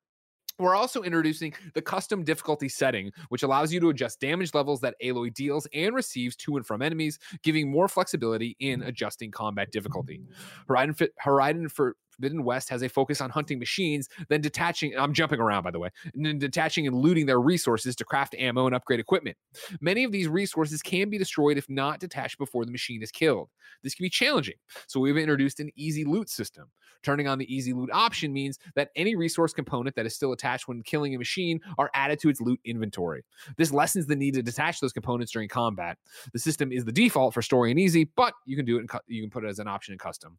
We're 0.59 0.74
also 0.74 1.03
introducing 1.03 1.55
the 1.74 1.82
custom 1.82 2.24
difficulty 2.24 2.68
setting, 2.68 3.12
which 3.28 3.42
allows 3.42 3.72
you 3.72 3.80
to 3.80 3.88
adjust 3.88 4.20
damage 4.20 4.55
levels 4.55 4.80
that 4.82 4.94
Aloy 5.03 5.32
deals 5.32 5.66
and 5.74 5.94
receives 5.94 6.36
to 6.36 6.57
and 6.57 6.66
from 6.66 6.82
enemies, 6.82 7.18
giving 7.42 7.70
more 7.70 7.88
flexibility 7.88 8.57
in 8.61 8.80
mm. 8.80 8.86
adjusting 8.86 9.30
combat 9.30 9.70
difficulty. 9.72 10.20
Horizon, 10.68 11.09
Horizon 11.18 11.68
for 11.68 11.96
Forbidden 12.22 12.44
West 12.44 12.68
has 12.68 12.82
a 12.82 12.88
focus 12.88 13.20
on 13.20 13.30
hunting 13.30 13.58
machines, 13.58 14.08
then 14.28 14.40
detaching. 14.40 14.94
I'm 14.96 15.12
jumping 15.12 15.40
around, 15.40 15.64
by 15.64 15.72
the 15.72 15.80
way, 15.80 15.88
and 16.14 16.24
then 16.24 16.38
detaching 16.38 16.86
and 16.86 16.94
looting 16.94 17.26
their 17.26 17.40
resources 17.40 17.96
to 17.96 18.04
craft 18.04 18.36
ammo 18.38 18.66
and 18.66 18.76
upgrade 18.76 19.00
equipment. 19.00 19.36
Many 19.80 20.04
of 20.04 20.12
these 20.12 20.28
resources 20.28 20.82
can 20.82 21.10
be 21.10 21.18
destroyed 21.18 21.58
if 21.58 21.68
not 21.68 21.98
detached 21.98 22.38
before 22.38 22.64
the 22.64 22.70
machine 22.70 23.02
is 23.02 23.10
killed. 23.10 23.48
This 23.82 23.96
can 23.96 24.04
be 24.04 24.10
challenging, 24.10 24.54
so 24.86 25.00
we've 25.00 25.16
introduced 25.16 25.58
an 25.58 25.70
easy 25.74 26.04
loot 26.04 26.30
system. 26.30 26.70
Turning 27.02 27.26
on 27.26 27.38
the 27.38 27.52
easy 27.52 27.72
loot 27.72 27.90
option 27.92 28.32
means 28.32 28.60
that 28.76 28.90
any 28.94 29.16
resource 29.16 29.52
component 29.52 29.96
that 29.96 30.06
is 30.06 30.14
still 30.14 30.30
attached 30.30 30.68
when 30.68 30.80
killing 30.84 31.16
a 31.16 31.18
machine 31.18 31.58
are 31.76 31.90
added 31.94 32.20
to 32.20 32.28
its 32.28 32.40
loot 32.40 32.60
inventory. 32.64 33.24
This 33.56 33.72
lessens 33.72 34.06
the 34.06 34.14
need 34.14 34.34
to 34.34 34.42
detach 34.42 34.78
those 34.78 34.92
components 34.92 35.32
during 35.32 35.48
combat. 35.48 35.98
The 36.32 36.38
system 36.38 36.70
is 36.70 36.84
the 36.84 36.92
default 36.92 37.34
for 37.34 37.42
story 37.42 37.72
and 37.72 37.80
easy, 37.80 38.04
but 38.14 38.34
you 38.46 38.54
can 38.54 38.64
do 38.64 38.76
it. 38.76 38.82
In, 38.82 38.88
you 39.08 39.22
can 39.22 39.30
put 39.30 39.42
it 39.42 39.48
as 39.48 39.58
an 39.58 39.66
option 39.66 39.90
in 39.92 39.98
custom. 39.98 40.38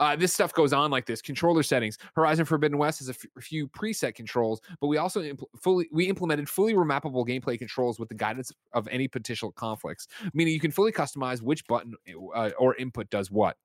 Uh, 0.00 0.16
this 0.16 0.32
stuff 0.32 0.52
goes 0.52 0.72
on 0.72 0.90
like 0.90 1.06
this. 1.06 1.19
Controller 1.22 1.62
settings. 1.62 1.98
Horizon 2.14 2.44
Forbidden 2.44 2.78
West 2.78 2.98
has 3.00 3.08
a, 3.08 3.12
f- 3.12 3.42
few 3.42 3.68
preset 3.68 4.14
controls, 4.14 4.60
but 4.80 4.86
we 4.88 4.96
also 4.96 5.22
impl- 5.22 5.46
fully 5.56 5.88
we 5.92 6.06
implemented 6.06 6.48
fully 6.48 6.74
remappable 6.74 7.26
gameplay 7.26 7.58
controls 7.58 7.98
with 7.98 8.08
the 8.08 8.14
guidance 8.14 8.52
of 8.72 8.88
any 8.88 9.08
potential 9.08 9.52
conflicts, 9.52 10.08
meaning 10.34 10.52
you 10.52 10.60
can 10.60 10.70
fully 10.70 10.92
customize 10.92 11.42
which 11.42 11.66
button 11.66 11.94
uh, 12.34 12.50
or 12.58 12.74
input 12.76 13.08
does 13.10 13.30
what. 13.30 13.56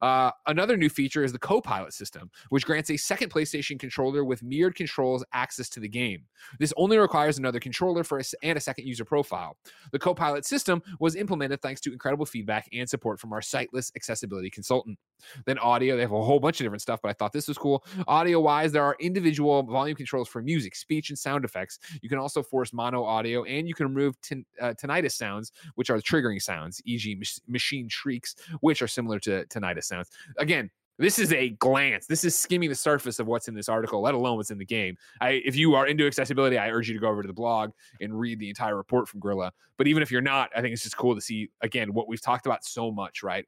Uh, 0.00 0.30
another 0.46 0.76
new 0.76 0.88
feature 0.88 1.24
is 1.24 1.32
the 1.32 1.38
co-pilot 1.38 1.92
system, 1.92 2.30
which 2.48 2.64
grants 2.64 2.90
a 2.90 2.96
second 2.96 3.30
PlayStation 3.30 3.78
controller 3.78 4.24
with 4.24 4.42
mirrored 4.42 4.74
controls 4.74 5.24
access 5.32 5.68
to 5.68 5.80
the 5.80 5.88
game. 5.88 6.24
This 6.58 6.72
only 6.76 6.98
requires 6.98 7.38
another 7.38 7.60
controller 7.60 8.04
for 8.04 8.18
a, 8.18 8.24
and 8.42 8.56
a 8.56 8.60
second 8.60 8.86
user 8.86 9.04
profile. 9.04 9.56
The 9.92 9.98
co-pilot 9.98 10.44
system 10.44 10.82
was 10.98 11.16
implemented 11.16 11.60
thanks 11.60 11.80
to 11.82 11.92
incredible 11.92 12.26
feedback 12.26 12.68
and 12.72 12.88
support 12.88 13.20
from 13.20 13.32
our 13.32 13.42
sightless 13.42 13.92
accessibility 13.96 14.50
consultant. 14.50 14.98
Then 15.46 15.58
audio, 15.58 15.96
they 15.96 16.02
have 16.02 16.12
a 16.12 16.22
whole 16.22 16.40
bunch 16.40 16.60
of 16.60 16.64
different 16.64 16.82
stuff, 16.82 17.00
but 17.02 17.08
I 17.10 17.12
thought 17.12 17.32
this 17.32 17.48
was 17.48 17.58
cool. 17.58 17.84
Audio 18.06 18.40
wise, 18.40 18.72
there 18.72 18.84
are 18.84 18.96
individual 19.00 19.62
volume 19.62 19.96
controls 19.96 20.28
for 20.28 20.42
music, 20.42 20.74
speech, 20.74 21.10
and 21.10 21.18
sound 21.18 21.44
effects. 21.44 21.78
You 22.00 22.08
can 22.08 22.18
also 22.18 22.42
force 22.42 22.72
mono 22.72 23.04
audio, 23.04 23.44
and 23.44 23.68
you 23.68 23.74
can 23.74 23.86
remove 23.86 24.20
tin, 24.20 24.44
uh, 24.60 24.74
tinnitus 24.74 25.12
sounds, 25.12 25.52
which 25.74 25.90
are 25.90 25.98
triggering 25.98 26.40
sounds, 26.40 26.80
e.g., 26.84 27.14
mach- 27.14 27.48
machine 27.48 27.88
shrieks, 27.88 28.34
which 28.60 28.82
are 28.82 28.88
similar 28.88 29.18
to 29.20 29.44
tinnitus 29.46 29.84
sounds. 29.84 30.10
Again, 30.38 30.70
this 30.98 31.18
is 31.18 31.32
a 31.32 31.50
glance. 31.50 32.06
This 32.06 32.24
is 32.24 32.38
skimming 32.38 32.68
the 32.68 32.74
surface 32.74 33.18
of 33.18 33.26
what's 33.26 33.48
in 33.48 33.54
this 33.54 33.68
article, 33.68 34.02
let 34.02 34.14
alone 34.14 34.36
what's 34.36 34.50
in 34.50 34.58
the 34.58 34.64
game. 34.64 34.96
I, 35.20 35.42
if 35.44 35.56
you 35.56 35.74
are 35.74 35.86
into 35.86 36.06
accessibility, 36.06 36.58
I 36.58 36.70
urge 36.70 36.88
you 36.88 36.94
to 36.94 37.00
go 37.00 37.08
over 37.08 37.22
to 37.22 37.26
the 37.26 37.32
blog 37.32 37.70
and 38.00 38.18
read 38.18 38.38
the 38.38 38.48
entire 38.48 38.76
report 38.76 39.08
from 39.08 39.20
Guerrilla. 39.20 39.52
But 39.78 39.86
even 39.86 40.02
if 40.02 40.10
you're 40.10 40.20
not, 40.20 40.50
I 40.54 40.60
think 40.60 40.74
it's 40.74 40.82
just 40.82 40.96
cool 40.96 41.14
to 41.14 41.20
see 41.20 41.50
again 41.62 41.92
what 41.94 42.08
we've 42.08 42.20
talked 42.20 42.46
about 42.46 42.64
so 42.64 42.90
much, 42.90 43.22
right? 43.22 43.46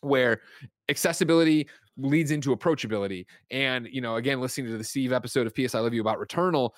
Where 0.00 0.40
accessibility 0.88 1.68
leads 1.96 2.30
into 2.30 2.54
approachability, 2.56 3.26
and 3.50 3.88
you 3.90 4.00
know, 4.00 4.16
again, 4.16 4.40
listening 4.40 4.68
to 4.68 4.78
the 4.78 4.84
Steve 4.84 5.12
episode 5.12 5.46
of 5.46 5.54
PS 5.54 5.74
I 5.74 5.80
Love 5.80 5.94
You 5.94 6.00
about 6.00 6.18
Returnal, 6.18 6.70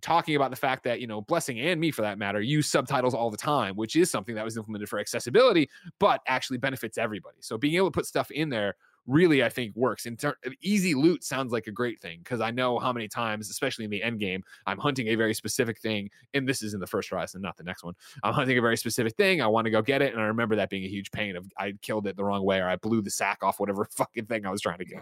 talking 0.00 0.36
about 0.36 0.50
the 0.50 0.56
fact 0.56 0.84
that 0.84 1.00
you 1.00 1.06
know 1.06 1.20
blessing 1.20 1.58
and 1.60 1.80
me 1.80 1.90
for 1.90 2.02
that 2.02 2.18
matter 2.18 2.40
use 2.40 2.68
subtitles 2.68 3.14
all 3.14 3.30
the 3.30 3.36
time 3.36 3.74
which 3.74 3.96
is 3.96 4.10
something 4.10 4.34
that 4.34 4.44
was 4.44 4.56
implemented 4.56 4.88
for 4.88 4.98
accessibility 4.98 5.68
but 5.98 6.20
actually 6.26 6.58
benefits 6.58 6.98
everybody. 6.98 7.38
So 7.40 7.58
being 7.58 7.74
able 7.74 7.88
to 7.88 7.92
put 7.92 8.06
stuff 8.06 8.30
in 8.30 8.48
there 8.48 8.76
really 9.08 9.42
I 9.42 9.48
think 9.48 9.74
works. 9.74 10.06
In 10.06 10.16
ter- 10.16 10.36
easy 10.60 10.94
loot 10.94 11.24
sounds 11.24 11.52
like 11.52 11.66
a 11.66 11.72
great 11.72 12.00
thing 12.00 12.20
because 12.20 12.40
I 12.40 12.50
know 12.50 12.78
how 12.78 12.92
many 12.92 13.08
times, 13.08 13.50
especially 13.50 13.84
in 13.84 13.90
the 13.90 14.02
end 14.02 14.20
game, 14.20 14.44
I'm 14.66 14.78
hunting 14.78 15.08
a 15.08 15.14
very 15.16 15.34
specific 15.34 15.80
thing, 15.80 16.10
and 16.34 16.46
this 16.46 16.62
is 16.62 16.74
in 16.74 16.80
the 16.80 16.86
first 16.86 17.10
Horizon, 17.10 17.40
not 17.40 17.56
the 17.56 17.64
next 17.64 17.82
one. 17.82 17.94
I'm 18.22 18.34
hunting 18.34 18.58
a 18.58 18.60
very 18.60 18.76
specific 18.76 19.16
thing. 19.16 19.42
I 19.42 19.46
want 19.46 19.64
to 19.64 19.70
go 19.70 19.82
get 19.82 20.02
it, 20.02 20.12
and 20.12 20.22
I 20.22 20.26
remember 20.26 20.54
that 20.56 20.70
being 20.70 20.84
a 20.84 20.88
huge 20.88 21.10
pain 21.10 21.34
of 21.34 21.50
I 21.58 21.72
killed 21.82 22.06
it 22.06 22.16
the 22.16 22.24
wrong 22.24 22.44
way 22.44 22.60
or 22.60 22.68
I 22.68 22.76
blew 22.76 23.02
the 23.02 23.10
sack 23.10 23.38
off 23.42 23.58
whatever 23.58 23.88
fucking 23.96 24.26
thing 24.26 24.46
I 24.46 24.50
was 24.50 24.60
trying 24.60 24.78
to 24.78 24.84
get. 24.84 25.00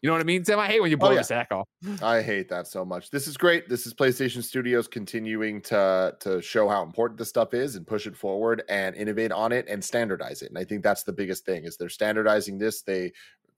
You 0.00 0.08
know 0.08 0.12
what 0.12 0.20
I 0.20 0.24
mean, 0.24 0.42
Tim? 0.42 0.58
I 0.58 0.66
hate 0.66 0.80
when 0.80 0.90
you 0.90 0.96
oh, 0.96 1.00
blow 1.00 1.10
yeah. 1.10 1.18
the 1.18 1.24
sack 1.24 1.48
off. 1.52 1.68
I 2.02 2.22
hate 2.22 2.48
that 2.48 2.66
so 2.66 2.84
much. 2.84 3.10
This 3.10 3.28
is 3.28 3.36
great. 3.36 3.68
This 3.68 3.86
is 3.86 3.94
PlayStation 3.94 4.42
Studios 4.42 4.88
continuing 4.88 5.60
to 5.62 6.16
to 6.20 6.40
show 6.40 6.68
how 6.68 6.82
important 6.82 7.18
this 7.18 7.28
stuff 7.28 7.54
is 7.54 7.76
and 7.76 7.86
push 7.86 8.06
it 8.06 8.16
forward 8.16 8.62
and 8.68 8.96
innovate 8.96 9.32
on 9.32 9.52
it 9.52 9.66
and 9.68 9.84
standardize 9.84 10.42
it. 10.42 10.48
And 10.48 10.58
I 10.58 10.64
think 10.64 10.82
that's 10.82 11.02
the 11.02 11.12
biggest 11.12 11.44
thing 11.44 11.64
is 11.64 11.76
they're 11.76 11.88
standardizing 11.88 12.58
this. 12.58 12.82
They 12.82 13.12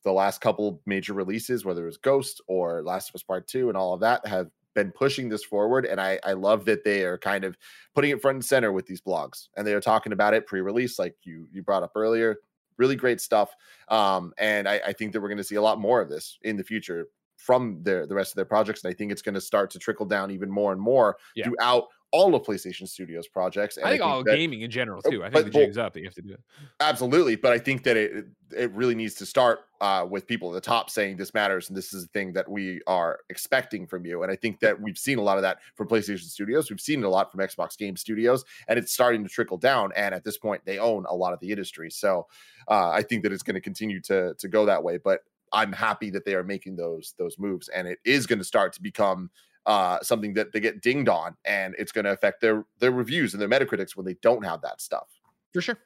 the 0.05 0.13
last 0.13 0.41
couple 0.41 0.81
major 0.87 1.13
releases, 1.13 1.65
whether 1.65 1.83
it 1.83 1.87
was 1.87 1.99
Ghost 1.99 2.41
or 2.47 2.83
Last 2.83 3.09
of 3.09 3.15
Us 3.17 3.23
Part 3.23 3.47
Two 3.49 3.69
and 3.69 3.77
all 3.77 3.95
of 3.95 4.01
that, 4.01 4.27
have 4.27 4.49
been 4.75 4.93
pushing 4.93 5.29
this 5.29 5.45
forward. 5.45 5.87
And 5.87 6.01
I, 6.01 6.21
I 6.25 6.35
love 6.35 6.65
that 6.67 6.85
they 6.85 7.05
are 7.05 7.19
kind 7.19 7.45
of 7.45 7.57
putting 7.95 8.11
it 8.11 8.21
front 8.23 8.37
and 8.37 8.45
center 8.45 8.71
with 8.73 8.87
these 8.87 9.01
blogs. 9.01 9.49
And 9.57 9.67
they 9.67 9.75
are 9.75 9.81
talking 9.81 10.13
about 10.13 10.35
it 10.35 10.47
pre-release, 10.47 10.99
like 10.99 11.17
you 11.25 11.49
you 11.51 11.63
brought 11.63 11.83
up 11.83 11.93
earlier. 11.97 12.37
Really 12.77 12.95
great 12.95 13.21
stuff. 13.21 13.51
Um, 13.89 14.33
and 14.39 14.69
I, 14.69 14.81
I 14.87 14.93
think 14.93 15.13
that 15.13 15.21
we're 15.21 15.29
going 15.29 15.39
to 15.39 15.45
see 15.45 15.57
a 15.57 15.63
lot 15.63 15.81
more 15.81 16.01
of 16.01 16.09
this 16.09 16.39
in 16.43 16.57
the 16.57 16.63
future 16.63 17.09
from 17.37 17.83
their 17.83 18.07
the 18.07 18.15
rest 18.15 18.33
of 18.33 18.37
their 18.37 18.45
projects. 18.45 18.85
And 18.85 18.91
I 18.93 18.95
think 18.95 19.11
it's 19.11 19.23
going 19.23 19.35
to 19.35 19.41
start 19.41 19.71
to 19.73 19.79
trickle 19.81 20.07
down 20.07 20.31
even 20.31 20.51
more 20.51 20.73
and 20.73 20.81
more 20.81 21.17
Yeah. 21.35 21.47
throughout 21.47 21.87
all 22.11 22.35
of 22.35 22.43
PlayStation 22.43 22.89
Studios 22.89 23.29
projects. 23.29 23.77
And 23.77 23.87
I 23.87 23.91
think 23.91 24.03
all 24.03 24.25
that- 24.25 24.35
gaming 24.37 24.63
in 24.63 24.71
general 24.71 25.03
Oh, 25.05 25.11
too. 25.11 25.23
I 25.23 25.29
but- 25.29 25.43
think 25.43 25.53
the 25.53 25.59
well- 25.59 25.67
jig's 25.67 25.79
up 25.79 25.93
that 25.93 26.01
you 26.01 26.07
have 26.07 26.15
to 26.15 26.23
do 26.23 26.33
it. 26.33 26.41
Absolutely, 26.81 27.37
but 27.37 27.53
I 27.53 27.59
think 27.59 27.83
that 27.85 27.97
it 27.97 28.27
it 28.57 28.73
really 28.73 28.95
needs 28.95 29.13
to 29.15 29.27
start 29.27 29.61
uh, 29.83 30.07
with 30.09 30.27
people 30.27 30.49
at 30.49 30.55
the 30.55 30.61
top 30.67 30.89
saying 30.89 31.19
this 31.19 31.35
matters 31.35 31.69
and 31.69 31.77
this 31.77 31.93
is 31.93 32.05
the 32.07 32.09
thing 32.13 32.33
that 32.33 32.49
we 32.51 32.81
are 32.87 33.21
expecting 33.29 33.87
from 33.87 34.07
you. 34.07 34.23
And 34.23 34.33
I 34.33 34.37
think 34.37 34.61
that 34.61 34.81
we've 34.81 34.97
seen 34.97 35.19
a 35.19 35.23
lot 35.23 35.37
of 35.37 35.43
that 35.43 35.59
from 35.75 35.87
PlayStation 35.87 36.25
Studios. 36.25 36.71
We've 36.71 36.81
seen 36.81 37.01
it 37.01 37.05
a 37.05 37.11
lot 37.11 37.31
from 37.31 37.41
Xbox 37.41 37.77
Game 37.77 37.95
Studios, 37.95 38.47
and 38.67 38.79
it's 38.79 38.91
starting 38.91 39.23
to 39.23 39.29
trickle 39.29 39.59
down. 39.59 39.93
And 39.95 40.15
at 40.15 40.25
this 40.25 40.39
point, 40.39 40.63
they 40.65 40.79
own 40.79 41.05
a 41.11 41.15
lot 41.15 41.35
of 41.35 41.41
the 41.41 41.51
industry. 41.51 41.91
So 41.91 42.27
uh, 42.69 42.89
I 42.89 43.03
think 43.03 43.23
that 43.25 43.33
it's 43.33 43.43
going 43.43 43.55
to 43.57 43.61
continue 43.61 44.01
to 44.03 44.33
to 44.39 44.49
go 44.49 44.65
that 44.65 44.83
way. 44.83 44.97
But 44.97 45.21
I'm 45.53 45.73
happy 45.73 46.09
that 46.11 46.25
they 46.25 46.35
are 46.35 46.43
making 46.45 46.77
those 46.77 47.13
those 47.19 47.39
moves, 47.39 47.69
and 47.69 47.87
it 47.87 47.99
is 48.07 48.27
going 48.27 48.39
to 48.39 48.45
start 48.47 48.73
to 48.75 48.83
become 48.83 49.31
uh, 49.69 50.01
something 50.03 50.33
that 50.35 50.51
they 50.53 50.59
get 50.59 50.81
dinged 50.81 51.09
on, 51.09 51.37
and 51.45 51.77
it's 51.79 51.93
going 51.93 52.07
to 52.07 52.11
affect 52.11 52.41
their 52.41 52.65
their 52.81 52.91
reviews 52.91 53.35
and 53.35 53.41
their 53.41 53.49
Metacritics 53.49 53.95
when 53.95 54.07
they 54.07 54.17
don't 54.23 54.45
have 54.45 54.63
that 54.63 54.81
stuff. 54.81 55.07
For 55.53 55.61
sure. 55.61 55.79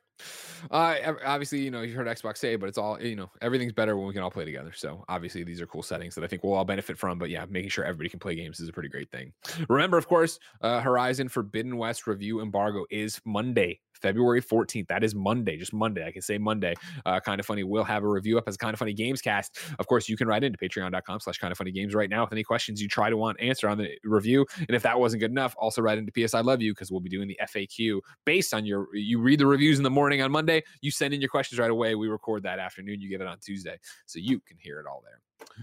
Uh, 0.70 1.14
obviously, 1.24 1.61
you 1.61 1.70
know, 1.70 1.83
you 1.83 1.95
heard 1.95 2.07
Xbox 2.07 2.37
say, 2.37 2.55
but 2.55 2.68
it's 2.68 2.78
all, 2.78 3.01
you 3.03 3.16
know, 3.16 3.28
everything's 3.41 3.72
better 3.72 3.97
when 3.97 4.07
we 4.07 4.12
can 4.12 4.22
all 4.22 4.30
play 4.30 4.45
together. 4.45 4.72
So 4.72 5.05
obviously, 5.09 5.43
these 5.43 5.61
are 5.61 5.66
cool 5.66 5.83
settings 5.83 6.14
that 6.14 6.22
I 6.22 6.28
think 6.28 6.45
we'll 6.45 6.55
all 6.55 6.64
benefit 6.64 6.97
from. 6.97 7.18
But 7.18 7.30
yeah, 7.30 7.45
making 7.49 7.70
sure 7.70 7.85
everybody 7.85 8.09
can 8.09 8.20
play 8.20 8.37
games 8.37 8.61
is 8.61 8.68
a 8.68 8.72
pretty 8.72 8.89
great 8.89 9.11
thing. 9.11 9.33
Remember, 9.68 9.99
of 9.99 10.07
course, 10.07 10.39
uh, 10.61 10.80
Horizon 10.80 11.28
Forbidden 11.28 11.76
West 11.76 12.07
review 12.07 12.41
embargo 12.41 12.87
is 12.91 13.20
Monday, 13.24 13.80
February 14.03 14.42
14th. 14.42 14.88
That 14.88 15.05
is 15.05 15.14
Monday, 15.14 15.57
just 15.57 15.72
Monday. 15.72 16.07
I 16.07 16.11
can 16.11 16.22
say 16.22 16.38
Monday. 16.38 16.74
Uh, 17.07 17.20
kind 17.20 17.40
of 17.40 17.46
funny. 17.46 17.62
We'll 17.62 17.84
have 17.84 18.03
a 18.03 18.09
review 18.09 18.36
up 18.36 18.44
as 18.46 18.57
kind 18.57 18.74
of 18.74 18.78
funny 18.78 18.92
games 18.92 19.22
cast. 19.22 19.59
Of 19.78 19.86
course, 19.86 20.09
you 20.09 20.16
can 20.16 20.28
write 20.28 20.44
into 20.44 20.59
patreon.com 20.59 21.20
slash 21.20 21.38
kind 21.38 21.53
of 21.53 21.59
funny 21.59 21.70
games 21.70 21.94
right 21.94 22.11
now 22.11 22.24
with 22.24 22.32
any 22.32 22.42
questions 22.42 22.82
you 22.82 22.88
try 22.88 23.09
to 23.09 23.16
want 23.16 23.40
answer 23.40 23.68
on 23.68 23.78
the 23.78 23.88
review. 24.05 24.44
And 24.59 24.70
if 24.70 24.82
that 24.82 24.98
wasn't 24.98 25.20
good 25.20 25.30
enough, 25.30 25.55
also 25.59 25.80
write 25.80 25.98
into 25.98 26.12
PS 26.12 26.34
I 26.34 26.40
Love 26.40 26.61
You 26.61 26.72
because 26.72 26.90
we'll 26.90 27.00
be 27.00 27.09
doing 27.09 27.28
the 27.28 27.38
FAQ 27.42 28.00
based 28.26 28.53
on 28.53 28.66
your, 28.66 28.94
you 28.94 29.20
read 29.20 29.38
the 29.38 29.46
reviews 29.46 29.78
in 29.78 29.84
the 29.84 29.90
morning 29.90 30.22
on 30.22 30.30
Monday, 30.30 30.62
you 30.80 30.90
send 30.90 31.14
in 31.14 31.20
your 31.20 31.30
questions 31.30 31.59
right 31.59 31.70
away. 31.70 31.94
We 31.94 32.09
record 32.09 32.42
that 32.42 32.59
afternoon. 32.59 33.00
You 33.00 33.09
get 33.09 33.20
it 33.20 33.26
on 33.26 33.38
Tuesday. 33.38 33.78
So 34.07 34.18
you 34.18 34.40
can 34.40 34.57
hear 34.59 34.80
it 34.80 34.86
all 34.86 35.03
there. 35.05 35.20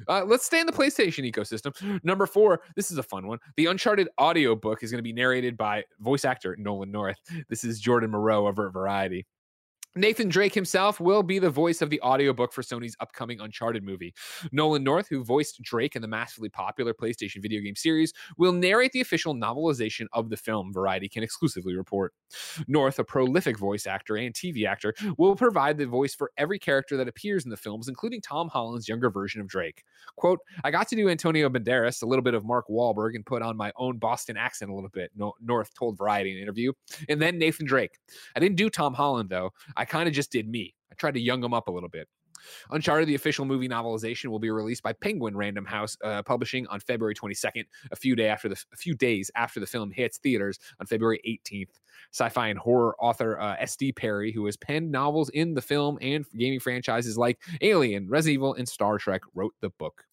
Uh, 0.08 0.24
let's 0.26 0.46
stay 0.46 0.60
in 0.60 0.66
the 0.66 0.72
PlayStation 0.72 1.30
ecosystem. 1.30 2.04
Number 2.04 2.26
four, 2.26 2.62
this 2.76 2.92
is 2.92 2.98
a 2.98 3.04
fun 3.04 3.28
one. 3.28 3.40
The 3.58 3.68
Uncharted 3.68 4.10
audiobook 4.20 4.84
is 4.84 4.92
going 4.92 5.00
to 5.00 5.04
be 5.04 5.14
narrated 5.14 5.58
by 5.58 5.84
voice 6.00 6.26
actor 6.26 6.56
Nolan 6.58 6.92
North. 6.92 7.18
This 7.50 7.64
is 7.64 7.80
Jordan 7.80 8.12
Moreau 8.12 8.48
over 8.48 8.68
at 8.68 8.74
Variety. 8.74 9.26
Nathan 9.96 10.30
Drake 10.30 10.54
himself 10.54 11.00
will 11.00 11.24
be 11.24 11.40
the 11.40 11.50
voice 11.50 11.82
of 11.82 11.90
the 11.90 12.00
audiobook 12.02 12.54
for 12.54 12.62
Sony's 12.62 12.96
upcoming 13.00 13.40
Uncharted 13.40 13.84
movie. 13.84 14.14
Nolan 14.52 14.84
North, 14.84 15.08
who 15.10 15.24
voiced 15.24 15.60
Drake 15.64 15.96
in 15.96 16.04
the 16.04 16.08
massively 16.08 16.48
popular 16.48 16.94
PlayStation 16.94 17.42
video 17.42 17.60
game 17.60 17.76
series, 17.76 18.14
will 18.38 18.54
narrate 18.54 18.92
the 18.92 19.02
official 19.02 19.34
novelization 19.34 20.06
of 20.14 20.30
the 20.30 20.38
film, 20.38 20.72
Variety 20.72 21.10
can 21.10 21.24
exclusively 21.24 21.76
report. 21.76 22.14
North, 22.68 23.00
a 23.00 23.04
prolific 23.04 23.58
voice 23.58 23.88
actor 23.88 24.16
and 24.16 24.34
TV 24.36 24.68
actor, 24.68 24.94
will 25.18 25.36
provide 25.36 25.78
the 25.80 25.88
voice 25.88 26.14
for 26.14 26.32
every 26.38 26.60
character 26.60 26.96
that 26.96 27.08
appears 27.08 27.44
in 27.44 27.50
the 27.50 27.58
films, 27.58 27.88
including 27.88 28.22
Tom 28.22 28.48
Holland's 28.48 28.88
younger 28.88 29.10
version 29.10 29.42
of 29.42 29.48
Drake. 29.48 29.84
Quote, 30.18 30.40
I 30.64 30.70
got 30.70 30.88
to 30.90 30.96
do 30.96 31.10
Antonio 31.10 31.50
Banderas, 31.50 32.04
a 32.04 32.06
little 32.06 32.24
bit 32.24 32.36
of 32.36 32.46
Mark 32.46 32.68
Wahlberg, 32.70 33.16
and 33.16 33.26
put 33.26 33.42
on 33.42 33.58
my 33.58 33.72
own 33.76 33.98
Boston 33.98 34.38
accent 34.38 34.70
a 34.70 34.76
little 34.76 34.92
bit, 34.92 35.12
North 35.42 35.74
told 35.74 35.98
Variety 35.98 36.30
in 36.30 36.38
an 36.38 36.44
interview. 36.44 36.74
And 37.10 37.20
then 37.20 37.40
Nathan 37.40 37.66
Drake. 37.66 37.98
I 38.36 38.40
didn't 38.40 38.56
do 38.56 38.70
Tom 38.70 38.94
Holland, 38.94 39.30
though. 39.30 39.50
I 39.80 39.86
kind 39.86 40.10
of 40.10 40.14
just 40.14 40.30
did 40.30 40.48
me. 40.48 40.76
I 40.92 40.96
tried 40.96 41.14
to 41.14 41.22
young 41.22 41.40
them 41.40 41.54
up 41.54 41.70
a 41.70 41.72
little 41.72 41.88
bit. 41.88 42.10
Uncharted, 42.72 43.08
the 43.08 43.16
official 43.16 43.46
movie 43.46 43.70
novelization, 43.70 44.26
will 44.26 44.40
be 44.40 44.52
released 44.52 44.84
by 44.84 44.92
Penguin 44.94 45.38
Random 45.38 45.66
House 45.66 45.98
uh, 46.04 46.22
Publishing 46.24 46.68
on 46.68 46.82
February 46.82 47.16
22nd, 47.16 47.64
a 47.92 47.96
few 47.96 48.16
day 48.16 48.28
after 48.28 48.50
the 48.50 48.62
a 48.74 48.76
few 48.76 48.94
days 48.94 49.32
after 49.36 49.60
the 49.60 49.66
film 49.66 49.90
hits 49.92 50.18
theaters 50.18 50.60
on 50.80 50.86
February 50.86 51.20
18th. 51.28 51.72
Sci-fi 52.12 52.48
and 52.50 52.60
horror 52.60 52.96
author 53.00 53.40
uh, 53.40 53.56
S.D. 53.60 53.94
Perry, 53.94 54.32
who 54.32 54.46
has 54.46 54.58
penned 54.58 54.92
novels 54.92 55.30
in 55.30 55.54
the 55.54 55.62
film 55.62 55.98
and 56.02 56.26
gaming 56.38 56.60
franchises 56.60 57.18
like 57.18 57.40
Alien, 57.62 58.10
Resident 58.10 58.34
Evil, 58.34 58.54
and 58.56 58.68
Star 58.68 58.98
Trek, 58.98 59.22
wrote 59.34 59.54
the 59.62 59.70
book. 59.70 60.04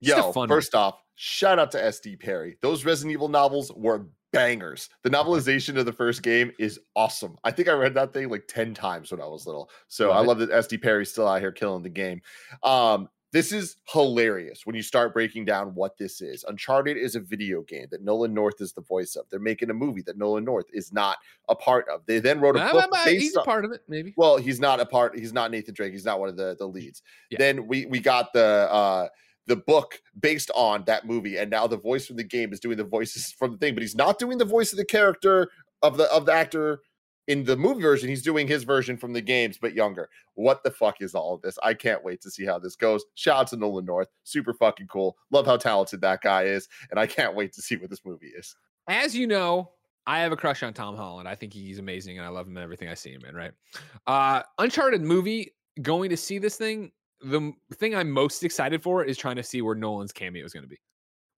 Yo, 0.00 0.32
one. 0.32 0.48
first 0.48 0.74
off, 0.74 1.00
shout 1.14 1.60
out 1.60 1.70
to 1.72 1.78
SD 1.78 2.18
Perry. 2.18 2.58
Those 2.60 2.84
Resident 2.84 3.12
Evil 3.12 3.28
novels 3.28 3.70
were 3.76 4.06
bangers. 4.32 4.88
The 5.02 5.10
novelization 5.10 5.78
of 5.78 5.86
the 5.86 5.92
first 5.92 6.22
game 6.22 6.52
is 6.58 6.80
awesome. 6.96 7.36
I 7.44 7.50
think 7.50 7.68
I 7.68 7.72
read 7.72 7.94
that 7.94 8.12
thing 8.12 8.28
like 8.28 8.48
10 8.48 8.74
times 8.74 9.10
when 9.12 9.20
I 9.20 9.26
was 9.26 9.46
little. 9.46 9.70
So 9.88 10.08
Love 10.08 10.16
I 10.16 10.20
it. 10.20 10.26
love 10.26 10.38
that 10.38 10.50
SD 10.50 10.82
Perry's 10.82 11.10
still 11.10 11.28
out 11.28 11.40
here 11.40 11.52
killing 11.52 11.82
the 11.82 11.90
game. 11.90 12.22
Um, 12.62 13.08
this 13.32 13.50
is 13.50 13.76
hilarious 13.88 14.66
when 14.66 14.76
you 14.76 14.82
start 14.82 15.14
breaking 15.14 15.46
down 15.46 15.74
what 15.74 15.96
this 15.96 16.20
is. 16.20 16.44
Uncharted 16.46 16.98
is 16.98 17.16
a 17.16 17.20
video 17.20 17.62
game 17.62 17.86
that 17.90 18.02
Nolan 18.04 18.34
North 18.34 18.60
is 18.60 18.74
the 18.74 18.82
voice 18.82 19.16
of. 19.16 19.24
They're 19.30 19.40
making 19.40 19.70
a 19.70 19.74
movie 19.74 20.02
that 20.02 20.18
Nolan 20.18 20.44
North 20.44 20.66
is 20.70 20.92
not 20.92 21.16
a 21.48 21.54
part 21.54 21.88
of. 21.88 22.04
They 22.04 22.18
then 22.18 22.40
wrote 22.40 22.56
a 22.56 22.70
book 22.70 22.90
based 23.06 23.22
he's 23.22 23.36
on, 23.36 23.42
a 23.42 23.46
part 23.46 23.64
of 23.64 23.72
it, 23.72 23.80
maybe. 23.88 24.12
well, 24.18 24.36
he's 24.36 24.60
not 24.60 24.80
a 24.80 24.86
part. 24.86 25.18
He's 25.18 25.32
not 25.32 25.50
Nathan 25.50 25.72
Drake. 25.72 25.92
He's 25.92 26.04
not 26.04 26.20
one 26.20 26.28
of 26.28 26.36
the 26.36 26.56
the 26.58 26.66
leads. 26.66 27.00
Yeah. 27.30 27.38
Then 27.38 27.66
we 27.66 27.86
we 27.86 28.00
got 28.00 28.34
the 28.34 28.68
uh 28.70 29.08
the 29.46 29.56
book 29.56 30.00
based 30.20 30.50
on 30.54 30.84
that 30.86 31.06
movie, 31.06 31.36
and 31.36 31.50
now 31.50 31.66
the 31.66 31.76
voice 31.76 32.06
from 32.06 32.16
the 32.16 32.24
game 32.24 32.52
is 32.52 32.60
doing 32.60 32.76
the 32.76 32.84
voices 32.84 33.32
from 33.32 33.52
the 33.52 33.58
thing, 33.58 33.74
but 33.74 33.82
he's 33.82 33.96
not 33.96 34.18
doing 34.18 34.38
the 34.38 34.44
voice 34.44 34.72
of 34.72 34.78
the 34.78 34.84
character 34.84 35.50
of 35.82 35.96
the 35.96 36.04
of 36.12 36.26
the 36.26 36.32
actor 36.32 36.80
in 37.28 37.44
the 37.44 37.56
movie 37.56 37.82
version. 37.82 38.08
He's 38.08 38.22
doing 38.22 38.48
his 38.48 38.64
version 38.64 38.96
from 38.96 39.12
the 39.12 39.20
games, 39.20 39.58
but 39.60 39.74
younger. 39.74 40.08
What 40.34 40.62
the 40.64 40.70
fuck 40.70 41.00
is 41.00 41.14
all 41.14 41.34
of 41.34 41.42
this? 41.42 41.58
I 41.62 41.74
can't 41.74 42.02
wait 42.04 42.20
to 42.22 42.30
see 42.30 42.44
how 42.44 42.58
this 42.58 42.76
goes. 42.76 43.04
Shout 43.14 43.40
out 43.40 43.46
to 43.48 43.56
Nolan 43.56 43.84
North, 43.84 44.08
super 44.24 44.54
fucking 44.54 44.88
cool. 44.88 45.16
Love 45.30 45.46
how 45.46 45.56
talented 45.56 46.00
that 46.00 46.20
guy 46.20 46.44
is, 46.44 46.68
and 46.90 46.98
I 46.98 47.06
can't 47.06 47.34
wait 47.34 47.52
to 47.54 47.62
see 47.62 47.76
what 47.76 47.90
this 47.90 48.04
movie 48.04 48.32
is. 48.36 48.56
as 48.88 49.14
you 49.14 49.26
know, 49.26 49.70
I 50.06 50.18
have 50.20 50.32
a 50.32 50.36
crush 50.36 50.64
on 50.64 50.74
Tom 50.74 50.96
Holland. 50.96 51.28
I 51.28 51.36
think 51.36 51.52
he's 51.52 51.78
amazing 51.78 52.18
and 52.18 52.26
I 52.26 52.30
love 52.30 52.48
him 52.48 52.56
and 52.56 52.64
everything 52.64 52.88
I 52.88 52.94
see 52.94 53.12
him 53.12 53.24
in, 53.28 53.36
right? 53.36 53.52
Uh 54.08 54.42
Uncharted 54.58 55.00
movie, 55.00 55.54
going 55.80 56.10
to 56.10 56.16
see 56.16 56.38
this 56.38 56.56
thing, 56.56 56.90
the 57.24 57.52
thing 57.74 57.94
I'm 57.94 58.10
most 58.10 58.42
excited 58.44 58.82
for 58.82 59.04
is 59.04 59.16
trying 59.16 59.36
to 59.36 59.42
see 59.42 59.62
where 59.62 59.74
Nolan's 59.74 60.12
cameo 60.12 60.44
is 60.44 60.52
going 60.52 60.64
to 60.64 60.68
be. 60.68 60.78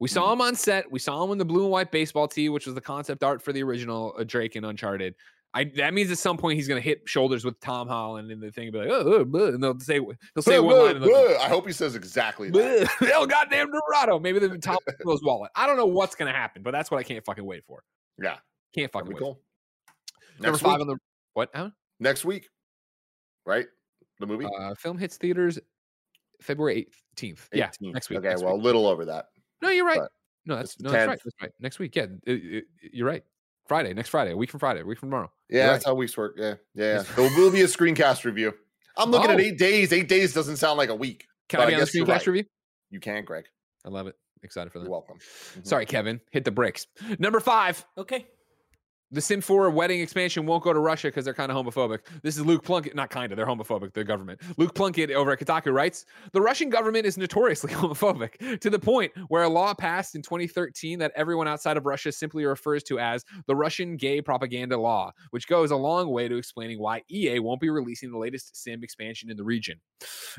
We 0.01 0.09
saw 0.09 0.33
him 0.33 0.41
on 0.41 0.55
set. 0.57 0.91
We 0.91 0.99
saw 0.99 1.23
him 1.25 1.31
in 1.31 1.39
the 1.39 1.45
blue 1.45 1.63
and 1.63 1.71
white 1.71 1.91
baseball 1.93 2.27
tee, 2.29 2.49
which 2.49 2.67
was 2.67 2.75
the 2.75 2.81
concept 2.81 3.23
art 3.23 3.41
for 3.41 3.53
the 3.53 3.63
original 3.63 4.15
uh, 4.19 4.25
Drake 4.25 4.57
and 4.57 4.67
Uncharted. 4.67 5.15
I, 5.57 5.65
that 5.77 5.95
means 5.95 6.11
at 6.11 6.19
some 6.19 6.37
point 6.37 6.57
he's 6.57 6.67
going 6.67 6.83
to 6.83 6.85
hit 6.87 7.03
shoulders 7.09 7.45
with 7.45 7.61
Tom 7.61 7.87
Holland 7.87 8.29
and 8.33 8.43
the 8.43 8.51
thing 8.51 8.73
be 8.73 8.79
like, 8.79 8.89
oh, 8.91 9.03
oh, 9.07 9.25
blah," 9.25 9.47
and 9.47 9.63
they'll 9.63 9.79
say 9.79 10.01
he'll 10.01 10.43
say 10.43 10.59
one 10.59 10.77
line. 10.77 10.97
And 10.97 11.05
I 11.37 11.49
hope 11.49 11.65
he 11.65 11.73
says 11.73 11.95
exactly 11.95 12.51
that. 12.51 12.91
"Blah, 12.99 13.09
El 13.13 13.27
goddamn 13.27 13.71
Dorado. 13.71 14.19
Maybe 14.19 14.41
the 14.41 14.59
Tom 14.59 14.79
Holland's 15.05 15.23
wallet. 15.23 15.53
I 15.55 15.69
don't 15.69 15.77
know 15.77 15.87
what's 15.87 16.17
going 16.17 16.31
to 16.31 16.37
happen, 16.37 16.65
but 16.65 16.73
that's 16.73 16.91
what 16.91 16.99
I 16.99 17.05
can't 17.05 17.25
fucking 17.25 17.45
wait 17.45 17.65
for. 17.67 17.85
Yeah, 18.21 18.39
Can't 18.75 18.91
fucking 18.91 19.11
wait. 19.11 19.19
cool. 19.19 19.41
Number 20.41 20.53
Next 20.53 20.63
five 20.63 20.73
week, 20.73 20.81
on 20.81 20.87
the 20.89 20.97
what? 21.35 21.51
Huh? 21.55 21.71
next 22.01 22.25
week, 22.25 22.49
right? 23.47 23.67
The 24.19 24.27
movie. 24.27 24.47
Uh, 24.47 24.75
film 24.75 24.99
hits 24.99 25.17
theaters 25.17 25.61
February 26.43 26.89
18th. 27.17 27.49
Yeah, 27.53 27.71
next 27.81 28.11
week. 28.11 28.19
Okay, 28.21 28.29
next 28.29 28.43
well, 28.43 28.55
a 28.55 28.57
little 28.57 28.87
over 28.87 29.05
that. 29.07 29.27
no, 29.63 29.71
you're 29.71 29.87
right. 29.87 30.01
but 30.01 30.11
No, 30.47 30.57
that's 30.57 30.75
it's 30.75 30.77
the 30.77 30.85
no, 30.85 30.91
that's 30.93 31.07
right. 31.09 31.21
That's 31.25 31.37
right. 31.43 31.53
Next 31.61 31.79
week. 31.79 31.97
Yeah, 31.97 32.07
it- 32.27 32.45
it- 32.45 32.65
you're 32.93 33.07
right. 33.07 33.25
Friday, 33.67 33.95
next 33.95 34.11
Friday, 34.11 34.33
a 34.33 34.37
week 34.37 34.51
from 34.51 34.61
Friday, 34.61 34.81
a 34.83 34.85
week 34.85 34.99
from 34.99 35.09
tomorrow. 35.09 35.33
Yeah, 35.49 35.65
You're 35.65 35.73
that's 35.73 35.85
how 35.87 35.95
weeks 35.95 36.17
work. 36.19 36.35
Yeah, 36.37 36.55
yeah. 36.75 36.97
yeah. 36.97 37.03
There 37.17 37.31
will 37.39 37.51
be 37.51 37.63
a 37.63 37.67
screencast 37.67 38.25
review. 38.25 38.53
I'm 38.97 39.11
looking 39.11 39.31
at 39.31 39.37
Oh. 39.39 39.43
eight 39.43 39.57
days. 39.59 39.93
Eight 39.93 40.07
days 40.09 40.35
doesn't 40.35 40.57
sound 40.59 40.77
like 40.77 40.91
a 40.91 40.95
week. 40.95 41.27
Can 41.49 41.59
But 41.59 41.63
I 41.63 41.67
I 41.67 41.69
be 41.71 41.75
on 41.77 41.81
the 41.81 41.91
you're 41.95 42.05
screencast 42.07 42.09
right. 42.09 42.27
review? 42.27 42.45
You 42.91 43.01
can, 43.01 43.25
Greg. 43.25 43.47
I 43.85 43.89
love 43.89 44.07
it. 44.07 44.17
Excited 44.43 44.71
for 44.71 44.79
that. 44.81 44.85
You're 44.85 44.89
that. 44.89 44.91
welcome. 45.09 45.19
Mhm. 45.19 45.67
Sorry, 45.67 45.87
Kevin. 45.87 46.21
Hit 46.31 46.45
the 46.45 46.51
brakes. 46.51 46.87
Number 47.19 47.41
five. 47.41 47.85
Okay. 47.97 48.27
The 49.15 49.21
Sim 49.21 49.41
4 49.41 49.71
wedding 49.71 50.01
expansion 50.01 50.45
won't 50.45 50.65
go 50.65 50.73
to 50.73 50.81
Russia 50.81 51.07
because 51.07 51.25
they're 51.25 51.35
kind 51.35 51.53
of 51.53 51.57
homophobic. 51.57 52.01
This 52.23 52.37
is 52.37 52.45
Luke 52.45 52.65
Plunkett, 52.65 52.97
not 52.97 53.11
kind 53.11 53.31
of, 53.31 53.37
they're 53.37 53.47
homophobic, 53.47 53.93
the 53.93 54.03
government. 54.03 54.41
Luke 54.57 54.75
Plunkett 54.75 55.13
over 55.13 55.31
at 55.31 55.39
Kotaku 55.39 55.73
writes 55.73 56.05
The 56.33 56.41
Russian 56.41 56.69
government 56.69 57.07
is 57.07 57.17
notoriously 57.17 57.71
homophobic 57.75 58.59
to 58.59 58.71
the 58.71 58.79
point 58.81 59.13
where 59.29 59.45
a 59.45 59.49
law 59.49 59.73
passed 59.73 60.17
in 60.17 60.23
2013 60.23 60.99
that 60.99 61.13
everyone 61.15 61.47
outside 61.47 61.77
of 61.77 61.87
Russia 61.87 62.11
simply 62.11 62.45
refers 62.45 62.83
to 62.85 62.99
as 62.99 63.25
the 63.47 63.55
Russian 63.55 63.97
gay 63.97 64.21
propaganda 64.21 64.77
law, 64.77 65.13
which 65.31 65.47
goes 65.47 65.71
a 65.71 65.77
long 65.77 66.11
way 66.11 66.27
to 66.27 66.35
explaining 66.35 66.81
why 66.81 67.01
EA 67.09 67.39
won't 67.39 67.61
be 67.61 67.71
releasing 67.71 68.11
the 68.11 68.19
latest 68.19 68.61
Sim 68.61 68.83
expansion 68.83 69.31
in 69.31 69.37
the 69.37 69.45
region. 69.45 69.79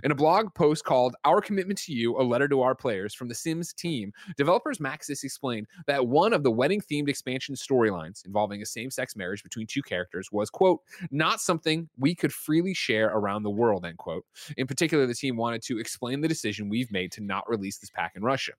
In 0.04 0.12
a 0.12 0.16
blog 0.16 0.54
post 0.54 0.84
called 0.84 1.16
Our 1.24 1.40
Commitment 1.40 1.80
to 1.84 1.94
You, 1.94 2.20
a 2.20 2.24
letter 2.24 2.50
to 2.50 2.62
our 2.62 2.76
players 2.76 3.14
from 3.14 3.30
the 3.30 3.36
Sims 3.36 3.72
team, 3.72 4.12
developers 4.36 4.80
Maxis 4.80 5.24
explained 5.24 5.68
that 5.88 6.06
one 6.06 6.34
of 6.34 6.44
the 6.44 6.52
wedding 6.52 6.82
themed 6.82 7.08
expansion 7.08 7.56
storylines 7.56 8.26
involving 8.26 8.65
a 8.66 8.68
same 8.68 8.92
sex 8.92 9.16
marriage 9.16 9.44
between 9.44 9.68
two 9.68 9.82
characters 9.82 10.30
was, 10.32 10.50
quote, 10.50 10.82
not 11.12 11.40
something 11.40 11.88
we 11.98 12.16
could 12.16 12.34
freely 12.34 12.74
share 12.74 13.08
around 13.08 13.44
the 13.44 13.50
world, 13.50 13.86
end 13.86 13.98
quote. 13.98 14.26
In 14.58 14.68
particular, 14.68 15.06
the 15.06 15.14
team 15.14 15.38
wanted 15.38 15.62
to 15.64 15.80
explain 15.80 16.22
the 16.22 16.28
decision 16.28 16.70
we've 16.70 16.92
made 16.92 17.12
to 17.14 17.22
not 17.22 17.48
release 17.50 17.78
this 17.78 17.90
pack 17.90 18.14
in 18.16 18.24
Russia. 18.24 18.54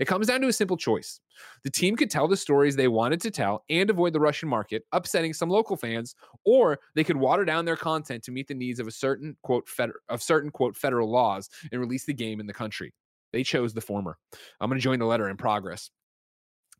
It 0.00 0.06
comes 0.06 0.26
down 0.26 0.40
to 0.42 0.48
a 0.48 0.52
simple 0.52 0.76
choice. 0.76 1.20
The 1.62 1.70
team 1.70 1.96
could 1.96 2.10
tell 2.10 2.28
the 2.28 2.36
stories 2.36 2.76
they 2.76 2.88
wanted 2.88 3.20
to 3.22 3.30
tell 3.30 3.64
and 3.70 3.88
avoid 3.88 4.12
the 4.12 4.20
Russian 4.20 4.48
market, 4.48 4.84
upsetting 4.92 5.32
some 5.32 5.48
local 5.48 5.76
fans, 5.76 6.14
or 6.44 6.78
they 6.94 7.04
could 7.04 7.16
water 7.16 7.44
down 7.44 7.64
their 7.64 7.76
content 7.76 8.22
to 8.24 8.32
meet 8.32 8.48
the 8.48 8.54
needs 8.54 8.80
of 8.80 8.86
a 8.86 8.92
certain 8.92 9.36
quote 9.42 9.68
feder- 9.68 10.00
of 10.08 10.22
certain 10.22 10.50
quote 10.50 10.76
federal 10.76 11.10
laws 11.10 11.48
and 11.70 11.80
release 11.80 12.04
the 12.04 12.14
game 12.14 12.40
in 12.40 12.46
the 12.46 12.52
country. 12.52 12.92
They 13.32 13.42
chose 13.42 13.72
the 13.72 13.80
former. 13.80 14.18
I'm 14.60 14.68
going 14.68 14.78
to 14.78 14.82
join 14.82 14.98
the 14.98 15.06
letter 15.06 15.28
in 15.28 15.36
progress. 15.36 15.90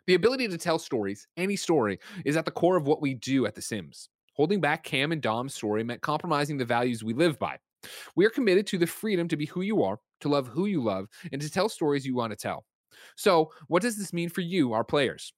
The 0.07 0.14
ability 0.14 0.48
to 0.48 0.59
tell 0.59 0.78
stories, 0.78 1.28
any 1.36 1.55
story, 1.57 1.98
is 2.24 2.36
at 2.36 2.44
the 2.44 2.50
core 2.50 2.76
of 2.76 2.86
what 2.86 3.00
we 3.00 3.14
do 3.14 3.46
at 3.46 3.55
The 3.55 3.62
Sims. 3.62 4.09
Holding 4.34 4.61
back 4.61 4.82
Cam 4.82 5.12
and 5.12 5.22
Dom's 5.22 5.55
story 5.55 5.84
meant 5.84 6.00
compromising 6.00 6.57
the 6.57 6.64
values 6.64 7.05
we 7.05 7.12
live 7.14 7.38
by. 7.38 7.59
We 8.16 8.24
are 8.26 8.30
committed 8.30 8.66
to 8.68 8.78
the 8.78 8.86
freedom 8.86 9.28
to 9.28 9.36
be 9.36 9.46
who 9.46 9.61
you 9.61 9.82
are, 9.82 9.98
to 10.20 10.28
love 10.28 10.48
who 10.48 10.66
you 10.66 10.82
love, 10.82 11.07
and 11.30 11.40
to 11.40 11.50
tell 11.50 11.68
stories 11.68 12.07
you 12.07 12.14
want 12.14 12.32
to 12.32 12.36
tell. 12.36 12.64
So, 13.16 13.53
what 13.68 13.82
does 13.82 13.96
this 13.96 14.12
mean 14.12 14.28
for 14.28 14.40
you, 14.40 14.72
our 14.72 14.84
players? 14.84 15.32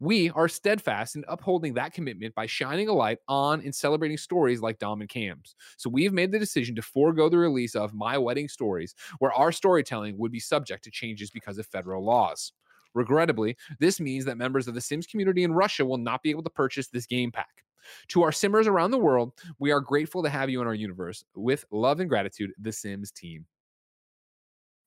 We 0.00 0.30
are 0.30 0.48
steadfast 0.48 1.16
in 1.16 1.24
upholding 1.28 1.74
that 1.74 1.94
commitment 1.94 2.34
by 2.34 2.46
shining 2.46 2.88
a 2.88 2.92
light 2.92 3.18
on 3.28 3.62
and 3.62 3.74
celebrating 3.74 4.18
stories 4.18 4.60
like 4.60 4.78
Dom 4.78 5.00
and 5.00 5.08
Cam's. 5.08 5.54
So, 5.78 5.88
we've 5.88 6.12
made 6.12 6.32
the 6.32 6.38
decision 6.38 6.74
to 6.76 6.82
forego 6.82 7.28
the 7.28 7.38
release 7.38 7.74
of 7.74 7.94
My 7.94 8.18
Wedding 8.18 8.48
Stories, 8.48 8.94
where 9.18 9.32
our 9.32 9.52
storytelling 9.52 10.18
would 10.18 10.32
be 10.32 10.40
subject 10.40 10.84
to 10.84 10.90
changes 10.90 11.30
because 11.30 11.58
of 11.58 11.66
federal 11.66 12.04
laws. 12.04 12.52
Regrettably, 12.94 13.56
this 13.78 14.00
means 14.00 14.24
that 14.24 14.36
members 14.36 14.68
of 14.68 14.74
the 14.74 14.80
Sims 14.80 15.06
community 15.06 15.44
in 15.44 15.52
Russia 15.52 15.84
will 15.84 15.98
not 15.98 16.22
be 16.22 16.30
able 16.30 16.42
to 16.42 16.50
purchase 16.50 16.88
this 16.88 17.06
game 17.06 17.30
pack. 17.30 17.64
To 18.08 18.22
our 18.22 18.32
Simmers 18.32 18.66
around 18.66 18.90
the 18.90 18.98
world, 18.98 19.32
we 19.58 19.70
are 19.70 19.80
grateful 19.80 20.22
to 20.22 20.28
have 20.28 20.50
you 20.50 20.60
in 20.60 20.66
our 20.66 20.74
universe. 20.74 21.24
With 21.34 21.64
love 21.70 22.00
and 22.00 22.08
gratitude, 22.08 22.52
the 22.58 22.72
Sims 22.72 23.10
team. 23.10 23.46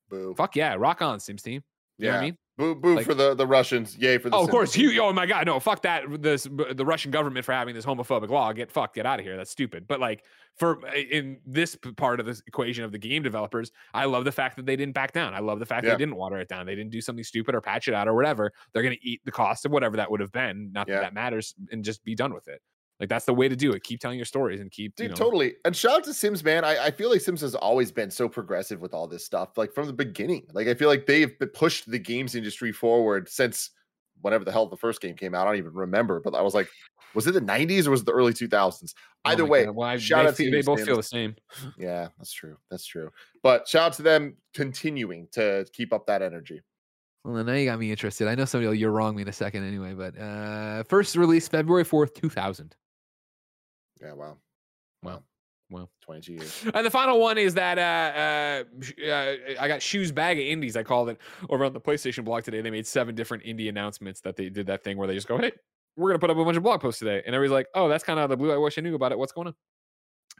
Boo. 0.08 0.34
Fuck 0.36 0.56
yeah, 0.56 0.74
rock 0.78 1.02
on, 1.02 1.18
Sims 1.18 1.42
team. 1.42 1.62
You 1.98 2.06
know 2.06 2.12
what 2.12 2.18
I 2.18 2.24
mean? 2.24 2.38
Boo, 2.56 2.74
boo 2.76 2.94
Like- 2.94 3.04
for 3.06 3.14
the, 3.14 3.34
the 3.34 3.46
Russians. 3.46 3.96
Yay 3.98 4.16
for 4.18 4.30
the 4.30 4.36
Oh, 4.36 4.44
of 4.44 4.50
course. 4.50 4.76
You, 4.76 5.00
oh 5.02 5.12
my 5.12 5.26
God. 5.26 5.46
No, 5.46 5.58
fuck 5.58 5.82
that. 5.82 6.04
This, 6.22 6.44
the 6.44 6.84
Russian 6.86 7.10
government 7.10 7.44
for 7.44 7.52
having 7.52 7.74
this 7.74 7.84
homophobic 7.84 8.28
law. 8.30 8.52
Get 8.52 8.70
fucked. 8.70 8.94
Get 8.94 9.06
out 9.06 9.18
of 9.18 9.26
here. 9.26 9.36
That's 9.36 9.50
stupid. 9.50 9.86
But 9.88 9.98
like 9.98 10.24
for 10.56 10.86
in 10.88 11.40
this 11.44 11.76
part 11.96 12.20
of 12.20 12.26
this 12.26 12.42
equation 12.46 12.84
of 12.84 12.92
the 12.92 12.98
game 12.98 13.24
developers, 13.24 13.72
I 13.92 14.04
love 14.04 14.24
the 14.24 14.30
fact 14.30 14.54
that 14.56 14.66
they 14.66 14.76
didn't 14.76 14.94
back 14.94 15.12
down. 15.12 15.34
I 15.34 15.40
love 15.40 15.58
the 15.58 15.66
fact 15.66 15.84
Yeah. 15.84 15.90
they 15.94 15.98
didn't 15.98 16.14
water 16.14 16.38
it 16.38 16.48
down. 16.48 16.64
They 16.64 16.76
didn't 16.76 16.92
do 16.92 17.00
something 17.00 17.24
stupid 17.24 17.56
or 17.56 17.60
patch 17.60 17.88
it 17.88 17.94
out 17.94 18.06
or 18.06 18.14
whatever. 18.14 18.52
They're 18.72 18.82
going 18.84 18.94
to 18.96 19.04
eat 19.08 19.20
the 19.24 19.32
cost 19.32 19.64
of 19.66 19.72
whatever 19.72 19.96
that 19.96 20.08
would 20.10 20.20
have 20.20 20.30
been. 20.32 20.70
Not 20.72 20.86
Yeah. 20.86 20.96
that 20.96 21.02
that 21.02 21.14
matters 21.14 21.54
and 21.72 21.82
just 21.84 22.04
be 22.04 22.14
done 22.14 22.32
with 22.32 22.46
it. 22.46 22.60
Like 23.00 23.08
that's 23.08 23.24
the 23.24 23.34
way 23.34 23.48
to 23.48 23.56
do 23.56 23.72
it. 23.72 23.82
Keep 23.82 24.00
telling 24.00 24.18
your 24.18 24.24
stories 24.24 24.60
and 24.60 24.70
keep, 24.70 24.94
Dude, 24.94 25.04
you 25.04 25.08
know, 25.10 25.14
totally. 25.16 25.54
And 25.64 25.74
shout 25.74 25.96
out 25.96 26.04
to 26.04 26.14
Sims, 26.14 26.44
man. 26.44 26.64
I, 26.64 26.84
I 26.86 26.90
feel 26.92 27.10
like 27.10 27.20
Sims 27.20 27.40
has 27.40 27.54
always 27.56 27.90
been 27.90 28.10
so 28.10 28.28
progressive 28.28 28.80
with 28.80 28.94
all 28.94 29.08
this 29.08 29.24
stuff, 29.24 29.58
like 29.58 29.72
from 29.72 29.86
the 29.86 29.92
beginning. 29.92 30.46
Like 30.52 30.68
I 30.68 30.74
feel 30.74 30.88
like 30.88 31.06
they've 31.06 31.32
pushed 31.54 31.90
the 31.90 31.98
games 31.98 32.34
industry 32.36 32.70
forward 32.72 33.28
since 33.28 33.70
whenever 34.22 34.44
the 34.44 34.52
hell 34.52 34.66
the 34.66 34.76
first 34.76 35.00
game 35.00 35.16
came 35.16 35.34
out. 35.34 35.46
I 35.46 35.50
don't 35.50 35.58
even 35.58 35.74
remember, 35.74 36.20
but 36.20 36.34
I 36.36 36.42
was 36.42 36.54
like, 36.54 36.68
was 37.14 37.26
it 37.26 37.32
the 37.32 37.40
90s 37.40 37.86
or 37.86 37.90
was 37.90 38.00
it 38.02 38.06
the 38.06 38.12
early 38.12 38.32
2000s? 38.32 38.94
oh 38.96 39.30
Either 39.30 39.42
my 39.42 39.48
way, 39.48 39.68
Well, 39.68 39.88
I- 39.88 39.96
shout 39.98 40.24
they, 40.24 40.28
out 40.28 40.36
to 40.36 40.50
they 40.50 40.62
both 40.62 40.84
feel 40.84 40.96
the 40.96 41.02
same. 41.02 41.34
Yeah, 41.78 42.08
that's 42.18 42.32
true. 42.32 42.56
That's 42.70 42.86
true. 42.86 43.10
But 43.42 43.66
shout 43.66 43.82
out 43.86 43.92
to 43.94 44.02
them 44.02 44.36
continuing 44.54 45.28
to 45.32 45.66
keep 45.72 45.92
up 45.92 46.06
that 46.06 46.22
energy. 46.22 46.60
Well, 47.24 47.42
now 47.42 47.54
you 47.54 47.64
got 47.64 47.78
me 47.78 47.90
interested. 47.90 48.28
I 48.28 48.34
know 48.34 48.44
somebody 48.44 48.68
will 48.68 48.74
you're 48.74 48.90
wrong 48.90 49.16
me 49.16 49.22
in 49.22 49.28
a 49.28 49.32
second 49.32 49.64
anyway, 49.64 49.94
but 49.94 50.16
uh 50.18 50.82
first 50.84 51.16
release 51.16 51.48
February 51.48 51.84
4th, 51.84 52.14
2000. 52.14 52.76
Yeah, 54.04 54.12
wow. 54.12 54.36
Wow. 55.02 55.22
Wow. 55.70 55.88
22 56.02 56.32
years. 56.34 56.64
And 56.74 56.84
the 56.84 56.90
final 56.90 57.18
one 57.18 57.38
is 57.38 57.54
that 57.54 57.78
uh, 57.78 58.62
uh, 59.06 59.10
uh, 59.10 59.34
I 59.58 59.66
got 59.66 59.80
Shu's 59.80 60.12
bag 60.12 60.38
of 60.38 60.44
indies. 60.44 60.76
I 60.76 60.82
called 60.82 61.08
it 61.08 61.18
over 61.48 61.64
on 61.64 61.72
the 61.72 61.80
PlayStation 61.80 62.24
blog 62.24 62.44
today. 62.44 62.60
They 62.60 62.70
made 62.70 62.86
seven 62.86 63.14
different 63.14 63.44
indie 63.44 63.68
announcements 63.68 64.20
that 64.20 64.36
they 64.36 64.50
did 64.50 64.66
that 64.66 64.84
thing 64.84 64.98
where 64.98 65.08
they 65.08 65.14
just 65.14 65.26
go, 65.26 65.38
"Hey, 65.38 65.52
we're 65.96 66.10
gonna 66.10 66.18
put 66.18 66.30
up 66.30 66.36
a 66.36 66.44
bunch 66.44 66.56
of 66.58 66.62
blog 66.62 66.80
posts 66.82 66.98
today," 66.98 67.22
and 67.24 67.34
everybody's 67.34 67.54
like, 67.54 67.68
"Oh, 67.74 67.88
that's 67.88 68.04
kind 68.04 68.20
of 68.20 68.28
the 68.28 68.36
blue. 68.36 68.52
I 68.52 68.58
wish 68.58 68.76
I 68.76 68.82
knew 68.82 68.94
about 68.94 69.12
it. 69.12 69.18
What's 69.18 69.32
going 69.32 69.48
on?" 69.48 69.54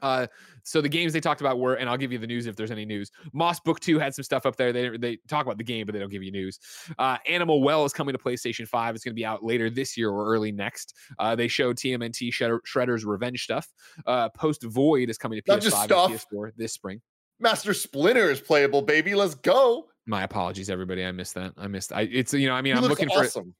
Uh, 0.02 0.26
so 0.62 0.80
the 0.80 0.88
games 0.88 1.12
they 1.12 1.20
talked 1.20 1.40
about 1.40 1.58
were, 1.58 1.74
and 1.74 1.88
I'll 1.88 1.96
give 1.96 2.12
you 2.12 2.18
the 2.18 2.26
news 2.26 2.46
if 2.46 2.56
there's 2.56 2.70
any 2.70 2.84
news. 2.84 3.10
Moss 3.32 3.60
Book 3.60 3.80
Two 3.80 3.98
had 3.98 4.14
some 4.14 4.22
stuff 4.22 4.46
up 4.46 4.56
there. 4.56 4.72
They 4.72 4.96
they 4.96 5.18
talk 5.28 5.44
about 5.46 5.58
the 5.58 5.64
game, 5.64 5.86
but 5.86 5.92
they 5.92 5.98
don't 5.98 6.10
give 6.10 6.22
you 6.22 6.30
news. 6.30 6.58
Uh, 6.98 7.18
Animal 7.26 7.62
Well 7.62 7.84
is 7.84 7.92
coming 7.92 8.12
to 8.12 8.18
PlayStation 8.18 8.66
Five. 8.66 8.94
It's 8.94 9.04
going 9.04 9.12
to 9.12 9.16
be 9.18 9.24
out 9.24 9.44
later 9.44 9.70
this 9.70 9.96
year 9.96 10.10
or 10.10 10.26
early 10.26 10.52
next. 10.52 10.94
Uh, 11.18 11.34
they 11.34 11.48
showed 11.48 11.76
TMNT 11.76 12.32
Shredder, 12.32 12.58
Shredder's 12.66 13.04
Revenge 13.04 13.42
stuff. 13.42 13.68
Uh, 14.06 14.28
Post 14.30 14.62
Void 14.64 15.10
is 15.10 15.18
coming 15.18 15.40
to 15.40 15.44
Not 15.46 15.60
PS5 15.60 15.82
and 15.82 16.18
PS4 16.18 16.52
this 16.56 16.72
spring. 16.72 17.00
Master 17.40 17.74
Splinter 17.74 18.30
is 18.30 18.40
playable, 18.40 18.82
baby. 18.82 19.14
Let's 19.14 19.34
go. 19.34 19.86
My 20.06 20.22
apologies, 20.22 20.70
everybody. 20.70 21.04
I 21.04 21.12
missed 21.12 21.34
that. 21.34 21.52
I 21.56 21.66
missed. 21.66 21.92
I 21.92 22.02
it's 22.02 22.32
you 22.32 22.48
know 22.48 22.54
I 22.54 22.62
mean 22.62 22.74
He 22.74 22.82
I'm 22.82 22.88
looking 22.88 23.08
for. 23.08 23.24
awesome. 23.24 23.54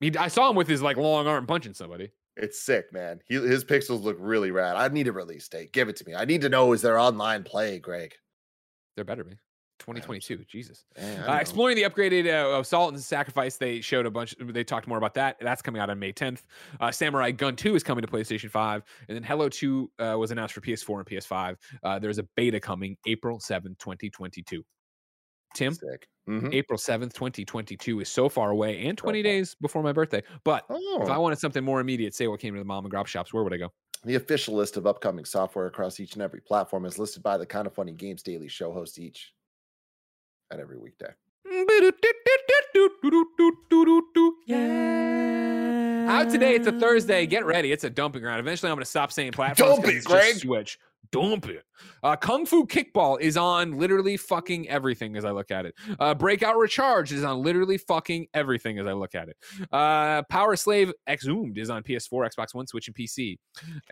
He, 0.00 0.16
I 0.16 0.28
saw 0.28 0.48
him 0.48 0.56
with 0.56 0.66
his 0.66 0.82
like 0.82 0.96
long 0.96 1.26
arm 1.26 1.46
punching 1.46 1.74
somebody. 1.74 2.10
It's 2.36 2.60
sick, 2.60 2.92
man. 2.92 3.20
He, 3.26 3.34
his 3.34 3.64
pixels 3.64 4.02
look 4.02 4.16
really 4.18 4.50
rad. 4.50 4.76
I 4.76 4.88
need 4.88 5.08
a 5.08 5.12
release 5.12 5.48
date. 5.48 5.72
Give 5.72 5.88
it 5.88 5.96
to 5.96 6.06
me. 6.06 6.14
I 6.14 6.24
need 6.24 6.42
to 6.42 6.48
know 6.48 6.72
is 6.72 6.82
there 6.82 6.98
online 6.98 7.42
play, 7.42 7.78
Greg? 7.78 8.14
There 8.96 9.04
better 9.04 9.24
be. 9.24 9.36
2022. 9.80 10.44
Jesus. 10.44 10.84
Uh, 10.98 11.32
exploring 11.40 11.76
the 11.76 11.82
upgraded 11.82 12.26
uh, 12.26 12.60
assault 12.60 12.92
and 12.92 13.02
sacrifice 13.02 13.56
they 13.56 13.80
showed 13.80 14.06
a 14.06 14.10
bunch 14.10 14.34
they 14.38 14.62
talked 14.62 14.86
more 14.86 14.98
about 14.98 15.14
that 15.14 15.36
that's 15.40 15.62
coming 15.62 15.80
out 15.80 15.90
on 15.90 15.98
may 15.98 16.12
10th 16.12 16.42
uh, 16.80 16.90
samurai 16.90 17.30
gun 17.30 17.56
2 17.56 17.74
is 17.74 17.82
coming 17.82 18.02
to 18.02 18.08
playstation 18.08 18.50
5 18.50 18.82
and 19.08 19.16
then 19.16 19.22
hello 19.22 19.48
2 19.48 19.90
uh, 19.98 20.16
was 20.18 20.30
announced 20.30 20.54
for 20.54 20.60
ps4 20.60 20.98
and 20.98 21.06
ps5 21.06 21.56
uh, 21.82 21.98
there's 21.98 22.18
a 22.18 22.24
beta 22.36 22.60
coming 22.60 22.96
april 23.06 23.38
7th 23.38 23.78
2022 23.78 24.62
tim. 25.54 25.74
Mhm. 26.28 26.54
april 26.54 26.78
7th 26.78 27.12
2022 27.14 28.00
is 28.00 28.08
so 28.08 28.28
far 28.28 28.50
away 28.50 28.86
and 28.86 28.96
20 28.96 29.22
days 29.22 29.56
before 29.60 29.82
my 29.82 29.92
birthday 29.92 30.22
but 30.44 30.64
Oh, 30.70 31.00
if 31.02 31.08
i 31.08 31.18
wanted 31.18 31.38
something 31.38 31.64
more 31.64 31.80
immediate 31.80 32.14
say 32.14 32.28
what 32.28 32.38
came 32.40 32.54
to 32.54 32.60
the 32.60 32.64
mom 32.64 32.84
and 32.84 32.92
grop 32.94 33.06
shops 33.06 33.32
where 33.32 33.42
would 33.42 33.52
i 33.52 33.56
go 33.56 33.72
the 34.04 34.14
official 34.14 34.54
list 34.54 34.76
of 34.76 34.86
upcoming 34.86 35.24
software 35.24 35.66
across 35.66 35.98
each 36.00 36.14
and 36.14 36.22
every 36.22 36.40
platform 36.40 36.84
is 36.86 36.98
listed 36.98 37.22
by 37.22 37.36
the 37.36 37.44
kind 37.46 37.66
of 37.66 37.74
funny 37.74 37.92
games 37.92 38.22
daily 38.22 38.48
show 38.48 38.72
hosts 38.72 38.98
each 38.98 39.32
and 40.50 40.58
every 40.60 40.78
weekday. 40.78 41.10
Yeah. 44.46 46.06
Out 46.08 46.30
today, 46.30 46.54
it's 46.54 46.66
a 46.66 46.72
Thursday. 46.72 47.26
Get 47.26 47.44
ready. 47.44 47.72
It's 47.72 47.84
a 47.84 47.90
dumping 47.90 48.22
ground. 48.22 48.40
Eventually, 48.40 48.70
I'm 48.70 48.76
going 48.76 48.84
to 48.84 48.90
stop 48.90 49.12
saying 49.12 49.32
platforms. 49.32 49.76
Dump 49.76 49.86
it, 49.88 50.04
Greg. 50.04 50.36
Switch. 50.36 50.78
Dump 51.12 51.48
it. 51.48 51.64
Uh, 52.02 52.16
Kung 52.16 52.46
Fu 52.46 52.66
Kickball 52.66 53.20
is 53.20 53.36
on 53.36 53.78
literally 53.78 54.16
fucking 54.16 54.68
everything 54.68 55.16
as 55.16 55.24
I 55.24 55.30
look 55.30 55.50
at 55.50 55.66
it. 55.66 55.74
Uh, 55.98 56.14
Breakout 56.14 56.56
Recharge 56.56 57.12
is 57.12 57.24
on 57.24 57.42
literally 57.42 57.78
fucking 57.78 58.26
everything 58.34 58.78
as 58.78 58.86
I 58.86 58.92
look 58.92 59.14
at 59.14 59.28
it. 59.28 59.36
Uh, 59.72 60.22
Power 60.30 60.56
Slave 60.56 60.92
Exhumed 61.08 61.58
is 61.58 61.70
on 61.70 61.82
PS4, 61.82 62.30
Xbox 62.34 62.54
One, 62.54 62.66
Switch, 62.66 62.88
and 62.88 62.96
PC. 62.96 63.38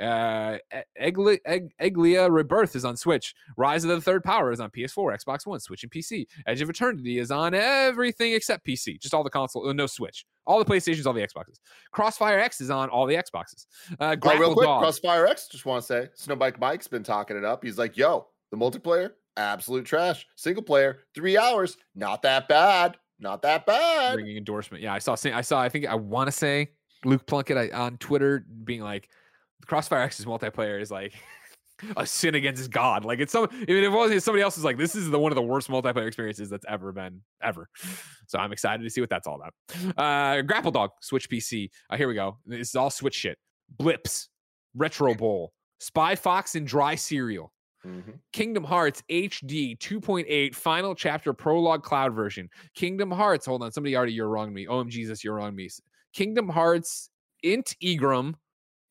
Uh, 0.01 0.59
Egli- 1.01 1.39
Eg- 1.45 1.73
Egglia 1.81 2.31
Rebirth 2.31 2.77
is 2.77 2.85
on 2.85 2.97
Switch. 2.97 3.35
Rise 3.57 3.85
of 3.85 3.91
the 3.91 4.01
Third 4.01 4.25
Power 4.25 4.53
is 4.53 4.61
on 4.61 4.71
PS4, 4.71 5.17
Xbox 5.25 5.47
One, 5.47 5.61
Switch, 5.61 5.83
and 5.83 5.91
PC. 5.93 6.27
Edge 6.47 6.61
of 6.61 6.71
Eternity 6.71 7.19
is 7.19 7.31
on 7.31 7.55
everything 7.55 8.33
except 8.33 8.67
PC. 8.67 9.01
Just 9.01 9.15
all 9.15 9.25
the 9.25 9.31
console, 9.31 9.69
uh, 9.69 9.73
no 9.73 9.87
Switch. 9.87 10.25
All 10.47 10.59
the 10.59 10.65
PlayStations, 10.65 11.05
all 11.05 11.13
the 11.13 11.21
Xboxes. 11.21 11.57
Crossfire 11.93 12.39
X 12.39 12.61
is 12.63 12.71
on 12.71 12.89
all 12.89 13.05
the 13.07 13.17
Xboxes. 13.17 13.67
Uh, 14.01 14.17
Oh, 14.23 14.39
real 14.39 14.55
quick, 14.55 14.67
Dog. 14.67 14.81
Crossfire 14.81 15.27
X, 15.27 15.47
just 15.49 15.67
want 15.67 15.83
to 15.83 15.87
say, 15.87 16.09
Snowbike 16.17 16.59
Mike's 16.59 16.89
been 16.89 17.03
talking 17.03 17.37
it 17.37 17.45
up. 17.45 17.63
He's 17.63 17.78
like, 17.79 17.97
yo, 17.97 18.27
the 18.51 18.57
multiplayer, 18.57 19.13
absolute 19.37 19.87
trash. 19.87 20.27
Single 20.37 20.63
player, 20.63 21.01
three 21.15 21.39
hours, 21.39 21.77
not 21.95 22.23
that 22.23 22.49
bad. 22.49 22.97
Not 23.21 23.43
that 23.43 23.67
bad. 23.67 24.15
bringing 24.15 24.37
endorsement. 24.37 24.83
Yeah, 24.83 24.95
I 24.95 24.99
saw. 24.99 25.17
I 25.25 25.41
saw. 25.41 25.61
I 25.61 25.69
think 25.69 25.87
I 25.87 25.95
want 25.95 26.29
to 26.29 26.33
say 26.33 26.71
Luke 27.05 27.27
Plunkett 27.27 27.57
I, 27.57 27.77
on 27.77 27.97
Twitter 27.99 28.47
being 28.65 28.81
like, 28.81 29.09
"Crossfire 29.67 30.03
X's 30.03 30.25
multiplayer 30.25 30.81
is 30.81 30.91
like 30.91 31.15
a 31.97 32.07
sin 32.07 32.37
against 32.37 32.71
God." 32.71 33.05
Like 33.05 33.19
it's 33.19 33.33
some. 33.33 33.49
I 33.51 33.57
mean, 33.57 33.65
if 33.69 33.85
it 33.85 33.91
wasn't 33.91 34.23
somebody 34.23 34.43
else 34.43 34.57
is 34.57 34.65
like, 34.65 34.79
"This 34.79 34.95
is 34.95 35.11
the 35.11 35.19
one 35.19 35.33
of 35.33 35.37
the 35.37 35.43
worst 35.43 35.69
multiplayer 35.69 36.07
experiences 36.07 36.49
that's 36.49 36.65
ever 36.69 36.93
been 36.93 37.23
ever." 37.43 37.69
So 38.29 38.39
I'm 38.39 38.53
excited 38.53 38.85
to 38.85 38.91
see 38.91 39.01
what 39.01 39.11
that's 39.11 39.27
all 39.27 39.41
about. 39.41 39.99
Uh, 39.99 40.43
Grapple 40.43 40.71
Dog, 40.71 40.91
Switch 41.01 41.29
PC. 41.29 41.71
Uh, 41.91 41.97
here 41.97 42.07
we 42.07 42.15
go. 42.15 42.39
This 42.47 42.69
is 42.69 42.77
all 42.77 42.91
Switch 42.91 43.15
shit. 43.15 43.37
Blips, 43.69 44.29
Retro 44.77 45.15
Bowl, 45.15 45.53
Spy 45.81 46.15
Fox, 46.15 46.55
and 46.55 46.67
Dry 46.67 46.95
Cereal. 46.95 47.53
Mhm. 47.87 48.19
Kingdom 48.33 48.65
Hearts 48.65 49.03
HD 49.09 49.77
2.8 49.79 50.55
Final 50.55 50.95
Chapter 50.95 51.33
Prologue 51.33 51.83
Cloud 51.83 52.15
version. 52.15 52.51
Kingdom 52.75 53.11
Hearts. 53.11 53.47
Hold 53.47 53.63
on, 53.63 53.73
somebody 53.73 53.97
already 53.97 54.13
you're 54.13 54.29
wrong 54.29 54.53
me. 54.53 54.67
Oh 54.67 54.83
Jesus, 54.85 55.23
you're 55.23 55.35
wrong 55.35 55.55
me. 55.55 55.69
Kingdom 56.13 56.49
Hearts 56.49 57.11
Integrum 57.45 58.35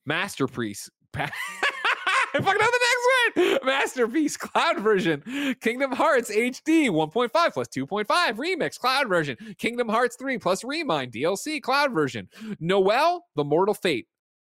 Masterpiece. 0.06 0.90
Pa- 1.12 1.30
I 2.34 2.40
the 2.42 3.36
next 3.36 3.60
one. 3.60 3.66
Masterpiece 3.66 4.38
Cloud 4.38 4.80
version. 4.80 5.24
Kingdom 5.60 5.92
Hearts 5.92 6.32
HD 6.32 6.90
1.5 6.90 7.54
plus 7.54 7.68
2.5 7.68 8.06
Remix 8.06 8.80
Cloud 8.80 9.10
version. 9.10 9.38
Kingdom 9.58 9.90
Hearts 9.90 10.16
3 10.18 10.38
plus 10.38 10.64
Remind 10.64 11.12
DLC 11.12 11.62
Cloud 11.62 11.94
version. 11.94 12.30
Noel 12.60 13.26
The 13.36 13.44
Mortal 13.44 13.74
Fate. 13.74 14.08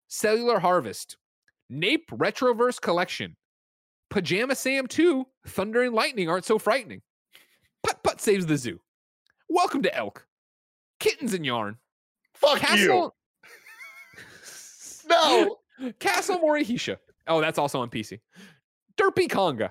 Cellular 0.09 0.59
Harvest. 0.59 1.17
Nape 1.69 2.09
Retroverse 2.11 2.79
Collection. 2.81 3.35
Pajama 4.09 4.55
Sam 4.55 4.87
2, 4.87 5.25
Thunder 5.47 5.83
and 5.83 5.93
Lightning 5.93 6.29
aren't 6.29 6.45
so 6.45 6.57
frightening. 6.57 7.01
Putt 7.83 8.01
Putt 8.03 8.21
saves 8.21 8.45
the 8.45 8.57
zoo. 8.57 8.79
Welcome 9.49 9.83
to 9.83 9.95
Elk. 9.95 10.25
Kittens 10.99 11.33
and 11.33 11.45
Yarn. 11.45 11.77
Fuck 12.33 12.59
Castle 12.59 13.13
you. 15.05 15.09
No. 15.09 15.57
Castle 15.99 16.39
Morihisha. 16.39 16.97
Oh, 17.27 17.39
that's 17.39 17.57
also 17.57 17.79
on 17.79 17.89
PC. 17.89 18.19
Derpy 18.97 19.29
Conga. 19.29 19.69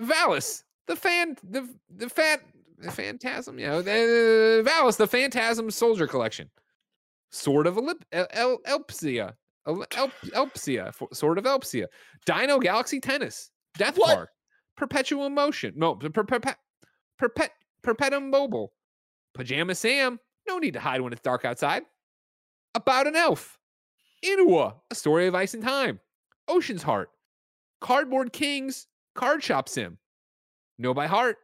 Valis, 0.00 0.62
the 0.86 0.96
fan, 0.96 1.36
the 1.42 1.68
the 1.94 2.08
fat, 2.08 2.40
the 2.78 2.90
phantasm. 2.90 3.58
You 3.58 3.66
know, 3.66 3.82
the 3.82 4.62
Valis, 4.66 4.96
the 4.96 5.06
Phantasm 5.06 5.70
Soldier 5.70 6.06
Collection. 6.06 6.50
Sword 7.30 7.66
of 7.66 7.76
Elip, 7.76 8.02
El, 8.12 8.26
El, 8.30 8.58
Elpsia. 8.66 9.34
El, 9.66 9.84
El, 9.96 10.08
Elpsia. 10.34 10.92
Sword 11.14 11.38
of 11.38 11.44
Elpsia. 11.44 11.86
Dino 12.24 12.58
Galaxy 12.58 13.00
Tennis. 13.00 13.50
Death 13.76 13.96
What? 13.98 14.14
Park. 14.14 14.30
Perpetual 14.76 15.30
Motion. 15.30 15.74
No, 15.76 15.94
per, 15.94 16.10
per, 16.10 16.24
perpet, 16.24 16.56
perpet, 17.18 17.50
Perpetuum 17.82 18.30
Mobile. 18.30 18.72
Pajama 19.34 19.74
Sam. 19.74 20.18
No 20.48 20.58
need 20.58 20.74
to 20.74 20.80
hide 20.80 21.00
when 21.00 21.12
it's 21.12 21.22
dark 21.22 21.44
outside. 21.44 21.82
About 22.74 23.06
an 23.06 23.16
elf. 23.16 23.58
Inua, 24.24 24.74
a 24.90 24.94
story 24.94 25.26
of 25.26 25.34
ice 25.34 25.54
and 25.54 25.62
time. 25.62 26.00
Ocean's 26.48 26.82
Heart. 26.82 27.10
Cardboard 27.80 28.32
Kings, 28.32 28.86
Card 29.14 29.42
Shop 29.42 29.68
Sim. 29.68 29.98
Know 30.78 30.94
by 30.94 31.06
Heart. 31.06 31.36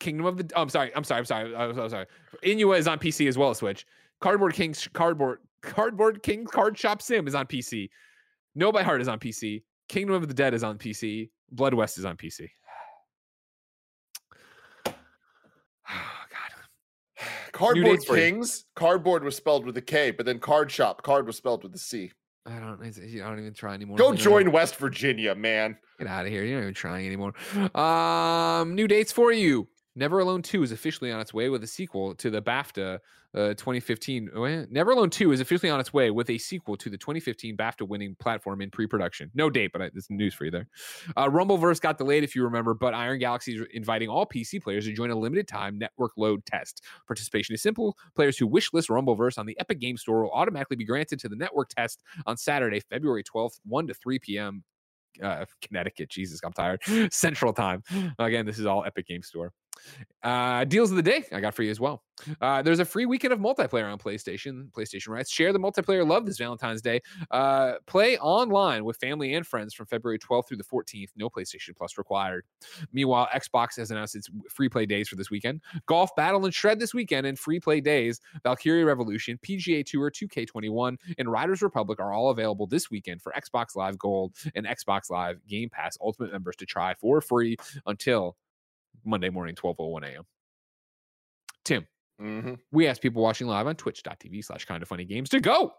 Kingdom 0.00 0.26
of 0.26 0.36
the. 0.36 0.50
Oh, 0.56 0.62
I'm 0.62 0.68
sorry. 0.68 0.94
I'm 0.94 1.04
sorry. 1.04 1.20
I'm 1.20 1.24
sorry. 1.24 1.54
I'm 1.54 1.74
sorry. 1.74 1.84
I'm 1.84 1.90
sorry. 1.90 2.06
Inua 2.44 2.78
is 2.78 2.88
on 2.88 2.98
PC 2.98 3.28
as 3.28 3.38
well 3.38 3.50
as 3.50 3.58
Switch. 3.58 3.86
Cardboard 4.20 4.54
Kings, 4.54 4.88
Cardboard, 4.92 5.38
Cardboard 5.62 6.22
Kings, 6.22 6.50
Card 6.50 6.78
Shop 6.78 7.00
Sim 7.00 7.26
is 7.26 7.34
on 7.34 7.46
PC. 7.46 7.88
Know 8.54 8.72
by 8.72 8.82
Heart 8.82 9.00
is 9.00 9.08
on 9.08 9.18
PC. 9.18 9.62
Kingdom 9.88 10.16
of 10.16 10.28
the 10.28 10.34
Dead 10.34 10.54
is 10.54 10.62
on 10.62 10.78
PC. 10.78 11.30
Blood 11.50 11.74
West 11.74 11.98
is 11.98 12.04
on 12.04 12.16
PC. 12.16 12.48
Oh, 15.88 16.24
God. 16.30 17.26
Cardboard. 17.52 18.00
Kings. 18.06 18.64
Cardboard 18.76 19.24
was 19.24 19.36
spelled 19.36 19.66
with 19.66 19.76
a 19.76 19.82
K, 19.82 20.10
but 20.10 20.24
then 20.24 20.38
Card 20.38 20.70
Shop. 20.70 21.02
Card 21.02 21.26
was 21.26 21.36
spelled 21.36 21.64
with 21.64 21.74
a 21.74 21.78
C. 21.78 22.12
I 22.46 22.58
don't. 22.58 22.82
I 22.82 23.28
don't 23.28 23.38
even 23.38 23.52
try 23.52 23.74
anymore. 23.74 23.96
Go 23.96 24.14
join 24.14 24.50
West 24.50 24.76
Virginia, 24.76 25.34
man. 25.34 25.76
Get 25.98 26.08
out 26.08 26.24
of 26.24 26.32
here. 26.32 26.44
You're 26.44 26.56
not 26.56 26.62
even 26.62 26.74
trying 26.74 27.06
anymore. 27.06 27.34
Um, 27.76 28.74
new 28.74 28.88
dates 28.88 29.12
for 29.12 29.32
you. 29.32 29.68
Never 29.94 30.20
Alone 30.20 30.42
2 30.42 30.62
is 30.62 30.72
officially 30.72 31.12
on 31.12 31.20
its 31.20 31.34
way 31.34 31.48
with 31.50 31.62
a 31.64 31.66
sequel 31.66 32.14
to 32.14 32.30
the 32.30 32.40
BAFTA 32.40 32.98
uh, 33.34 33.48
2015. 33.54 34.30
oh. 34.34 34.66
Never 34.70 34.92
Alone 34.92 35.10
2 35.10 35.32
is 35.32 35.40
officially 35.40 35.70
on 35.70 35.80
its 35.80 35.92
way 35.92 36.10
with 36.10 36.30
a 36.30 36.38
sequel 36.38 36.76
to 36.78 36.88
the 36.88 36.96
2015 36.96 37.56
BAFTA 37.56 37.86
winning 37.86 38.16
platform 38.18 38.62
in 38.62 38.70
pre 38.70 38.86
production. 38.86 39.30
No 39.34 39.50
date, 39.50 39.70
but 39.72 39.82
I, 39.82 39.90
some 39.98 40.16
news 40.16 40.34
for 40.34 40.46
you 40.46 40.50
there. 40.50 40.66
Uh, 41.16 41.28
Rumbleverse 41.28 41.80
got 41.80 41.98
delayed, 41.98 42.24
if 42.24 42.34
you 42.34 42.42
remember, 42.44 42.72
but 42.74 42.94
Iron 42.94 43.18
Galaxy 43.18 43.56
is 43.56 43.66
inviting 43.74 44.08
all 44.08 44.26
PC 44.26 44.62
players 44.62 44.86
to 44.86 44.92
join 44.92 45.10
a 45.10 45.18
limited 45.18 45.46
time 45.46 45.78
network 45.78 46.12
load 46.16 46.44
test. 46.46 46.82
Participation 47.06 47.54
is 47.54 47.62
simple. 47.62 47.96
Players 48.16 48.38
who 48.38 48.48
wishlist 48.48 48.88
Rumbleverse 48.88 49.38
on 49.38 49.46
the 49.46 49.58
Epic 49.60 49.78
Game 49.78 49.96
Store 49.96 50.22
will 50.22 50.32
automatically 50.32 50.76
be 50.76 50.84
granted 50.84 51.18
to 51.20 51.28
the 51.28 51.36
network 51.36 51.68
test 51.68 52.02
on 52.26 52.36
Saturday, 52.36 52.80
February 52.90 53.24
12th, 53.24 53.60
1 53.66 53.86
to 53.88 53.94
3 53.94 54.18
p.m 54.18 54.64
uh, 55.20 55.44
Connecticut. 55.60 56.08
Jesus, 56.08 56.40
I'm 56.44 56.52
tired. 56.52 56.80
Central 57.12 57.52
time. 57.52 57.82
Again, 58.18 58.46
this 58.46 58.58
is 58.58 58.66
all 58.66 58.84
Epic 58.84 59.06
Game 59.06 59.22
Store. 59.22 59.52
Uh, 60.22 60.64
deals 60.64 60.90
of 60.90 60.96
the 60.96 61.02
day 61.02 61.24
I 61.32 61.40
got 61.40 61.54
for 61.54 61.62
you 61.62 61.70
as 61.70 61.80
well. 61.80 62.02
Uh, 62.40 62.62
there's 62.62 62.78
a 62.78 62.84
free 62.84 63.06
weekend 63.06 63.32
of 63.32 63.40
multiplayer 63.40 63.90
on 63.90 63.98
PlayStation. 63.98 64.70
PlayStation 64.70 65.08
rights. 65.08 65.30
Share 65.30 65.52
the 65.52 65.58
multiplayer 65.58 66.06
love 66.06 66.26
this 66.26 66.38
Valentine's 66.38 66.80
Day. 66.80 67.00
Uh, 67.30 67.74
play 67.86 68.18
online 68.18 68.84
with 68.84 68.96
family 68.98 69.34
and 69.34 69.46
friends 69.46 69.74
from 69.74 69.86
February 69.86 70.18
12th 70.18 70.48
through 70.48 70.58
the 70.58 70.64
14th. 70.64 71.08
No 71.16 71.28
PlayStation 71.28 71.76
Plus 71.76 71.98
required. 71.98 72.44
Meanwhile, 72.92 73.28
Xbox 73.34 73.76
has 73.76 73.90
announced 73.90 74.14
its 74.14 74.28
free 74.48 74.68
play 74.68 74.86
days 74.86 75.08
for 75.08 75.16
this 75.16 75.30
weekend. 75.30 75.60
Golf 75.86 76.14
Battle 76.14 76.44
and 76.44 76.54
Shred 76.54 76.78
this 76.78 76.94
weekend 76.94 77.26
and 77.26 77.38
free 77.38 77.58
play 77.58 77.80
days. 77.80 78.20
Valkyria 78.44 78.84
Revolution, 78.84 79.38
PGA 79.42 79.84
Tour 79.84 80.10
2K21, 80.10 80.96
and 81.18 81.30
Riders 81.30 81.62
Republic 81.62 81.98
are 81.98 82.12
all 82.12 82.30
available 82.30 82.66
this 82.66 82.90
weekend 82.90 83.22
for 83.22 83.32
Xbox 83.32 83.74
Live 83.74 83.98
Gold 83.98 84.34
and 84.54 84.66
Xbox 84.66 85.10
Live 85.10 85.44
Game 85.48 85.68
Pass 85.68 85.98
Ultimate 86.00 86.30
members 86.30 86.56
to 86.56 86.66
try 86.66 86.94
for 86.94 87.20
free 87.20 87.56
until 87.86 88.36
Monday 89.04 89.30
morning, 89.30 89.54
12:01 89.54 90.04
a.m. 90.04 90.24
Tim, 91.64 91.86
Mhm. 92.20 92.58
we 92.72 92.86
asked 92.86 93.02
people 93.02 93.22
watching 93.22 93.46
live 93.46 93.66
on 93.66 93.76
twitch.tv 93.76 94.44
slash 94.44 94.64
kinda 94.64 94.84
funny 94.86 95.04
games 95.04 95.28
to 95.30 95.40
go 95.40 95.72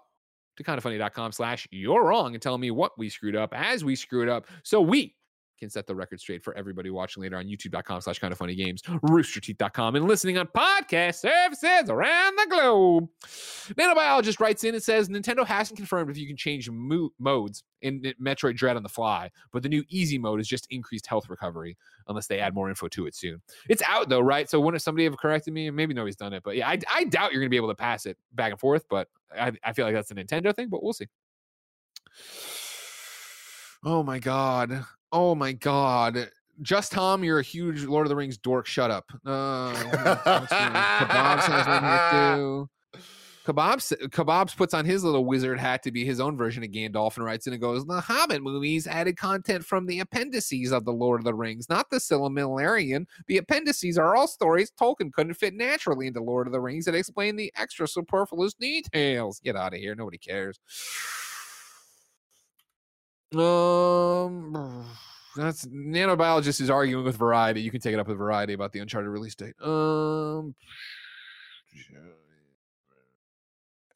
to 0.57 0.63
kindafunny.com 0.63 1.31
slash 1.31 1.67
you're 1.71 2.03
wrong 2.03 2.33
and 2.35 2.41
tell 2.41 2.57
me 2.57 2.71
what 2.71 2.97
we 2.97 3.09
screwed 3.09 3.35
up 3.35 3.53
as 3.53 3.83
we 3.83 3.95
screw 3.95 4.21
it 4.23 4.29
up 4.29 4.47
so 4.63 4.79
we 4.81 5.15
can 5.63 5.69
set 5.69 5.87
the 5.87 5.95
record 5.95 6.19
straight 6.19 6.43
for 6.43 6.55
everybody 6.55 6.89
watching 6.89 7.23
later 7.23 7.37
on 7.37 7.45
youtube.com 7.45 8.01
slash 8.01 8.19
kinda 8.19 8.35
funny 8.35 8.55
games 8.55 8.81
roosterteeth.com 8.81 9.95
and 9.95 10.05
listening 10.05 10.37
on 10.37 10.47
podcast 10.47 11.15
services 11.15 11.89
around 11.89 12.35
the 12.37 12.47
globe 12.49 13.09
nanobiologist 13.75 14.39
writes 14.39 14.63
in 14.63 14.75
and 14.75 14.83
says 14.83 15.09
nintendo 15.09 15.45
hasn't 15.45 15.77
confirmed 15.77 16.09
if 16.09 16.17
you 16.17 16.27
can 16.27 16.37
change 16.37 16.69
mo- 16.69 17.09
modes 17.19 17.63
in 17.81 18.01
metroid 18.21 18.55
dread 18.55 18.77
on 18.77 18.83
the 18.83 18.89
fly 18.89 19.29
but 19.51 19.63
the 19.63 19.69
new 19.69 19.83
easy 19.89 20.17
mode 20.17 20.39
is 20.39 20.47
just 20.47 20.67
increased 20.69 21.07
health 21.07 21.29
recovery 21.29 21.77
unless 22.07 22.27
they 22.27 22.39
add 22.39 22.53
more 22.53 22.69
info 22.69 22.87
to 22.87 23.05
it 23.05 23.15
soon 23.15 23.41
it's 23.69 23.81
out 23.87 24.09
though, 24.09 24.19
right? 24.19 24.49
So 24.49 24.59
wouldn't 24.59 24.81
somebody 24.81 25.05
have 25.05 25.17
corrected 25.17 25.53
me? 25.53 25.69
Maybe 25.69 25.93
nobody's 25.93 26.15
done 26.15 26.33
it, 26.33 26.43
but 26.43 26.55
yeah, 26.55 26.69
I, 26.69 26.79
I 26.93 27.03
doubt 27.05 27.31
you're 27.31 27.41
gonna 27.41 27.49
be 27.49 27.57
able 27.57 27.69
to 27.69 27.75
pass 27.75 28.05
it 28.05 28.17
back 28.33 28.51
and 28.51 28.59
forth. 28.59 28.85
But 28.89 29.07
I, 29.37 29.51
I 29.63 29.73
feel 29.73 29.85
like 29.85 29.95
that's 29.95 30.11
a 30.11 30.15
Nintendo 30.15 30.55
thing, 30.55 30.69
but 30.69 30.83
we'll 30.83 30.93
see. 30.93 31.07
Oh 33.85 34.01
my 34.01 34.19
god! 34.19 34.85
Oh 35.11 35.35
my 35.35 35.51
god! 35.51 36.29
Just 36.61 36.91
Tom, 36.91 37.23
you're 37.23 37.39
a 37.39 37.43
huge 37.43 37.83
Lord 37.83 38.05
of 38.05 38.09
the 38.09 38.15
Rings 38.15 38.37
dork. 38.37 38.65
Shut 38.65 38.91
up. 38.91 39.11
Uh, 39.25 39.73
Kebabs 39.73 41.43
has 41.43 41.67
one 41.67 41.83
here 41.83 42.35
too. 42.35 42.69
Kebabs 43.45 43.91
Kebabs 44.09 44.55
puts 44.55 44.73
on 44.73 44.85
his 44.85 45.03
little 45.03 45.25
wizard 45.25 45.59
hat 45.59 45.83
to 45.83 45.91
be 45.91 46.05
his 46.05 46.21
own 46.21 46.37
version 46.37 46.63
of 46.63 46.69
Gandalf 46.71 47.17
and 47.17 47.25
writes 47.25 47.45
in 47.45 47.51
and 47.51 47.61
goes, 47.61 47.85
The 47.85 47.99
Hobbit 47.99 48.41
movies 48.41 48.87
added 48.87 49.17
content 49.17 49.65
from 49.65 49.85
the 49.85 49.99
appendices 49.99 50.71
of 50.71 50.85
the 50.85 50.93
Lord 50.93 51.19
of 51.19 51.25
the 51.25 51.33
Rings, 51.33 51.67
not 51.67 51.89
the 51.89 51.97
Silmarillion. 51.97 53.05
The 53.27 53.37
appendices 53.37 53.97
are 53.97 54.15
all 54.15 54.27
stories 54.27 54.71
Tolkien 54.79 55.11
couldn't 55.11 55.33
fit 55.33 55.55
naturally 55.55 56.07
into 56.07 56.23
Lord 56.23 56.47
of 56.47 56.53
the 56.53 56.61
Rings 56.61 56.85
that 56.85 56.95
explain 56.95 57.35
the 57.35 57.51
extra 57.57 57.85
superfluous 57.85 58.53
details. 58.53 59.41
Get 59.41 59.57
out 59.57 59.73
of 59.73 59.79
here. 59.79 59.95
Nobody 59.95 60.19
cares. 60.19 60.57
Um 63.35 64.85
that's 65.35 65.65
nanobiologist 65.65 66.61
is 66.61 66.69
arguing 66.69 67.03
with 67.03 67.17
variety. 67.17 67.61
You 67.61 67.71
can 67.71 67.81
take 67.81 67.93
it 67.93 67.99
up 67.99 68.07
with 68.07 68.17
variety 68.17 68.53
about 68.53 68.71
the 68.71 68.79
Uncharted 68.79 69.09
release 69.09 69.35
date. 69.35 69.55
Um 69.61 70.55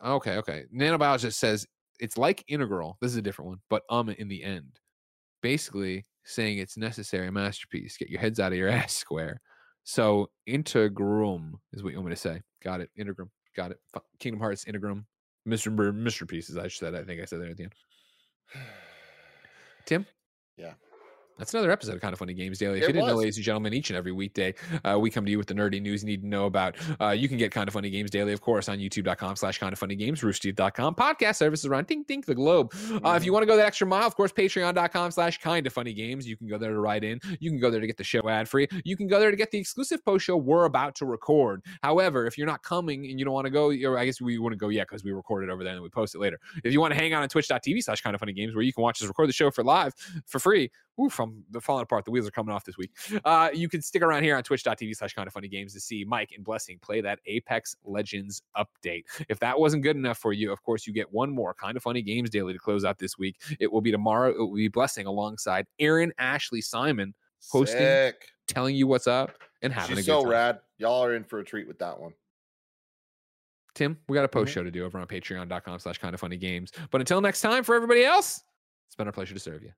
Okay, 0.03 0.37
okay. 0.37 0.65
Nanobiologist 0.73 1.33
says 1.33 1.65
it's 1.99 2.17
like 2.17 2.43
integral. 2.47 2.97
This 3.01 3.11
is 3.11 3.17
a 3.17 3.21
different 3.21 3.49
one, 3.49 3.59
but 3.69 3.83
um 3.89 4.09
in 4.09 4.27
the 4.27 4.43
end. 4.43 4.79
Basically 5.41 6.05
saying 6.23 6.57
it's 6.57 6.77
necessary 6.77 7.31
masterpiece. 7.31 7.97
Get 7.97 8.09
your 8.09 8.19
heads 8.19 8.39
out 8.39 8.51
of 8.51 8.57
your 8.57 8.69
ass 8.79 8.93
square. 8.93 9.41
So 9.83 10.29
integrum 10.47 11.53
is 11.71 11.81
what 11.81 11.93
you 11.93 11.97
want 11.97 12.09
me 12.09 12.15
to 12.15 12.19
say. 12.21 12.41
Got 12.61 12.81
it. 12.81 12.89
Integrum. 12.99 13.29
Got 13.55 13.71
it. 13.71 13.79
Kingdom 14.19 14.41
Hearts 14.41 14.65
Integrum. 14.65 15.05
Mr. 15.47 16.27
Pieces, 16.27 16.57
I 16.57 16.67
said. 16.67 16.93
I 16.93 17.03
think 17.05 17.21
I 17.21 17.25
said 17.25 17.39
that 17.41 17.49
at 17.49 17.57
the 17.57 17.63
end. 17.63 17.73
Tim? 19.87 20.05
Yeah. 20.57 20.73
That's 21.37 21.53
another 21.53 21.71
episode 21.71 21.93
of 21.95 22.01
Kinda 22.01 22.17
Funny 22.17 22.33
Games 22.33 22.57
Daily. 22.57 22.77
If 22.79 22.83
It 22.83 22.87
you 22.87 22.93
didn't 22.93 23.07
know, 23.07 23.13
was. 23.15 23.21
ladies 23.21 23.37
and 23.37 23.43
gentlemen, 23.45 23.73
each 23.73 23.91
and 23.91 23.97
every 23.97 24.11
weekday, 24.11 24.55
uh, 24.83 24.97
we 24.99 25.11
come 25.11 25.23
to 25.23 25.29
you 25.29 25.37
with 25.37 25.45
the 25.47 25.53
nerdy 25.53 25.79
news 25.79 26.01
you 26.01 26.07
need 26.07 26.21
to 26.21 26.27
know 26.27 26.45
about. 26.47 26.75
Uh, 26.99 27.09
you 27.09 27.27
can 27.27 27.37
get 27.37 27.53
Kinda 27.53 27.71
Funny 27.71 27.91
Games 27.91 28.09
Daily, 28.09 28.33
of 28.33 28.41
course, 28.41 28.67
on 28.67 28.79
youtube.com 28.79 29.35
slash 29.35 29.59
kinda 29.59 29.75
funny 29.75 29.95
games, 29.95 30.21
roosterteeth.com, 30.21 30.95
podcast 30.95 31.35
services 31.35 31.67
around 31.67 31.85
Ding 31.85 32.03
Ding 32.07 32.23
the 32.25 32.33
Globe. 32.33 32.73
Uh, 33.05 33.13
if 33.15 33.23
you 33.23 33.31
want 33.33 33.43
to 33.43 33.45
go 33.45 33.55
that 33.55 33.67
extra 33.67 33.85
mile, 33.85 34.07
of 34.07 34.15
course, 34.15 34.31
patreon.com 34.31 35.11
slash 35.11 35.37
kinda 35.37 35.69
funny 35.69 35.93
games. 35.93 36.27
You 36.27 36.37
can 36.37 36.47
go 36.47 36.57
there 36.57 36.73
to 36.73 36.79
write 36.79 37.03
in. 37.03 37.19
You 37.39 37.51
can 37.51 37.59
go 37.59 37.69
there 37.69 37.81
to 37.81 37.87
get 37.87 37.97
the 37.97 38.03
show 38.03 38.27
ad 38.27 38.49
free. 38.49 38.67
You 38.83 38.97
can 38.97 39.07
go 39.07 39.19
there 39.19 39.29
to 39.29 39.37
get 39.37 39.51
the 39.51 39.59
exclusive 39.59 40.03
post 40.03 40.25
show 40.25 40.37
we're 40.37 40.65
about 40.65 40.95
to 40.95 41.05
record. 41.05 41.61
However, 41.83 42.25
if 42.25 42.37
you're 42.37 42.47
not 42.47 42.63
coming 42.63 43.05
and 43.11 43.19
you 43.19 43.25
don't 43.25 43.33
want 43.35 43.45
to 43.45 43.51
go, 43.51 43.71
or 43.87 43.99
I 43.99 44.05
guess 44.05 44.19
we 44.19 44.39
wouldn't 44.39 44.59
go 44.59 44.69
yet 44.69 44.87
because 44.87 45.03
we 45.03 45.11
record 45.11 45.43
it 45.43 45.51
over 45.51 45.63
there 45.63 45.73
and 45.73 45.83
we 45.83 45.89
post 45.89 46.15
it 46.15 46.19
later. 46.19 46.39
If 46.63 46.73
you 46.73 46.81
want 46.81 46.93
to 46.93 46.99
hang 46.99 47.13
out 47.13 47.21
on 47.21 47.29
twitch.tv 47.29 47.83
slash 47.83 48.01
kinda 48.01 48.17
funny 48.17 48.33
games 48.33 48.55
where 48.55 48.63
you 48.63 48.73
can 48.73 48.81
watch 48.81 49.01
us 49.03 49.07
record 49.07 49.29
the 49.29 49.33
show 49.33 49.51
for 49.51 49.63
live 49.63 49.93
for 50.25 50.39
free, 50.39 50.71
oof, 50.99 51.19
I'm 51.19 51.43
the 51.51 51.61
falling 51.61 51.83
apart. 51.83 52.05
The 52.05 52.11
wheels 52.11 52.27
are 52.27 52.31
coming 52.31 52.53
off 52.53 52.63
this 52.63 52.77
week. 52.77 52.91
Uh, 53.25 53.49
you 53.53 53.69
can 53.69 53.81
stick 53.81 54.01
around 54.01 54.23
here 54.23 54.35
on 54.35 54.43
twitch.tv 54.43 54.95
slash 54.95 55.13
kinda 55.13 55.29
funny 55.31 55.47
games 55.47 55.73
to 55.73 55.79
see 55.79 56.03
Mike 56.03 56.31
and 56.35 56.43
Blessing 56.43 56.79
play 56.79 57.01
that 57.01 57.19
Apex 57.25 57.75
Legends 57.83 58.41
update. 58.57 59.03
If 59.29 59.39
that 59.39 59.59
wasn't 59.59 59.83
good 59.83 59.95
enough 59.95 60.17
for 60.17 60.33
you, 60.33 60.51
of 60.51 60.61
course, 60.63 60.87
you 60.87 60.93
get 60.93 61.11
one 61.11 61.29
more 61.29 61.53
kinda 61.53 61.79
funny 61.79 62.01
games 62.01 62.29
daily 62.29 62.53
to 62.53 62.59
close 62.59 62.83
out 62.85 62.97
this 62.97 63.17
week. 63.17 63.41
It 63.59 63.71
will 63.71 63.81
be 63.81 63.91
tomorrow. 63.91 64.29
It 64.31 64.37
will 64.39 64.55
be 64.55 64.67
Blessing 64.67 65.05
alongside 65.05 65.67
Erin 65.79 66.11
Ashley 66.17 66.61
Simon 66.61 67.13
Hosting 67.51 67.77
Sick. 67.79 68.29
telling 68.47 68.75
you 68.75 68.87
what's 68.87 69.07
up 69.07 69.31
and 69.61 69.71
having 69.71 69.97
She's 69.97 70.07
a 70.07 70.09
good 70.09 70.13
time. 70.13 70.21
so 70.21 70.23
time. 70.23 70.31
rad. 70.31 70.59
Y'all 70.77 71.03
are 71.03 71.13
in 71.15 71.23
for 71.23 71.39
a 71.39 71.43
treat 71.45 71.67
with 71.67 71.79
that 71.79 71.99
one. 71.99 72.13
Tim, 73.75 73.97
we 74.09 74.15
got 74.15 74.25
a 74.25 74.27
post 74.27 74.51
show 74.51 74.63
to 74.63 74.71
do 74.71 74.83
over 74.85 74.97
on 74.97 75.05
patreon.com 75.05 75.79
slash 75.79 75.99
kinda 75.99 76.17
funny 76.17 76.37
games. 76.37 76.71
But 76.89 77.01
until 77.01 77.21
next 77.21 77.41
time, 77.41 77.63
for 77.63 77.75
everybody 77.75 78.03
else, 78.03 78.43
it's 78.87 78.95
been 78.95 79.05
our 79.07 79.13
pleasure 79.13 79.33
to 79.35 79.39
serve 79.39 79.61
you. 79.61 79.71